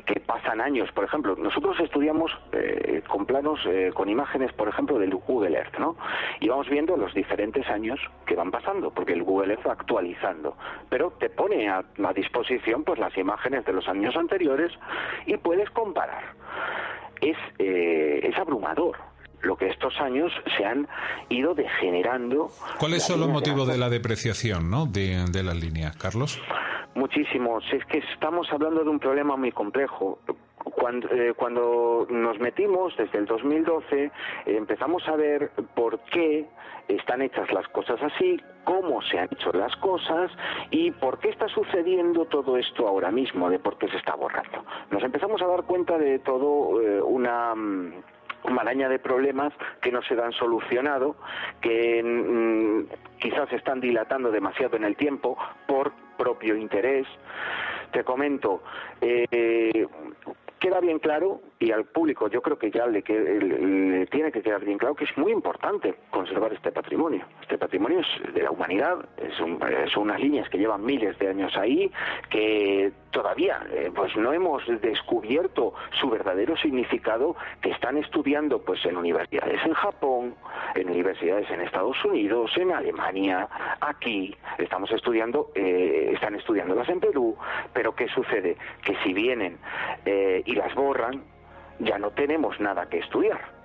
que 0.08 0.22
pasan 0.22 0.62
años. 0.62 0.90
Por 0.94 1.04
ejemplo, 1.04 1.36
nosotros 1.36 1.80
estudiamos 1.82 2.32
eh, 2.54 3.04
con 3.08 3.26
planos, 3.26 3.60
eh, 3.68 3.92
con 3.94 4.10
imágenes, 4.10 4.52
por 4.54 4.70
ejemplo, 4.70 4.98
del 4.98 5.14
Google 5.14 5.58
Earth, 5.58 5.78
¿no? 5.78 5.98
Y 6.40 6.48
vamos 6.48 6.70
viendo 6.70 6.96
los 6.96 7.14
diferentes 7.14 7.68
años 7.70 8.00
que 8.26 8.36
van 8.36 8.50
pasando, 8.50 8.90
porque 8.90 9.14
el 9.14 9.24
Google 9.24 9.54
Earth 9.54 9.68
va 9.68 9.74
actualizando. 9.74 10.56
Pero 10.90 11.12
te 11.12 11.30
pone 11.30 11.70
a, 11.70 11.84
disposición 12.16 12.84
pues 12.84 13.00
las 13.00 13.16
imágenes 13.18 13.66
de 13.66 13.74
los 13.74 13.88
años 13.88 14.16
anteriores 14.16 14.72
y 15.26 15.36
puedes 15.38 15.70
comparar. 15.72 16.24
Es, 17.22 17.38
eh, 17.60 18.22
es 18.24 18.38
abrumador 18.38 18.96
lo 19.42 19.56
que 19.58 19.68
estos 19.68 20.00
años 20.00 20.32
se 20.58 20.66
han 20.66 20.88
ido 21.30 21.54
degenerando. 21.54 22.50
¿Cuáles 22.80 23.04
son 23.04 23.20
los 23.20 23.30
motivos 23.30 23.68
de, 23.68 23.78
la 23.78 23.90
depreciación 23.90 24.70
¿no? 24.70 24.86
de, 24.86 25.26
de 25.32 25.44
las 25.44 25.56
líneas, 25.56 25.96
Carlos? 25.98 26.42
Muchísimos. 26.98 27.64
Es 27.72 27.86
que 27.86 28.00
estamos 28.00 28.52
hablando 28.52 28.84
de 28.84 28.90
un 28.90 29.00
problema 29.00 29.36
muy 29.36 29.52
complejo. 29.52 30.18
Cuando, 30.64 31.08
eh, 31.12 31.34
cuando, 31.36 32.08
nos 32.10 32.40
metimos 32.40 32.98
desde 32.98 33.20
el 33.20 33.26
2012 33.26 34.06
eh, 34.06 34.12
empezamos 34.46 35.08
a 35.08 35.16
ver 35.16 35.52
por 35.76 36.00
qué 36.12 36.48
están 36.88 37.22
hechas 37.22 37.52
las 37.54 37.68
cosas 37.68 38.02
así, 38.02 38.42
cómo 38.64 39.02
se 39.04 39.20
han 39.20 39.30
hecho 39.32 39.52
las 39.54 39.76
cosas 39.78 40.32
y 40.72 40.90
por 40.90 41.20
qué 41.20 41.30
está 41.30 41.48
sucediendo 41.50 42.26
todo 42.26 42.58
esto 42.58 42.88
ahora 42.88 43.12
mismo, 43.12 43.50
de 43.50 43.60
por 43.60 43.78
qué 43.78 43.88
se 43.90 43.98
está 43.98 44.16
borrando. 44.16 44.66
Nos 44.90 45.04
empezamos 45.04 45.40
a 45.44 45.48
dar 45.48 45.64
cuenta 45.64 46.00
de 46.00 46.18
todo 46.20 46.82
eh, 46.82 47.00
una 47.02 47.54
mm, 48.44 48.52
maraña 48.52 48.90
de 48.90 49.00
problemas 49.00 49.54
que 49.82 49.92
no 49.92 50.02
se 50.04 50.16
dan 50.16 50.32
solucionado, 50.34 51.16
que 51.62 52.04
mm, 52.04 53.20
quizás 53.20 53.50
se 53.50 53.58
están 53.58 53.80
dilatando 53.80 54.32
demasiado 54.32 54.78
en 54.78 54.84
el 54.84 54.96
tiempo 54.96 55.38
por 55.68 55.92
propio 56.18 56.56
interés. 56.56 57.08
Te 57.92 58.04
comento, 58.04 58.62
eh, 59.02 59.88
queda 60.60 60.80
bien 60.82 61.00
claro, 61.00 61.42
y 61.60 61.72
al 61.72 61.86
público 61.86 62.30
yo 62.30 62.42
creo 62.42 62.58
que 62.58 62.70
ya 62.70 62.86
le, 62.86 63.02
tiene 63.02 64.32
que 64.32 64.42
quedar 64.42 64.64
bien 64.64 64.78
claro 64.78 64.96
que 64.96 65.06
es 65.06 65.18
muy 65.18 65.32
importante 65.32 65.96
conservar 66.12 66.54
este 66.54 66.72
patrimonio. 66.72 67.26
Este 67.42 67.58
patrimonio 67.58 68.02
es 68.02 68.34
de 68.34 68.44
la 68.44 68.52
humanidad, 68.52 69.08
es 69.18 69.34
son 69.38 70.04
unas 70.04 70.20
líneas 70.20 70.50
que 70.50 70.58
llevan 70.58 70.84
miles 70.84 71.18
de 71.20 71.30
años 71.30 71.56
ahí, 71.58 71.92
que 72.30 72.92
todavía 73.12 73.66
eh, 73.72 73.92
pues 73.94 74.16
no 74.16 74.34
hemos 74.34 74.64
descubierto 74.82 75.74
su 76.00 76.10
verdadero 76.10 76.56
significado, 76.58 77.36
que 77.62 77.72
están 77.72 77.98
estudiando 77.98 78.62
pues 78.62 78.86
en 78.86 78.98
universidades 78.98 79.60
en 79.66 79.74
Japón, 79.74 80.36
en 80.76 80.90
universidades 80.90 81.50
en 81.50 81.62
Estados 81.62 82.04
Unidos, 82.06 82.52
en 82.58 82.72
Alemania, 82.72 83.48
aquí, 83.80 84.36
estamos 84.58 84.92
estudiando, 84.92 85.52
eh, 85.56 86.12
están 86.14 86.36
estudiándolas 86.36 86.88
en 86.90 87.00
Perú, 87.00 87.36
pero 87.74 87.96
¿qué 87.96 88.08
sucede? 88.10 88.58
Que 88.84 88.96
si 89.04 89.14
vienen 89.14 89.58
eh, 90.06 90.44
y 90.46 90.54
las 90.54 90.74
borran, 90.76 91.24
ya 91.80 91.98
no 91.98 92.12
tenemos 92.12 92.60
nada 92.60 92.88
que 92.88 93.00
estudiar. 93.00 93.58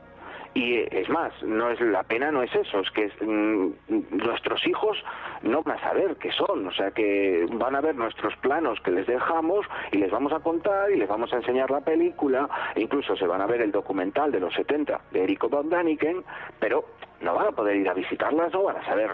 Y 0.55 0.81
es 0.95 1.09
más, 1.09 1.33
no 1.43 1.71
es 1.71 1.81
la 1.81 2.03
pena 2.03 2.31
no 2.31 2.43
es 2.43 2.55
eso, 2.55 2.81
es 2.81 2.91
que 2.91 3.11
mm, 3.25 4.17
nuestros 4.23 4.67
hijos 4.67 5.03
no 5.41 5.63
van 5.63 5.79
a 5.79 5.81
saber 5.81 6.17
qué 6.17 6.31
son, 6.33 6.67
o 6.67 6.73
sea 6.73 6.91
que 6.91 7.47
van 7.53 7.75
a 7.75 7.81
ver 7.81 7.95
nuestros 7.95 8.37
planos 8.37 8.79
que 8.81 8.91
les 8.91 9.07
dejamos 9.07 9.65
y 9.93 9.97
les 9.97 10.11
vamos 10.11 10.31
a 10.33 10.41
contar 10.41 10.91
y 10.91 10.97
les 10.97 11.09
vamos 11.09 11.33
a 11.33 11.37
enseñar 11.37 11.71
la 11.71 11.81
película, 11.81 12.51
e 12.75 12.83
incluso 12.83 13.17
se 13.17 13.27
van 13.27 13.41
a 13.41 13.47
ver 13.47 13.63
el 13.63 13.73
documental 13.73 14.31
de 14.31 14.41
los 14.41 14.53
70 14.53 15.01
de 15.11 15.25
Eriko 15.25 15.49
von 15.49 15.71
Daniken, 15.71 16.23
pero 16.61 16.85
no 17.23 17.35
van 17.35 17.49
a 17.49 17.53
poder 17.53 17.77
ir 17.77 17.89
a 17.89 17.95
visitarlas, 17.95 18.53
no 18.53 18.65
van 18.65 18.77
a 18.77 18.85
saber 18.85 19.11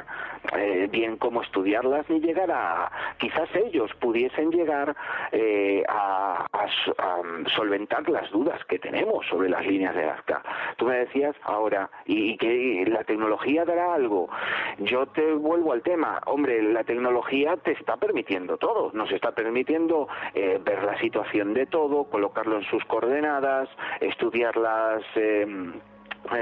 eh, 0.56 0.88
bien 0.90 1.16
cómo 1.16 1.42
estudiarlas 1.42 2.08
ni 2.08 2.20
llegar 2.20 2.50
a, 2.50 2.90
quizás 3.18 3.48
ellos 3.54 3.90
pudiesen 4.00 4.50
llegar 4.50 4.96
eh, 5.32 5.82
a, 5.88 6.46
solventar 7.54 8.08
las 8.08 8.30
dudas 8.30 8.62
que 8.66 8.78
tenemos 8.78 9.26
sobre 9.26 9.48
las 9.48 9.66
líneas 9.66 9.94
de 9.94 10.06
Nazca. 10.06 10.42
Tú 10.76 10.86
me 10.86 10.98
decías 10.98 11.34
ahora, 11.42 11.90
y, 12.04 12.36
que 12.36 12.84
la 12.86 13.04
tecnología 13.04 13.64
dará 13.64 13.94
algo. 13.94 14.28
Yo 14.78 15.06
te 15.06 15.32
vuelvo 15.32 15.72
al 15.72 15.82
tema, 15.82 16.20
hombre, 16.26 16.62
la 16.62 16.84
tecnología 16.84 17.56
te 17.56 17.72
está 17.72 17.96
permitiendo 17.96 18.58
todo, 18.58 18.90
nos 18.92 19.10
está 19.10 19.32
permitiendo 19.32 20.08
eh, 20.34 20.60
ver 20.62 20.82
la 20.84 20.98
situación 21.00 21.54
de 21.54 21.66
todo, 21.66 22.04
colocarlo 22.04 22.56
en 22.56 22.64
sus 22.64 22.84
coordenadas, 22.84 23.68
estudiar 24.00 24.56
las... 24.56 25.02
Eh, 25.16 25.46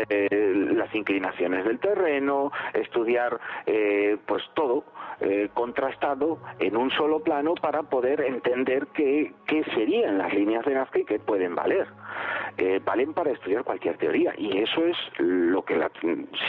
eh, 0.08 0.52
las 0.74 0.94
inclinaciones 0.94 1.64
del 1.64 1.78
terreno, 1.78 2.52
estudiar 2.74 3.38
eh, 3.66 4.16
pues 4.26 4.42
todo 4.54 4.84
eh, 5.20 5.48
contrastado 5.54 6.38
en 6.58 6.76
un 6.76 6.90
solo 6.90 7.20
plano 7.20 7.54
para 7.54 7.82
poder 7.82 8.20
entender 8.20 8.88
qué, 8.88 9.32
qué 9.46 9.64
serían 9.74 10.18
las 10.18 10.32
líneas 10.32 10.64
de 10.64 10.74
Nazca 10.74 10.98
y 10.98 11.04
qué 11.04 11.18
pueden 11.18 11.54
valer. 11.54 11.86
Eh, 12.58 12.80
valen 12.82 13.12
para 13.12 13.32
estudiar 13.32 13.64
cualquier 13.64 13.98
teoría 13.98 14.32
y 14.38 14.56
eso 14.58 14.82
es 14.86 14.96
lo 15.18 15.62
que 15.62 15.78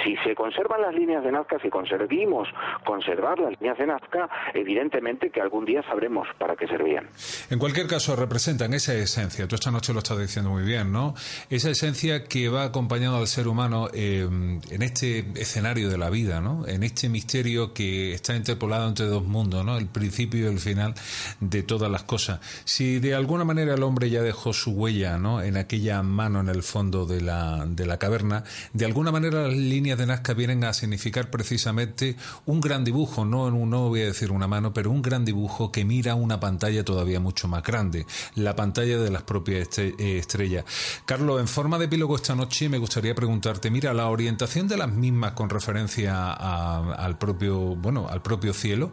si 0.03 0.15
se 0.23 0.35
conservan 0.35 0.81
las 0.81 0.95
líneas 0.95 1.21
de 1.21 1.33
Nazca, 1.33 1.59
si 1.59 1.69
conseguimos 1.69 2.47
conservar 2.85 3.37
las 3.39 3.59
líneas 3.59 3.77
de 3.77 3.87
Nazca, 3.87 4.29
evidentemente 4.53 5.29
que 5.29 5.41
algún 5.41 5.65
día 5.65 5.83
sabremos 5.83 6.25
para 6.37 6.55
qué 6.55 6.65
servían. 6.67 7.09
En 7.49 7.59
cualquier 7.59 7.87
caso 7.87 8.15
representan 8.15 8.73
esa 8.73 8.93
esencia, 8.93 9.49
tú 9.49 9.55
esta 9.55 9.69
noche 9.69 9.91
lo 9.91 9.99
estás 9.99 10.17
diciendo 10.17 10.49
muy 10.49 10.63
bien, 10.63 10.93
¿no? 10.93 11.13
Esa 11.49 11.71
esencia 11.71 12.23
que 12.23 12.47
va 12.47 12.63
acompañando 12.63 13.17
al 13.17 13.27
ser 13.27 13.49
humano 13.49 13.89
eh, 13.93 14.21
en 14.21 14.81
este 14.81 15.25
escenario 15.35 15.89
de 15.89 15.97
la 15.97 16.09
vida, 16.09 16.39
¿no? 16.39 16.65
En 16.67 16.83
este 16.83 17.09
misterio 17.09 17.73
que 17.73 18.13
está 18.13 18.33
interpolado 18.47 18.87
entre 18.87 19.07
dos 19.07 19.25
mundos, 19.25 19.65
¿no? 19.65 19.77
El 19.77 19.87
principio 19.87 20.45
y 20.45 20.53
el 20.53 20.59
final 20.59 20.93
de 21.41 21.63
todas 21.63 21.91
las 21.91 22.03
cosas. 22.03 22.39
Si 22.63 22.99
de 22.99 23.13
alguna 23.13 23.43
manera 23.43 23.73
el 23.73 23.83
hombre 23.83 24.09
ya 24.09 24.21
dejó 24.21 24.53
su 24.53 24.71
huella, 24.71 25.17
¿no? 25.17 25.41
En 25.41 25.57
aquella 25.57 26.01
mano 26.01 26.39
en 26.39 26.47
el 26.47 26.63
fondo 26.63 27.05
de 27.05 27.19
la, 27.19 27.65
de 27.67 27.85
la 27.85 27.97
caverna, 27.97 28.45
de 28.71 28.85
alguna 28.85 29.11
manera 29.11 29.47
las 29.47 29.57
líneas 29.57 29.97
de 29.97 30.05
Nazca 30.05 30.33
vienen 30.33 30.63
a 30.63 30.73
significar 30.73 31.29
precisamente 31.29 32.15
un 32.45 32.61
gran 32.61 32.85
dibujo, 32.85 33.25
no, 33.25 33.51
no 33.51 33.89
voy 33.89 34.01
a 34.01 34.05
decir 34.05 34.31
una 34.31 34.47
mano, 34.47 34.73
pero 34.73 34.91
un 34.91 35.01
gran 35.01 35.25
dibujo 35.25 35.69
que 35.69 35.83
mira 35.83 36.15
una 36.15 36.39
pantalla 36.39 36.85
todavía 36.85 37.19
mucho 37.19 37.49
más 37.49 37.63
grande, 37.63 38.05
la 38.35 38.55
pantalla 38.55 38.97
de 38.97 39.11
las 39.11 39.23
propias 39.23 39.77
eh, 39.79 39.93
estrellas. 39.97 40.63
Carlos, 41.05 41.41
en 41.41 41.49
forma 41.49 41.77
de 41.77 41.85
epílogo 41.85 42.15
esta 42.15 42.33
noche 42.33 42.69
me 42.69 42.77
gustaría 42.77 43.13
preguntarte, 43.13 43.69
mira, 43.69 43.93
la 43.93 44.07
orientación 44.07 44.69
de 44.69 44.77
las 44.77 44.89
mismas 44.89 45.33
con 45.33 45.49
referencia 45.49 46.31
al 46.31 47.17
propio, 47.17 47.75
bueno, 47.75 48.07
al 48.09 48.21
propio 48.21 48.36
cielo, 48.53 48.91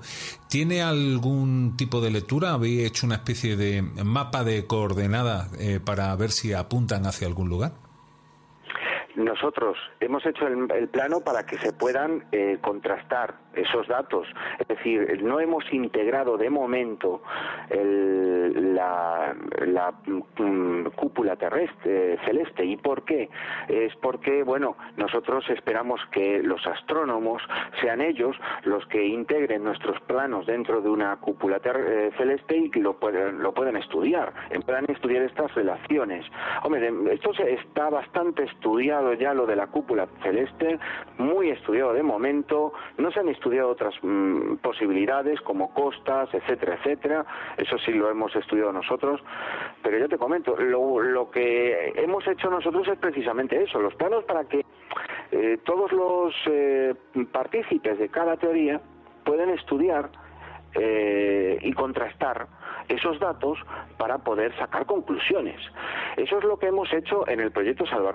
¿tiene 0.48 0.82
algún 0.82 1.76
tipo 1.76 2.00
de 2.00 2.10
lectura? 2.10 2.52
¿Habéis 2.52 2.86
hecho 2.86 3.06
una 3.06 3.16
especie 3.16 3.56
de 3.56 3.82
mapa 3.82 4.44
de 4.44 4.66
coordenadas 4.66 5.52
eh, 5.60 5.80
para 5.84 6.14
ver 6.16 6.30
si 6.30 6.52
apuntan 6.52 7.06
hacia 7.06 7.26
algún 7.26 7.48
lugar? 7.48 7.72
Nosotros 9.16 9.76
hemos 10.00 10.26
hecho 10.26 10.46
el, 10.46 10.88
plano 10.88 11.20
para 11.20 11.46
que 11.46 11.56
se 11.58 11.72
puedan 11.72 12.24
eh, 12.32 12.58
contrastar 12.60 13.43
esos 13.56 13.86
datos. 13.88 14.26
Es 14.58 14.68
decir, 14.68 15.22
no 15.22 15.40
hemos 15.40 15.64
integrado 15.72 16.36
de 16.36 16.50
momento 16.50 17.22
la, 17.70 19.34
mm, 20.06 20.86
cúpula 20.94 21.36
terrestre 21.36 22.18
celeste. 22.24 22.64
¿Y 22.64 22.76
por 22.76 23.04
qué? 23.04 23.28
Es 23.68 23.94
porque, 23.96 24.42
bueno, 24.42 24.76
nosotros 24.96 25.48
esperamos 25.50 26.00
que 26.12 26.42
los 26.42 26.66
astrónomos 26.66 27.42
sean 27.80 28.00
ellos 28.00 28.36
los 28.64 28.86
que 28.86 29.04
integren 29.04 29.64
nuestros 29.64 30.00
planos 30.02 30.46
dentro 30.46 30.80
de 30.80 30.88
una 30.88 31.16
cúpula 31.16 31.60
eh, 31.64 32.10
celeste 32.16 32.56
y 32.56 32.80
lo 32.80 32.94
puedan, 32.94 33.42
lo 33.42 33.52
puedan 33.52 33.76
estudiar, 33.76 34.32
puedan 34.64 34.84
estudiar 34.88 35.22
estas 35.22 35.54
relaciones. 35.54 36.24
Hombre, 36.62 36.92
esto 37.12 37.32
está 37.44 37.90
bastante 37.90 38.44
estudiado 38.44 39.14
ya 39.14 39.34
lo 39.34 39.46
de 39.46 39.56
la 39.56 39.66
cúpula 39.66 40.06
celeste, 40.22 40.78
muy 41.18 41.50
estudiado 41.50 41.92
de 41.92 42.02
momento, 42.02 42.72
no 42.98 43.10
se 43.10 43.20
han 43.20 43.28
otras 43.52 43.94
mm, 44.02 44.56
posibilidades 44.56 45.40
como 45.42 45.72
costas, 45.72 46.32
etcétera, 46.32 46.76
etcétera, 46.76 47.26
eso 47.56 47.76
sí 47.78 47.92
lo 47.92 48.10
hemos 48.10 48.34
estudiado 48.34 48.72
nosotros, 48.72 49.20
pero 49.82 49.98
yo 49.98 50.08
te 50.08 50.18
comento, 50.18 50.56
lo, 50.56 51.30
que 51.30 51.92
hemos 51.96 52.26
hecho 52.26 52.50
nosotros 52.50 52.88
es 52.88 52.98
precisamente 52.98 53.62
eso, 53.62 53.80
los 53.80 53.94
planos 53.94 54.24
para 54.24 54.44
que 54.44 54.64
eh, 55.32 55.58
todos 55.64 55.92
los 55.92 56.34
eh, 56.46 56.94
partícipes 57.32 57.98
de 57.98 58.08
cada 58.08 58.36
teoría 58.36 58.80
pueden 59.24 59.50
estudiar 59.50 60.10
eh, 60.74 61.58
y 61.60 61.72
contrastar 61.72 62.46
esos 62.88 63.18
datos 63.18 63.58
para 63.96 64.18
poder 64.18 64.54
sacar 64.56 64.86
conclusiones. 64.86 65.60
Eso 66.16 66.38
es 66.38 66.44
lo 66.44 66.58
que 66.58 66.66
hemos 66.66 66.92
hecho 66.92 67.28
en 67.28 67.40
el 67.40 67.50
proyecto 67.50 67.86
Salvar 67.86 68.14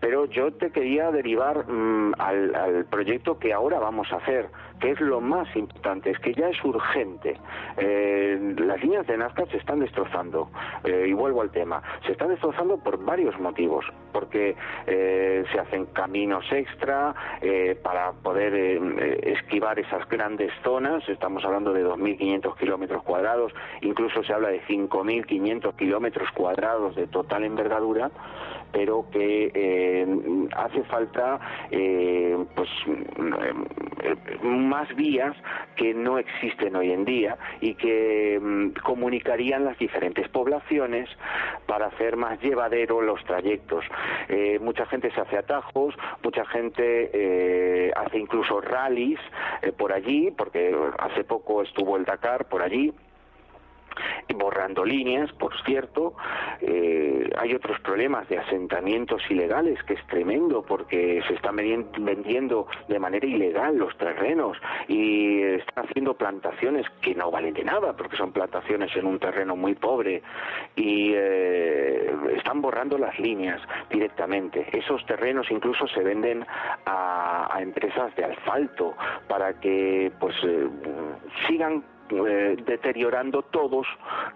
pero 0.00 0.26
yo 0.26 0.52
te 0.52 0.70
quería 0.70 1.10
derivar 1.10 1.64
mm, 1.68 2.14
al, 2.18 2.86
proyecto 2.90 3.38
que 3.38 3.52
ahora 3.52 3.78
vamos 3.78 4.12
a 4.12 4.16
hacer, 4.16 4.48
que 4.80 4.90
es 4.90 5.00
lo 5.00 5.20
más 5.20 5.54
importante, 5.54 6.10
es 6.10 6.18
que 6.18 6.34
ya 6.34 6.48
es 6.48 6.64
urgente. 6.64 7.38
Eh, 7.76 8.54
las 8.58 8.80
líneas 8.80 9.06
de 9.06 9.16
Nazca 9.16 9.46
se 9.46 9.58
están 9.58 9.80
destrozando, 9.80 10.50
eh, 10.84 11.06
y 11.08 11.12
vuelvo 11.12 11.42
al 11.42 11.50
tema, 11.50 11.82
se 12.04 12.12
están 12.12 12.28
destrozando 12.28 12.78
por 12.78 13.02
varios 13.04 13.38
motivos, 13.38 13.84
porque 14.12 14.56
eh, 14.86 15.44
se 15.52 15.58
hacen 15.58 15.86
caminos 15.86 16.44
extra 16.50 17.14
para 17.82 18.12
poder 18.12 18.54
esquivar 19.22 19.78
esas 19.78 20.08
grandes 20.08 20.52
zonas, 20.62 21.06
estamos 21.08 21.44
hablando 21.44 21.72
de 21.72 21.84
2.500 21.84 22.56
kilómetros 22.56 23.02
cuadrados, 23.02 23.52
incluso 23.82 24.22
se 24.22 24.32
habla 24.32 24.48
de 24.48 24.62
5.500 24.62 25.76
kilómetros 25.76 26.30
cuadrados 26.32 26.94
de 26.96 27.06
total 27.06 27.44
envergadura, 27.44 28.10
pero 28.72 29.06
que 29.10 29.50
eh, 29.54 30.06
hace 30.56 30.82
falta 30.84 31.38
eh, 31.70 32.36
pues 32.54 32.68
eh, 32.86 34.16
más 34.42 34.94
vías 34.96 35.36
que 35.76 35.94
no 35.94 36.18
existen 36.18 36.74
hoy 36.74 36.90
en 36.90 37.04
día 37.04 37.36
y 37.60 37.74
que 37.74 38.40
mm, 38.42 38.80
comunicarían 38.82 39.64
las 39.64 39.78
diferentes 39.78 40.28
poblaciones 40.28 41.08
para 41.66 41.86
hacer 41.86 42.16
más 42.16 42.40
llevadero 42.40 43.02
los 43.02 43.22
trayectos. 43.24 43.84
mucha 44.60 44.86
gente 44.86 45.10
se 45.12 45.20
hace 45.20 45.36
atajos, 45.38 45.94
mucha 46.22 46.44
gente 46.46 47.92
hace 47.94 48.18
incluso 48.18 48.60
rallies 48.60 49.20
por 49.76 49.92
allí, 49.92 50.30
porque 50.30 50.74
hace 50.98 51.24
poco 51.24 51.62
estuvo 51.62 51.96
el 51.96 52.04
Dakar 52.04 52.46
por 52.48 52.62
allí 52.62 52.92
borrando 54.34 54.84
líneas, 54.84 55.30
por 55.32 55.52
cierto. 55.64 56.14
Eh, 56.60 57.30
hay 57.38 57.54
otros 57.54 57.80
problemas 57.80 58.28
de 58.28 58.38
asentamientos 58.38 59.22
ilegales, 59.30 59.82
que 59.84 59.94
es 59.94 60.06
tremendo, 60.06 60.62
porque 60.62 61.22
se 61.26 61.34
están 61.34 61.56
vendiendo 61.56 62.66
de 62.88 62.98
manera 62.98 63.26
ilegal 63.26 63.76
los 63.76 63.96
terrenos 63.96 64.56
y 64.88 65.42
están 65.42 65.86
haciendo 65.86 66.14
plantaciones 66.14 66.86
que 67.00 67.14
no 67.14 67.30
valen 67.30 67.54
de 67.54 67.64
nada, 67.64 67.94
porque 67.96 68.16
son 68.16 68.32
plantaciones 68.32 68.94
en 68.96 69.06
un 69.06 69.18
terreno 69.18 69.56
muy 69.56 69.74
pobre 69.74 70.22
y 70.76 71.12
eh, 71.14 72.14
están 72.36 72.60
borrando 72.60 72.98
las 72.98 73.18
líneas 73.18 73.60
directamente. 73.90 74.66
Esos 74.72 75.04
terrenos 75.06 75.50
incluso 75.50 75.86
se 75.88 76.02
venden 76.02 76.44
a, 76.86 77.58
empresas 77.60 78.14
de 78.16 78.24
asfalto 78.24 78.94
para 79.28 79.60
que 79.60 80.10
pues 80.18 80.34
eh, 80.42 80.68
sigan 81.46 81.84
eh, 82.12 82.56
deteriorando 82.66 83.42
todos 83.42 83.86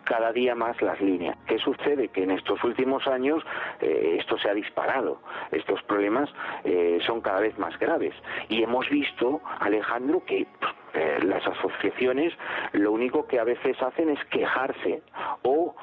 cada 0.05 0.33
día 0.33 0.55
más 0.55 0.81
las 0.81 1.01
líneas. 1.01 1.37
¿Qué 1.47 1.59
sucede? 1.59 2.09
Que 2.09 2.23
en 2.25 2.31
estos 2.31 2.63
últimos 2.65 3.07
años 3.07 3.45
eh, 3.81 4.17
esto 4.19 4.39
se 4.39 4.49
ha 4.49 4.55
disparado. 4.55 5.21
Estos 5.51 5.83
problemas 5.83 6.29
eh, 6.65 6.99
son 7.07 7.21
cada 7.21 7.41
vez 7.41 7.59
más 7.59 7.79
graves. 7.79 8.15
Y 8.49 8.63
hemos 8.63 8.89
visto, 8.89 9.41
Alejandro, 9.61 10.23
que 10.25 10.47
eh, 10.95 11.19
las 11.23 11.47
asociaciones 11.47 12.33
lo 12.73 12.93
único 12.93 13.27
que 13.27 13.39
a 13.39 13.45
veces 13.45 13.77
hacen 13.81 14.11
es 14.11 14.19
quejarse 14.31 15.03
o 15.43 15.75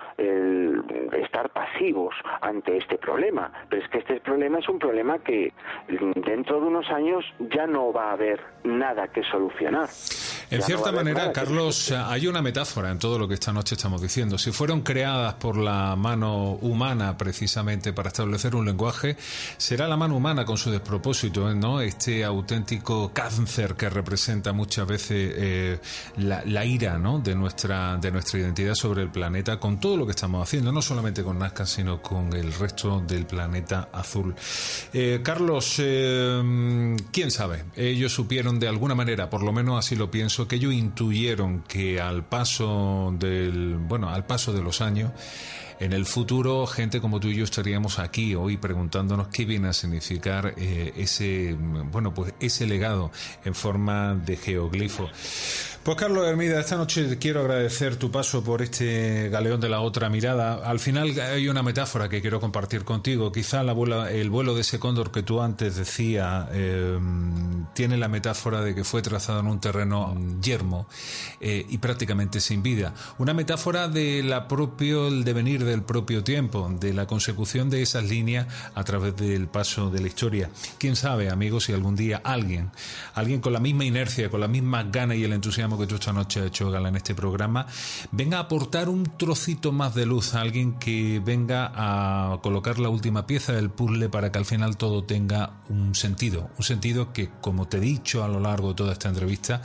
estar 1.14 1.50
pasivos 1.50 2.14
ante 2.42 2.78
este 2.78 2.98
problema. 2.98 3.52
Pero 3.70 3.84
es 3.84 3.90
que 3.90 4.00
este 4.00 4.20
problema 4.20 4.60
es 4.60 4.70
un 4.70 4.80
problema 4.80 5.20
que 5.20 5.52
dentro 6.16 6.62
de 6.62 6.68
unos 6.68 6.90
años 6.90 7.26
ya 7.40 7.66
no 7.66 7.92
va 7.92 8.10
a 8.10 8.14
haber 8.14 8.40
nada 8.64 9.08
que 9.08 9.24
solucionar. 9.24 9.90
En 10.50 10.62
cierta 10.62 10.92
manera, 10.92 11.32
Carlos, 11.32 11.92
hay 11.92 12.28
una 12.28 12.42
metáfora 12.42 12.92
en 12.92 13.00
todo 13.00 13.18
lo 13.18 13.28
que 13.28 13.34
esta 13.34 13.52
noche 13.52 13.76
estamos 13.76 14.02
diciendo. 14.02 14.38
Si 14.38 14.52
fueron 14.52 14.82
creadas 14.82 15.34
por 15.36 15.58
la 15.58 15.96
mano 15.96 16.60
humana 16.62 17.18
precisamente 17.18 17.92
para 17.92 18.10
establecer 18.10 18.56
un 18.56 18.66
lenguaje, 18.66 19.18
será 19.58 19.88
la 19.88 19.98
mano 19.98 20.16
humana 20.16 20.46
con 20.46 20.58
su 20.58 20.70
despropósito, 20.70 21.54
¿no? 21.56 21.82
Este 21.82 22.24
auténtico 22.24 23.12
cáncer 23.14 23.76
que 23.76 23.90
representa 23.90 24.54
muchas 24.54 24.86
veces 24.86 25.03
eh, 25.12 25.80
la, 26.18 26.66
ira 26.66 26.98
¿no? 26.98 27.20
de, 27.20 27.36
nuestra, 27.36 27.98
de 27.98 28.12
nuestra 28.12 28.40
identidad 28.40 28.76
sobre 28.76 29.02
el 29.02 29.10
planeta 29.10 29.60
con 29.60 29.80
todo 29.80 29.98
lo 29.98 30.06
que 30.06 30.12
estamos 30.12 30.42
haciendo, 30.42 30.72
no 30.72 30.82
solamente 30.82 31.24
con 31.24 31.40
Nazca, 31.40 31.66
sino 31.66 32.02
con 32.02 32.34
el 32.34 32.54
resto 32.54 33.02
del 33.02 33.26
planeta 33.26 33.90
azul. 33.92 34.36
Eh, 34.94 35.22
Carlos, 35.24 35.76
eh, 35.80 36.96
quién 37.12 37.32
sabe, 37.32 37.66
ellos 37.76 38.14
supieron 38.14 38.60
de 38.60 38.68
alguna 38.68 38.96
manera, 38.96 39.30
por 39.30 39.44
lo 39.44 39.52
menos 39.52 39.80
así 39.80 39.96
lo 39.96 40.10
pienso, 40.12 40.48
que 40.48 40.56
ellos 40.56 40.74
intuyeron 40.74 41.64
que 41.64 42.00
al 42.00 42.26
paso 42.26 43.14
del, 43.18 43.78
bueno, 43.78 44.10
al 44.10 44.26
paso 44.26 44.54
de 44.54 44.62
los 44.62 44.82
años, 44.82 45.12
en 45.80 45.94
el 45.94 46.06
futuro, 46.06 46.66
gente 46.68 47.02
como 47.02 47.20
tú 47.20 47.28
y 47.28 47.36
yo 47.36 47.44
estaríamos 47.44 48.00
aquí 48.00 48.36
hoy 48.36 48.58
preguntándonos 48.58 49.28
qué 49.30 49.46
viene 49.46 49.70
a 49.70 49.74
significar 49.74 50.54
eh, 50.58 50.94
ese, 50.96 51.56
bueno, 51.92 52.14
pues 52.14 52.34
ese 52.40 52.68
legado 52.68 53.12
en 53.46 53.56
forma 53.56 54.16
de 54.16 54.38
geoglifo. 54.38 55.10
Pues 55.84 55.98
Carlos 55.98 56.26
Hermida, 56.26 56.62
esta 56.62 56.78
noche 56.78 57.18
quiero 57.20 57.42
agradecer 57.42 57.98
tu 57.98 58.10
paso 58.10 58.42
por 58.42 58.62
este 58.62 59.28
galeón 59.28 59.60
de 59.60 59.68
la 59.68 59.82
otra 59.82 60.10
mirada. 60.10 60.62
Al 60.64 60.80
final 60.80 61.20
hay 61.20 61.50
una 61.50 61.62
metáfora 61.62 62.08
que 62.08 62.22
quiero 62.22 62.40
compartir 62.40 62.86
contigo. 62.86 63.34
Quizá 63.34 63.64
la 63.64 63.74
el 64.10 64.30
vuelo 64.30 64.56
de 64.56 64.62
ese 64.62 64.80
cóndor 64.80 65.12
que 65.12 65.24
tú 65.24 65.42
antes 65.42 65.76
decías 65.76 66.48
em, 66.54 67.66
tiene 67.74 67.98
la 67.98 68.08
metáfora 68.08 68.62
de 68.62 68.74
que 68.74 68.86
fue 68.86 69.02
trazado 69.02 69.42
en 69.42 69.48
un 69.48 69.60
terreno 69.60 70.16
yermo 70.42 70.88
eh, 71.42 71.66
y 71.68 71.78
prácticamente 71.80 72.40
sin 72.40 72.64
vida. 72.64 72.94
Una 73.18 73.34
metáfora 73.34 73.90
de 73.90 74.24
devenir 75.26 75.66
del 75.66 75.84
propio 75.84 76.24
tiempo, 76.24 76.72
de 76.80 76.94
la 76.94 77.08
consecución 77.08 77.70
de 77.70 77.82
esas 77.82 78.06
líneas 78.06 78.48
a 78.74 78.86
través 78.86 79.18
del 79.18 79.48
paso 79.48 79.90
de 79.90 80.00
la 80.00 80.08
historia. 80.08 80.50
Quién 80.78 80.96
sabe, 80.96 81.30
amigos, 81.30 81.66
si 81.66 81.74
algún 81.74 81.98
día 81.98 82.22
alguien, 82.24 82.72
alguien 83.16 83.42
con 83.42 83.52
la 83.52 83.60
misma 83.60 83.84
inercia, 83.84 84.30
con 84.30 84.40
la 84.40 84.48
misma 84.48 84.84
gana 84.84 85.14
y 85.14 85.26
el 85.26 85.34
entusiasmo 85.34 85.73
que 85.78 85.88
tú 85.88 85.96
esta 85.96 86.14
noche 86.14 86.40
has 86.40 86.48
hecho 86.48 86.72
gala 86.72 86.90
en 86.90 86.96
este 86.96 87.16
programa, 87.16 87.68
venga 88.12 88.38
a 88.38 88.42
aportar 88.42 88.90
un 88.90 89.04
trocito 89.18 89.72
más 89.72 89.96
de 89.96 90.06
luz 90.06 90.36
a 90.36 90.42
alguien 90.42 90.80
que 90.80 91.22
venga 91.24 91.72
a 91.74 92.40
colocar 92.42 92.80
la 92.80 92.90
última 92.90 93.28
pieza 93.28 93.54
del 93.54 93.70
puzzle 93.70 94.10
para 94.10 94.32
que 94.32 94.38
al 94.38 94.46
final 94.46 94.78
todo 94.78 95.04
tenga 95.04 95.62
un 95.70 95.96
sentido. 95.96 96.50
Un 96.58 96.64
sentido 96.64 97.14
que, 97.14 97.30
como 97.42 97.68
te 97.68 97.78
he 97.78 97.82
dicho 97.82 98.24
a 98.24 98.28
lo 98.28 98.40
largo 98.40 98.70
de 98.70 98.76
toda 98.76 98.94
esta 98.94 99.10
entrevista, 99.10 99.62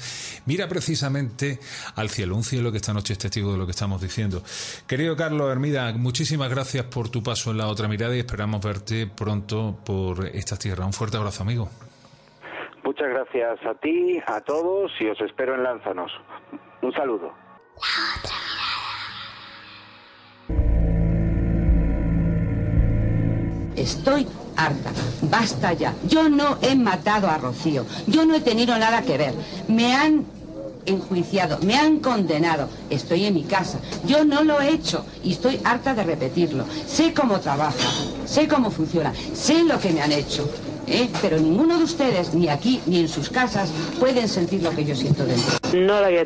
mira 0.46 0.68
precisamente 0.68 1.60
al 1.94 2.10
cielo, 2.10 2.36
un 2.36 2.44
cielo 2.44 2.70
que 2.70 2.78
esta 2.78 2.92
noche 2.92 3.12
es 3.12 3.18
testigo 3.18 3.52
de 3.52 3.58
lo 3.58 3.66
que 3.66 3.72
estamos 3.72 4.00
diciendo. 4.00 4.42
Querido 4.86 5.16
Carlos 5.16 5.50
Hermida, 5.50 5.92
muchísimas 5.92 6.50
gracias 6.50 6.84
por 6.86 7.08
tu 7.08 7.22
paso 7.22 7.50
en 7.50 7.58
la 7.58 7.68
otra 7.68 7.88
mirada 7.88 8.16
y 8.16 8.20
esperamos 8.20 8.60
verte 8.60 9.06
pronto 9.06 9.78
por 9.84 10.26
estas 10.26 10.58
tierras. 10.58 10.86
Un 10.86 10.92
fuerte 10.92 11.16
abrazo, 11.16 11.42
amigo. 11.42 11.87
Muchas 12.88 13.08
gracias 13.10 13.58
a 13.66 13.74
ti, 13.74 14.18
a 14.26 14.40
todos 14.40 14.90
y 14.98 15.08
os 15.08 15.20
espero 15.20 15.54
en 15.54 15.62
Lánzanos. 15.62 16.10
Un 16.80 16.90
saludo. 16.94 17.34
Estoy 23.76 24.26
harta. 24.56 24.90
Basta 25.20 25.74
ya. 25.74 25.92
Yo 26.06 26.30
no 26.30 26.56
he 26.62 26.74
matado 26.76 27.28
a 27.28 27.36
Rocío. 27.36 27.84
Yo 28.06 28.24
no 28.24 28.34
he 28.34 28.40
tenido 28.40 28.78
nada 28.78 29.02
que 29.02 29.18
ver. 29.18 29.34
Me 29.68 29.94
han 29.94 30.24
enjuiciado, 30.86 31.58
me 31.58 31.76
han 31.76 32.00
condenado. 32.00 32.70
Estoy 32.88 33.26
en 33.26 33.34
mi 33.34 33.44
casa. 33.44 33.80
Yo 34.06 34.24
no 34.24 34.42
lo 34.42 34.62
he 34.62 34.70
hecho 34.70 35.04
y 35.22 35.32
estoy 35.32 35.60
harta 35.62 35.92
de 35.92 36.04
repetirlo. 36.04 36.64
Sé 36.86 37.12
cómo 37.12 37.38
trabaja, 37.38 37.90
sé 38.24 38.48
cómo 38.48 38.70
funciona, 38.70 39.12
sé 39.34 39.62
lo 39.64 39.78
que 39.78 39.90
me 39.90 40.00
han 40.00 40.12
hecho. 40.12 40.48
¿Eh? 40.90 41.10
pero 41.22 41.38
ninguno 41.38 41.78
de 41.78 41.84
ustedes, 41.84 42.34
ni 42.34 42.48
aquí 42.48 42.80
ni 42.86 43.00
en 43.00 43.08
sus 43.08 43.30
casas, 43.30 43.72
pueden 43.98 44.28
sentir 44.28 44.62
lo 44.62 44.70
que 44.70 44.84
yo 44.84 44.94
siento 44.94 45.24
dentro. 45.24 45.58
No 45.74 46.00
la 46.00 46.06
había 46.06 46.24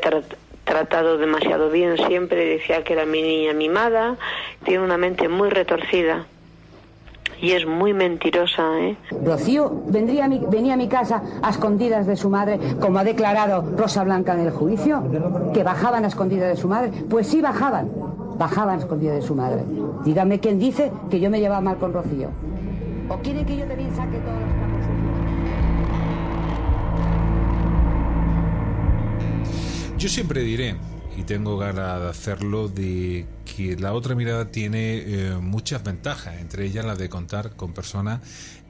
tratado 0.65 1.19
demasiado 1.19 1.71
bien, 1.71 1.97
siempre 1.97 2.45
decía 2.45 2.85
que 2.85 2.93
era 2.93 3.05
mi 3.05 3.23
niña 3.23 3.53
mimada, 3.53 4.17
tiene 4.65 4.85
una 4.85 4.97
mente 4.97 5.29
muy 5.29 5.51
retorcida. 5.51 6.27
Y 7.41 7.53
es 7.53 7.67
muy 7.67 7.93
mentirosa, 7.93 8.63
¿eh? 8.79 8.97
Rocío 9.25 9.83
vendría 9.87 10.27
a 10.27 10.29
mi, 10.29 10.39
venía 10.39 10.75
a 10.75 10.77
mi 10.77 10.87
casa 10.87 11.25
a 11.43 11.51
escondidas 11.51 12.07
de 12.07 12.15
su 12.15 12.31
madre, 12.31 12.61
como 12.81 13.01
ha 13.01 13.05
declarado 13.05 13.65
Rosa 13.77 14.05
Blanca 14.05 14.35
en 14.35 14.47
el 14.47 14.53
juicio, 14.53 15.03
que 15.53 15.65
bajaban 15.65 16.05
a 16.05 16.09
escondidas 16.09 16.51
de 16.51 16.57
su 16.57 16.69
madre. 16.69 16.93
Pues 17.11 17.27
sí 17.27 17.41
bajaban, 17.41 17.91
bajaban 18.39 18.77
a 18.77 18.79
escondidas 18.79 19.17
de 19.17 19.23
su 19.23 19.35
madre. 19.35 19.65
Dígame 20.05 20.39
quién 20.39 20.61
dice 20.61 20.93
que 21.11 21.19
yo 21.19 21.31
me 21.31 21.41
llevaba 21.41 21.61
mal 21.61 21.79
con 21.79 21.93
Rocío. 21.93 22.29
¿O 23.09 23.19
quiere 23.23 23.45
que 23.45 23.57
yo 23.57 23.67
también 23.67 23.95
saque 23.95 24.19
todos 24.19 24.41
los 24.41 24.63
Yo 29.99 30.09
siempre 30.09 30.43
diré, 30.43 30.75
y 31.17 31.23
tengo 31.23 31.57
ganas 31.59 32.01
de 32.01 32.09
hacerlo, 32.09 32.69
de 32.69 33.27
que 33.45 33.77
la 33.77 33.93
otra 33.93 34.15
mirada 34.15 34.51
tiene 34.51 34.97
eh, 34.97 35.39
muchas 35.41 35.85
ventajas, 35.85 36.41
entre 36.41 36.65
ellas 36.65 36.85
la 36.85 36.97
de 36.97 37.09
contar 37.09 37.55
con 37.55 37.73
personas 37.73 38.21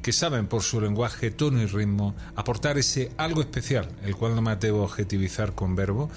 que 0.03 0.13
saben 0.13 0.47
por 0.47 0.63
su 0.63 0.81
lenguaje, 0.81 1.31
tono 1.31 1.63
y 1.63 1.67
ritmo 1.67 2.15
aportar 2.35 2.77
ese 2.77 3.13
algo 3.17 3.41
especial, 3.41 3.89
el 4.05 4.17
cual 4.17 4.35
no 4.35 4.43
me 4.43 4.51
atrevo 4.51 4.81
a 4.81 4.85
objetivizar 4.85 5.55
con 5.55 5.77
verbo, 5.77 6.11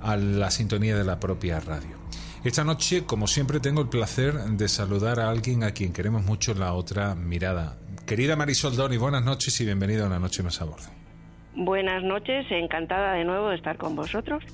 a 0.00 0.16
la 0.16 0.50
sintonía 0.50 0.96
de 0.96 1.04
la 1.04 1.20
propia 1.20 1.60
radio. 1.60 2.05
Esta 2.46 2.62
noche, 2.62 3.04
como 3.04 3.26
siempre, 3.26 3.58
tengo 3.58 3.80
el 3.80 3.88
placer 3.88 4.34
de 4.34 4.68
saludar 4.68 5.18
a 5.18 5.30
alguien 5.30 5.64
a 5.64 5.72
quien 5.72 5.92
queremos 5.92 6.24
mucho 6.24 6.54
la 6.54 6.74
otra 6.74 7.16
mirada. 7.16 7.76
Querida 8.06 8.36
Marisol 8.36 8.76
Doni, 8.76 8.96
buenas 8.98 9.24
noches 9.24 9.60
y 9.60 9.64
bienvenida 9.64 10.04
a 10.04 10.06
una 10.06 10.20
noche 10.20 10.44
más 10.44 10.62
a 10.62 10.64
bordo. 10.64 10.86
Buenas 11.56 12.04
noches, 12.04 12.46
encantada 12.50 13.14
de 13.14 13.24
nuevo 13.24 13.48
de 13.48 13.56
estar 13.56 13.76
con 13.76 13.96
vosotros. 13.96 14.44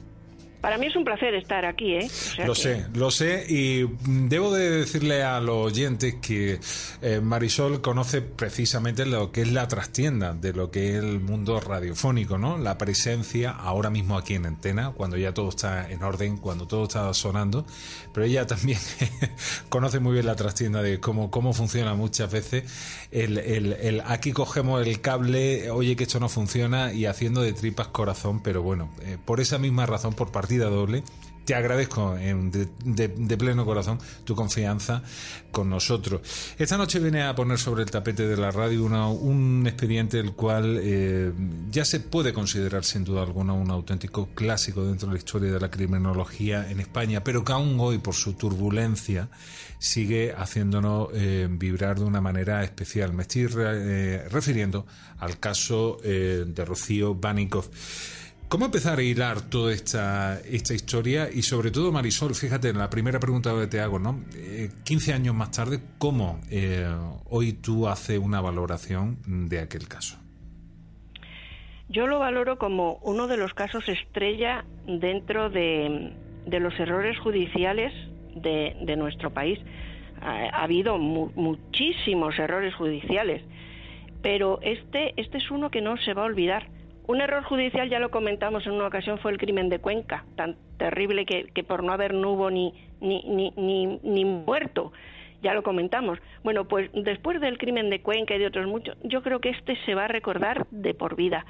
Para 0.62 0.78
mí 0.78 0.86
es 0.86 0.94
un 0.94 1.02
placer 1.02 1.34
estar 1.34 1.64
aquí, 1.64 1.96
¿eh? 1.96 2.08
lo 2.46 2.54
sé, 2.54 2.86
lo 2.94 3.10
sé 3.10 3.44
y 3.48 3.84
debo 4.06 4.54
de 4.54 4.70
decirle 4.70 5.24
a 5.24 5.40
los 5.40 5.56
oyentes 5.56 6.14
que 6.22 6.60
eh, 7.02 7.20
Marisol 7.20 7.80
conoce 7.80 8.22
precisamente 8.22 9.04
lo 9.04 9.32
que 9.32 9.42
es 9.42 9.50
la 9.50 9.66
trastienda 9.66 10.34
de 10.34 10.52
lo 10.52 10.70
que 10.70 10.90
es 10.90 11.02
el 11.02 11.18
mundo 11.18 11.58
radiofónico, 11.58 12.38
¿no? 12.38 12.58
La 12.58 12.78
presencia 12.78 13.50
ahora 13.50 13.90
mismo 13.90 14.16
aquí 14.16 14.36
en 14.36 14.46
antena, 14.46 14.92
cuando 14.92 15.16
ya 15.16 15.34
todo 15.34 15.48
está 15.48 15.90
en 15.90 16.04
orden, 16.04 16.36
cuando 16.36 16.68
todo 16.68 16.84
está 16.84 17.12
sonando, 17.12 17.66
pero 18.14 18.24
ella 18.24 18.46
también 18.46 18.78
conoce 19.68 19.98
muy 19.98 20.12
bien 20.12 20.26
la 20.26 20.36
trastienda 20.36 20.80
de 20.80 21.00
cómo, 21.00 21.32
cómo 21.32 21.52
funciona 21.54 21.94
muchas 21.94 22.30
veces 22.30 22.70
el, 23.10 23.36
el, 23.38 23.72
el 23.72 24.00
aquí 24.06 24.30
cogemos 24.30 24.86
el 24.86 25.00
cable, 25.00 25.72
oye 25.72 25.96
que 25.96 26.04
esto 26.04 26.20
no 26.20 26.28
funciona 26.28 26.92
y 26.92 27.06
haciendo 27.06 27.42
de 27.42 27.52
tripas 27.52 27.88
corazón, 27.88 28.44
pero 28.44 28.62
bueno, 28.62 28.90
eh, 29.00 29.18
por 29.24 29.40
esa 29.40 29.58
misma 29.58 29.86
razón, 29.86 30.14
por 30.14 30.30
parte 30.30 30.51
doble. 30.58 31.02
Te 31.44 31.56
agradezco 31.56 32.14
de, 32.14 33.36
pleno 33.36 33.64
corazón 33.64 33.98
tu 34.22 34.36
confianza 34.36 35.02
con 35.50 35.68
nosotros. 35.68 36.20
Esta 36.56 36.76
noche 36.76 37.00
viene 37.00 37.24
a 37.24 37.34
poner 37.34 37.58
sobre 37.58 37.82
el 37.82 37.90
tapete 37.90 38.28
de 38.28 38.36
la 38.36 38.52
radio 38.52 38.84
un 38.84 39.64
expediente 39.66 40.20
el 40.20 40.34
cual 40.34 40.78
eh, 40.80 41.32
ya 41.68 41.84
se 41.84 41.98
puede 41.98 42.32
considerar 42.32 42.84
sin 42.84 43.02
duda 43.02 43.22
alguna 43.22 43.54
un 43.54 43.72
auténtico 43.72 44.28
clásico 44.36 44.84
dentro 44.84 45.08
de 45.08 45.14
la 45.14 45.18
historia 45.18 45.52
de 45.52 45.58
la 45.58 45.68
criminología 45.68 46.70
en 46.70 46.78
España, 46.78 47.24
pero 47.24 47.44
que 47.44 47.52
aún 47.52 47.76
hoy 47.80 47.98
por 47.98 48.14
su 48.14 48.34
turbulencia 48.34 49.28
sigue 49.80 50.32
haciéndonos 50.36 51.08
eh, 51.12 51.48
vibrar 51.50 51.98
de 51.98 52.04
una 52.04 52.20
manera 52.20 52.62
especial. 52.62 53.14
Me 53.14 53.22
estoy 53.22 53.48
eh, 53.58 54.28
refiriendo 54.30 54.86
al 55.18 55.40
caso 55.40 55.98
de 56.02 56.64
Rocío 56.64 57.16
Banikov. 57.16 57.68
¿Cómo 58.52 58.66
empezar 58.66 58.98
a 58.98 59.02
hilar 59.02 59.40
toda 59.48 59.72
esta, 59.72 60.38
esta 60.40 60.74
historia? 60.74 61.30
Y 61.32 61.40
sobre 61.40 61.70
todo, 61.70 61.90
Marisol, 61.90 62.34
fíjate, 62.34 62.68
en 62.68 62.76
la 62.76 62.90
primera 62.90 63.18
pregunta 63.18 63.50
que 63.58 63.66
te 63.66 63.80
hago, 63.80 63.98
¿no? 63.98 64.20
15 64.84 65.10
eh, 65.10 65.14
años 65.14 65.34
más 65.34 65.52
tarde, 65.52 65.80
¿cómo 65.96 66.38
eh, 66.50 66.86
hoy 67.30 67.54
tú 67.54 67.88
haces 67.88 68.18
una 68.18 68.42
valoración 68.42 69.16
de 69.48 69.58
aquel 69.58 69.88
caso? 69.88 70.18
Yo 71.88 72.06
lo 72.06 72.18
valoro 72.18 72.58
como 72.58 72.98
uno 73.00 73.26
de 73.26 73.38
los 73.38 73.54
casos 73.54 73.88
estrella 73.88 74.66
dentro 74.86 75.48
de, 75.48 76.12
los 76.44 76.78
errores 76.78 77.18
judiciales 77.20 77.94
de, 78.34 78.96
nuestro 78.98 79.30
país. 79.30 79.60
Ha, 80.20 80.62
habido 80.62 80.98
muchísimos 80.98 82.38
errores 82.38 82.74
judiciales, 82.74 83.42
pero 84.20 84.60
este, 84.60 85.18
este 85.18 85.38
es 85.38 85.50
uno 85.50 85.70
que 85.70 85.80
no 85.80 85.96
se 85.96 86.12
va 86.12 86.20
a 86.20 86.26
olvidar 86.26 86.81
un 87.06 87.20
error 87.20 87.42
judicial, 87.44 87.88
ya 87.90 87.98
lo 87.98 88.10
comentamos 88.10 88.66
en 88.66 88.72
una 88.72 88.86
ocasión, 88.86 89.18
fue 89.18 89.32
el 89.32 89.38
crimen 89.38 89.68
de 89.68 89.80
Cuenca, 89.80 90.24
tan 90.36 90.56
terrible 90.76 91.26
que, 91.26 91.64
por 91.64 91.82
no 91.82 91.92
haber 91.92 92.14
no 92.14 92.32
hubo 92.32 92.50
ni, 92.50 92.72
ni, 93.00 93.22
ni, 93.56 94.00
ni, 94.02 94.24
muerto. 94.24 94.92
Ya 95.42 95.54
lo 95.54 95.64
comentamos. 95.64 96.20
Bueno, 96.44 96.68
pues 96.68 96.90
después 96.94 97.40
del 97.40 97.58
crimen 97.58 97.90
de 97.90 98.00
Cuenca 98.00 98.34
y 98.34 98.38
de 98.38 98.46
otros 98.46 98.68
muchos, 98.68 98.96
yo 99.02 99.22
creo 99.22 99.40
que 99.40 99.50
este 99.50 99.76
se 99.84 99.94
va 99.94 100.04
a 100.04 100.08
recordar 100.08 100.66
de 100.70 100.94
por 100.94 101.16
vida. 101.16 101.44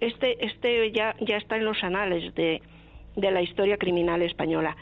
Este, 0.00 0.44
este 0.44 0.92
ya, 0.92 1.16
ya 1.20 1.38
está 1.38 1.56
en 1.56 1.64
los 1.64 1.82
anales 1.82 2.34
de, 2.34 2.60
de 3.16 3.30
la 3.30 3.40
historia 3.40 3.78
criminal 3.78 4.20
española. 4.22 4.76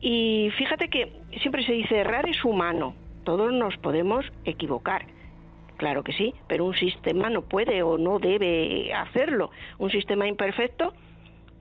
Y 0.00 0.50
fíjate 0.56 0.88
que 0.88 1.12
siempre 1.40 1.64
se 1.64 1.72
dice, 1.72 1.98
errar 1.98 2.28
es 2.28 2.44
humano, 2.44 2.94
todos 3.24 3.52
nos 3.52 3.76
podemos 3.78 4.24
equivocar. 4.44 5.06
Claro 5.84 6.02
que 6.02 6.14
sí, 6.14 6.32
pero 6.48 6.64
un 6.64 6.74
sistema 6.74 7.28
no 7.28 7.42
puede 7.42 7.82
o 7.82 7.98
no 7.98 8.18
debe 8.18 8.94
hacerlo. 8.94 9.50
Un 9.76 9.90
sistema 9.90 10.26
imperfecto 10.26 10.94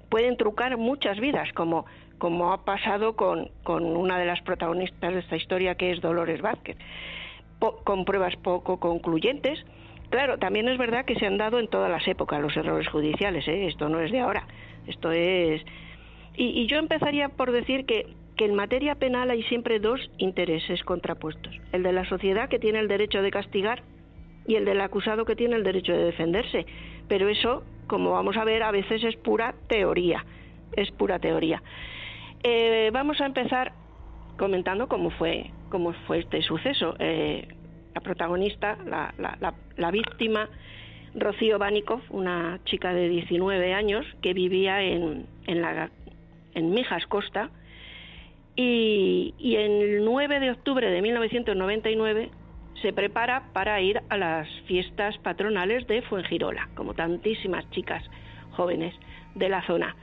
pueden 0.07 0.37
trucar 0.37 0.77
muchas 0.77 1.19
vidas, 1.19 1.51
como, 1.51 1.85
como 2.19 2.53
ha 2.53 2.63
pasado 2.63 3.17
con, 3.17 3.49
con 3.63 3.83
una 3.83 4.17
de 4.17 4.25
las 4.25 4.39
protagonistas 4.39 5.13
de 5.13 5.19
esta 5.19 5.35
historia, 5.35 5.75
que 5.75 5.91
es 5.91 5.99
Dolores 5.99 6.41
Vázquez, 6.41 6.77
con 7.59 8.05
pruebas 8.05 8.37
poco 8.37 8.79
concluyentes. 8.79 9.59
Claro, 10.09 10.37
también 10.37 10.69
es 10.69 10.77
verdad 10.77 11.03
que 11.03 11.15
se 11.15 11.25
han 11.25 11.37
dado 11.37 11.59
en 11.59 11.67
todas 11.67 11.91
las 11.91 12.07
épocas 12.07 12.39
los 12.39 12.55
errores 12.55 12.87
judiciales, 12.87 13.45
¿eh? 13.49 13.67
esto 13.67 13.89
no 13.89 13.99
es 13.99 14.09
de 14.09 14.21
ahora, 14.21 14.47
esto 14.87 15.11
es... 15.11 15.61
Y, 16.37 16.65
yo 16.67 16.77
empezaría 16.77 17.27
por 17.27 17.51
decir 17.51 17.85
que, 17.85 18.07
que 18.37 18.45
en 18.45 18.55
materia 18.55 18.95
penal 18.95 19.31
hay 19.31 19.43
siempre 19.43 19.79
dos 19.79 19.99
intereses 20.17 20.81
contrapuestos, 20.85 21.59
el 21.73 21.83
de 21.83 21.91
la 21.91 22.05
sociedad 22.05 22.47
que 22.47 22.57
tiene 22.57 22.79
el 22.79 22.87
derecho 22.87 23.21
de 23.21 23.29
castigar 23.29 23.83
y 24.47 24.55
el 24.55 24.65
del 24.65 24.81
acusado 24.81 25.25
que 25.25 25.35
tiene 25.35 25.55
el 25.55 25.63
derecho 25.63 25.93
de 25.93 26.05
defenderse. 26.05 26.65
Pero 27.07 27.29
eso, 27.29 27.63
como 27.87 28.11
vamos 28.11 28.37
a 28.37 28.43
ver, 28.43 28.63
a 28.63 28.71
veces 28.71 29.03
es 29.03 29.15
pura 29.17 29.53
teoría, 29.67 30.25
es 30.75 30.91
pura 30.91 31.19
teoría. 31.19 31.61
Eh, 32.43 32.89
vamos 32.91 33.21
a 33.21 33.25
empezar 33.25 33.73
comentando 34.37 34.87
cómo 34.87 35.11
fue, 35.11 35.51
cómo 35.69 35.93
fue 36.07 36.19
este 36.19 36.41
suceso. 36.41 36.95
Eh, 36.99 37.47
la 37.93 38.01
protagonista, 38.01 38.77
la, 38.85 39.13
la, 39.77 39.91
víctima, 39.91 40.49
Rocío 41.13 41.59
Banikov, 41.59 42.01
una 42.09 42.59
chica 42.65 42.91
de 42.93 43.07
19 43.07 43.73
años 43.73 44.05
que 44.21 44.33
vivía 44.33 44.81
en, 44.81 45.27
en, 45.45 45.61
la, 45.61 45.91
en 46.55 46.71
Mijas 46.71 47.05
Costa, 47.05 47.51
y, 48.55 49.33
y 49.37 49.55
el 49.55 50.03
9 50.03 50.39
de 50.39 50.51
octubre 50.51 50.89
de 50.89 51.01
1999 51.01 52.31
se 52.83 52.91
prepara 52.91 53.45
para 53.53 53.81
ir 53.81 54.01
a 54.09 54.17
las 54.17 54.47
fiestas 54.67 55.17
patronales 55.19 55.87
de 55.87 56.01
Fuengirola, 56.03 56.69
como 56.75 56.93
tantísimas 56.93 57.67
chicas 57.71 58.03
jóvenes 58.51 58.93
de 59.35 59.49
la 59.49 59.65
zona. 59.65 59.95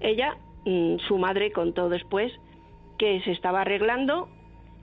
Ella, 0.00 0.36
mm, 0.66 0.96
su 1.06 1.16
madre 1.18 1.52
contó 1.52 1.88
después 1.88 2.32
que 2.98 3.22
se 3.22 3.30
estaba 3.30 3.60
arreglando 3.62 4.28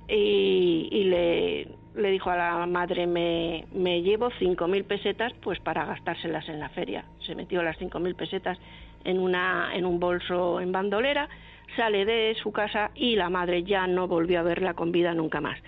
y, 0.07 1.03
le, 1.03 1.67
le, 1.95 2.11
dijo 2.11 2.29
a 2.29 2.37
la 2.37 2.65
madre, 2.65 3.05
me, 3.05 3.65
me 3.73 4.01
llevo 4.01 4.29
5.000 4.31 4.85
pesetas 4.85 5.33
pues 5.41 5.59
para 5.59 5.85
gastárselas 5.85 6.47
en 6.47 6.61
la 6.61 6.69
feria. 6.69 7.03
Se 7.25 7.35
metió 7.35 7.61
las 7.61 7.77
5.000 7.77 8.15
pesetas 8.15 8.57
en, 9.03 9.19
una, 9.19 9.71
en 9.75 9.85
un 9.85 9.99
bolso 9.99 10.61
en 10.61 10.71
bandolera, 10.71 11.27
sale 11.75 12.05
de 12.05 12.35
su 12.41 12.53
casa 12.53 12.91
y 12.95 13.17
la 13.17 13.29
madre 13.29 13.63
ya 13.63 13.85
no 13.85 14.07
volvió 14.07 14.39
a 14.39 14.43
verla 14.43 14.75
con 14.75 14.93
vida 14.93 15.13
nunca 15.13 15.41
más. 15.41 15.59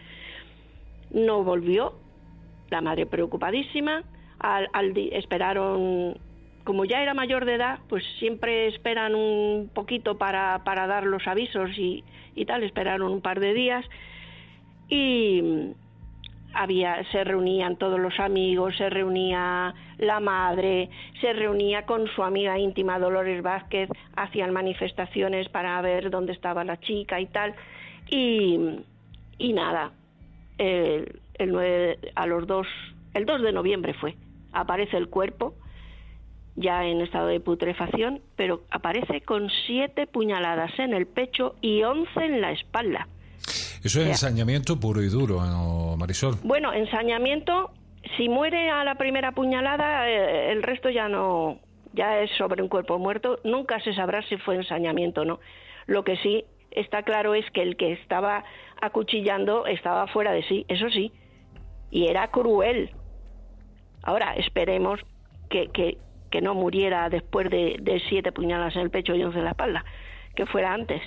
No 1.11 1.43
volvió, 1.43 1.93
la 2.69 2.81
madre 2.81 3.05
preocupadísima, 3.05 4.03
al, 4.39 4.69
esperaron, 5.11 6.17
como 6.63 6.85
ya 6.85 7.01
era 7.01 7.13
mayor 7.13 7.45
de 7.45 7.55
edad, 7.55 7.79
pues 7.89 8.03
siempre 8.19 8.67
esperan 8.67 9.15
un 9.15 9.69
poquito 9.73 10.17
para, 10.17 10.63
para 10.63 10.87
dar 10.87 11.05
los 11.05 11.27
avisos 11.27 11.71
y, 11.77 12.03
y 12.35 12.45
tal, 12.45 12.63
esperaron 12.63 13.11
un 13.11 13.21
par 13.21 13.39
de 13.39 13.53
días 13.53 13.85
y 14.87 15.73
había, 16.53 17.03
se 17.11 17.23
reunían 17.23 17.77
todos 17.77 17.99
los 17.99 18.19
amigos, 18.19 18.75
se 18.77 18.89
reunía 18.89 19.73
la 19.97 20.19
madre, 20.19 20.89
se 21.21 21.33
reunía 21.33 21.85
con 21.85 22.07
su 22.07 22.23
amiga 22.23 22.57
íntima 22.57 22.99
Dolores 22.99 23.43
Vázquez, 23.43 23.89
hacían 24.15 24.51
manifestaciones 24.51 25.49
para 25.49 25.79
ver 25.81 26.09
dónde 26.09 26.33
estaba 26.33 26.63
la 26.63 26.79
chica 26.79 27.19
y 27.19 27.27
tal, 27.27 27.53
y, 28.09 28.79
y 29.37 29.53
nada, 29.53 29.91
el, 30.59 31.21
el 31.35 31.97
a 32.15 32.25
los 32.27 32.45
dos, 32.45 32.67
el 33.13 33.25
2 33.25 33.41
de 33.41 33.51
noviembre 33.51 33.93
fue, 33.93 34.15
aparece 34.51 34.97
el 34.97 35.09
cuerpo 35.09 35.55
ya 36.59 36.83
en 36.85 37.01
estado 37.01 37.27
de 37.27 37.39
putrefacción, 37.39 38.21
pero 38.35 38.63
aparece 38.69 39.21
con 39.21 39.49
siete 39.65 40.07
puñaladas 40.07 40.77
en 40.77 40.93
el 40.93 41.07
pecho 41.07 41.55
y 41.61 41.83
once 41.83 42.19
en 42.19 42.41
la 42.41 42.51
espalda. 42.51 43.07
Eso 43.83 44.01
es 44.01 44.07
ensañamiento 44.07 44.77
puro 44.77 45.01
y 45.01 45.07
duro, 45.07 45.39
Marisol? 45.97 46.35
Bueno, 46.43 46.73
ensañamiento, 46.73 47.71
si 48.17 48.27
muere 48.27 48.69
a 48.69 48.83
la 48.83 48.95
primera 48.95 49.31
puñalada, 49.31 50.09
eh, 50.09 50.51
el 50.51 50.61
resto 50.61 50.89
ya 50.89 51.07
no, 51.07 51.59
ya 51.93 52.19
es 52.19 52.29
sobre 52.37 52.61
un 52.61 52.67
cuerpo 52.67 52.99
muerto, 52.99 53.39
nunca 53.45 53.79
se 53.79 53.93
sabrá 53.93 54.21
si 54.27 54.35
fue 54.35 54.55
ensañamiento 54.55 55.21
o 55.21 55.25
no. 55.25 55.39
Lo 55.85 56.03
que 56.03 56.17
sí 56.17 56.43
está 56.71 57.03
claro 57.03 57.33
es 57.35 57.49
que 57.51 57.61
el 57.61 57.77
que 57.77 57.93
estaba 57.93 58.43
acuchillando 58.81 59.65
estaba 59.65 60.07
fuera 60.07 60.31
de 60.31 60.43
sí, 60.43 60.65
eso 60.67 60.89
sí, 60.89 61.11
y 61.91 62.07
era 62.07 62.27
cruel. 62.29 62.91
Ahora, 64.03 64.35
esperemos 64.35 64.99
que, 65.49 65.67
que, 65.69 65.97
que 66.29 66.41
no 66.41 66.53
muriera 66.53 67.09
después 67.09 67.49
de, 67.49 68.01
siete 68.07 68.31
puñaladas 68.31 68.75
en 68.75 68.83
el 68.83 68.89
pecho 68.89 69.15
y 69.15 69.23
once 69.23 69.39
en 69.39 69.45
la 69.45 69.51
espalda, 69.51 69.85
que 70.35 70.45
fuera 70.45 70.73
antes. 70.73 71.01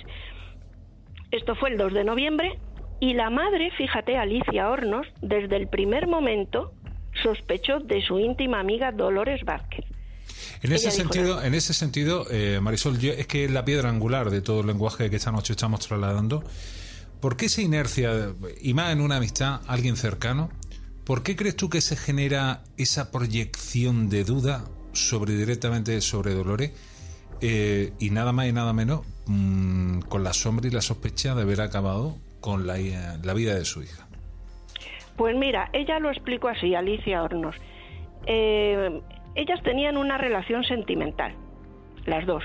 Esto 1.31 1.55
fue 1.55 1.69
el 1.69 1.77
2 1.77 1.93
de 1.93 2.03
noviembre 2.03 2.59
y 2.99 3.13
la 3.13 3.29
madre, 3.29 3.71
fíjate, 3.71 4.17
Alicia 4.17 4.69
Hornos, 4.69 5.07
desde 5.21 5.55
el 5.55 5.67
primer 5.67 6.07
momento 6.07 6.73
sospechó 7.21 7.79
de 7.79 8.01
su 8.01 8.19
íntima 8.19 8.59
amiga 8.59 8.91
Dolores 8.91 9.43
Vázquez. 9.43 9.85
En 10.61 10.71
ese, 10.71 10.91
sentido, 10.91 11.43
en 11.43 11.53
ese 11.53 11.73
sentido, 11.73 12.25
eh, 12.31 12.59
Marisol, 12.61 12.97
es 13.03 13.27
que 13.27 13.45
es 13.45 13.51
la 13.51 13.65
piedra 13.65 13.89
angular 13.89 14.29
de 14.29 14.41
todo 14.41 14.61
el 14.61 14.67
lenguaje 14.67 15.09
que 15.09 15.17
esta 15.17 15.31
noche 15.31 15.53
estamos 15.53 15.81
trasladando. 15.81 16.43
¿Por 17.19 17.35
qué 17.35 17.47
esa 17.47 17.61
inercia, 17.61 18.33
y 18.61 18.73
más 18.73 18.91
en 18.93 19.01
una 19.01 19.17
amistad, 19.17 19.61
alguien 19.67 19.97
cercano, 19.97 20.49
por 21.05 21.23
qué 21.23 21.35
crees 21.35 21.55
tú 21.55 21.69
que 21.69 21.81
se 21.81 21.95
genera 21.95 22.63
esa 22.77 23.11
proyección 23.11 24.09
de 24.09 24.23
duda 24.23 24.63
sobre 24.93 25.33
directamente 25.33 25.99
sobre 26.01 26.33
Dolores 26.33 26.71
eh, 27.41 27.91
y 27.99 28.09
nada 28.11 28.31
más 28.31 28.47
y 28.47 28.53
nada 28.53 28.71
menos 28.71 29.01
mm, 29.25 29.99
con 30.01 30.23
la 30.23 30.33
sombra 30.33 30.67
y 30.67 30.71
la 30.71 30.81
sospecha 30.81 31.35
de 31.35 31.41
haber 31.41 31.61
acabado 31.61 32.17
con 32.39 32.67
la, 32.67 32.77
la 33.21 33.33
vida 33.33 33.55
de 33.55 33.65
su 33.65 33.83
hija? 33.83 34.07
Pues 35.17 35.35
mira, 35.35 35.69
ella 35.73 35.99
lo 35.99 36.09
explicó 36.09 36.47
así, 36.47 36.73
Alicia 36.73 37.21
Hornos. 37.21 37.55
Eh, 38.25 39.01
ellas 39.35 39.61
tenían 39.63 39.97
una 39.97 40.17
relación 40.17 40.63
sentimental, 40.63 41.33
las 42.05 42.25
dos. 42.25 42.43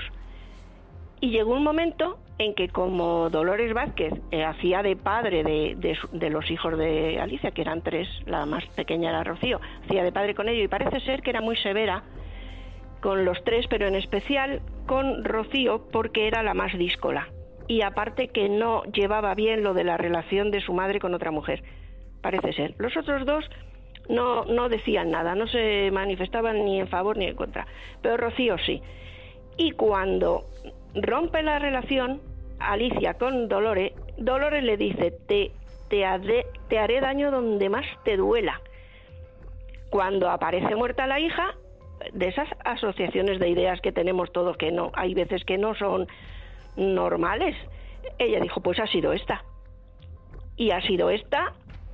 Y 1.21 1.31
llegó 1.31 1.53
un 1.53 1.63
momento 1.63 2.17
en 2.37 2.55
que 2.55 2.69
como 2.69 3.29
Dolores 3.29 3.73
Vázquez 3.73 4.13
eh, 4.31 4.45
hacía 4.45 4.81
de 4.81 4.95
padre 4.95 5.43
de, 5.43 5.97
de, 6.11 6.29
los 6.29 6.49
hijos 6.49 6.77
de 6.77 7.19
Alicia, 7.19 7.51
que 7.51 7.61
eran 7.61 7.81
tres, 7.81 8.07
la 8.25 8.45
más 8.45 8.65
pequeña 8.67 9.09
era 9.09 9.23
Rocío, 9.23 9.59
hacía 9.83 10.03
de 10.03 10.13
padre 10.13 10.33
con 10.33 10.47
ellos 10.47 10.63
y 10.63 10.67
parece 10.69 11.01
ser 11.01 11.21
que 11.21 11.31
era 11.31 11.41
muy 11.41 11.57
severa 11.57 12.03
con 13.01 13.25
los 13.25 13.43
tres, 13.43 13.67
pero 13.69 13.87
en 13.87 13.95
especial 13.95 14.61
con 14.85 15.23
Rocío 15.25 15.87
porque 15.91 16.27
era 16.27 16.41
la 16.41 16.53
más 16.53 16.77
díscola. 16.77 17.27
Y 17.67 17.81
aparte 17.81 18.29
que 18.29 18.49
no 18.49 18.83
llevaba 18.83 19.35
bien 19.35 19.61
lo 19.61 19.73
de 19.73 19.83
la 19.83 19.97
relación 19.97 20.49
de 20.49 20.61
su 20.61 20.73
madre 20.73 20.99
con 20.99 21.13
otra 21.13 21.31
mujer, 21.31 21.63
parece 22.21 22.53
ser. 22.53 22.75
Los 22.77 22.95
otros 22.97 23.25
dos 23.25 23.45
no, 24.09 24.43
no 24.45 24.67
decían 24.67 25.11
nada, 25.11 25.35
no 25.35 25.47
se 25.47 25.89
manifestaban 25.91 26.65
ni 26.65 26.79
en 26.79 26.87
favor 26.87 27.17
ni 27.17 27.27
en 27.27 27.35
contra, 27.35 27.67
pero 28.01 28.17
Rocío 28.17 28.57
sí. 28.57 28.81
Y 29.57 29.71
cuando 29.71 30.43
rompe 30.95 31.43
la 31.43 31.59
relación, 31.59 32.21
Alicia 32.59 33.13
con 33.13 33.47
Dolores, 33.47 33.93
Dolores 34.17 34.63
le 34.63 34.77
dice, 34.77 35.11
te, 35.27 35.51
te, 35.89 36.05
haré, 36.05 36.47
te 36.67 36.79
haré 36.79 36.99
daño 36.99 37.31
donde 37.31 37.69
más 37.69 37.85
te 38.03 38.17
duela. 38.17 38.61
Cuando 39.89 40.29
aparece 40.29 40.75
muerta 40.75 41.07
la 41.07 41.19
hija, 41.19 41.55
de 42.13 42.27
esas 42.27 42.47
asociaciones 42.63 43.39
de 43.39 43.49
ideas 43.49 43.81
que 43.81 43.91
tenemos 43.91 44.31
todos, 44.31 44.57
que 44.57 44.71
no, 44.71 44.91
hay 44.93 45.13
veces 45.13 45.43
que 45.45 45.57
no 45.57 45.75
son 45.75 46.07
normales, 46.75 47.55
ella 48.17 48.39
dijo, 48.39 48.61
pues 48.61 48.79
ha 48.79 48.87
sido 48.87 49.13
esta. 49.13 49.43
Y 50.55 50.71
ha 50.71 50.81
sido 50.81 51.09
esta 51.09 51.53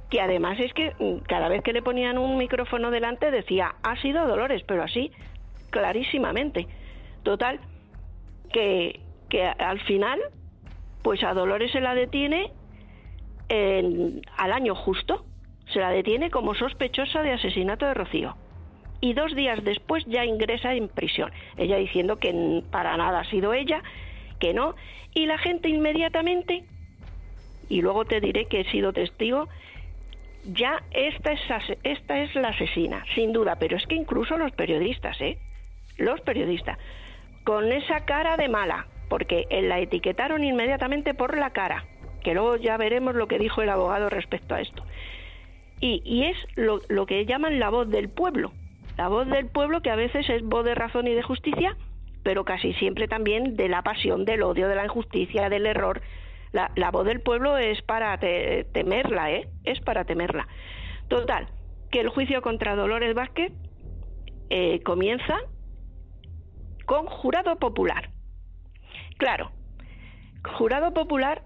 que 0.09 0.21
además 0.21 0.59
es 0.59 0.73
que 0.73 0.93
mm, 0.99 1.23
cada 1.27 1.49
vez 1.49 1.63
que 1.63 1.73
le 1.73 1.81
ponían 1.81 2.17
un 2.17 2.37
micrófono 2.37 2.91
delante 2.91 3.31
decía, 3.31 3.75
ha 3.83 3.99
sido 4.01 4.27
Dolores, 4.27 4.63
pero 4.67 4.83
así, 4.83 5.11
clarísimamente. 5.69 6.67
Total, 7.23 7.59
que, 8.51 8.99
que 9.29 9.45
al 9.45 9.79
final, 9.81 10.19
pues 11.01 11.23
a 11.23 11.33
Dolores 11.33 11.71
se 11.71 11.81
la 11.81 11.95
detiene 11.95 12.51
al 13.49 14.51
año 14.51 14.75
justo, 14.75 15.25
se 15.71 15.79
la 15.79 15.89
detiene 15.89 16.31
como 16.31 16.55
sospechosa 16.55 17.21
de 17.21 17.33
asesinato 17.33 17.85
de 17.85 17.93
Rocío. 17.93 18.35
Y 19.01 19.13
dos 19.13 19.35
días 19.35 19.63
después 19.63 20.03
ya 20.05 20.25
ingresa 20.25 20.73
en 20.73 20.87
prisión, 20.87 21.31
ella 21.57 21.77
diciendo 21.77 22.15
que 22.17 22.63
para 22.71 22.97
nada 22.97 23.19
ha 23.19 23.29
sido 23.29 23.53
ella, 23.53 23.83
que 24.39 24.53
no, 24.53 24.75
y 25.13 25.25
la 25.25 25.37
gente 25.37 25.69
inmediatamente, 25.69 26.63
y 27.69 27.81
luego 27.81 28.05
te 28.05 28.19
diré 28.19 28.45
que 28.45 28.61
he 28.61 28.71
sido 28.71 28.93
testigo, 28.93 29.47
ya 30.53 30.83
esta 30.91 31.31
es, 31.31 31.41
esta 31.83 32.21
es 32.21 32.35
la 32.35 32.49
asesina, 32.49 33.03
sin 33.15 33.33
duda, 33.33 33.57
pero 33.59 33.77
es 33.77 33.85
que 33.87 33.95
incluso 33.95 34.37
los 34.37 34.51
periodistas, 34.51 35.19
¿eh? 35.21 35.37
Los 35.97 36.21
periodistas, 36.21 36.77
con 37.43 37.71
esa 37.71 38.05
cara 38.05 38.37
de 38.37 38.49
mala, 38.49 38.87
porque 39.09 39.47
la 39.63 39.79
etiquetaron 39.79 40.43
inmediatamente 40.43 41.13
por 41.13 41.37
la 41.37 41.51
cara, 41.51 41.85
que 42.23 42.33
luego 42.33 42.57
ya 42.57 42.77
veremos 42.77 43.15
lo 43.15 43.27
que 43.27 43.39
dijo 43.39 43.61
el 43.61 43.69
abogado 43.69 44.09
respecto 44.09 44.55
a 44.55 44.61
esto. 44.61 44.83
Y, 45.79 46.01
y 46.05 46.25
es 46.25 46.37
lo, 46.55 47.05
que 47.05 47.25
llaman 47.25 47.59
la 47.59 47.69
voz 47.69 47.89
del 47.89 48.09
pueblo, 48.09 48.51
la 48.97 49.07
voz 49.07 49.27
del 49.27 49.47
pueblo 49.47 49.81
que 49.81 49.91
a 49.91 49.95
veces 49.95 50.29
es 50.29 50.41
voz 50.43 50.65
de 50.65 50.75
razón 50.75 51.07
y 51.07 51.13
de 51.13 51.21
justicia, 51.21 51.75
pero 52.23 52.43
casi 52.45 52.73
siempre 52.73 53.07
también 53.07 53.55
de 53.55 53.69
la 53.69 53.83
pasión, 53.83 54.25
del 54.25 54.41
odio, 54.41 54.67
de 54.67 54.75
la 54.75 54.85
injusticia, 54.85 55.49
del 55.49 55.65
error. 55.65 56.01
La, 56.55 56.89
voz 56.91 57.05
del 57.05 57.19
pueblo 57.19 57.57
es 57.57 57.81
para 57.81 58.17
temerla, 58.17 59.31
¿eh? 59.31 59.49
Es 59.65 59.81
para 59.81 60.05
temerla. 60.05 60.47
Total, 61.09 61.47
que 61.91 61.99
el 61.99 62.07
juicio 62.07 62.41
contra 62.41 62.75
Dolores 62.75 63.13
Vázquez 63.13 63.51
eh, 64.49 64.81
comienza 64.83 65.37
con 66.85 67.07
jurado 67.07 67.57
popular. 67.57 68.11
Claro, 69.17 69.51
jurado 70.57 70.93
popular 70.93 71.43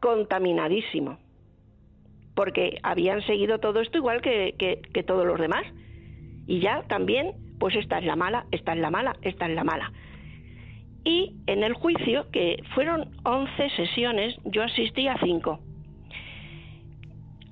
contaminadísimo, 0.00 1.18
porque 2.34 2.78
habían 2.82 3.22
seguido 3.22 3.58
todo 3.58 3.80
esto 3.80 3.96
igual 3.96 4.20
que, 4.20 4.54
que, 4.58 5.02
todos 5.02 5.26
los 5.26 5.40
demás. 5.40 5.64
Y 6.46 6.60
ya 6.60 6.82
también, 6.88 7.32
pues 7.58 7.74
esta 7.74 7.98
es 7.98 8.04
la 8.04 8.16
mala, 8.16 8.44
esta 8.50 8.74
es 8.74 8.80
la 8.80 8.90
mala, 8.90 9.16
esta 9.22 9.46
es 9.46 9.54
la 9.54 9.64
mala. 9.64 9.92
Y 11.06 11.36
en 11.46 11.62
el 11.62 11.72
juicio, 11.72 12.32
que 12.32 12.60
fueron 12.74 13.12
11 13.22 13.70
sesiones, 13.76 14.34
yo 14.44 14.64
asistí 14.64 15.06
a 15.06 15.16
5. 15.16 15.60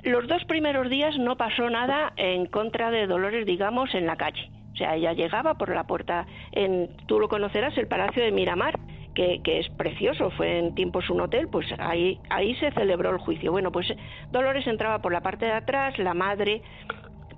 Los 0.02 0.26
dos 0.26 0.44
primeros 0.47 0.90
días 0.90 1.16
no 1.18 1.36
pasó 1.36 1.70
nada 1.70 2.12
en 2.16 2.47
contra 2.47 2.90
de 2.90 3.06
Dolores, 3.06 3.47
digamos, 3.47 3.94
en 3.94 4.06
la 4.06 4.16
calle. 4.16 4.51
O 4.72 4.76
sea, 4.76 4.97
ella 4.97 5.12
llegaba 5.12 5.55
por 5.55 5.72
la 5.72 5.86
puerta, 5.86 6.26
en, 6.51 6.90
tú 7.06 7.20
lo 7.20 7.28
conocerás, 7.28 7.78
el 7.78 7.86
Palacio 7.86 8.24
de 8.24 8.32
Miramar, 8.32 8.76
que, 9.14 9.40
es 9.44 9.68
precioso, 9.76 10.31
fue 10.31 10.59
en 10.59 10.74
tiempos 10.74 11.09
un 11.09 11.20
hotel, 11.20 11.47
pues 11.47 11.66
ahí, 11.78 12.18
ahí 12.31 12.56
se 12.56 12.72
celebró 12.72 13.10
el 13.10 13.18
juicio. 13.18 13.52
Bueno, 13.52 13.70
pues 13.70 13.86
Dolores 14.32 14.66
entraba 14.66 15.01
por 15.01 15.12
la 15.12 15.20
parte 15.20 15.47
de 15.47 15.52
atrás, 15.52 15.97
la 16.01 16.12
madre 16.12 16.60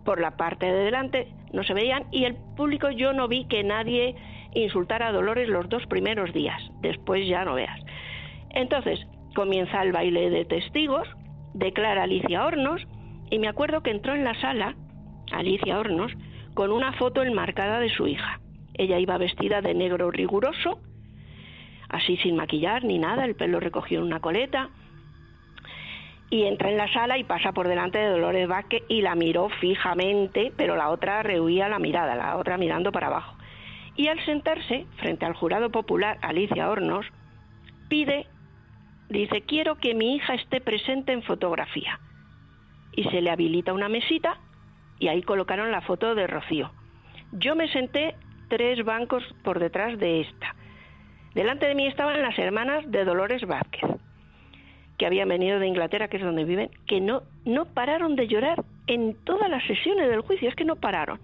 por 0.06 0.18
la 0.18 0.38
parte 0.38 0.64
de 0.64 0.84
delante, 0.84 1.28
no 1.52 1.62
se 1.62 1.74
veían, 1.74 2.04
y 2.10 2.24
el 2.24 2.36
público 2.56 2.90
yo 2.90 3.12
no 3.12 3.28
vi 3.28 3.44
que 3.44 3.62
nadie 3.64 4.14
insultara 4.64 5.08
a 5.08 5.12
Dolores 5.12 5.48
los 5.48 5.68
dos 5.68 5.86
primeros 5.86 6.32
días, 6.32 6.60
después 6.80 7.26
ya 7.28 7.44
no 7.44 7.54
veas. 7.54 7.80
Entonces, 8.50 9.06
comienza 9.34 9.82
el 9.82 9.92
baile 9.92 10.30
de 10.30 10.44
testigos, 10.44 11.06
declara 11.54 12.04
Alicia 12.04 12.44
Hornos, 12.44 12.86
y 13.30 13.38
me 13.38 13.48
acuerdo 13.48 13.82
que 13.82 13.90
entró 13.90 14.14
en 14.14 14.24
la 14.24 14.38
sala, 14.40 14.74
Alicia 15.32 15.78
Hornos, 15.78 16.12
con 16.54 16.72
una 16.72 16.92
foto 16.94 17.22
enmarcada 17.22 17.80
de 17.80 17.90
su 17.90 18.06
hija. 18.06 18.40
Ella 18.74 18.98
iba 18.98 19.18
vestida 19.18 19.60
de 19.60 19.74
negro 19.74 20.10
riguroso, 20.10 20.80
así 21.88 22.16
sin 22.18 22.36
maquillar 22.36 22.84
ni 22.84 22.98
nada, 22.98 23.24
el 23.24 23.36
pelo 23.36 23.60
recogido 23.60 24.00
en 24.00 24.08
una 24.08 24.20
coleta. 24.20 24.70
Y 26.30 26.44
entra 26.44 26.70
en 26.70 26.76
la 26.76 26.92
sala 26.92 27.18
y 27.18 27.24
pasa 27.24 27.52
por 27.52 27.68
delante 27.68 27.98
de 27.98 28.08
Dolores 28.08 28.48
Vázquez 28.48 28.82
y 28.88 29.02
la 29.02 29.14
miró 29.14 29.48
fijamente, 29.60 30.52
pero 30.56 30.76
la 30.76 30.90
otra 30.90 31.22
rehuía 31.22 31.68
la 31.68 31.78
mirada, 31.78 32.16
la 32.16 32.36
otra 32.36 32.58
mirando 32.58 32.90
para 32.90 33.06
abajo. 33.08 33.35
Y 33.96 34.08
al 34.08 34.24
sentarse 34.24 34.86
frente 34.98 35.24
al 35.24 35.34
jurado 35.34 35.70
popular 35.70 36.18
Alicia 36.22 36.68
Hornos, 36.68 37.06
pide, 37.88 38.26
dice, 39.08 39.42
quiero 39.42 39.76
que 39.76 39.94
mi 39.94 40.16
hija 40.16 40.34
esté 40.34 40.60
presente 40.60 41.12
en 41.12 41.22
fotografía. 41.22 41.98
Y 42.92 43.04
se 43.04 43.20
le 43.20 43.30
habilita 43.30 43.72
una 43.72 43.88
mesita 43.88 44.38
y 44.98 45.08
ahí 45.08 45.22
colocaron 45.22 45.70
la 45.70 45.82
foto 45.82 46.14
de 46.14 46.26
Rocío. 46.26 46.70
Yo 47.32 47.56
me 47.56 47.68
senté 47.68 48.14
tres 48.48 48.84
bancos 48.84 49.22
por 49.42 49.58
detrás 49.58 49.98
de 49.98 50.20
esta 50.20 50.54
Delante 51.36 51.66
de 51.66 51.74
mí 51.74 51.86
estaban 51.86 52.22
las 52.22 52.38
hermanas 52.38 52.90
de 52.90 53.04
Dolores 53.04 53.46
Vázquez, 53.46 53.82
que 54.96 55.04
habían 55.04 55.28
venido 55.28 55.58
de 55.58 55.66
Inglaterra, 55.66 56.08
que 56.08 56.16
es 56.16 56.22
donde 56.22 56.44
viven, 56.44 56.70
que 56.86 56.98
no, 56.98 57.24
no 57.44 57.66
pararon 57.66 58.16
de 58.16 58.26
llorar 58.26 58.64
en 58.86 59.14
todas 59.22 59.50
las 59.50 59.62
sesiones 59.66 60.08
del 60.08 60.22
juicio, 60.22 60.48
es 60.48 60.54
que 60.54 60.64
no 60.64 60.76
pararon. 60.76 61.20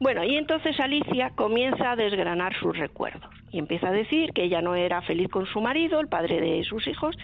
Bueno, 0.00 0.22
y 0.22 0.36
entonces 0.36 0.78
Alicia 0.78 1.30
comienza 1.30 1.92
a 1.92 1.96
desgranar 1.96 2.54
sus 2.60 2.76
recuerdos 2.76 3.34
y 3.50 3.58
empieza 3.58 3.88
a 3.88 3.92
decir 3.92 4.32
que 4.32 4.44
ella 4.44 4.62
no 4.62 4.74
era 4.74 5.02
feliz 5.02 5.28
con 5.28 5.46
su 5.46 5.60
marido, 5.60 6.00
el 6.00 6.08
padre 6.08 6.40
de 6.40 6.62
sus 6.64 6.86
hijos, 6.86 7.16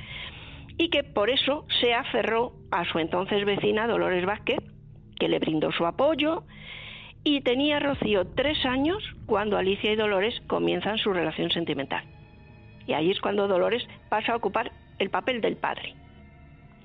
y 0.77 0.89
que 0.89 1.05
por 1.05 1.31
eso 1.31 1.67
se 1.81 1.95
aferró 1.95 2.53
a 2.73 2.85
su 2.85 2.99
entonces 2.99 3.45
vecina 3.45 3.87
Dolores 3.87 4.27
Vázquez, 4.27 4.59
que 5.21 5.29
le 5.29 5.39
brindó 5.39 5.71
su 5.71 5.87
apoyo, 5.87 6.43
y 7.23 7.41
tenía 7.43 7.79
Rocío 7.79 8.27
tres 8.35 8.65
años 8.67 9.03
cuando 9.27 9.57
Alicia 9.57 9.93
y 9.93 9.97
Dolores 9.97 10.35
comienzan 10.47 10.99
su 10.99 11.13
relación 11.13 11.51
sentimental. 11.51 12.05
Y 12.87 12.93
ahí 12.93 13.11
es 13.11 13.21
cuando 13.21 13.49
Dolores 13.49 13.87
pasa 14.09 14.33
a 14.33 14.37
ocupar 14.37 14.73
el 14.99 15.11
papel 15.11 15.41
del 15.41 15.57
padre. 15.57 15.95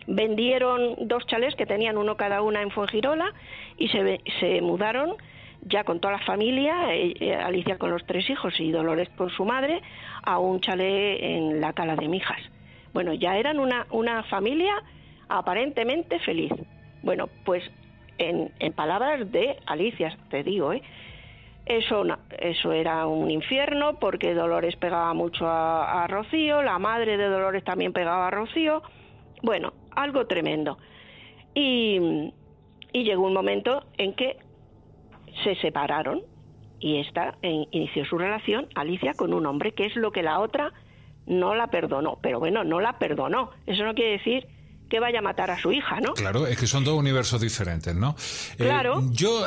Vendieron 0.07 0.95
dos 1.07 1.25
chalés 1.27 1.55
que 1.55 1.65
tenían 1.65 1.97
uno 1.97 2.15
cada 2.15 2.41
una 2.41 2.61
en 2.61 2.71
Fuengirola 2.71 3.33
y 3.77 3.89
se, 3.89 4.21
se 4.39 4.61
mudaron 4.61 5.15
ya 5.61 5.83
con 5.83 5.99
toda 5.99 6.13
la 6.13 6.25
familia, 6.25 6.93
eh, 6.93 7.13
eh, 7.19 7.35
Alicia 7.35 7.77
con 7.77 7.91
los 7.91 8.05
tres 8.05 8.29
hijos 8.29 8.59
y 8.59 8.71
Dolores 8.71 9.09
con 9.09 9.29
su 9.29 9.45
madre, 9.45 9.81
a 10.23 10.39
un 10.39 10.61
chalet 10.61 11.19
en 11.21 11.61
la 11.61 11.73
Cala 11.73 11.95
de 11.95 12.07
Mijas. 12.07 12.41
Bueno, 12.93 13.13
ya 13.13 13.37
eran 13.37 13.59
una, 13.59 13.85
una 13.91 14.23
familia 14.23 14.73
aparentemente 15.27 16.19
feliz. 16.19 16.51
Bueno, 17.03 17.29
pues 17.45 17.63
en, 18.17 18.51
palabras 18.73 19.31
de 19.31 19.57
Alicia, 19.65 20.17
te 20.29 20.43
digo, 20.43 20.73
¿eh? 20.73 20.81
Eso, 21.65 22.03
eso 22.39 22.71
era 22.71 23.05
un 23.05 23.29
infierno 23.29 23.99
porque 23.99 24.33
Dolores 24.33 24.75
pegaba 24.75 25.13
mucho 25.13 25.47
a, 25.47 26.07
Rocío, 26.07 26.63
la 26.63 26.79
madre 26.79 27.15
de 27.15 27.27
Dolores 27.27 27.63
también 27.63 27.93
pegaba 27.93 28.27
a 28.27 28.31
Rocío. 28.31 28.81
Bueno, 29.43 29.73
algo 29.91 30.25
tremendo. 30.25 30.79
Y, 31.53 32.33
y 32.91 33.03
llegó 33.03 33.27
un 33.27 33.33
momento 33.33 33.85
en 33.99 34.13
que 34.13 34.37
se 35.43 35.55
separaron 35.55 36.21
y 36.79 36.99
esta 36.99 37.37
inició 37.41 38.05
su 38.05 38.17
relación, 38.17 38.67
Alicia, 38.75 39.13
con 39.13 39.33
un 39.33 39.45
hombre, 39.45 39.73
que 39.73 39.85
es 39.85 39.95
lo 39.95 40.11
que 40.11 40.23
la 40.23 40.39
otra 40.39 40.73
no 41.27 41.55
la 41.55 41.67
perdonó. 41.67 42.19
Pero 42.21 42.39
bueno, 42.39 42.63
no 42.63 42.79
la 42.79 42.97
perdonó. 42.97 43.51
Eso 43.65 43.83
no 43.83 43.93
quiere 43.93 44.11
decir 44.11 44.47
que 44.89 44.99
vaya 44.99 45.19
a 45.19 45.21
matar 45.21 45.51
a 45.51 45.59
su 45.59 45.71
hija, 45.71 45.99
¿no? 46.01 46.13
Claro, 46.13 46.47
es 46.47 46.57
que 46.57 46.67
son 46.67 46.83
dos 46.83 46.97
universos 46.97 47.39
diferentes, 47.39 47.95
¿no? 47.95 48.15
Eh, 48.53 48.63
claro. 48.63 49.03
yo, 49.11 49.45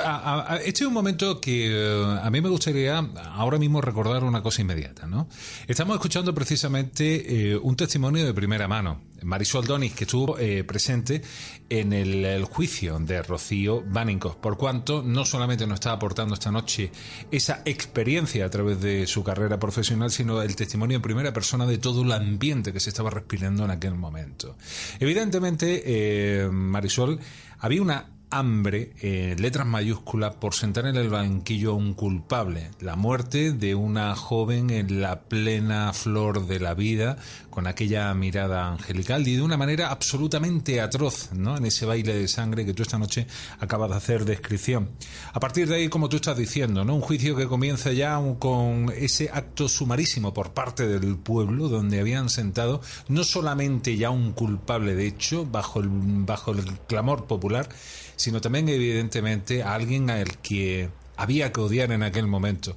este 0.65 0.85
es 0.85 0.87
un 0.87 0.95
momento 0.95 1.41
que 1.41 1.69
eh, 1.69 2.19
a 2.23 2.31
mí 2.31 2.41
me 2.41 2.49
gustaría 2.49 2.99
ahora 3.35 3.59
mismo 3.59 3.81
recordar 3.81 4.25
una 4.25 4.43
cosa 4.43 4.63
inmediata, 4.63 5.07
¿no? 5.07 5.29
Estamos 5.67 5.97
escuchando 5.97 6.33
precisamente 6.33 7.51
eh, 7.51 7.57
un 7.57 7.77
testimonio 7.77 8.25
de 8.25 8.33
primera 8.33 8.69
mano. 8.69 9.01
Marisol 9.25 9.67
Donis, 9.67 9.95
que 9.95 10.05
estuvo 10.05 10.37
presente 10.67 11.23
en 11.69 11.93
el, 11.93 12.45
juicio 12.45 12.99
de 12.99 13.23
Rocío 13.23 13.83
Bánincos, 13.87 14.37
por 14.37 14.59
cuanto 14.59 15.03
no 15.03 15.25
solamente 15.25 15.67
nos 15.67 15.77
está 15.77 15.93
aportando 15.93 16.35
esta 16.35 16.51
noche 16.51 16.91
esa 17.31 17.63
experiencia 17.65 18.45
a 18.45 18.51
través 18.51 18.81
de 18.81 19.07
su 19.07 19.25
carrera 19.25 19.59
profesional, 19.59 20.11
sino 20.11 20.43
el 20.43 20.55
testimonio 20.55 20.97
en 20.97 21.03
primera 21.03 21.33
persona 21.33 21.67
de 21.67 21.79
todo 21.79 22.03
el 22.03 22.13
ambiente 22.13 22.73
que 22.73 22.81
se 22.81 22.91
estaba 22.91 23.11
respirando 23.11 23.65
en 23.65 23.71
aquel 23.71 23.95
momento. 23.95 24.57
Evidentemente, 25.01 25.83
eh, 25.85 26.49
Marisol, 26.51 27.21
había 27.59 27.83
una 27.83 28.07
hambre, 28.33 28.93
en 29.01 29.41
letras 29.41 29.67
mayúsculas, 29.67 30.35
por 30.37 30.55
sentar 30.55 30.87
en 30.87 30.97
el 30.97 31.11
banquillo 31.11 31.73
a 31.73 31.77
un 31.77 31.93
culpable. 31.93 32.71
La 32.81 32.97
muerte 32.97 33.53
de 33.53 33.75
una 33.75 34.17
joven 34.17 34.71
en 34.71 35.03
la 35.03 35.21
plena 35.21 35.93
flor 35.93 36.47
de 36.47 36.59
la 36.59 36.75
vida, 36.75 37.19
con 37.53 37.67
aquella 37.67 38.13
mirada 38.15 38.67
angelical 38.67 39.29
y 39.29 39.37
de 39.37 39.43
una 39.43 39.59
manera 39.59 39.91
absolutamente 39.91 40.81
atroz, 40.81 41.31
¿no? 41.35 41.57
En 41.57 41.67
ese 41.67 41.85
baile 41.85 42.15
de 42.15 42.27
sangre 42.27 42.65
que 42.65 42.73
tú 42.73 42.83
esta 42.83 42.99
noche 42.99 43.27
acabas 43.61 43.91
de 43.91 43.97
hacer 43.97 44.25
descripción. 44.25 44.89
A 45.35 45.39
partir 45.39 45.69
de 45.69 45.77
ahí, 45.77 45.89
como 45.89 46.09
tú 46.09 46.17
estás 46.17 46.37
diciendo, 46.37 46.85
¿no? 46.85 46.95
Un 46.95 47.03
juicio 47.03 47.37
que 47.37 47.47
comienza 47.47 47.93
ya 47.93 48.19
con 48.39 48.91
ese 48.97 49.29
acto 49.33 49.69
sumarísimo 49.69 50.33
por 50.33 50.55
parte 50.55 50.89
del 50.89 51.17
pueblo, 51.17 51.69
donde 51.69 52.01
habían 52.01 52.31
sentado 52.31 52.81
no 53.09 53.23
solamente 53.23 53.99
ya 53.99 54.09
un 54.09 54.33
culpable 54.33 54.95
de 54.95 55.07
hecho, 55.07 55.45
bajo 55.45 55.81
el, 55.81 55.89
bajo 55.91 56.53
el 56.53 56.65
clamor 56.89 57.27
popular, 57.27 57.69
sino 58.17 58.41
también 58.41 58.69
evidentemente 58.71 59.63
a 59.63 59.75
alguien 59.75 60.09
al 60.09 60.39
que 60.39 60.89
había 61.17 61.53
que 61.53 61.61
odiar 61.61 61.93
en 61.93 62.03
aquel 62.03 62.27
momento. 62.27 62.77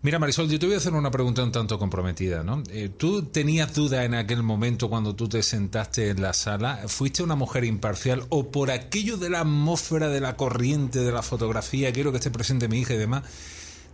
Mira, 0.00 0.20
Marisol, 0.20 0.48
yo 0.48 0.60
te 0.60 0.66
voy 0.66 0.76
a 0.76 0.78
hacer 0.78 0.92
una 0.92 1.10
pregunta 1.10 1.42
un 1.42 1.50
tanto 1.50 1.76
comprometida, 1.76 2.44
¿no? 2.44 2.62
Eh, 2.70 2.88
¿Tú 2.88 3.24
tenías 3.24 3.74
duda 3.74 4.04
en 4.04 4.14
aquel 4.14 4.44
momento 4.44 4.88
cuando 4.88 5.16
tú 5.16 5.28
te 5.28 5.42
sentaste 5.42 6.10
en 6.10 6.22
la 6.22 6.34
sala? 6.34 6.82
¿Fuiste 6.86 7.24
una 7.24 7.34
mujer 7.34 7.64
imparcial 7.64 8.22
o 8.28 8.48
por 8.48 8.70
aquello 8.70 9.16
de 9.16 9.28
la 9.28 9.40
atmósfera, 9.40 10.08
de 10.08 10.20
la 10.20 10.36
corriente, 10.36 11.00
de 11.00 11.10
la 11.10 11.22
fotografía, 11.22 11.92
quiero 11.92 12.12
que 12.12 12.18
esté 12.18 12.30
presente 12.30 12.68
mi 12.68 12.78
hija 12.78 12.94
y 12.94 12.98
demás? 12.98 13.24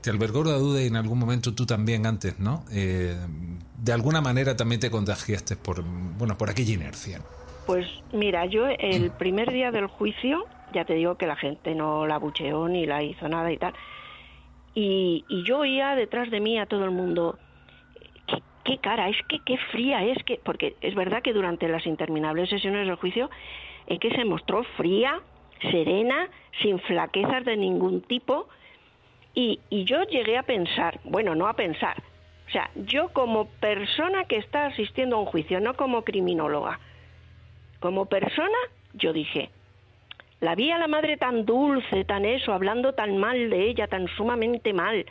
¿Te 0.02 0.10
albergó 0.10 0.44
la 0.44 0.59
duda 0.59 0.82
y 0.82 0.89
en 0.89 0.97
algún 0.97 1.18
momento 1.18 1.55
tú 1.55 1.64
también 1.64 2.05
antes, 2.05 2.39
¿no? 2.39 2.66
Eh, 2.70 3.16
de 3.78 3.93
alguna 3.93 4.20
manera 4.20 4.55
también 4.55 4.82
te 4.82 4.90
contagiaste 4.90 5.56
por, 5.56 5.82
bueno, 5.82 6.36
por 6.36 6.51
aquella 6.51 6.74
inercia. 6.74 7.22
Pues 7.64 7.86
mira, 8.12 8.44
yo 8.44 8.66
el 8.66 9.10
primer 9.10 9.51
día 9.51 9.70
del 9.70 9.86
juicio 9.86 10.44
ya 10.74 10.85
te 10.85 10.93
digo 10.93 11.16
que 11.16 11.26
la 11.26 11.36
gente 11.36 11.74
no 11.74 12.06
la 12.06 12.18
bucheó 12.18 12.68
ni 12.68 12.85
la 12.85 13.02
hizo 13.02 13.26
nada 13.26 13.51
y 13.51 13.56
tal. 13.56 13.72
Y, 14.74 15.24
yo 15.44 15.59
oía 15.60 15.94
detrás 15.94 16.30
de 16.30 16.40
mí 16.40 16.59
a 16.59 16.66
todo 16.66 16.84
el 16.84 16.90
mundo, 16.90 17.38
qué, 18.64 18.78
cara, 18.78 19.09
es 19.09 19.16
que 19.28 19.38
qué 19.44 19.56
fría 19.70 20.05
es, 20.05 20.22
que 20.24 20.40
porque 20.42 20.76
es 20.80 20.94
verdad 20.94 21.22
que 21.22 21.32
durante 21.32 21.68
las 21.68 21.86
interminables 21.86 22.51
sesiones 22.51 22.86
del 22.86 22.96
juicio 22.96 23.30
es 23.86 23.98
que 24.01 24.10
se 24.10 24.24
mostró 24.24 24.64
fría, 24.76 25.20
serena, 25.70 26.28
sin 26.62 26.78
flaquezas 26.80 27.44
de 27.44 27.56
ningún 27.56 28.02
tipo, 28.02 28.48
Y, 29.36 29.60
y 29.68 29.84
yo 29.84 30.02
llegué 30.05 30.38
a 30.38 30.44
pensar, 30.44 31.01
bueno, 31.05 31.34
no 31.34 31.48
a 31.48 31.55
pensar, 31.55 32.02
o 32.46 32.51
sea, 32.51 32.70
yo 32.74 33.09
como 33.09 33.46
persona 33.46 34.24
que 34.24 34.36
está 34.36 34.66
asistiendo 34.66 35.16
a 35.16 35.20
un 35.20 35.26
juicio, 35.26 35.60
no 35.60 35.74
como 35.74 36.02
criminóloga, 36.02 36.78
como 37.80 38.06
persona, 38.06 38.59
yo 38.92 39.12
dije, 39.12 39.51
la 40.45 40.55
vi 40.55 40.71
a 40.71 40.79
la 40.79 40.89
madre 40.89 41.16
tan 41.16 41.47
dulce, 41.47 42.05
tan 42.05 42.25
eso, 42.25 42.53
hablando 42.53 42.93
tan 42.93 43.16
mal 43.16 43.49
de 43.49 43.66
ella, 43.66 43.89
tan 43.89 44.07
sumamente 44.09 44.73
mal, 44.73 45.07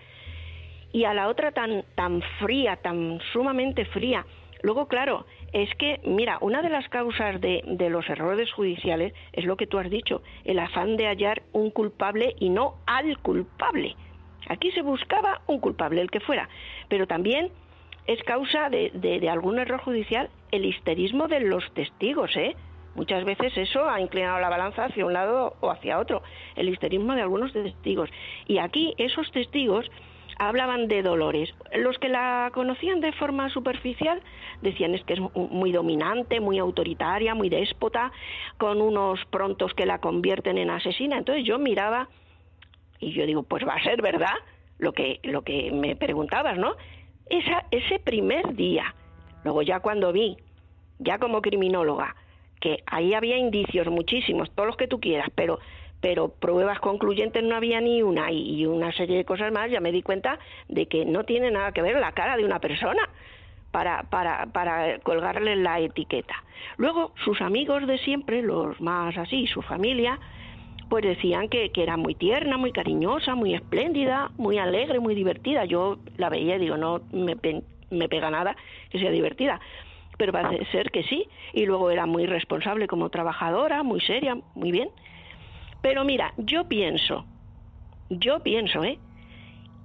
y 0.91 1.05
a 1.05 1.13
la 1.13 1.27
otra 1.27 1.51
tan, 1.51 1.83
tan 1.95 2.21
fría, 2.39 2.75
tan 2.77 3.19
sumamente 3.33 3.83
fría. 3.85 4.25
Luego, 4.61 4.87
claro, 4.87 5.25
es 5.51 5.73
que, 5.75 5.99
mira, 6.05 6.37
una 6.39 6.61
de 6.61 6.69
las 6.69 6.87
causas 6.87 7.41
de, 7.41 7.63
de, 7.65 7.89
los 7.89 8.07
errores 8.09 8.51
judiciales 8.53 9.13
es 9.33 9.45
lo 9.45 9.57
que 9.57 9.65
tú 9.65 9.79
has 9.79 9.89
dicho, 9.89 10.21
el 10.45 10.59
afán 10.59 10.97
de 10.97 11.07
hallar 11.07 11.41
un 11.51 11.71
culpable 11.71 12.35
y 12.39 12.49
no 12.49 12.75
al 12.85 13.17
culpable. 13.17 13.95
Aquí 14.47 14.71
se 14.71 14.83
buscaba 14.83 15.41
un 15.47 15.59
culpable, 15.59 15.99
el 15.99 16.11
que 16.11 16.19
fuera, 16.19 16.47
pero 16.89 17.07
también 17.07 17.49
es 18.05 18.21
causa 18.23 18.69
de, 18.69 18.91
de, 18.93 19.29
algún 19.29 19.57
error 19.59 19.81
judicial 19.81 20.29
el 20.51 20.65
histerismo 20.65 21.27
de 21.27 21.39
los 21.39 21.63
testigos, 21.73 22.35
¿eh? 22.35 22.55
Muchas 22.95 23.25
veces 23.25 23.57
eso 23.57 23.89
ha 23.89 23.99
inclinado 23.99 24.39
la 24.39 24.49
balanza 24.49 24.85
hacia 24.85 25.05
un 25.05 25.13
lado 25.13 25.55
o 25.61 25.71
hacia 25.71 25.99
otro, 25.99 26.21
el 26.55 26.69
histerismo 26.69 27.15
de 27.15 27.21
algunos 27.21 27.51
testigos. 27.51 28.09
Y 28.47 28.59
aquí 28.59 28.93
esos 28.97 29.31
testigos 29.31 29.89
hablaban 30.37 30.87
de 30.87 31.01
Dolores. 31.01 31.53
Los 31.75 31.97
que 31.97 32.09
la 32.09 32.51
conocían 32.53 33.01
de 33.01 33.11
forma 33.13 33.49
superficial 33.49 34.21
decían 34.61 34.93
es 34.93 35.03
que 35.03 35.13
es 35.13 35.19
muy 35.19 35.71
dominante, 35.71 36.39
muy 36.39 36.59
autoritaria, 36.59 37.35
muy 37.35 37.49
déspota, 37.49 38.11
con 38.57 38.81
unos 38.81 39.19
prontos 39.25 39.73
que 39.73 39.85
la 39.85 39.99
convierten 39.99 40.57
en 40.57 40.69
asesina. 40.69 41.17
Entonces 41.17 41.45
yo 41.45 41.59
miraba 41.59 42.09
y 42.99 43.11
yo 43.11 43.25
digo, 43.25 43.43
pues 43.43 43.67
va 43.67 43.73
a 43.73 43.83
ser 43.83 44.01
verdad 44.01 44.35
lo 44.77 44.93
que, 44.93 45.19
lo 45.23 45.43
que 45.43 45.71
me 45.71 45.95
preguntabas, 45.95 46.57
¿no? 46.57 46.75
Esa, 47.29 47.65
ese 47.71 47.99
primer 47.99 48.55
día, 48.55 48.95
luego 49.43 49.61
ya 49.61 49.79
cuando 49.79 50.11
vi, 50.11 50.37
ya 50.99 51.17
como 51.19 51.41
criminóloga, 51.41 52.15
que 52.63 52.81
ahí 52.85 53.13
había 53.13 53.35
indicios 53.35 53.87
muchísimos, 53.87 54.49
todos 54.51 54.67
los 54.67 54.77
que 54.77 54.87
tú 54.87 55.01
quieras, 55.01 55.27
pero 55.35 55.59
pero 55.99 56.29
pruebas 56.29 56.79
concluyentes 56.79 57.43
no 57.43 57.55
había 57.55 57.79
ni 57.79 58.01
una 58.01 58.29
y, 58.29 58.65
una 58.65 58.91
serie 58.91 59.17
de 59.17 59.25
cosas 59.25 59.53
más, 59.53 59.71
ya 59.71 59.79
me 59.79 59.91
di 59.91 60.01
cuenta 60.01 60.37
de 60.67 60.85
que 60.85 61.05
no 61.05 61.23
tiene 61.23 61.49
nada 61.49 61.71
que 61.71 61.81
ver 61.81 61.97
la 61.97 62.11
cara 62.11 62.35
de 62.35 62.43
una 62.43 62.59
persona 62.59 63.07
para, 63.71 64.03
para, 64.03 64.47
para 64.47 64.99
colgarle 64.99 65.55
la 65.55 65.79
etiqueta. 65.79 66.35
Luego, 66.75 67.13
sus 67.23 67.41
amigos 67.41 67.87
de 67.87 67.97
siempre, 67.99 68.41
los 68.41 68.81
más 68.81 69.17
así, 69.17 69.47
su 69.47 69.61
familia, 69.61 70.19
pues 70.89 71.05
decían 71.05 71.47
que, 71.47 71.69
que, 71.71 71.83
era 71.83 71.95
muy 71.95 72.15
tierna, 72.15 72.57
muy 72.57 72.73
cariñosa, 72.73 73.33
muy 73.35 73.53
espléndida, 73.53 74.29
muy 74.37 74.57
alegre, 74.57 74.99
muy 74.99 75.15
divertida. 75.15 75.63
Yo 75.63 75.99
la 76.17 76.29
veía 76.29 76.57
y 76.57 76.59
digo, 76.59 76.75
no 76.75 77.01
me, 77.13 77.37
me 77.91 78.09
pega 78.09 78.29
nada 78.29 78.57
que 78.89 78.99
sea 78.99 79.11
divertida, 79.11 79.61
pero 80.17 80.31
parece 80.31 80.65
ser 80.71 80.91
que 80.91 81.03
sí. 81.03 81.27
Y 81.53 81.65
luego 81.65 81.91
era 81.91 82.05
muy 82.05 82.25
responsable 82.25 82.87
como 82.87 83.09
trabajadora, 83.09 83.83
muy 83.83 84.01
seria, 84.01 84.37
muy 84.55 84.71
bien. 84.71 84.89
Pero 85.81 86.03
mira, 86.05 86.33
yo 86.37 86.67
pienso, 86.67 87.25
yo 88.09 88.41
pienso, 88.41 88.83
¿eh? 88.83 88.99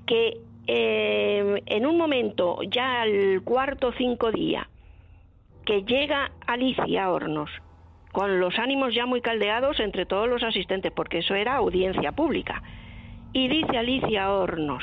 Que 0.06 0.38
eh, 0.66 1.62
en 1.66 1.86
un 1.86 1.96
momento, 1.96 2.58
ya 2.62 3.02
al 3.02 3.42
cuarto 3.42 3.88
o 3.88 3.92
cinco 3.92 4.30
día, 4.30 4.68
que 5.64 5.82
llega 5.82 6.30
Alicia 6.46 7.10
Hornos 7.10 7.50
con 8.12 8.40
los 8.40 8.58
ánimos 8.58 8.94
ya 8.94 9.06
muy 9.06 9.20
caldeados 9.20 9.80
entre 9.80 10.06
todos 10.06 10.28
los 10.28 10.42
asistentes, 10.42 10.92
porque 10.92 11.18
eso 11.18 11.34
era 11.34 11.56
audiencia 11.56 12.12
pública. 12.12 12.62
Y 13.32 13.48
dice 13.48 13.76
Alicia 13.76 14.32
Hornos, 14.32 14.82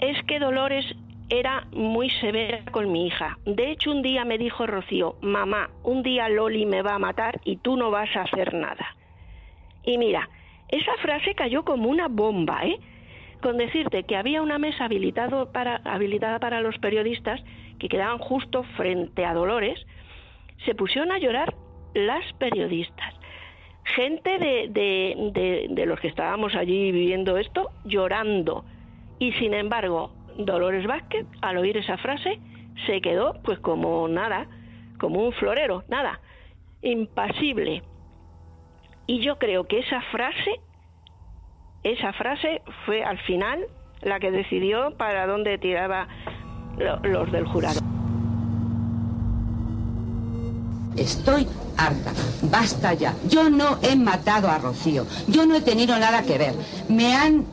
es 0.00 0.22
que 0.24 0.38
Dolores 0.38 0.84
era 1.28 1.66
muy 1.72 2.10
severa 2.10 2.60
con 2.70 2.92
mi 2.92 3.06
hija. 3.06 3.38
De 3.44 3.70
hecho, 3.70 3.90
un 3.90 4.02
día 4.02 4.24
me 4.24 4.38
dijo 4.38 4.66
Rocío, 4.66 5.16
mamá, 5.20 5.70
un 5.82 6.02
día 6.02 6.28
Loli 6.28 6.66
me 6.66 6.82
va 6.82 6.94
a 6.94 6.98
matar 6.98 7.40
y 7.44 7.56
tú 7.56 7.76
no 7.76 7.90
vas 7.90 8.14
a 8.16 8.22
hacer 8.22 8.54
nada. 8.54 8.96
Y 9.84 9.98
mira, 9.98 10.28
esa 10.68 10.94
frase 11.02 11.34
cayó 11.34 11.64
como 11.64 11.88
una 11.88 12.08
bomba, 12.08 12.64
¿eh? 12.64 12.78
Con 13.42 13.58
decirte 13.58 14.04
que 14.04 14.16
había 14.16 14.42
una 14.42 14.58
mesa 14.58 14.86
habilitado 14.86 15.52
para, 15.52 15.76
habilitada 15.84 16.38
para 16.38 16.60
los 16.60 16.78
periodistas 16.78 17.42
que 17.78 17.88
quedaban 17.88 18.18
justo 18.18 18.62
frente 18.76 19.24
a 19.24 19.34
Dolores, 19.34 19.84
se 20.64 20.74
pusieron 20.74 21.12
a 21.12 21.18
llorar 21.18 21.54
las 21.94 22.32
periodistas. 22.34 23.14
Gente 23.84 24.38
de, 24.38 24.68
de, 24.70 25.66
de, 25.68 25.86
los 25.86 26.00
que 26.00 26.08
estábamos 26.08 26.54
allí 26.54 26.90
viviendo 26.90 27.36
esto 27.36 27.70
llorando. 27.84 28.64
Y 29.18 29.32
sin 29.32 29.52
embargo, 29.52 30.10
Dolores 30.38 30.86
Vázquez, 30.86 31.26
al 31.40 31.58
oír 31.58 31.76
esa 31.76 31.96
frase, 31.98 32.40
se 32.86 33.00
quedó 33.00 33.34
pues 33.42 33.58
como 33.60 34.08
nada, 34.08 34.46
como 34.98 35.24
un 35.24 35.32
florero, 35.32 35.84
nada, 35.88 36.20
impasible. 36.82 37.82
Y 39.06 39.20
yo 39.20 39.38
creo 39.38 39.64
que 39.64 39.80
esa 39.80 40.00
frase, 40.12 40.60
esa 41.82 42.12
frase 42.12 42.62
fue 42.86 43.04
al 43.04 43.18
final 43.20 43.66
la 44.02 44.18
que 44.18 44.30
decidió 44.30 44.96
para 44.96 45.26
dónde 45.26 45.58
tiraba 45.58 46.08
los 47.02 47.30
del 47.30 47.46
jurado. 47.46 47.80
Estoy 50.96 51.46
harta. 51.76 52.12
Basta 52.42 52.94
ya. 52.94 53.14
Yo 53.28 53.50
no 53.50 53.78
he 53.82 53.96
matado 53.96 54.48
a 54.48 54.58
Rocío. 54.58 55.06
Yo 55.26 55.44
no 55.44 55.56
he 55.56 55.60
tenido 55.60 55.98
nada 55.98 56.22
que 56.22 56.38
ver. 56.38 56.54
Me 56.88 57.14
han 57.14 57.44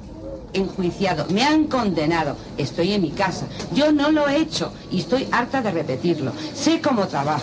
enjuiciado, 0.53 1.26
me 1.30 1.44
han 1.44 1.65
condenado. 1.65 2.36
Estoy 2.57 2.94
en 2.94 3.02
mi 3.02 3.11
casa. 3.11 3.48
Yo 3.73 3.91
no 3.91 4.11
lo 4.11 4.28
he 4.28 4.38
hecho 4.38 4.73
y 4.91 4.99
estoy 4.99 5.28
harta 5.32 5.61
de 5.61 5.72
repetirlo. 5.72 6.32
Sé 6.53 6.82
cómo 6.82 7.07
trabaja, 7.07 7.41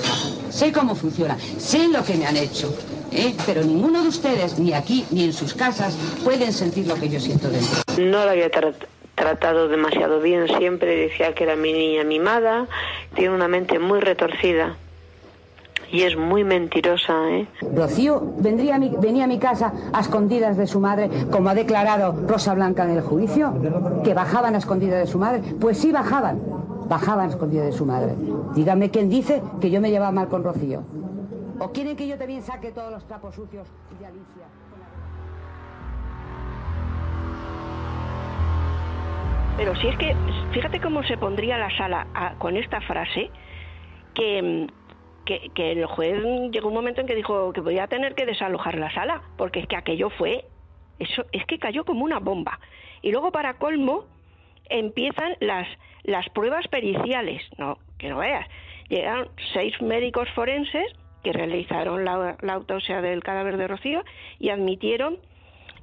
sé 0.50 0.72
cómo 0.72 0.94
funciona, 0.94 1.36
sé 1.58 1.88
lo 1.88 2.04
que 2.04 2.14
me 2.14 2.26
han 2.26 2.36
hecho. 2.36 2.74
¿eh? 3.12 3.34
Pero 3.46 3.62
ninguno 3.62 4.02
de 4.02 4.08
ustedes, 4.08 4.58
ni 4.58 4.72
aquí 4.72 5.06
ni 5.10 5.24
en 5.24 5.32
sus 5.32 5.54
casas, 5.54 5.96
pueden 6.24 6.52
sentir 6.52 6.86
lo 6.86 6.94
que 6.96 7.08
yo 7.08 7.20
siento 7.20 7.48
dentro. 7.48 7.82
No 7.98 8.24
la 8.24 8.32
había 8.32 8.50
tratado 9.14 9.68
demasiado 9.68 10.20
bien 10.20 10.46
siempre, 10.58 10.96
decía 10.96 11.34
que 11.34 11.44
era 11.44 11.56
mi 11.56 11.72
niña 11.72 12.04
mimada, 12.04 12.66
tiene 13.14 13.34
una 13.34 13.48
mente 13.48 13.78
muy 13.78 14.00
retorcida 14.00 14.76
y 15.90 16.02
es 16.02 16.16
muy 16.16 16.44
mentirosa. 16.44 17.28
¿eh? 17.30 17.48
Rocío 17.74 18.34
vendría 18.38 18.76
a 18.76 18.78
mi, 18.78 18.90
venía 18.90 19.24
a 19.24 19.26
mi 19.26 19.38
casa 19.38 19.72
a 19.92 20.00
escondidas 20.00 20.56
de 20.56 20.66
su 20.66 20.80
madre, 20.80 21.08
como 21.30 21.48
ha 21.48 21.54
declarado 21.54 22.12
Rosa 22.26 22.54
Blanca 22.54 22.84
en 22.84 22.90
el 22.90 23.02
juicio, 23.02 23.54
que 24.04 24.14
bajaban 24.14 24.54
a 24.54 24.58
escondidas 24.58 25.00
de 25.00 25.06
su 25.06 25.18
madre. 25.18 25.42
Pues 25.60 25.78
sí 25.78 25.92
bajaban, 25.92 26.40
bajaban 26.88 27.26
a 27.26 27.30
escondidas 27.30 27.66
de 27.66 27.72
su 27.72 27.86
madre. 27.86 28.14
Dígame 28.54 28.90
quién 28.90 29.08
dice 29.08 29.42
que 29.60 29.70
yo 29.70 29.80
me 29.80 29.90
llevaba 29.90 30.12
mal 30.12 30.28
con 30.28 30.44
Rocío. 30.44 30.82
¿O 31.58 31.72
quieren 31.72 31.96
que 31.96 32.06
yo 32.06 32.16
también 32.16 32.42
saque 32.42 32.70
todos 32.70 32.92
los 32.92 33.04
trapos 33.06 33.34
sucios 33.34 33.66
de 33.98 34.06
Alicia? 34.06 34.46
Pero 39.56 39.74
si 39.74 39.88
es 39.88 39.98
que, 39.98 40.14
fíjate 40.52 40.80
cómo 40.80 41.02
se 41.02 41.16
pondría 41.16 41.58
la 41.58 41.76
sala 41.76 42.06
con 42.38 42.56
esta 42.56 42.80
frase, 42.82 43.28
que 44.14 44.68
que, 45.54 45.72
el 45.72 45.84
juez 45.86 46.22
llegó 46.50 46.68
un 46.68 46.74
momento 46.74 47.00
en 47.00 47.06
que 47.06 47.14
dijo 47.14 47.52
que 47.52 47.60
voy 47.60 47.78
a 47.78 47.86
tener 47.86 48.14
que 48.14 48.24
desalojar 48.24 48.78
la 48.78 48.92
sala, 48.92 49.22
porque 49.36 49.60
es 49.60 49.66
que 49.66 49.76
aquello 49.76 50.08
fue, 50.10 50.46
eso 50.98 51.24
es 51.32 51.44
que 51.44 51.58
cayó 51.58 51.84
como 51.84 52.04
una 52.04 52.18
bomba. 52.18 52.58
Y 53.02 53.12
luego 53.12 53.30
para 53.30 53.58
colmo 53.58 54.06
empiezan 54.70 55.36
las, 55.40 55.68
las 56.04 56.28
pruebas 56.30 56.66
periciales, 56.68 57.42
no, 57.58 57.78
que 57.98 58.08
no 58.08 58.18
veas. 58.18 58.48
Llegaron 58.88 59.28
seis 59.52 59.80
médicos 59.82 60.28
forenses 60.34 60.90
que 61.22 61.32
realizaron 61.32 62.04
la, 62.04 62.36
la 62.40 62.52
autopsia 62.54 63.02
del 63.02 63.22
cadáver 63.22 63.58
de 63.58 63.68
Rocío 63.68 64.04
y 64.38 64.48
admitieron 64.48 65.18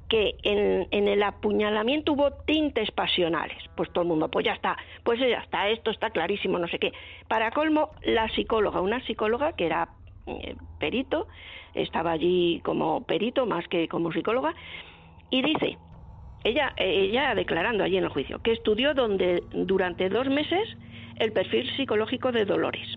que 0.10 0.36
en, 0.44 1.08
el 1.08 1.24
apuñalamiento 1.24 2.14
hubo 2.14 2.32
tintes 2.46 2.92
pasionales. 2.92 3.58
Pues 3.76 3.92
todo 3.92 4.04
el 4.04 4.08
mundo, 4.08 4.30
pues 4.30 4.46
ya 4.46 4.54
está, 4.54 4.78
pues 5.04 5.20
ya 5.20 5.40
está, 5.40 5.70
esto 5.70 5.92
está 5.92 6.10
clarísimo, 6.12 6.60
no 6.60 6.68
sé 6.68 6.80
qué. 6.80 6.92
Para 7.28 7.52
colmo, 7.52 7.92
la 8.04 8.30
psicóloga, 8.30 8.82
una 8.82 9.04
psicóloga 9.06 9.54
que 9.54 9.66
era 9.66 9.90
eh, 10.28 10.56
perito, 10.80 11.28
estaba 11.74 12.12
allí 12.12 12.62
como 12.64 13.04
perito 13.06 13.46
más 13.46 13.68
que 13.68 13.88
como 13.88 14.12
psicóloga, 14.12 14.54
y 15.32 15.42
dice, 15.42 15.78
ella, 16.44 16.74
ella 16.78 17.34
declarando 17.34 17.84
allí 17.84 17.98
en 17.98 18.04
el 18.04 18.10
juicio, 18.10 18.42
que 18.42 18.52
estudió 18.52 18.94
donde, 18.94 19.42
durante 19.52 20.10
dos 20.10 20.28
meses 20.30 20.68
el 21.18 21.32
perfil 21.32 21.70
psicológico 21.76 22.32
de 22.32 22.46
Dolores 22.46 22.88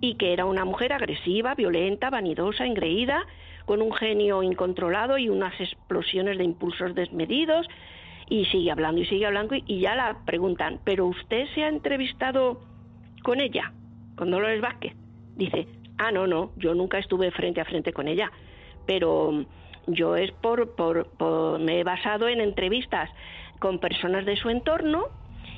y 0.00 0.16
que 0.16 0.32
era 0.32 0.46
una 0.46 0.64
mujer 0.64 0.92
agresiva, 0.92 1.54
violenta, 1.54 2.10
vanidosa, 2.10 2.66
engreída, 2.66 3.24
con 3.64 3.82
un 3.82 3.92
genio 3.92 4.42
incontrolado 4.42 5.18
y 5.18 5.28
unas 5.28 5.58
explosiones 5.60 6.38
de 6.38 6.44
impulsos 6.44 6.94
desmedidos, 6.94 7.66
y 8.28 8.46
sigue 8.46 8.70
hablando 8.70 9.00
y 9.00 9.06
sigue 9.06 9.26
hablando, 9.26 9.54
y 9.54 9.80
ya 9.80 9.94
la 9.94 10.24
preguntan, 10.24 10.80
¿pero 10.84 11.06
usted 11.06 11.46
se 11.54 11.64
ha 11.64 11.68
entrevistado 11.68 12.60
con 13.22 13.40
ella, 13.40 13.72
con 14.16 14.30
Dolores 14.30 14.60
Vázquez? 14.60 14.94
Dice, 15.36 15.66
ah, 15.98 16.10
no, 16.12 16.26
no, 16.26 16.52
yo 16.56 16.74
nunca 16.74 16.98
estuve 16.98 17.30
frente 17.30 17.60
a 17.60 17.64
frente 17.64 17.92
con 17.92 18.08
ella, 18.08 18.30
pero 18.86 19.44
yo 19.86 20.16
es 20.16 20.30
por, 20.32 20.74
por, 20.74 21.08
por 21.16 21.58
me 21.58 21.80
he 21.80 21.84
basado 21.84 22.28
en 22.28 22.40
entrevistas 22.40 23.10
con 23.58 23.78
personas 23.78 24.24
de 24.26 24.36
su 24.36 24.48
entorno 24.50 25.04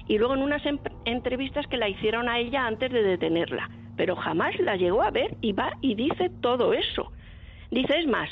y 0.06 0.18
luego 0.18 0.34
en 0.34 0.42
unas 0.42 0.64
em- 0.66 0.78
entrevistas 1.04 1.66
que 1.66 1.76
la 1.76 1.88
hicieron 1.88 2.28
a 2.28 2.38
ella 2.38 2.66
antes 2.66 2.92
de 2.92 3.02
detenerla, 3.02 3.70
pero 3.96 4.16
jamás 4.16 4.58
la 4.60 4.76
llegó 4.76 5.02
a 5.02 5.10
ver 5.10 5.36
y 5.40 5.52
va 5.52 5.72
y 5.80 5.94
dice 5.94 6.30
todo 6.40 6.74
eso. 6.74 7.12
Dice, 7.70 7.98
es 7.98 8.06
más, 8.06 8.30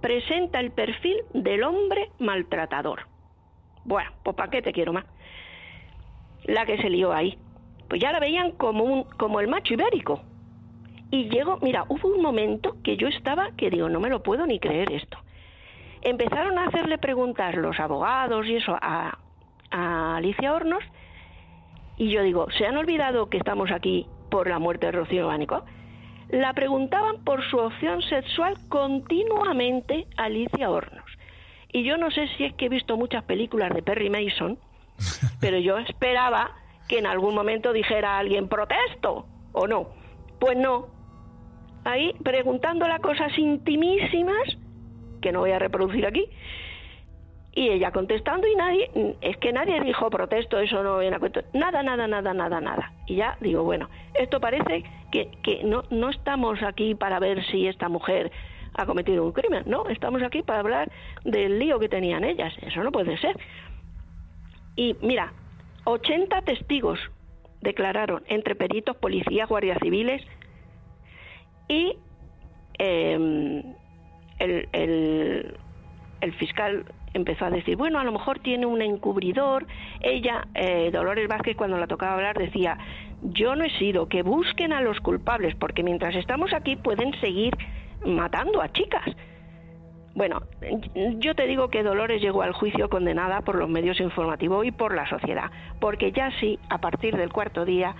presenta 0.00 0.60
el 0.60 0.72
perfil 0.72 1.16
del 1.32 1.62
hombre 1.62 2.10
maltratador. 2.18 3.06
Bueno, 3.84 4.10
pues 4.22 4.36
¿para 4.36 4.50
qué 4.50 4.62
te 4.62 4.72
quiero 4.72 4.92
más? 4.92 5.04
La 6.44 6.66
que 6.66 6.78
se 6.78 6.90
lió 6.90 7.12
ahí. 7.12 7.38
Pues 7.88 8.00
ya 8.00 8.12
la 8.12 8.20
veían 8.20 8.52
como, 8.52 8.84
un, 8.84 9.04
como 9.04 9.40
el 9.40 9.48
macho 9.48 9.74
ibérico. 9.74 10.22
Y 11.10 11.28
llegó, 11.28 11.58
mira, 11.62 11.84
hubo 11.88 12.08
un 12.08 12.20
momento 12.20 12.76
que 12.82 12.96
yo 12.96 13.06
estaba 13.08 13.52
que 13.56 13.70
digo, 13.70 13.88
no 13.88 14.00
me 14.00 14.10
lo 14.10 14.22
puedo 14.22 14.44
ni 14.46 14.58
creer 14.58 14.92
esto. 14.92 15.18
Empezaron 16.02 16.58
a 16.58 16.66
hacerle 16.66 16.98
preguntas 16.98 17.54
los 17.54 17.78
abogados 17.78 18.46
y 18.46 18.56
eso 18.56 18.76
a, 18.80 19.18
a 19.70 20.16
Alicia 20.16 20.52
Hornos 20.52 20.82
y 21.96 22.10
yo 22.10 22.22
digo, 22.22 22.48
¿se 22.50 22.66
han 22.66 22.76
olvidado 22.76 23.30
que 23.30 23.38
estamos 23.38 23.70
aquí 23.70 24.06
por 24.30 24.48
la 24.48 24.58
muerte 24.58 24.86
de 24.86 24.92
Rocío 24.92 25.28
Bánico? 25.28 25.64
La 26.28 26.52
preguntaban 26.54 27.22
por 27.24 27.42
su 27.48 27.58
opción 27.58 28.02
sexual 28.02 28.54
continuamente 28.68 30.06
a 30.16 30.24
Alicia 30.24 30.70
Hornos. 30.70 31.04
Y 31.72 31.84
yo 31.84 31.96
no 31.96 32.10
sé 32.10 32.28
si 32.36 32.44
es 32.44 32.54
que 32.54 32.66
he 32.66 32.68
visto 32.68 32.96
muchas 32.96 33.22
películas 33.24 33.72
de 33.72 33.82
Perry 33.82 34.10
Mason, 34.10 34.58
pero 35.40 35.58
yo 35.58 35.78
esperaba 35.78 36.50
que 36.88 36.98
en 36.98 37.06
algún 37.06 37.34
momento 37.34 37.72
dijera 37.72 38.18
alguien 38.18 38.48
protesto 38.48 39.26
o 39.52 39.66
no. 39.66 39.88
Pues 40.40 40.56
no. 40.56 40.88
Ahí 41.84 42.12
preguntándola 42.24 42.98
cosas 42.98 43.36
intimísimas 43.38 44.58
que 45.20 45.32
no 45.32 45.40
voy 45.40 45.52
a 45.52 45.58
reproducir 45.58 46.06
aquí. 46.06 46.28
Y 47.52 47.70
ella 47.70 47.90
contestando 47.90 48.46
y 48.46 48.54
nadie, 48.54 49.16
es 49.22 49.36
que 49.38 49.50
nadie 49.50 49.80
dijo 49.80 50.10
protesto, 50.10 50.58
eso 50.58 50.82
no 50.82 50.98
viene 50.98 51.16
a 51.16 51.18
cuento. 51.18 51.40
Nada, 51.54 51.82
nada, 51.82 52.06
nada, 52.06 52.34
nada, 52.34 52.60
nada. 52.60 52.92
Y 53.06 53.16
ya 53.16 53.38
digo, 53.40 53.62
bueno, 53.62 53.88
esto 54.14 54.40
parece 54.40 54.84
que, 55.42 55.62
no, 55.64 55.84
no 55.90 56.10
estamos 56.10 56.62
aquí 56.62 56.94
para 56.94 57.18
ver 57.18 57.44
si 57.46 57.66
esta 57.66 57.88
mujer 57.88 58.30
ha 58.74 58.86
cometido 58.86 59.24
un 59.24 59.32
crimen, 59.32 59.62
no, 59.66 59.88
estamos 59.88 60.22
aquí 60.22 60.42
para 60.42 60.60
hablar 60.60 60.90
del 61.24 61.58
lío 61.58 61.78
que 61.78 61.88
tenían 61.88 62.24
ellas. 62.24 62.52
Eso 62.60 62.82
no 62.82 62.92
puede 62.92 63.16
ser. 63.18 63.38
Y 64.76 64.96
mira, 65.00 65.32
80 65.84 66.42
testigos 66.42 66.98
declararon 67.62 68.22
entre 68.28 68.54
peritos, 68.54 68.96
policías, 68.96 69.48
guardias 69.48 69.78
civiles 69.82 70.22
y 71.68 71.96
eh, 72.78 73.64
el, 74.38 74.68
el, 76.20 76.32
fiscal 76.34 76.84
empezó 77.16 77.46
a 77.46 77.50
decir, 77.50 77.76
bueno, 77.76 77.98
a 77.98 78.04
lo 78.04 78.12
mejor 78.12 78.38
tiene 78.38 78.66
un 78.66 78.82
encubridor. 78.82 79.66
Ella, 80.00 80.46
eh, 80.54 80.90
Dolores 80.92 81.28
Vázquez, 81.28 81.56
cuando 81.56 81.78
la 81.78 81.86
tocaba 81.86 82.14
hablar, 82.14 82.38
decía, 82.38 82.78
yo 83.22 83.56
no 83.56 83.64
he 83.64 83.70
sido, 83.78 84.08
que 84.08 84.22
busquen 84.22 84.72
a 84.72 84.80
los 84.80 85.00
culpables, 85.00 85.54
porque 85.56 85.82
mientras 85.82 86.14
estamos 86.14 86.52
aquí 86.52 86.76
pueden 86.76 87.18
seguir 87.20 87.56
matando 88.04 88.62
a 88.62 88.70
chicas. 88.72 89.04
Bueno, 90.14 90.40
yo 91.18 91.34
te 91.34 91.46
digo 91.46 91.68
que 91.68 91.82
Dolores 91.82 92.22
llegó 92.22 92.40
al 92.40 92.52
juicio 92.52 92.88
condenada 92.88 93.42
por 93.42 93.56
los 93.56 93.68
medios 93.68 94.00
informativos 94.00 94.64
y 94.64 94.70
por 94.70 94.94
la 94.94 95.06
sociedad, 95.08 95.50
porque 95.78 96.10
ya 96.10 96.30
sí, 96.40 96.58
a 96.70 96.78
partir 96.78 97.16
del 97.18 97.30
cuarto 97.30 97.66
día, 97.66 97.94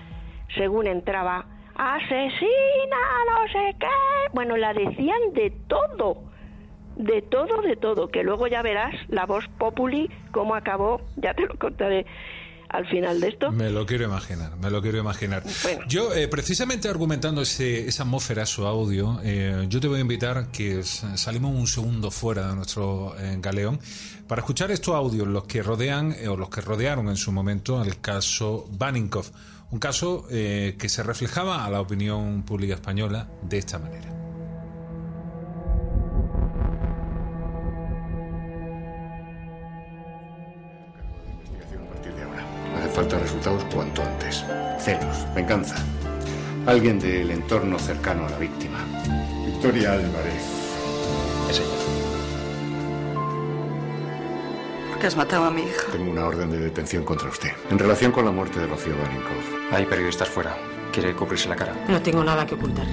según 0.56 0.86
entraba, 0.86 1.44
asesina, 1.74 2.96
no 3.30 3.52
sé 3.52 3.76
qué, 3.78 3.86
bueno, 4.32 4.56
la 4.56 4.72
decían 4.72 5.34
de 5.34 5.50
todo, 5.68 6.22
de 6.96 7.22
todo, 7.22 7.62
de 7.62 7.76
todo, 7.76 8.08
que 8.08 8.22
luego 8.22 8.46
ya 8.46 8.62
verás 8.62 8.94
la 9.08 9.26
voz 9.26 9.44
populi, 9.58 10.10
cómo 10.32 10.54
acabó, 10.54 11.00
ya 11.16 11.34
te 11.34 11.46
lo 11.46 11.56
contaré 11.58 12.06
al 12.68 12.86
final 12.86 13.20
de 13.20 13.28
esto. 13.28 13.52
Me 13.52 13.70
lo 13.70 13.86
quiero 13.86 14.04
imaginar, 14.04 14.56
me 14.56 14.70
lo 14.70 14.82
quiero 14.82 14.98
imaginar. 14.98 15.42
Bueno. 15.62 15.84
Yo, 15.88 16.14
eh, 16.14 16.28
precisamente 16.28 16.88
argumentando 16.88 17.42
ese, 17.42 17.86
esa 17.86 18.02
atmósfera, 18.02 18.46
su 18.46 18.66
audio, 18.66 19.20
eh, 19.22 19.66
yo 19.68 19.80
te 19.80 19.88
voy 19.88 19.98
a 19.98 20.00
invitar 20.00 20.50
que 20.50 20.82
salimos 20.82 21.54
un 21.54 21.66
segundo 21.66 22.10
fuera 22.10 22.48
de 22.48 22.56
nuestro 22.56 23.14
eh, 23.18 23.36
galeón 23.40 23.78
para 24.26 24.40
escuchar 24.40 24.70
estos 24.70 24.94
audios, 24.94 25.28
los 25.28 25.44
que 25.44 25.62
rodean 25.62 26.14
o 26.28 26.36
los 26.36 26.50
que 26.50 26.60
rodearon 26.60 27.08
en 27.08 27.16
su 27.16 27.30
momento 27.30 27.78
al 27.78 28.00
caso 28.00 28.66
Baninkoff. 28.70 29.30
Un 29.70 29.80
caso 29.80 30.26
que 30.28 30.88
se 30.88 31.02
reflejaba 31.02 31.64
a 31.64 31.70
la 31.70 31.80
opinión 31.80 32.44
pública 32.44 32.74
española 32.74 33.28
de 33.42 33.58
esta 33.58 33.80
manera. 33.80 34.25
Falta 42.96 43.18
resultados 43.18 43.62
cuanto 43.64 44.02
antes. 44.02 44.42
Celos, 44.80 45.26
venganza. 45.34 45.76
Alguien 46.64 46.98
del 46.98 47.30
entorno 47.30 47.78
cercano 47.78 48.24
a 48.24 48.30
la 48.30 48.38
víctima. 48.38 48.78
Victoria 49.44 49.92
Álvarez. 49.92 50.42
Es 51.50 51.58
ella. 51.58 51.68
¿Por 54.88 54.98
qué 54.98 55.06
has 55.08 55.14
matado 55.14 55.44
a 55.44 55.50
mi 55.50 55.64
hija? 55.64 55.92
Tengo 55.92 56.10
una 56.10 56.24
orden 56.24 56.50
de 56.50 56.58
detención 56.58 57.04
contra 57.04 57.28
usted. 57.28 57.50
En 57.70 57.78
relación 57.78 58.12
con 58.12 58.24
la 58.24 58.30
muerte 58.30 58.60
de 58.60 58.66
Rocío 58.66 58.94
Barinkoff. 58.96 59.72
Hay 59.72 59.84
periodistas 59.84 60.30
fuera. 60.30 60.56
¿Quiere 60.90 61.14
cubrirse 61.14 61.50
la 61.50 61.56
cara? 61.56 61.74
No 61.88 62.00
tengo 62.00 62.24
nada 62.24 62.46
que 62.46 62.54
ocultar. 62.54 62.86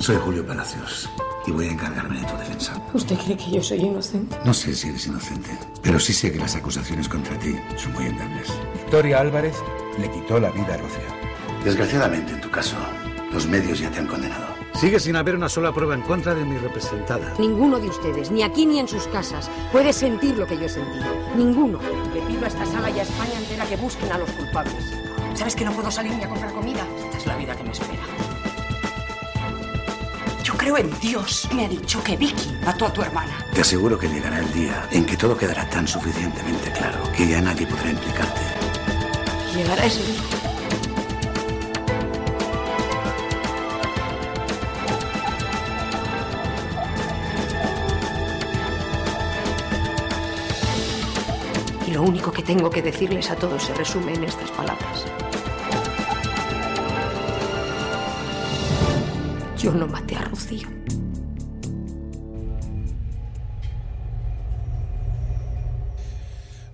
Soy 0.00 0.16
Julio 0.16 0.44
Palacios 0.44 1.08
y 1.50 1.52
voy 1.52 1.66
a 1.66 1.72
encargarme 1.72 2.20
de 2.20 2.26
tu 2.26 2.36
defensa. 2.36 2.80
¿Usted 2.94 3.16
cree 3.18 3.36
que 3.36 3.50
yo 3.50 3.62
soy 3.62 3.80
inocente? 3.80 4.36
No 4.44 4.54
sé 4.54 4.72
si 4.74 4.88
eres 4.88 5.06
inocente, 5.06 5.50
pero 5.82 5.98
sí 5.98 6.12
sé 6.12 6.32
que 6.32 6.38
las 6.38 6.54
acusaciones 6.54 7.08
contra 7.08 7.36
ti 7.38 7.56
son 7.76 7.92
muy 7.92 8.06
endebles. 8.06 8.48
Victoria 8.74 9.20
Álvarez 9.20 9.56
le 9.98 10.10
quitó 10.10 10.38
la 10.38 10.50
vida 10.50 10.74
a 10.74 10.76
Rocío. 10.76 11.00
Desgraciadamente, 11.64 12.32
en 12.32 12.40
tu 12.40 12.50
caso, 12.50 12.76
los 13.32 13.46
medios 13.46 13.80
ya 13.80 13.90
te 13.90 13.98
han 13.98 14.06
condenado. 14.06 14.46
Sigue 14.74 15.00
sin 15.00 15.16
haber 15.16 15.34
una 15.34 15.48
sola 15.48 15.72
prueba 15.72 15.94
en 15.94 16.02
contra 16.02 16.34
de 16.34 16.44
mi 16.44 16.56
representada. 16.56 17.34
Ninguno 17.38 17.80
de 17.80 17.88
ustedes, 17.88 18.30
ni 18.30 18.42
aquí 18.44 18.64
ni 18.64 18.78
en 18.78 18.86
sus 18.86 19.06
casas, 19.08 19.50
puede 19.72 19.92
sentir 19.92 20.38
lo 20.38 20.46
que 20.46 20.56
yo 20.56 20.66
he 20.66 20.68
sentido. 20.68 21.06
Ninguno. 21.36 21.80
Le 22.14 22.22
pido 22.22 22.44
a 22.44 22.48
esta 22.48 22.64
sala 22.64 22.90
y 22.90 23.00
a 23.00 23.02
España 23.02 23.38
entera 23.38 23.66
que 23.66 23.76
busquen 23.76 24.12
a 24.12 24.18
los 24.18 24.30
culpables. 24.30 24.94
¿Sabes 25.34 25.56
que 25.56 25.64
no 25.64 25.72
puedo 25.72 25.90
salir 25.90 26.12
ni 26.12 26.22
a 26.22 26.28
comprar 26.28 26.52
comida? 26.52 26.86
Esta 27.04 27.18
es 27.18 27.26
la 27.26 27.36
vida 27.36 27.56
que 27.56 27.64
me 27.64 27.72
espera. 27.72 28.29
Creo 30.60 30.76
en 30.76 30.90
Dios. 31.00 31.48
Me 31.54 31.64
ha 31.64 31.68
dicho 31.70 32.04
que 32.04 32.18
Vicky 32.18 32.52
mató 32.62 32.84
a 32.84 32.92
tu 32.92 33.00
hermana. 33.00 33.46
Te 33.54 33.62
aseguro 33.62 33.98
que 33.98 34.06
llegará 34.06 34.40
el 34.40 34.52
día 34.52 34.86
en 34.90 35.06
que 35.06 35.16
todo 35.16 35.34
quedará 35.34 35.66
tan 35.70 35.88
suficientemente 35.88 36.70
claro 36.70 36.98
que 37.16 37.26
ya 37.26 37.40
nadie 37.40 37.66
podrá 37.66 37.88
implicarte. 37.88 38.42
Llegará 39.56 39.86
ese 39.86 40.02
día. 40.02 40.20
Y 51.86 51.90
lo 51.92 52.02
único 52.02 52.30
que 52.30 52.42
tengo 52.42 52.68
que 52.68 52.82
decirles 52.82 53.30
a 53.30 53.36
todos 53.36 53.62
se 53.62 53.72
resume 53.72 54.12
en 54.12 54.24
estas 54.24 54.50
palabras. 54.50 55.06
Yo 59.62 59.72
no 59.74 59.86
maté 59.86 60.16
a 60.16 60.22
Rocío. 60.22 60.79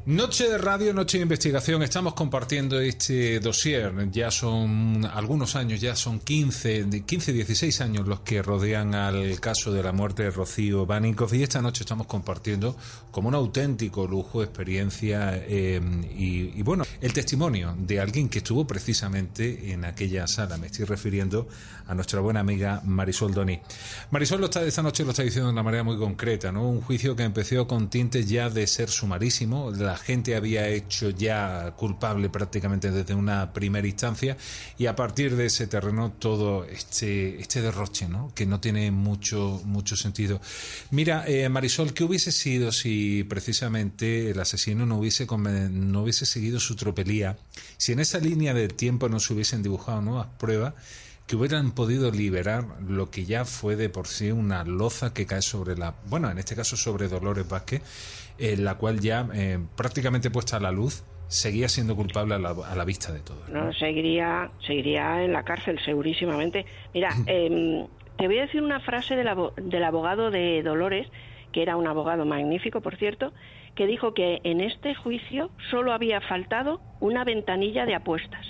Noche 0.06 0.48
de 0.48 0.56
radio, 0.56 0.94
noche 0.94 1.18
de 1.18 1.22
investigación. 1.24 1.82
Estamos 1.82 2.14
compartiendo 2.14 2.78
este 2.78 3.40
dossier. 3.40 3.92
Ya 4.12 4.30
son 4.30 5.04
algunos 5.04 5.56
años, 5.56 5.80
ya 5.80 5.96
son 5.96 6.20
15, 6.20 7.02
15, 7.04 7.32
16 7.32 7.80
años 7.80 8.06
los 8.06 8.20
que 8.20 8.40
rodean 8.40 8.94
al 8.94 9.40
caso 9.40 9.72
de 9.72 9.82
la 9.82 9.90
muerte 9.90 10.22
de 10.22 10.30
Rocío 10.30 10.86
Baninkoff. 10.86 11.34
Y 11.34 11.42
esta 11.42 11.60
noche 11.60 11.82
estamos 11.82 12.06
compartiendo 12.06 12.76
como 13.10 13.30
un 13.30 13.34
auténtico 13.34 14.06
lujo, 14.06 14.44
experiencia 14.44 15.42
eh, 15.44 15.80
y, 16.16 16.62
bueno, 16.62 16.84
el 17.00 17.12
testimonio 17.12 17.74
de 17.76 17.98
alguien 17.98 18.28
que 18.28 18.38
estuvo 18.38 18.64
precisamente 18.64 19.72
en 19.72 19.84
aquella 19.84 20.28
sala. 20.28 20.56
Me 20.56 20.68
estoy 20.68 20.84
refiriendo 20.84 21.48
a 21.88 21.96
nuestra 21.96 22.20
buena 22.20 22.38
amiga 22.38 22.80
Marisol 22.84 23.34
Doni. 23.34 23.58
Marisol 24.12 24.38
lo 24.38 24.46
está, 24.46 24.62
esta 24.62 24.82
noche 24.82 25.02
lo 25.02 25.10
está 25.10 25.24
diciendo 25.24 25.48
de 25.48 25.52
una 25.52 25.64
manera 25.64 25.82
muy 25.82 25.98
concreta, 25.98 26.52
¿no? 26.52 26.68
Un 26.68 26.80
juicio 26.80 27.16
que 27.16 27.24
empezó 27.24 27.66
con 27.66 27.90
tintes 27.90 28.28
ya 28.28 28.50
de 28.50 28.68
ser 28.68 28.88
sumarísimo. 28.88 29.72
La 29.96 30.02
gente 30.02 30.36
había 30.36 30.68
hecho 30.68 31.08
ya 31.08 31.72
culpable 31.74 32.28
prácticamente 32.28 32.90
desde 32.90 33.14
una 33.14 33.54
primera 33.54 33.86
instancia 33.86 34.36
y 34.76 34.84
a 34.84 34.94
partir 34.94 35.36
de 35.36 35.46
ese 35.46 35.66
terreno 35.66 36.12
todo 36.12 36.66
este, 36.66 37.40
este 37.40 37.62
derroche, 37.62 38.06
¿no? 38.06 38.30
Que 38.34 38.44
no 38.44 38.60
tiene 38.60 38.90
mucho, 38.90 39.62
mucho 39.64 39.96
sentido. 39.96 40.38
Mira, 40.90 41.24
eh, 41.26 41.48
Marisol, 41.48 41.94
¿qué 41.94 42.04
hubiese 42.04 42.30
sido 42.30 42.72
si 42.72 43.24
precisamente 43.24 44.32
el 44.32 44.38
asesino 44.38 44.84
no 44.84 44.98
hubiese, 44.98 45.26
no 45.26 46.02
hubiese 46.02 46.26
seguido 46.26 46.60
su 46.60 46.76
tropelía? 46.76 47.38
Si 47.78 47.92
en 47.92 48.00
esa 48.00 48.18
línea 48.18 48.52
de 48.52 48.68
tiempo 48.68 49.08
no 49.08 49.18
se 49.18 49.32
hubiesen 49.32 49.62
dibujado 49.62 50.02
nuevas 50.02 50.26
pruebas 50.38 50.74
que 51.26 51.36
hubieran 51.36 51.72
podido 51.72 52.10
liberar 52.10 52.66
lo 52.86 53.10
que 53.10 53.24
ya 53.24 53.44
fue 53.44 53.76
de 53.76 53.88
por 53.88 54.06
sí 54.06 54.30
una 54.30 54.62
loza 54.62 55.12
que 55.12 55.26
cae 55.26 55.42
sobre 55.42 55.76
la, 55.76 55.94
bueno, 56.08 56.30
en 56.30 56.38
este 56.38 56.54
caso 56.54 56.76
sobre 56.76 57.08
Dolores 57.08 57.48
Vázquez, 57.48 57.82
en 58.38 58.64
la 58.64 58.76
cual 58.76 59.00
ya 59.00 59.28
eh, 59.34 59.58
prácticamente 59.76 60.30
puesta 60.30 60.56
a 60.56 60.60
la 60.60 60.70
luz 60.70 61.04
seguía 61.28 61.68
siendo 61.68 61.96
culpable 61.96 62.34
a 62.34 62.38
la, 62.38 62.84
vista 62.84 63.12
de 63.12 63.20
todos. 63.20 63.48
¿no? 63.48 63.72
seguiría, 63.72 64.50
seguiría 64.64 65.24
en 65.24 65.32
la 65.32 65.42
cárcel, 65.42 65.80
segurísimamente. 65.84 66.66
Mira, 66.94 67.10
em, 67.26 67.86
te 68.16 68.26
voy 68.26 68.38
a 68.38 68.42
decir 68.42 68.62
una 68.62 68.80
frase 68.80 69.16
del, 69.16 69.28
del 69.56 69.84
abogado 69.84 70.30
de 70.30 70.62
Dolores, 70.62 71.08
que 71.52 71.62
era 71.62 71.76
un 71.76 71.86
abogado 71.86 72.24
magnífico, 72.24 72.80
por 72.80 72.96
cierto, 72.96 73.32
que 73.74 73.86
dijo 73.86 74.14
que 74.14 74.40
en 74.44 74.60
este 74.60 74.94
juicio 74.94 75.50
solo 75.70 75.92
había 75.92 76.20
faltado 76.20 76.80
una 77.00 77.24
ventanilla 77.24 77.86
de 77.86 77.94
apuestas. 77.94 78.46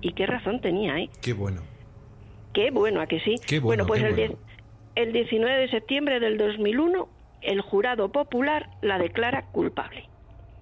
Y 0.00 0.12
qué 0.12 0.26
razón 0.26 0.60
tenía, 0.60 0.98
¿eh? 0.98 1.10
Qué 1.20 1.32
bueno. 1.32 1.62
Qué 2.52 2.70
bueno, 2.70 3.00
¿a 3.00 3.06
que 3.06 3.20
sí? 3.20 3.36
bueno, 3.60 3.86
pues 3.86 4.02
el, 4.02 4.36
el 4.94 5.12
19 5.12 5.60
de 5.60 5.70
septiembre 5.70 6.20
del 6.20 6.36
2001 6.36 7.08
el 7.42 7.60
jurado 7.60 8.10
popular 8.12 8.68
la 8.80 8.98
declara 8.98 9.46
culpable. 9.52 10.08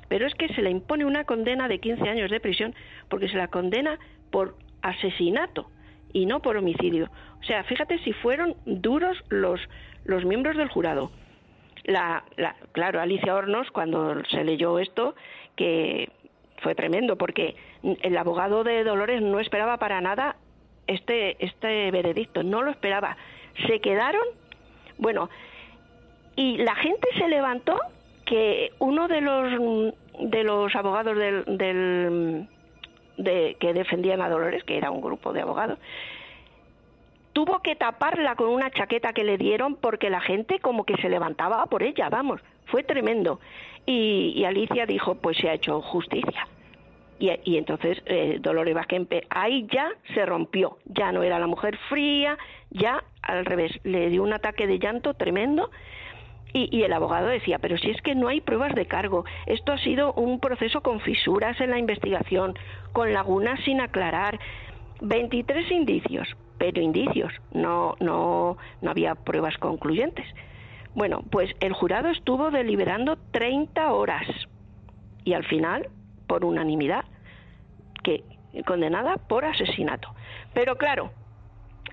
Pero 0.09 0.27
es 0.27 0.35
que 0.35 0.49
se 0.49 0.63
le 0.63 0.71
impone 0.71 1.05
una 1.05 1.25
condena 1.25 1.69
de 1.69 1.79
15 1.79 2.09
años 2.09 2.31
de 2.31 2.41
prisión 2.41 2.75
porque 3.09 3.29
se 3.29 3.37
la 3.37 3.49
condena 3.49 3.99
por 4.31 4.57
asesinato 4.83 5.71
y 6.13 6.27
no 6.27 6.41
por 6.41 6.57
homicidio. 6.57 7.11
O 7.41 7.45
sea, 7.45 7.63
fíjate 7.65 7.99
si 8.01 8.13
fueron 8.13 8.57
duros 8.67 9.17
los, 9.29 9.61
los 10.05 10.25
miembros 10.25 10.57
del 10.57 10.69
jurado. 10.69 11.11
La, 11.85 12.25
la, 12.37 12.57
claro, 12.73 13.01
Alicia 13.01 13.35
Hornos, 13.35 13.71
cuando 13.71 14.23
se 14.25 14.45
leyó 14.45 14.79
esto, 14.79 15.15
que 15.57 16.11
fue 16.59 16.75
tremendo, 16.75 17.17
porque 17.17 17.57
el 18.03 18.17
abogado 18.17 18.65
de 18.65 18.85
Dolores 18.85 19.23
no 19.23 19.41
esperaba 19.41 19.79
para 19.79 20.01
nada 20.01 20.37
este, 20.87 21.43
este 21.45 21.91
veredicto, 21.91 22.43
no 22.43 22.63
lo 22.63 22.71
esperaba. 22.71 23.17
Se 23.67 23.81
quedaron, 23.81 24.23
bueno, 24.99 25.31
y 26.41 26.57
la 26.57 26.75
gente 26.75 27.07
se 27.19 27.29
levantó 27.29 27.79
que 28.25 28.73
uno 28.79 29.09
de 29.09 29.21
los 29.21 29.93
de 30.21 30.43
los 30.43 30.75
abogados 30.75 31.15
del, 31.15 31.45
del 31.59 32.49
de, 33.19 33.59
que 33.61 33.75
defendían 33.75 34.23
a 34.23 34.31
Dolores, 34.31 34.65
que 34.65 34.79
era 34.79 34.91
un 34.91 35.03
grupo 35.03 35.35
de 35.35 35.43
abogados, 35.43 35.79
tuvo 37.35 37.61
que 37.61 37.77
taparla 37.77 38.37
con 38.37 38.49
una 38.49 38.71
chaqueta 38.71 39.13
que 39.13 39.23
le 39.23 39.37
dieron 39.37 39.77
porque 39.77 40.09
la 40.09 40.23
gente 40.23 40.61
como 40.61 40.85
que 40.85 40.97
se 40.97 41.11
levantaba 41.11 41.67
por 41.67 41.83
ella, 41.83 42.09
vamos, 42.09 42.41
fue 42.65 42.85
tremendo. 42.85 43.39
Y, 43.85 44.33
y 44.35 44.47
Alicia 44.47 44.87
dijo, 44.87 45.17
pues 45.17 45.37
se 45.37 45.51
ha 45.51 45.53
hecho 45.53 45.83
justicia. 45.83 46.49
Y, 47.19 47.59
entonces 47.59 48.01
eh, 48.07 48.39
Dolores 48.41 48.75
Vázquez 48.75 49.07
ahí 49.29 49.67
ya 49.71 49.91
se 50.15 50.25
rompió, 50.25 50.79
ya 50.87 51.13
no 51.13 51.23
era 51.23 51.39
la 51.39 51.47
mujer 51.47 51.77
fría, 51.91 52.39
ya 52.71 53.05
al 53.21 53.45
revés, 53.45 53.79
le 53.85 54.09
dio 54.09 54.23
un 54.23 54.33
ataque 54.33 54.67
de 54.67 54.79
llanto 54.79 55.13
tremendo 55.13 55.71
y, 56.53 56.69
y, 56.77 56.83
el 56.83 56.93
abogado 56.93 57.29
decía, 57.29 57.59
pero 57.59 57.79
si 57.79 57.91
es 57.91 58.01
que 58.03 58.15
no 58.15 58.29
hay 58.29 58.41
pruebas 58.41 58.75
de 58.75 58.87
cargo, 58.87 59.25
esto 59.47 59.73
ha 59.73 59.79
sido 59.79 60.13
un 60.15 60.41
proceso 60.41 60.81
con 60.81 61.01
fisuras 61.01 61.61
en 61.61 61.71
la 61.71 61.79
investigación, 61.79 62.55
con 62.93 63.13
lagunas 63.13 63.61
sin 63.65 63.81
aclarar, 63.81 64.39
23 65.01 65.71
indicios, 65.71 66.29
pero 66.59 66.81
indicios, 66.81 67.33
no, 67.53 67.97
no, 68.01 68.57
no 68.83 68.91
había 68.91 69.15
pruebas 69.15 69.57
concluyentes. 69.59 70.27
Bueno, 70.95 71.23
pues 71.31 71.51
el 71.61 71.73
jurado 71.73 72.09
estuvo 72.09 72.51
deliberando 72.51 73.17
30 73.31 73.93
horas 73.93 74.27
y 75.25 75.35
al 75.35 75.45
final 75.45 75.89
por 76.27 76.45
unanimidad, 76.45 77.05
que 78.03 78.25
condenada 78.67 79.17
por 79.17 79.45
asesinato. 79.45 80.15
Pero 80.53 80.77
claro, 80.77 81.11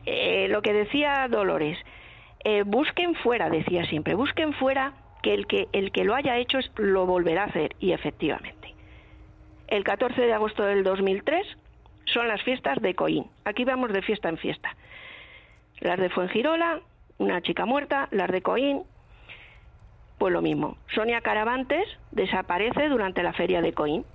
eh, 0.05 0.47
lo 0.49 0.61
que 0.61 0.73
decía 0.73 1.27
Dolores, 1.29 1.77
eh, 2.43 2.63
busquen 2.65 3.15
fuera, 3.15 3.49
decía 3.49 3.85
siempre, 3.85 4.15
busquen 4.15 4.53
fuera 4.53 4.93
que 5.23 5.33
el 5.33 5.47
que 5.47 5.67
el 5.73 5.91
que 5.91 6.03
lo 6.03 6.15
haya 6.15 6.37
hecho 6.37 6.59
lo 6.77 7.05
volverá 7.05 7.43
a 7.43 7.47
hacer 7.47 7.75
y 7.79 7.91
efectivamente. 7.91 8.73
El 9.67 9.83
14 9.83 10.21
de 10.21 10.33
agosto 10.33 10.63
del 10.63 10.83
2003 10.83 11.45
son 12.05 12.27
las 12.27 12.41
fiestas 12.43 12.81
de 12.81 12.95
Coín. 12.95 13.25
Aquí 13.43 13.65
vamos 13.65 13.91
de 13.91 14.01
fiesta 14.01 14.29
en 14.29 14.37
fiesta. 14.37 14.75
Las 15.79 15.99
de 15.99 16.09
Fuengirola, 16.09 16.79
una 17.17 17.41
chica 17.41 17.65
muerta, 17.65 18.07
las 18.11 18.31
de 18.31 18.41
Coín, 18.41 18.83
pues 20.17 20.33
lo 20.33 20.41
mismo. 20.41 20.77
Sonia 20.95 21.21
Caravantes 21.21 21.87
desaparece 22.11 22.89
durante 22.89 23.23
la 23.23 23.33
feria 23.33 23.61
de 23.61 23.73
Coín 23.73 24.05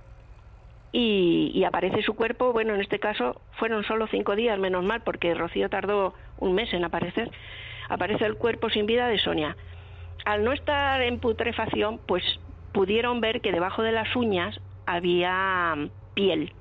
y, 0.91 1.63
aparece 1.63 2.03
su 2.03 2.13
cuerpo, 2.15 2.53
bueno, 2.53 2.75
en 2.75 2.81
este 2.81 2.99
caso 2.99 3.41
fueron 3.57 3.83
solo 3.83 4.07
cinco 4.07 4.35
días, 4.35 4.59
menos 4.59 4.83
mal, 4.83 5.01
porque 5.01 5.33
Rocío 5.33 5.69
tardó 5.69 6.13
un 6.37 6.53
mes 6.53 6.71
en 6.73 6.83
aparecer. 6.83 7.31
Aparece 7.89 8.25
el 8.25 8.35
cuerpo 8.35 8.69
sin 8.69 8.85
vida 8.85 9.07
de 9.07 9.19
Sonia. 9.19 9.55
Al 10.25 10.43
no 10.43 10.51
estar 10.51 11.01
en 11.01 11.19
putrefacción, 11.19 11.99
pues 12.05 12.23
pudieron 12.71 13.21
ver 13.21 13.41
que 13.41 13.51
debajo 13.51 13.83
de 13.83 13.91
las 13.91 14.15
uñas 14.15 14.59
había 14.85 15.75
piel. 16.13 16.53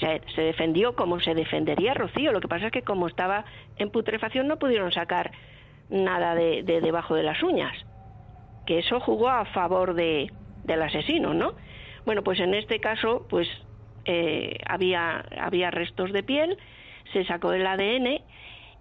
Se, 0.00 0.20
se 0.34 0.42
defendió 0.42 0.96
como 0.96 1.20
se 1.20 1.34
defendería 1.34 1.94
Rocío. 1.94 2.32
Lo 2.32 2.40
que 2.40 2.48
pasa 2.48 2.66
es 2.66 2.72
que 2.72 2.82
como 2.82 3.06
estaba 3.06 3.44
en 3.78 3.90
putrefacción 3.90 4.48
no 4.48 4.58
pudieron 4.58 4.90
sacar 4.92 5.30
nada 5.88 6.34
de, 6.34 6.62
debajo 6.62 7.14
de 7.14 7.22
las 7.22 7.42
uñas. 7.42 7.72
Que 8.66 8.78
eso 8.78 9.00
jugó 9.00 9.28
a 9.28 9.44
favor 9.46 9.94
de, 9.94 10.30
del 10.64 10.82
asesino, 10.82 11.34
¿no? 11.34 11.54
Bueno, 12.06 12.22
pues 12.22 12.40
en 12.40 12.54
este 12.54 12.80
caso, 12.80 13.26
pues 13.28 13.48
eh, 14.04 14.58
había, 14.66 15.24
había 15.38 15.70
restos 15.70 16.12
de 16.12 16.22
piel, 16.22 16.58
se 17.12 17.24
sacó 17.24 17.52
el 17.52 17.66
ADN 17.66 18.20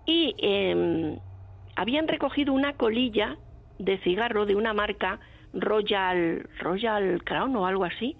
y 0.05 0.35
em, 0.39 1.17
habían 1.75 2.07
recogido 2.07 2.53
una 2.53 2.73
colilla 2.73 3.37
de 3.79 3.97
cigarro 3.99 4.45
de 4.45 4.55
una 4.55 4.73
marca 4.73 5.19
Royal, 5.53 6.47
Royal 6.59 7.23
Crown 7.23 7.55
o 7.55 7.67
algo 7.67 7.85
así, 7.85 8.15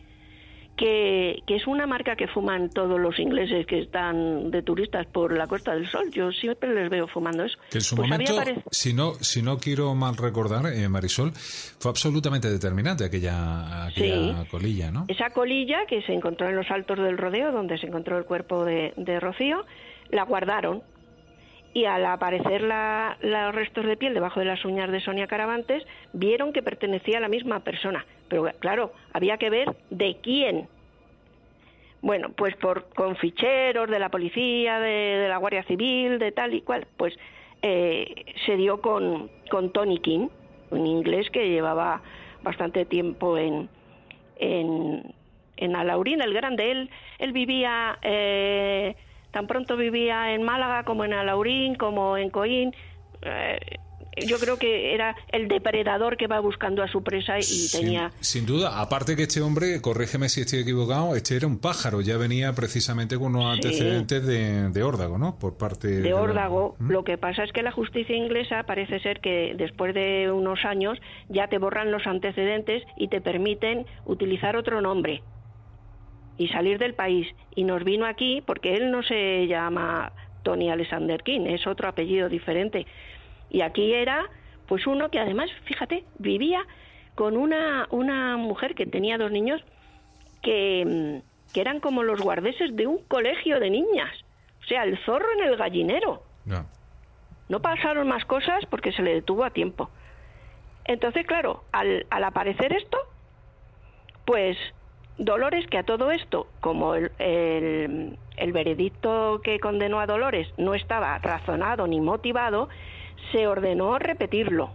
que, 0.76 1.44
es 1.48 1.68
una 1.68 1.86
marca 1.86 2.16
que 2.16 2.28
fuman 2.28 2.70
todos 2.70 3.00
los 3.00 3.20
ingleses 3.20 3.66
que 3.68 3.80
están 3.82 4.50
de 4.50 4.64
turistas 4.64 5.06
por 5.06 5.36
la 5.38 5.48
Costa 5.48 5.76
del 5.76 5.88
Sol. 5.88 6.10
Yo 6.12 6.32
siempre 6.32 6.74
les 6.74 6.90
veo 6.90 7.08
fumando 7.08 7.44
eso. 7.44 7.58
Que 7.70 7.78
en 7.78 7.84
su 7.84 7.96
pues 7.96 8.10
momento, 8.10 8.34
si 8.72 8.94
no, 8.94 9.14
si 9.16 9.42
no 9.42 9.58
quiero 9.58 9.94
mal 9.94 10.18
recordar, 10.18 10.66
eh, 10.74 10.90
Marisol, 10.90 11.32
fue 11.34 11.92
absolutamente 11.92 12.50
determinante 12.50 13.06
aquella, 13.06 13.86
aquella 13.86 14.46
colilla, 14.50 14.92
¿no? 14.92 15.06
Esa 15.08 15.30
colilla 15.30 15.86
que 15.88 16.02
se 16.02 16.14
encontró 16.14 16.50
en 16.50 16.56
los 16.56 16.70
altos 16.72 16.98
del 16.98 17.18
rodeo, 17.18 17.52
donde 17.52 17.78
se 17.78 17.88
encontró 17.88 18.18
el 18.18 18.26
cuerpo 18.26 18.66
de, 18.66 18.94
de 18.98 19.20
Rocío, 19.20 19.66
la 20.10 20.24
guardaron 20.24 20.82
y 21.74 21.86
al 21.86 22.06
aparecer 22.06 22.62
la, 22.62 23.18
los 23.22 23.56
restos 23.56 23.86
de 23.86 23.98
piel 23.98 24.14
debajo 24.14 24.40
de 24.40 24.46
las 24.46 24.64
uñas 24.64 24.92
de 24.92 25.02
Sonia 25.02 25.28
Caravantes, 25.28 25.84
vieron 26.14 26.54
que 26.54 26.62
pertenecía 26.62 27.18
a 27.18 27.22
la 27.22 27.30
misma 27.30 27.62
persona. 27.62 28.06
Pero 28.30 28.46
claro, 28.60 28.94
había 29.12 29.38
que 29.38 29.50
ver 29.50 29.76
de 29.90 30.18
quién. 30.22 30.68
Bueno, 32.02 32.30
pues 32.36 32.56
por, 32.58 32.90
con 32.94 33.16
ficheros 33.16 33.90
de 33.90 33.98
la 33.98 34.10
policía, 34.10 34.80
de, 34.80 35.26
la 35.28 35.38
Guardia 35.38 35.64
Civil, 35.64 36.20
de 36.20 36.32
tal 36.32 36.54
y 36.54 36.62
cual, 36.62 36.86
pues 36.98 37.16
eh, 37.62 38.26
se 38.46 38.56
dio 38.56 38.82
con, 38.82 39.32
con 39.50 39.72
Tony 39.72 39.98
King, 40.00 40.28
un 40.70 40.86
inglés 40.86 41.30
que 41.32 41.50
llevaba 41.50 42.02
bastante 42.44 42.86
tiempo 42.86 43.38
en, 43.38 43.70
en, 44.36 45.14
en 45.58 45.76
Alaurín, 45.76 46.22
el 46.22 46.34
Grande. 46.34 46.72
Él, 46.72 46.90
él 47.18 47.32
vivía... 47.32 47.98
Eh, 48.04 48.96
tan 49.34 49.48
pronto 49.48 49.76
vivía 49.76 50.34
en 50.34 50.44
Málaga 50.44 50.84
como 50.84 51.04
en 51.04 51.14
Alaurín, 51.14 51.76
como 51.76 52.16
en 52.18 52.30
Coín. 52.30 52.74
Eh, 53.24 53.80
yo 54.28 54.38
creo 54.38 54.58
que 54.58 54.94
era 54.94 55.16
el 55.32 55.48
depredador 55.48 56.18
que 56.18 56.28
va 56.28 56.40
buscando 56.40 56.84
a 56.84 56.88
su 56.88 57.02
presa 57.02 57.40
y 57.40 57.68
tenía... 57.72 58.12
Sin 58.20 58.46
duda, 58.46 58.80
aparte 58.80 59.16
que 59.16 59.24
este 59.24 59.42
hombre, 59.42 59.82
corrígeme 59.82 60.30
si 60.30 60.42
estoy 60.42 60.60
equivocado, 60.60 61.16
este 61.16 61.36
era 61.36 61.48
un 61.48 61.58
pájaro, 61.58 62.02
ya 62.02 62.16
venía 62.18 62.54
precisamente 62.54 63.18
con 63.18 63.36
unos 63.36 63.56
antecedentes 63.56 64.24
de, 64.24 64.70
de, 64.70 64.84
órdago, 64.84 65.18
¿no? 65.18 65.40
Por 65.40 65.58
parte 65.58 65.88
de... 65.88 66.02
De 66.02 66.14
órdago. 66.14 66.76
¿Mm? 66.78 66.92
Lo 66.92 67.04
que 67.04 67.18
pasa 67.18 67.44
es 67.44 67.52
que 67.52 67.64
la 67.64 67.72
justicia 67.72 68.16
inglesa 68.16 68.64
parece 68.68 69.00
ser 69.00 69.20
que 69.20 69.56
después 69.58 69.96
de 69.96 70.32
unos 70.32 70.64
años 70.64 71.00
ya 71.30 71.48
te 71.48 71.58
borran 71.58 71.92
los 71.92 72.06
antecedentes 72.06 72.84
y 72.98 73.08
te 73.08 73.20
permiten 73.20 73.88
utilizar 74.06 74.56
otro 74.56 74.80
nombre 74.80 75.24
y 76.38 76.48
salir 76.50 76.80
del 76.80 76.94
país. 76.94 77.28
Y 77.56 77.64
nos 77.64 77.84
vino 77.84 78.06
aquí 78.06 78.42
porque 78.46 78.76
él 78.76 78.92
no 78.92 79.04
se 79.04 79.48
llama 79.48 80.12
Tony 80.44 80.70
Alexander 80.70 81.22
King, 81.24 81.42
es 81.48 81.66
otro 81.68 81.88
apellido 81.88 82.30
diferente. 82.30 82.86
Y 83.50 83.62
aquí 83.62 83.94
era, 83.94 84.30
pues 84.68 84.88
uno 84.88 85.10
que 85.10 85.20
además, 85.20 85.50
fíjate, 85.66 86.04
vivía 86.20 86.66
con 87.16 87.38
una, 87.38 87.88
una 87.92 88.38
mujer 88.38 88.76
que 88.76 88.86
tenía 88.86 89.18
dos 89.18 89.32
niños 89.32 89.64
que, 90.42 90.84
mm, 90.86 91.54
que 91.54 91.62
eran 91.62 91.80
como 91.80 92.04
los 92.04 92.22
guardeses 92.22 92.76
de 92.76 92.88
un 92.88 93.00
colegio 93.06 93.60
de 93.60 93.70
niñas. 93.70 94.12
O 94.64 94.66
sea, 94.66 94.84
el 94.84 94.98
zorro 95.06 95.28
en 95.38 95.48
el 95.48 95.58
gallinero. 95.58 96.24
No. 96.46 96.66
No 97.50 97.62
pasaron 97.62 98.08
más 98.08 98.26
cosas 98.26 98.66
porque 98.70 98.92
se 98.92 99.04
le 99.04 99.14
detuvo 99.14 99.44
a 99.44 99.52
tiempo. 99.52 99.90
Entonces, 100.86 101.26
claro, 101.26 101.64
al, 101.72 102.06
al 102.10 102.24
aparecer 102.24 102.74
esto, 102.74 102.98
pues 104.26 104.58
Dolores, 105.18 105.68
que 105.68 105.78
a 105.78 105.84
todo 105.84 106.12
esto, 106.12 106.48
como 106.60 106.96
el, 106.96 107.12
el, 107.20 108.52
veredicto 108.52 109.42
que 109.44 109.60
condenó 109.60 110.00
a 110.00 110.08
Dolores 110.08 110.48
no 110.58 110.74
estaba 110.74 111.18
razonado 111.20 111.86
ni 111.86 112.02
motivado, 112.02 112.68
se 113.32 113.48
ordenó 113.48 114.00
repetirlo. 114.00 114.72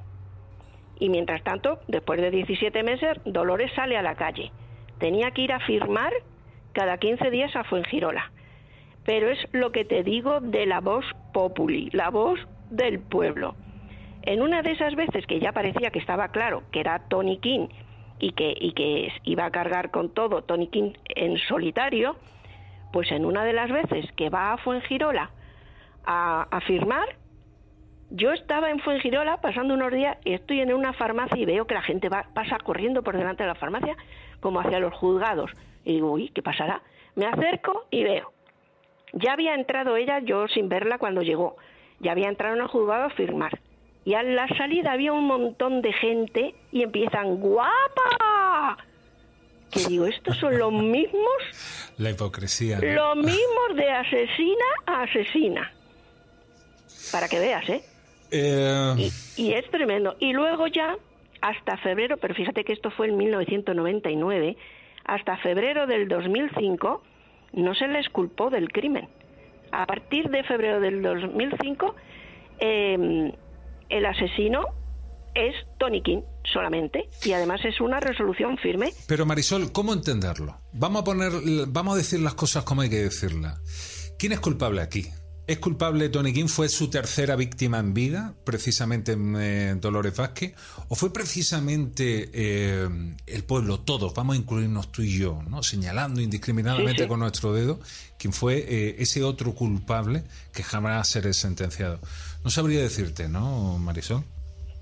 Y 1.00 1.08
mientras 1.08 1.42
tanto, 1.42 1.80
después 1.88 2.20
de 2.20 2.30
17 2.30 2.82
meses, 2.82 3.18
Dolores 3.24 3.72
sale 3.74 3.96
a 3.96 4.02
la 4.02 4.14
calle. 4.14 4.52
Tenía 4.98 5.32
que 5.32 5.42
ir 5.42 5.52
a 5.52 5.60
firmar 5.60 6.12
cada 6.72 6.98
15 6.98 7.30
días 7.30 7.54
a 7.56 7.64
Fuengirola. 7.64 8.30
Pero 9.04 9.30
es 9.30 9.38
lo 9.52 9.72
que 9.72 9.84
te 9.84 10.04
digo 10.04 10.40
de 10.40 10.66
la 10.66 10.80
voz 10.80 11.04
populi, 11.32 11.90
la 11.92 12.10
voz 12.10 12.38
del 12.70 13.00
pueblo. 13.00 13.54
En 14.22 14.42
una 14.42 14.62
de 14.62 14.72
esas 14.72 14.94
veces 14.94 15.26
que 15.26 15.40
ya 15.40 15.52
parecía 15.52 15.90
que 15.90 15.98
estaba 15.98 16.28
claro 16.28 16.62
que 16.70 16.80
era 16.80 17.00
Tony 17.08 17.38
King 17.38 17.68
y 18.18 18.32
que, 18.32 18.54
y 18.58 18.72
que 18.72 19.12
iba 19.24 19.44
a 19.44 19.50
cargar 19.50 19.90
con 19.90 20.12
todo 20.12 20.42
Tony 20.42 20.68
King 20.68 20.92
en 21.14 21.38
solitario, 21.38 22.16
pues 22.92 23.10
en 23.12 23.24
una 23.24 23.44
de 23.44 23.52
las 23.52 23.70
veces 23.70 24.10
que 24.12 24.30
va 24.30 24.52
a 24.52 24.58
Fuengirola 24.58 25.30
a, 26.04 26.60
firmar, 26.66 27.16
yo 28.10 28.32
estaba 28.32 28.70
en 28.70 28.80
Fuengirola 28.80 29.42
pasando 29.42 29.74
unos 29.74 29.92
días 29.92 30.16
y 30.24 30.32
estoy 30.32 30.60
en 30.60 30.72
una 30.72 30.94
farmacia 30.94 31.36
y 31.36 31.44
veo 31.44 31.66
que 31.66 31.74
la 31.74 31.82
gente 31.82 32.08
va, 32.08 32.24
pasa 32.32 32.58
corriendo 32.58 33.02
por 33.02 33.16
delante 33.16 33.42
de 33.42 33.48
la 33.48 33.54
farmacia 33.54 33.94
como 34.40 34.60
hacia 34.60 34.80
los 34.80 34.94
juzgados. 34.94 35.50
Y 35.84 35.94
digo, 35.94 36.12
uy, 36.12 36.30
¿qué 36.30 36.42
pasará? 36.42 36.80
Me 37.14 37.26
acerco 37.26 37.86
y 37.90 38.04
veo. 38.04 38.32
Ya 39.12 39.32
había 39.32 39.54
entrado 39.54 39.96
ella, 39.96 40.20
yo 40.20 40.48
sin 40.48 40.68
verla 40.68 40.98
cuando 40.98 41.22
llegó. 41.22 41.56
Ya 42.00 42.12
había 42.12 42.28
entrado 42.28 42.54
en 42.54 42.62
el 42.62 42.68
juzgado 42.68 43.04
a 43.04 43.10
firmar. 43.10 43.58
Y 44.08 44.14
a 44.14 44.22
la 44.22 44.48
salida 44.56 44.92
había 44.92 45.12
un 45.12 45.26
montón 45.26 45.82
de 45.82 45.92
gente 45.92 46.54
y 46.72 46.82
empiezan, 46.82 47.36
¡guapa! 47.36 48.78
Que 49.70 49.80
digo, 49.86 50.06
estos 50.06 50.34
son 50.38 50.58
los 50.58 50.72
mismos, 50.72 51.28
La 51.98 52.08
hipocresía. 52.08 52.78
¿no? 52.78 52.86
los 52.86 53.16
mismos 53.16 53.76
de 53.76 53.90
asesina 53.90 54.64
a 54.86 55.02
asesina. 55.02 55.70
Para 57.12 57.28
que 57.28 57.38
veas, 57.38 57.68
¿eh? 57.68 57.82
Eh, 58.30 59.10
Y 59.36 59.52
es 59.52 59.70
tremendo. 59.70 60.16
Y 60.20 60.32
luego 60.32 60.68
ya, 60.68 60.96
hasta 61.42 61.76
febrero, 61.76 62.16
pero 62.16 62.34
fíjate 62.34 62.64
que 62.64 62.72
esto 62.72 62.90
fue 62.90 63.08
en 63.08 63.18
1999, 63.18 64.56
hasta 65.04 65.36
febrero 65.36 65.86
del 65.86 66.08
2005 66.08 67.02
no 67.52 67.74
se 67.74 67.88
les 67.88 68.08
culpó 68.08 68.48
del 68.48 68.70
crimen. 68.70 69.06
A 69.70 69.84
partir 69.84 70.30
de 70.30 70.44
febrero 70.44 70.80
del 70.80 71.02
2005, 71.02 71.94
eh, 72.60 73.34
el 73.90 74.06
asesino 74.06 74.64
es 75.34 75.54
Tony 75.78 76.02
King 76.02 76.22
solamente 76.52 77.08
y 77.24 77.32
además 77.32 77.60
es 77.64 77.80
una 77.80 78.00
resolución 78.00 78.56
firme. 78.58 78.92
Pero 79.06 79.26
Marisol, 79.26 79.72
¿cómo 79.72 79.92
entenderlo? 79.92 80.60
Vamos 80.72 81.02
a 81.02 81.04
poner, 81.04 81.32
vamos 81.68 81.94
a 81.94 81.96
decir 81.98 82.20
las 82.20 82.34
cosas 82.34 82.64
como 82.64 82.82
hay 82.82 82.90
que 82.90 83.02
decirlas. 83.02 83.60
¿Quién 84.18 84.32
es 84.32 84.40
culpable 84.40 84.80
aquí? 84.80 85.06
¿Es 85.46 85.60
culpable 85.60 86.10
Tony 86.10 86.34
King? 86.34 86.48
¿Fue 86.48 86.68
su 86.68 86.90
tercera 86.90 87.34
víctima 87.34 87.78
en 87.78 87.94
vida, 87.94 88.34
precisamente 88.44 89.16
eh, 89.16 89.76
Dolores 89.80 90.14
Vázquez? 90.14 90.52
¿O 90.88 90.94
fue 90.94 91.10
precisamente 91.10 92.28
eh, 92.34 92.86
el 93.26 93.44
pueblo, 93.44 93.80
todos, 93.80 94.12
vamos 94.12 94.36
a 94.36 94.38
incluirnos 94.38 94.92
tú 94.92 95.00
y 95.00 95.16
yo, 95.18 95.42
¿no? 95.48 95.62
señalando 95.62 96.20
indiscriminadamente 96.20 96.98
Sí, 96.98 97.04
sí. 97.04 97.08
con 97.08 97.20
nuestro 97.20 97.54
dedo, 97.54 97.80
quien 98.18 98.34
fue 98.34 98.58
eh, 98.58 98.96
ese 98.98 99.22
otro 99.22 99.54
culpable 99.54 100.24
que 100.52 100.62
jamás 100.62 101.08
será 101.08 101.32
sentenciado? 101.32 101.98
No 102.44 102.50
sabría 102.50 102.80
decirte, 102.80 103.28
¿no, 103.28 103.78
Marisol? 103.78 104.24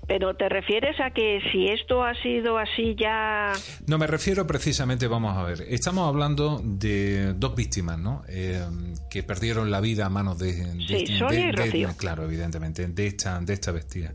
Pero 0.07 0.35
te 0.35 0.47
refieres 0.47 0.97
a 1.01 1.09
que 1.11 1.41
si 1.51 1.67
esto 1.67 2.01
ha 2.01 2.13
sido 2.21 2.57
así 2.57 2.95
ya... 2.97 3.51
No, 3.87 3.97
me 3.97 4.07
refiero 4.07 4.47
precisamente, 4.47 5.05
vamos 5.07 5.35
a 5.35 5.43
ver, 5.43 5.65
estamos 5.67 6.07
hablando 6.07 6.61
de 6.63 7.33
dos 7.33 7.55
víctimas, 7.55 7.99
¿no? 7.99 8.23
Eh, 8.29 8.61
que 9.09 9.21
perdieron 9.23 9.69
la 9.69 9.81
vida 9.81 10.05
a 10.05 10.09
manos 10.09 10.39
de... 10.39 10.53
de- 10.53 10.87
Sí, 10.87 11.05
de- 11.11 11.19
Sonia 11.19 11.39
y 11.41 11.45
de- 11.47 11.51
Rocío. 11.51 11.93
Claro, 11.97 12.23
evidentemente, 12.23 12.87
de 12.87 13.07
esta, 13.07 13.37
de 13.41 13.53
esta 13.53 13.73
bestia. 13.73 14.13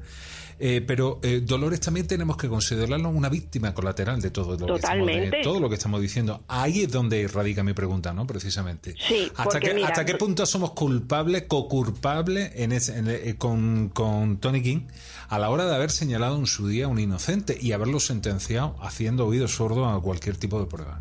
Eh, 0.64 0.80
pero 0.86 1.18
eh, 1.24 1.40
Dolores 1.44 1.80
también 1.80 2.06
tenemos 2.06 2.36
que 2.36 2.48
considerarlo 2.48 3.09
una 3.09 3.28
víctima 3.28 3.74
colateral 3.74 4.20
de 4.22 4.30
todo 4.30 4.56
lo, 4.56 4.66
que 4.66 4.74
estamos, 4.74 5.06
de 5.09 5.40
todo 5.43 5.59
lo 5.59 5.68
que 5.68 5.74
estamos 5.74 6.01
diciendo. 6.01 6.43
Ahí 6.47 6.82
es 6.82 6.93
donde 6.93 7.26
radica 7.26 7.64
mi 7.64 7.72
pregunta, 7.72 8.12
¿no? 8.12 8.28
Precisamente. 8.28 8.94
Sí, 8.97 9.28
¿Hasta 9.36 9.59
qué, 9.59 9.74
mira, 9.74 9.89
¿Hasta 9.89 10.05
qué 10.05 10.14
punto 10.14 10.47
somos 10.47 10.70
culpables, 10.70 11.47
co-culpables 11.48 12.52
en 12.55 12.70
ese- 12.70 12.97
en- 12.97 13.09
eh, 13.09 13.34
con, 13.36 13.89
con 13.89 14.36
Tony 14.39 14.62
King 14.62 14.82
a 15.28 15.40
la 15.40 15.51
hora 15.51 15.66
de 15.66 15.74
haber 15.74 15.90
señalado 15.90 16.36
en 16.39 16.47
su 16.47 16.68
día 16.68 16.84
a 16.84 16.89
un 16.89 17.01
inocente 17.01 17.59
y 17.60 17.72
haberlo 17.72 17.98
sentenciado 17.98 18.76
haciendo 18.80 19.26
oídos 19.26 19.56
sordos 19.56 19.89
a 19.93 20.01
cualquier 20.01 20.36
tipo 20.36 20.60
de 20.60 20.66
prueba? 20.66 21.01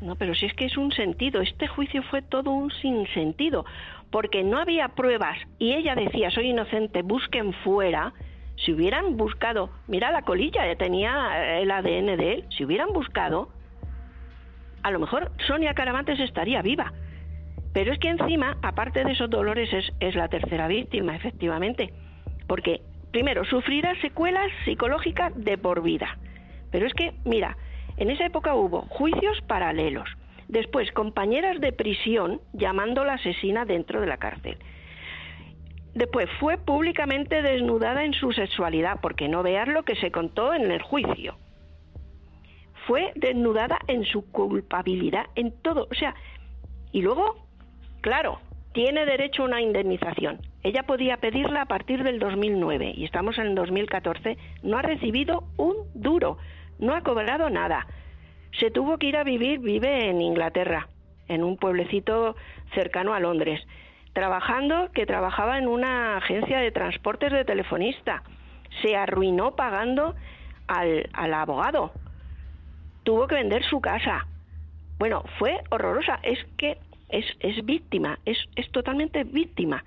¿no? 0.00 0.06
No, 0.06 0.16
pero 0.16 0.34
si 0.34 0.46
es 0.46 0.54
que 0.54 0.64
es 0.64 0.78
un 0.78 0.92
sentido. 0.92 1.42
Este 1.42 1.66
juicio 1.68 2.02
fue 2.10 2.22
todo 2.22 2.52
un 2.52 2.70
sinsentido, 2.80 3.66
porque 4.10 4.42
no 4.44 4.58
había 4.58 4.88
pruebas 4.88 5.36
y 5.58 5.74
ella 5.74 5.94
decía, 5.94 6.30
soy 6.30 6.50
inocente, 6.50 7.02
busquen 7.02 7.52
fuera. 7.64 8.14
Si 8.64 8.72
hubieran 8.72 9.16
buscado, 9.16 9.70
mira 9.86 10.10
la 10.10 10.22
colilla, 10.22 10.66
ya 10.66 10.76
tenía 10.76 11.58
el 11.60 11.70
ADN 11.70 12.16
de 12.16 12.32
él, 12.34 12.44
si 12.50 12.64
hubieran 12.64 12.92
buscado, 12.92 13.50
a 14.82 14.90
lo 14.90 14.98
mejor 14.98 15.30
Sonia 15.46 15.74
Caravantes 15.74 16.18
estaría 16.20 16.62
viva. 16.62 16.92
Pero 17.72 17.92
es 17.92 17.98
que 17.98 18.08
encima, 18.08 18.56
aparte 18.62 19.04
de 19.04 19.12
esos 19.12 19.30
dolores, 19.30 19.72
es, 19.72 19.92
es 20.00 20.14
la 20.14 20.28
tercera 20.28 20.66
víctima, 20.66 21.14
efectivamente. 21.14 21.92
Porque, 22.46 22.80
primero, 23.12 23.44
sufrirá 23.44 23.94
secuelas 24.00 24.50
psicológicas 24.64 25.32
de 25.36 25.58
por 25.58 25.82
vida. 25.82 26.18
Pero 26.70 26.86
es 26.86 26.94
que, 26.94 27.12
mira, 27.24 27.56
en 27.96 28.10
esa 28.10 28.26
época 28.26 28.54
hubo 28.54 28.82
juicios 28.82 29.40
paralelos. 29.42 30.08
Después, 30.48 30.90
compañeras 30.92 31.60
de 31.60 31.72
prisión 31.72 32.40
llamando 32.54 33.02
a 33.02 33.04
la 33.04 33.14
asesina 33.14 33.64
dentro 33.64 34.00
de 34.00 34.06
la 34.06 34.16
cárcel. 34.16 34.56
Después, 35.94 36.28
fue 36.38 36.58
públicamente 36.58 37.42
desnudada 37.42 38.04
en 38.04 38.12
su 38.12 38.32
sexualidad, 38.32 39.00
porque 39.00 39.28
no 39.28 39.42
veas 39.42 39.68
lo 39.68 39.82
que 39.82 39.96
se 39.96 40.10
contó 40.10 40.54
en 40.54 40.70
el 40.70 40.82
juicio. 40.82 41.36
Fue 42.86 43.12
desnudada 43.16 43.78
en 43.86 44.04
su 44.04 44.30
culpabilidad, 44.30 45.26
en 45.34 45.52
todo. 45.62 45.88
O 45.90 45.94
sea, 45.94 46.14
y 46.92 47.02
luego, 47.02 47.46
claro, 48.00 48.40
tiene 48.72 49.04
derecho 49.06 49.42
a 49.42 49.46
una 49.46 49.60
indemnización. 49.60 50.40
Ella 50.62 50.84
podía 50.84 51.16
pedirla 51.16 51.62
a 51.62 51.66
partir 51.66 52.04
del 52.04 52.18
2009 52.18 52.92
y 52.96 53.04
estamos 53.04 53.38
en 53.38 53.48
el 53.48 53.54
2014. 53.54 54.36
No 54.62 54.78
ha 54.78 54.82
recibido 54.82 55.44
un 55.56 55.74
duro, 55.94 56.38
no 56.78 56.94
ha 56.94 57.02
cobrado 57.02 57.50
nada. 57.50 57.86
Se 58.58 58.70
tuvo 58.70 58.98
que 58.98 59.08
ir 59.08 59.16
a 59.16 59.24
vivir, 59.24 59.58
vive 59.60 60.08
en 60.08 60.20
Inglaterra, 60.20 60.88
en 61.28 61.44
un 61.44 61.56
pueblecito 61.56 62.36
cercano 62.74 63.14
a 63.14 63.20
Londres, 63.20 63.60
trabajando, 64.12 64.90
que 64.92 65.06
trabajaba 65.06 65.58
en 65.58 65.68
una 65.68 66.16
agencia 66.16 66.58
de 66.58 66.70
transportes 66.70 67.32
de 67.32 67.44
telefonista. 67.44 68.22
Se 68.82 68.96
arruinó 68.96 69.56
pagando 69.56 70.14
al, 70.66 71.08
al 71.12 71.34
abogado. 71.34 71.92
Tuvo 73.02 73.26
que 73.26 73.36
vender 73.36 73.64
su 73.64 73.80
casa. 73.80 74.26
Bueno, 74.98 75.24
fue 75.38 75.60
horrorosa. 75.70 76.18
Es 76.22 76.38
que 76.56 76.78
es, 77.08 77.24
es 77.40 77.64
víctima, 77.64 78.18
es, 78.24 78.38
es 78.56 78.70
totalmente 78.70 79.24
víctima. 79.24 79.84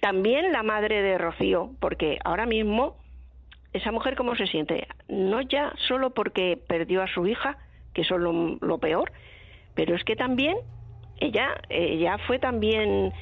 También 0.00 0.52
la 0.52 0.62
madre 0.62 1.02
de 1.02 1.18
Rocío, 1.18 1.70
porque 1.80 2.18
ahora 2.24 2.46
mismo 2.46 2.96
esa 3.72 3.92
mujer 3.92 4.16
cómo 4.16 4.36
se 4.36 4.46
siente, 4.46 4.86
no 5.08 5.40
ya 5.42 5.72
solo 5.88 6.10
porque 6.10 6.58
perdió 6.66 7.02
a 7.02 7.08
su 7.08 7.26
hija, 7.26 7.58
que 7.94 8.02
eso 8.02 8.16
es 8.16 8.20
lo, 8.20 8.56
lo 8.60 8.78
peor, 8.78 9.12
pero 9.74 9.94
es 9.94 10.04
que 10.04 10.16
también 10.16 10.56
ella, 11.18 11.48
ella 11.68 12.18
fue 12.26 12.38
también 12.38 13.12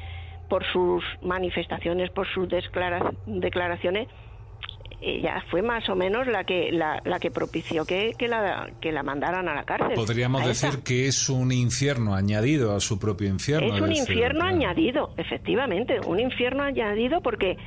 por 0.49 0.65
sus 0.73 1.03
manifestaciones, 1.23 2.11
por 2.11 2.27
sus 2.29 2.49
declara- 2.49 3.15
declaraciones, 3.27 4.09
ella 5.01 5.43
fue 5.51 5.61
más 5.63 5.89
o 5.89 5.97
menos 5.97 6.27
la 6.27 6.45
que 6.45 6.71
la, 6.73 7.01
la 7.05 7.19
que 7.19 7.31
propició 7.31 7.85
que, 7.85 8.13
que 8.19 8.27
la 8.29 8.71
que 8.81 8.91
la 8.91 9.03
mandaran 9.03 9.49
a 9.49 9.55
la 9.55 9.65
cárcel. 9.65 9.93
Podríamos 9.95 10.47
esa. 10.47 10.67
decir 10.69 10.83
que 10.83 11.09
es 11.09 11.29
un 11.29 11.53
infierno 11.53 12.15
añadido 12.15 12.75
a 12.75 12.81
su 12.81 12.99
propio 12.99 13.29
infierno. 13.29 13.75
Es 13.75 13.81
un 13.81 13.89
decir, 13.91 14.09
infierno 14.09 14.41
claro. 14.41 14.57
añadido, 14.57 15.15
efectivamente, 15.17 16.01
un 16.07 16.21
infierno 16.21 16.63
añadido 16.63 17.21
porque 17.21 17.59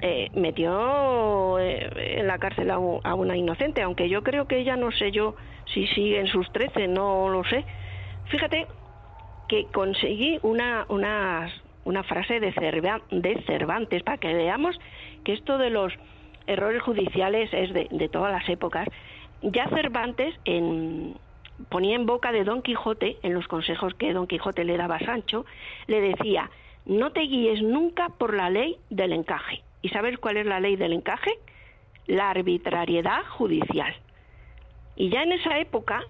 eh, 0.00 0.30
metió 0.34 1.58
eh, 1.58 2.18
en 2.20 2.26
la 2.26 2.38
cárcel 2.38 2.70
a, 2.70 2.74
a 2.76 3.14
una 3.14 3.36
inocente, 3.36 3.82
aunque 3.82 4.08
yo 4.08 4.22
creo 4.22 4.46
que 4.46 4.58
ella 4.60 4.76
no 4.76 4.92
sé 4.92 5.10
yo 5.12 5.34
si 5.74 5.86
sigue 5.88 6.20
en 6.20 6.26
sus 6.26 6.50
13, 6.52 6.88
no 6.88 7.28
lo 7.28 7.44
sé. 7.44 7.64
Fíjate 8.30 8.66
que 9.52 9.66
conseguí 9.66 10.38
una, 10.40 10.86
una, 10.88 11.52
una 11.84 12.02
frase 12.04 12.40
de, 12.40 12.52
de 13.10 13.42
Cervantes 13.42 14.02
para 14.02 14.16
que 14.16 14.32
veamos 14.32 14.80
que 15.24 15.34
esto 15.34 15.58
de 15.58 15.68
los 15.68 15.92
errores 16.46 16.80
judiciales 16.80 17.50
es 17.52 17.70
de, 17.74 17.86
de 17.90 18.08
todas 18.08 18.32
las 18.32 18.48
épocas. 18.48 18.88
Ya 19.42 19.68
Cervantes 19.68 20.34
en, 20.46 21.18
ponía 21.68 21.96
en 21.96 22.06
boca 22.06 22.32
de 22.32 22.44
Don 22.44 22.62
Quijote, 22.62 23.18
en 23.22 23.34
los 23.34 23.46
consejos 23.46 23.92
que 23.92 24.14
Don 24.14 24.26
Quijote 24.26 24.64
le 24.64 24.78
daba 24.78 24.96
a 24.96 25.04
Sancho, 25.04 25.44
le 25.86 26.00
decía, 26.00 26.48
no 26.86 27.12
te 27.12 27.20
guíes 27.20 27.60
nunca 27.60 28.08
por 28.08 28.34
la 28.34 28.48
ley 28.48 28.78
del 28.88 29.12
encaje. 29.12 29.62
¿Y 29.82 29.90
sabes 29.90 30.16
cuál 30.16 30.38
es 30.38 30.46
la 30.46 30.60
ley 30.60 30.76
del 30.76 30.94
encaje? 30.94 31.30
La 32.06 32.30
arbitrariedad 32.30 33.22
judicial. 33.26 33.94
Y 34.96 35.10
ya 35.10 35.22
en 35.24 35.32
esa 35.32 35.58
época 35.58 36.06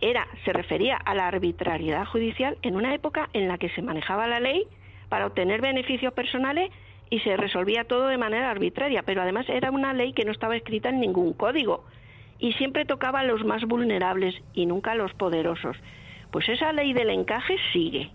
era, 0.00 0.26
se 0.44 0.52
refería 0.52 0.96
a 0.96 1.14
la 1.14 1.26
arbitrariedad 1.26 2.06
judicial 2.06 2.56
en 2.62 2.76
una 2.76 2.94
época 2.94 3.28
en 3.32 3.48
la 3.48 3.58
que 3.58 3.70
se 3.70 3.82
manejaba 3.82 4.26
la 4.26 4.40
ley 4.40 4.66
para 5.08 5.26
obtener 5.26 5.60
beneficios 5.60 6.12
personales 6.12 6.70
y 7.10 7.20
se 7.20 7.36
resolvía 7.36 7.84
todo 7.84 8.08
de 8.08 8.18
manera 8.18 8.50
arbitraria, 8.50 9.02
pero 9.02 9.22
además 9.22 9.46
era 9.48 9.70
una 9.70 9.92
ley 9.94 10.12
que 10.12 10.24
no 10.24 10.32
estaba 10.32 10.56
escrita 10.56 10.90
en 10.90 11.00
ningún 11.00 11.32
código 11.32 11.84
y 12.38 12.52
siempre 12.52 12.84
tocaba 12.84 13.20
a 13.20 13.24
los 13.24 13.44
más 13.44 13.62
vulnerables 13.64 14.34
y 14.54 14.66
nunca 14.66 14.92
a 14.92 14.94
los 14.94 15.12
poderosos. 15.14 15.76
Pues 16.30 16.48
esa 16.48 16.72
ley 16.72 16.92
del 16.92 17.10
encaje 17.10 17.56
sigue. 17.72 18.10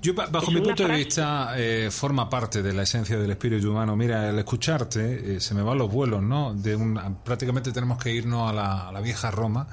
Yo, 0.00 0.12
bajo 0.14 0.50
mi 0.50 0.60
punto 0.60 0.86
de 0.86 0.94
vista, 0.94 1.54
eh, 1.56 1.88
forma 1.90 2.28
parte 2.28 2.62
de 2.62 2.72
la 2.74 2.82
esencia 2.82 3.16
del 3.16 3.30
espíritu 3.30 3.70
humano. 3.70 3.96
Mira, 3.96 4.28
el 4.28 4.38
escucharte, 4.38 5.36
eh, 5.36 5.40
se 5.40 5.54
me 5.54 5.62
van 5.62 5.78
los 5.78 5.90
vuelos, 5.90 6.22
¿no? 6.22 6.52
De 6.52 6.76
prácticamente 7.24 7.72
tenemos 7.72 8.02
que 8.02 8.12
irnos 8.12 8.50
a 8.50 8.52
la, 8.52 8.88
a 8.88 8.92
la 8.92 9.00
vieja 9.00 9.30
Roma 9.30 9.66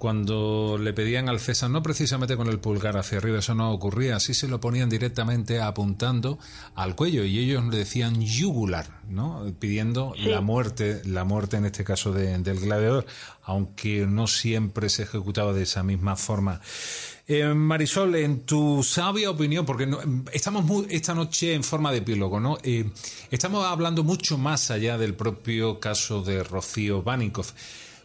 cuando 0.00 0.78
le 0.80 0.94
pedían 0.94 1.28
al 1.28 1.40
César, 1.40 1.68
no 1.68 1.82
precisamente 1.82 2.34
con 2.34 2.48
el 2.48 2.58
pulgar 2.58 2.96
hacia 2.96 3.18
arriba, 3.18 3.40
eso 3.40 3.54
no 3.54 3.70
ocurría, 3.70 4.16
así 4.16 4.32
se 4.32 4.48
lo 4.48 4.58
ponían 4.58 4.88
directamente 4.88 5.60
apuntando 5.60 6.38
al 6.74 6.96
cuello 6.96 7.22
y 7.22 7.38
ellos 7.38 7.62
le 7.66 7.76
decían 7.76 8.22
yugular, 8.22 9.02
¿no? 9.10 9.44
pidiendo 9.58 10.14
la 10.16 10.40
muerte, 10.40 11.02
la 11.04 11.24
muerte 11.24 11.58
en 11.58 11.66
este 11.66 11.84
caso 11.84 12.12
del 12.12 12.60
gladiador, 12.60 13.04
aunque 13.42 14.06
no 14.06 14.26
siempre 14.26 14.88
se 14.88 15.02
ejecutaba 15.02 15.52
de 15.52 15.64
esa 15.64 15.82
misma 15.82 16.16
forma. 16.16 16.62
Eh, 17.28 17.52
Marisol, 17.52 18.14
en 18.14 18.46
tu 18.46 18.82
sabia 18.82 19.28
opinión, 19.28 19.66
porque 19.66 19.86
estamos 20.32 20.86
esta 20.88 21.14
noche 21.14 21.52
en 21.52 21.62
forma 21.62 21.92
de 21.92 21.98
epílogo, 21.98 22.40
¿no? 22.40 22.56
Eh, 22.62 22.90
estamos 23.30 23.66
hablando 23.66 24.02
mucho 24.02 24.38
más 24.38 24.70
allá 24.70 24.96
del 24.96 25.12
propio 25.14 25.78
caso 25.78 26.22
de 26.22 26.42
Rocío 26.42 27.02
Banikov. 27.02 27.52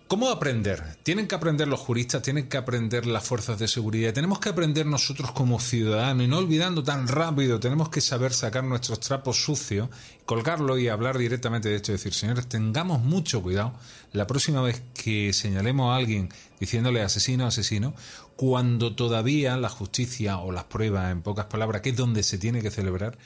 ¿Cómo 0.07 0.29
aprender? 0.29 0.83
Tienen 1.01 1.27
que 1.27 1.33
aprender 1.33 1.67
los 1.67 1.79
juristas, 1.79 2.21
tienen 2.21 2.47
que 2.47 2.57
aprender 2.57 3.07
las 3.07 3.23
fuerzas 3.23 3.57
de 3.57 3.67
seguridad, 3.67 4.13
tenemos 4.13 4.37
que 4.37 4.49
aprender 4.49 4.85
nosotros 4.85 5.31
como 5.31 5.59
ciudadanos 5.59 6.23
y 6.23 6.27
no 6.27 6.37
olvidando 6.37 6.83
tan 6.83 7.07
rápido, 7.07 7.59
tenemos 7.59 7.89
que 7.89 8.01
saber 8.01 8.31
sacar 8.31 8.63
nuestros 8.63 8.99
trapos 8.99 9.43
sucios, 9.43 9.89
colgarlo 10.25 10.77
y 10.77 10.89
hablar 10.89 11.17
directamente 11.17 11.69
de 11.69 11.77
esto. 11.77 11.91
Decir, 11.91 12.13
señores, 12.13 12.45
tengamos 12.45 13.01
mucho 13.01 13.41
cuidado 13.41 13.73
la 14.13 14.27
próxima 14.27 14.61
vez 14.61 14.83
que 14.93 15.33
señalemos 15.33 15.91
a 15.91 15.95
alguien 15.95 16.29
diciéndole 16.59 17.01
asesino, 17.01 17.47
asesino, 17.47 17.95
cuando 18.35 18.95
todavía 18.95 19.57
la 19.57 19.69
justicia 19.69 20.37
o 20.37 20.51
las 20.51 20.65
pruebas, 20.65 21.11
en 21.11 21.23
pocas 21.23 21.47
palabras, 21.47 21.81
que 21.81 21.89
es 21.89 21.95
donde 21.95 22.21
se 22.21 22.37
tiene 22.37 22.61
que 22.61 22.69
celebrar, 22.69 23.17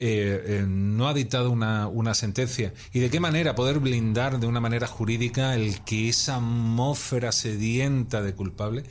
eh, 0.00 0.42
eh, 0.46 0.64
no 0.66 1.06
ha 1.06 1.14
dictado 1.14 1.52
una, 1.52 1.86
una, 1.86 2.14
sentencia 2.14 2.72
y 2.92 2.98
de 2.98 3.10
qué 3.10 3.20
manera 3.20 3.54
poder 3.54 3.78
blindar 3.78 4.40
de 4.40 4.48
una 4.48 4.58
manera 4.58 4.88
jurídica 4.88 5.54
el 5.54 5.84
que 5.84 6.08
esa 6.08 6.34
atmósfera 6.36 7.30
sedienta 7.30 8.20
de 8.20 8.34
culpable 8.34 8.82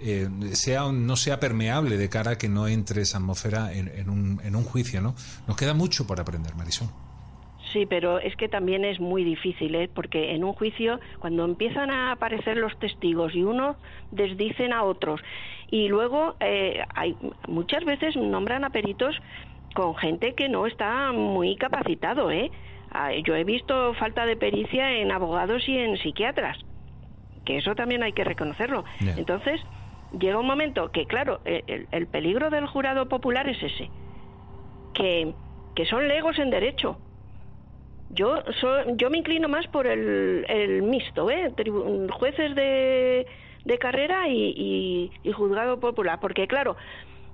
eh, 0.00 0.28
sea 0.52 0.90
no 0.90 1.16
sea 1.16 1.40
permeable 1.40 1.98
de 1.98 2.08
cara 2.08 2.32
a 2.32 2.38
que 2.38 2.48
no 2.48 2.68
entre 2.68 3.02
esa 3.02 3.18
atmósfera 3.18 3.74
en, 3.74 4.08
un, 4.08 4.40
en 4.42 4.56
un 4.56 4.64
juicio, 4.64 5.02
¿no? 5.02 5.14
Nos 5.46 5.58
queda 5.58 5.74
mucho 5.74 6.06
por 6.06 6.20
aprender, 6.20 6.54
Marisol. 6.56 6.88
Sí, 7.74 7.84
pero 7.84 8.18
es 8.18 8.34
que 8.36 8.48
también 8.48 8.86
es 8.86 8.98
muy 8.98 9.24
difícil, 9.24 9.74
¿eh? 9.74 9.90
porque 9.94 10.34
en 10.34 10.42
un 10.42 10.54
juicio, 10.54 11.00
cuando 11.18 11.44
empiezan 11.44 11.90
a 11.90 12.12
aparecer 12.12 12.56
los 12.56 12.78
testigos 12.78 13.34
y 13.34 13.42
unos 13.42 13.76
desdicen 14.10 14.72
a 14.72 14.84
otros, 14.84 15.20
y 15.70 15.88
luego 15.88 16.36
hay, 16.40 17.14
muchas 17.46 17.84
veces 17.84 18.16
nombran 18.16 18.64
a 18.64 18.70
peritos 18.70 19.16
con 19.76 19.94
gente 19.94 20.34
que 20.34 20.48
no 20.48 20.66
está 20.66 21.12
muy 21.12 21.54
capacitado, 21.56 22.30
¿eh? 22.30 22.50
Ah, 22.90 23.12
yo 23.12 23.36
he 23.36 23.44
visto 23.44 23.92
falta 23.94 24.24
de 24.24 24.34
pericia 24.34 24.90
en 24.94 25.12
abogados 25.12 25.68
y 25.68 25.76
en 25.76 25.98
psiquiatras, 25.98 26.56
que 27.44 27.58
eso 27.58 27.74
también 27.74 28.02
hay 28.02 28.12
que 28.12 28.24
reconocerlo. 28.24 28.84
Entonces, 29.00 29.60
llega 30.18 30.38
un 30.38 30.46
momento 30.46 30.90
que, 30.92 31.04
claro, 31.04 31.40
el, 31.44 32.06
peligro 32.06 32.48
del 32.48 32.66
jurado 32.66 33.06
popular 33.06 33.50
es 33.50 33.62
ese, 33.62 33.90
que, 34.94 35.34
que 35.74 35.84
son 35.84 36.08
legos 36.08 36.38
en 36.38 36.48
derecho. 36.48 36.98
Yo, 38.08 38.42
yo 38.94 39.10
me 39.10 39.18
inclino 39.18 39.46
más 39.46 39.66
por 39.66 39.86
el, 39.86 40.46
el 40.48 40.82
mixto, 40.82 41.28
¿eh? 41.28 41.52
jueces 42.12 42.54
de, 42.54 43.26
de 43.66 43.78
carrera 43.78 44.26
y, 44.28 45.10
y 45.22 45.32
juzgado 45.32 45.80
popular, 45.80 46.18
porque, 46.18 46.46
claro, 46.46 46.76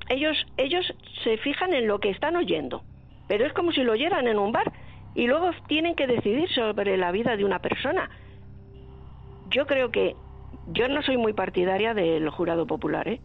ellos, 0.08 0.36
ellos 0.56 0.84
se 1.24 1.36
fijan 1.38 1.72
en 1.74 1.86
lo 1.86 1.98
que 2.00 2.10
están 2.10 2.36
oyendo, 2.36 2.84
pero 3.28 3.46
es 3.46 3.52
como 3.52 3.72
si 3.72 3.82
lo 3.82 3.92
oyeran 3.92 4.26
en 4.26 4.38
un 4.38 4.52
bar 4.52 4.72
y 5.14 5.26
luego 5.26 5.50
tienen 5.68 5.94
que 5.94 6.06
decidir 6.06 6.48
sobre 6.50 6.96
la 6.96 7.12
vida 7.12 7.36
de 7.36 7.44
una 7.44 7.58
persona. 7.60 8.10
Yo 9.50 9.66
creo 9.66 9.90
que 9.90 10.16
yo 10.66 10.88
no 10.88 11.02
soy 11.02 11.16
muy 11.16 11.32
partidaria 11.32 11.94
del 11.94 12.28
jurado 12.30 12.66
popular, 12.66 13.08
¿eh? 13.08 13.20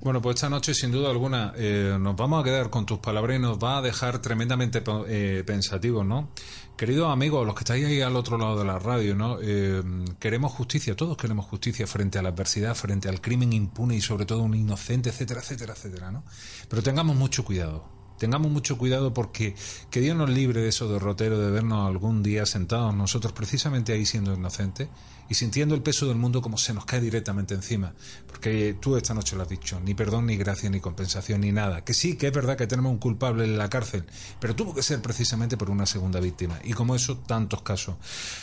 Bueno, 0.00 0.22
pues 0.22 0.36
esta 0.36 0.48
noche, 0.48 0.74
sin 0.74 0.92
duda 0.92 1.10
alguna, 1.10 1.52
eh, 1.56 1.96
nos 1.98 2.14
vamos 2.14 2.40
a 2.40 2.44
quedar 2.44 2.70
con 2.70 2.86
tus 2.86 3.00
palabras 3.00 3.36
y 3.36 3.40
nos 3.40 3.58
va 3.58 3.78
a 3.78 3.82
dejar 3.82 4.20
tremendamente 4.20 4.80
eh, 5.08 5.42
pensativos, 5.44 6.06
¿no? 6.06 6.30
Queridos 6.76 7.10
amigos, 7.12 7.44
los 7.44 7.56
que 7.56 7.60
estáis 7.60 7.84
ahí 7.84 8.00
al 8.00 8.14
otro 8.14 8.38
lado 8.38 8.56
de 8.56 8.64
la 8.64 8.78
radio, 8.78 9.16
¿no? 9.16 9.38
Eh, 9.42 9.82
queremos 10.20 10.52
justicia, 10.52 10.94
todos 10.94 11.16
queremos 11.16 11.46
justicia 11.46 11.88
frente 11.88 12.16
a 12.16 12.22
la 12.22 12.28
adversidad, 12.28 12.76
frente 12.76 13.08
al 13.08 13.20
crimen 13.20 13.52
impune 13.52 13.96
y 13.96 14.00
sobre 14.00 14.24
todo 14.24 14.42
un 14.42 14.54
inocente, 14.54 15.10
etcétera, 15.10 15.40
etcétera, 15.40 15.72
etcétera, 15.72 16.12
¿no? 16.12 16.22
Pero 16.68 16.80
tengamos 16.80 17.16
mucho 17.16 17.44
cuidado. 17.44 17.98
Tengamos 18.18 18.52
mucho 18.52 18.78
cuidado 18.78 19.12
porque 19.12 19.56
que 19.90 20.00
Dios 20.00 20.16
nos 20.16 20.30
libre 20.30 20.60
de 20.60 20.68
esos 20.68 20.90
derroteros 20.90 21.40
de 21.40 21.50
vernos 21.50 21.88
algún 21.88 22.22
día 22.22 22.46
sentados 22.46 22.92
nosotros 22.94 23.32
precisamente 23.32 23.92
ahí 23.92 24.06
siendo 24.06 24.34
inocentes 24.34 24.88
y 25.28 25.34
sintiendo 25.34 25.74
el 25.74 25.82
peso 25.82 26.06
del 26.06 26.16
mundo 26.16 26.40
como 26.40 26.58
se 26.58 26.74
nos 26.74 26.84
cae 26.84 27.00
directamente 27.00 27.54
encima. 27.54 27.94
Porque 28.26 28.76
tú 28.80 28.96
esta 28.96 29.14
noche 29.14 29.36
lo 29.36 29.42
has 29.42 29.48
dicho, 29.48 29.80
ni 29.80 29.94
perdón, 29.94 30.26
ni 30.26 30.36
gracia, 30.36 30.70
ni 30.70 30.80
compensación, 30.80 31.40
ni 31.40 31.52
nada. 31.52 31.84
Que 31.84 31.94
sí, 31.94 32.16
que 32.16 32.28
es 32.28 32.32
verdad 32.32 32.56
que 32.56 32.66
tenemos 32.66 32.92
un 32.92 32.98
culpable 32.98 33.44
en 33.44 33.58
la 33.58 33.68
cárcel, 33.68 34.04
pero 34.40 34.54
tuvo 34.54 34.74
que 34.74 34.82
ser 34.82 35.00
precisamente 35.02 35.56
por 35.56 35.70
una 35.70 35.86
segunda 35.86 36.20
víctima. 36.20 36.58
Y 36.64 36.72
como 36.72 36.94
eso, 36.94 37.18
tantos 37.18 37.62
casos. 37.62 37.96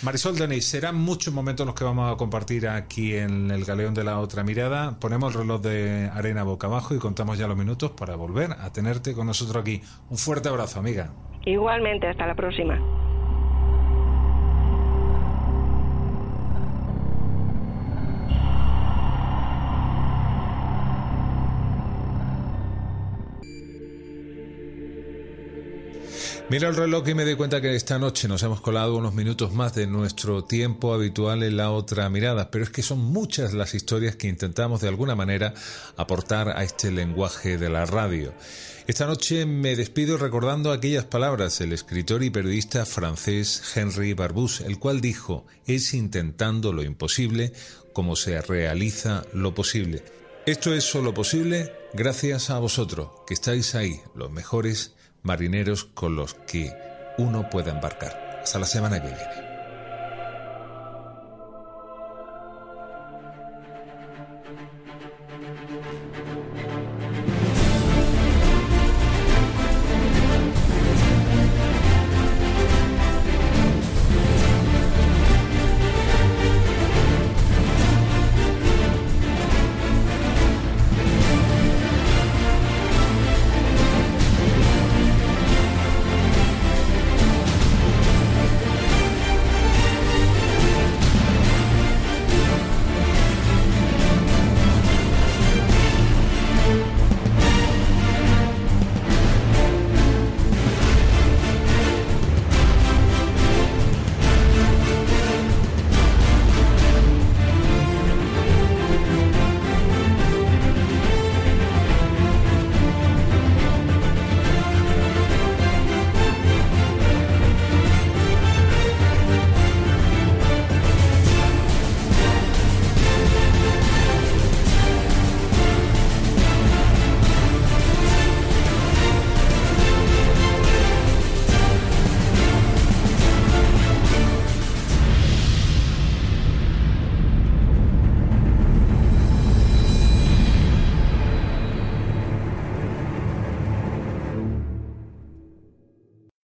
Marisol 0.03 0.37
Denis, 0.37 0.65
serán 0.67 0.95
muchos 0.95 1.33
momentos 1.33 1.65
los 1.65 1.75
que 1.75 1.83
vamos 1.83 2.13
a 2.13 2.17
compartir 2.17 2.67
aquí 2.67 3.15
en 3.15 3.51
el 3.51 3.65
Galeón 3.65 3.93
de 3.93 4.03
la 4.03 4.19
Otra 4.19 4.43
Mirada. 4.43 4.99
Ponemos 4.99 5.33
el 5.33 5.41
reloj 5.41 5.61
de 5.61 6.09
arena 6.13 6.43
boca 6.43 6.67
abajo 6.67 6.95
y 6.95 6.99
contamos 6.99 7.37
ya 7.37 7.47
los 7.47 7.57
minutos 7.57 7.91
para 7.91 8.15
volver 8.15 8.51
a 8.51 8.71
tenerte 8.71 9.13
con 9.13 9.27
nosotros 9.27 9.61
aquí. 9.61 9.81
Un 10.09 10.17
fuerte 10.17 10.49
abrazo, 10.49 10.79
amiga. 10.79 11.11
Igualmente, 11.45 12.07
hasta 12.07 12.25
la 12.25 12.35
próxima. 12.35 12.79
Mira 26.47 26.69
el 26.69 26.75
reloj 26.75 27.09
y 27.09 27.15
me 27.15 27.25
doy 27.25 27.35
cuenta 27.35 27.59
que 27.59 27.75
esta 27.75 27.97
noche 27.97 28.27
nos 28.27 28.43
hemos 28.43 28.61
colado 28.61 28.95
unos 28.95 29.15
minutos 29.15 29.51
más 29.51 29.73
de 29.73 29.87
nuestro 29.87 30.43
tiempo 30.43 30.93
habitual 30.93 31.41
en 31.41 31.57
la 31.57 31.71
otra 31.71 32.07
mirada, 32.07 32.51
pero 32.51 32.63
es 32.63 32.69
que 32.69 32.83
son 32.83 32.99
muchas 32.99 33.55
las 33.55 33.73
historias 33.73 34.15
que 34.15 34.27
intentamos 34.27 34.79
de 34.79 34.87
alguna 34.87 35.15
manera 35.15 35.55
aportar 35.97 36.49
a 36.49 36.63
este 36.63 36.91
lenguaje 36.91 37.57
de 37.57 37.69
la 37.71 37.87
radio. 37.87 38.31
Esta 38.85 39.07
noche 39.07 39.47
me 39.47 39.75
despido 39.75 40.19
recordando 40.19 40.71
aquellas 40.71 41.05
palabras 41.05 41.57
del 41.57 41.73
escritor 41.73 42.21
y 42.21 42.29
periodista 42.29 42.85
francés 42.85 43.63
Henry 43.75 44.13
Barbus, 44.13 44.61
el 44.61 44.77
cual 44.77 45.01
dijo, 45.01 45.47
es 45.65 45.95
intentando 45.95 46.73
lo 46.73 46.83
imposible 46.83 47.53
como 47.91 48.15
se 48.15 48.39
realiza 48.39 49.23
lo 49.33 49.55
posible. 49.55 50.03
Esto 50.45 50.75
es 50.75 50.83
solo 50.83 51.11
posible 51.11 51.73
gracias 51.95 52.51
a 52.51 52.59
vosotros, 52.59 53.09
que 53.25 53.33
estáis 53.33 53.73
ahí, 53.73 53.99
los 54.13 54.29
mejores 54.29 54.94
marineros 55.25 55.83
con 55.83 56.15
los 56.15 56.35
que 56.35 56.71
uno 57.17 57.49
puede 57.49 57.71
embarcar. 57.71 58.41
Hasta 58.43 58.59
la 58.59 58.65
semana 58.65 59.01
que 59.01 59.07
viene. 59.07 59.44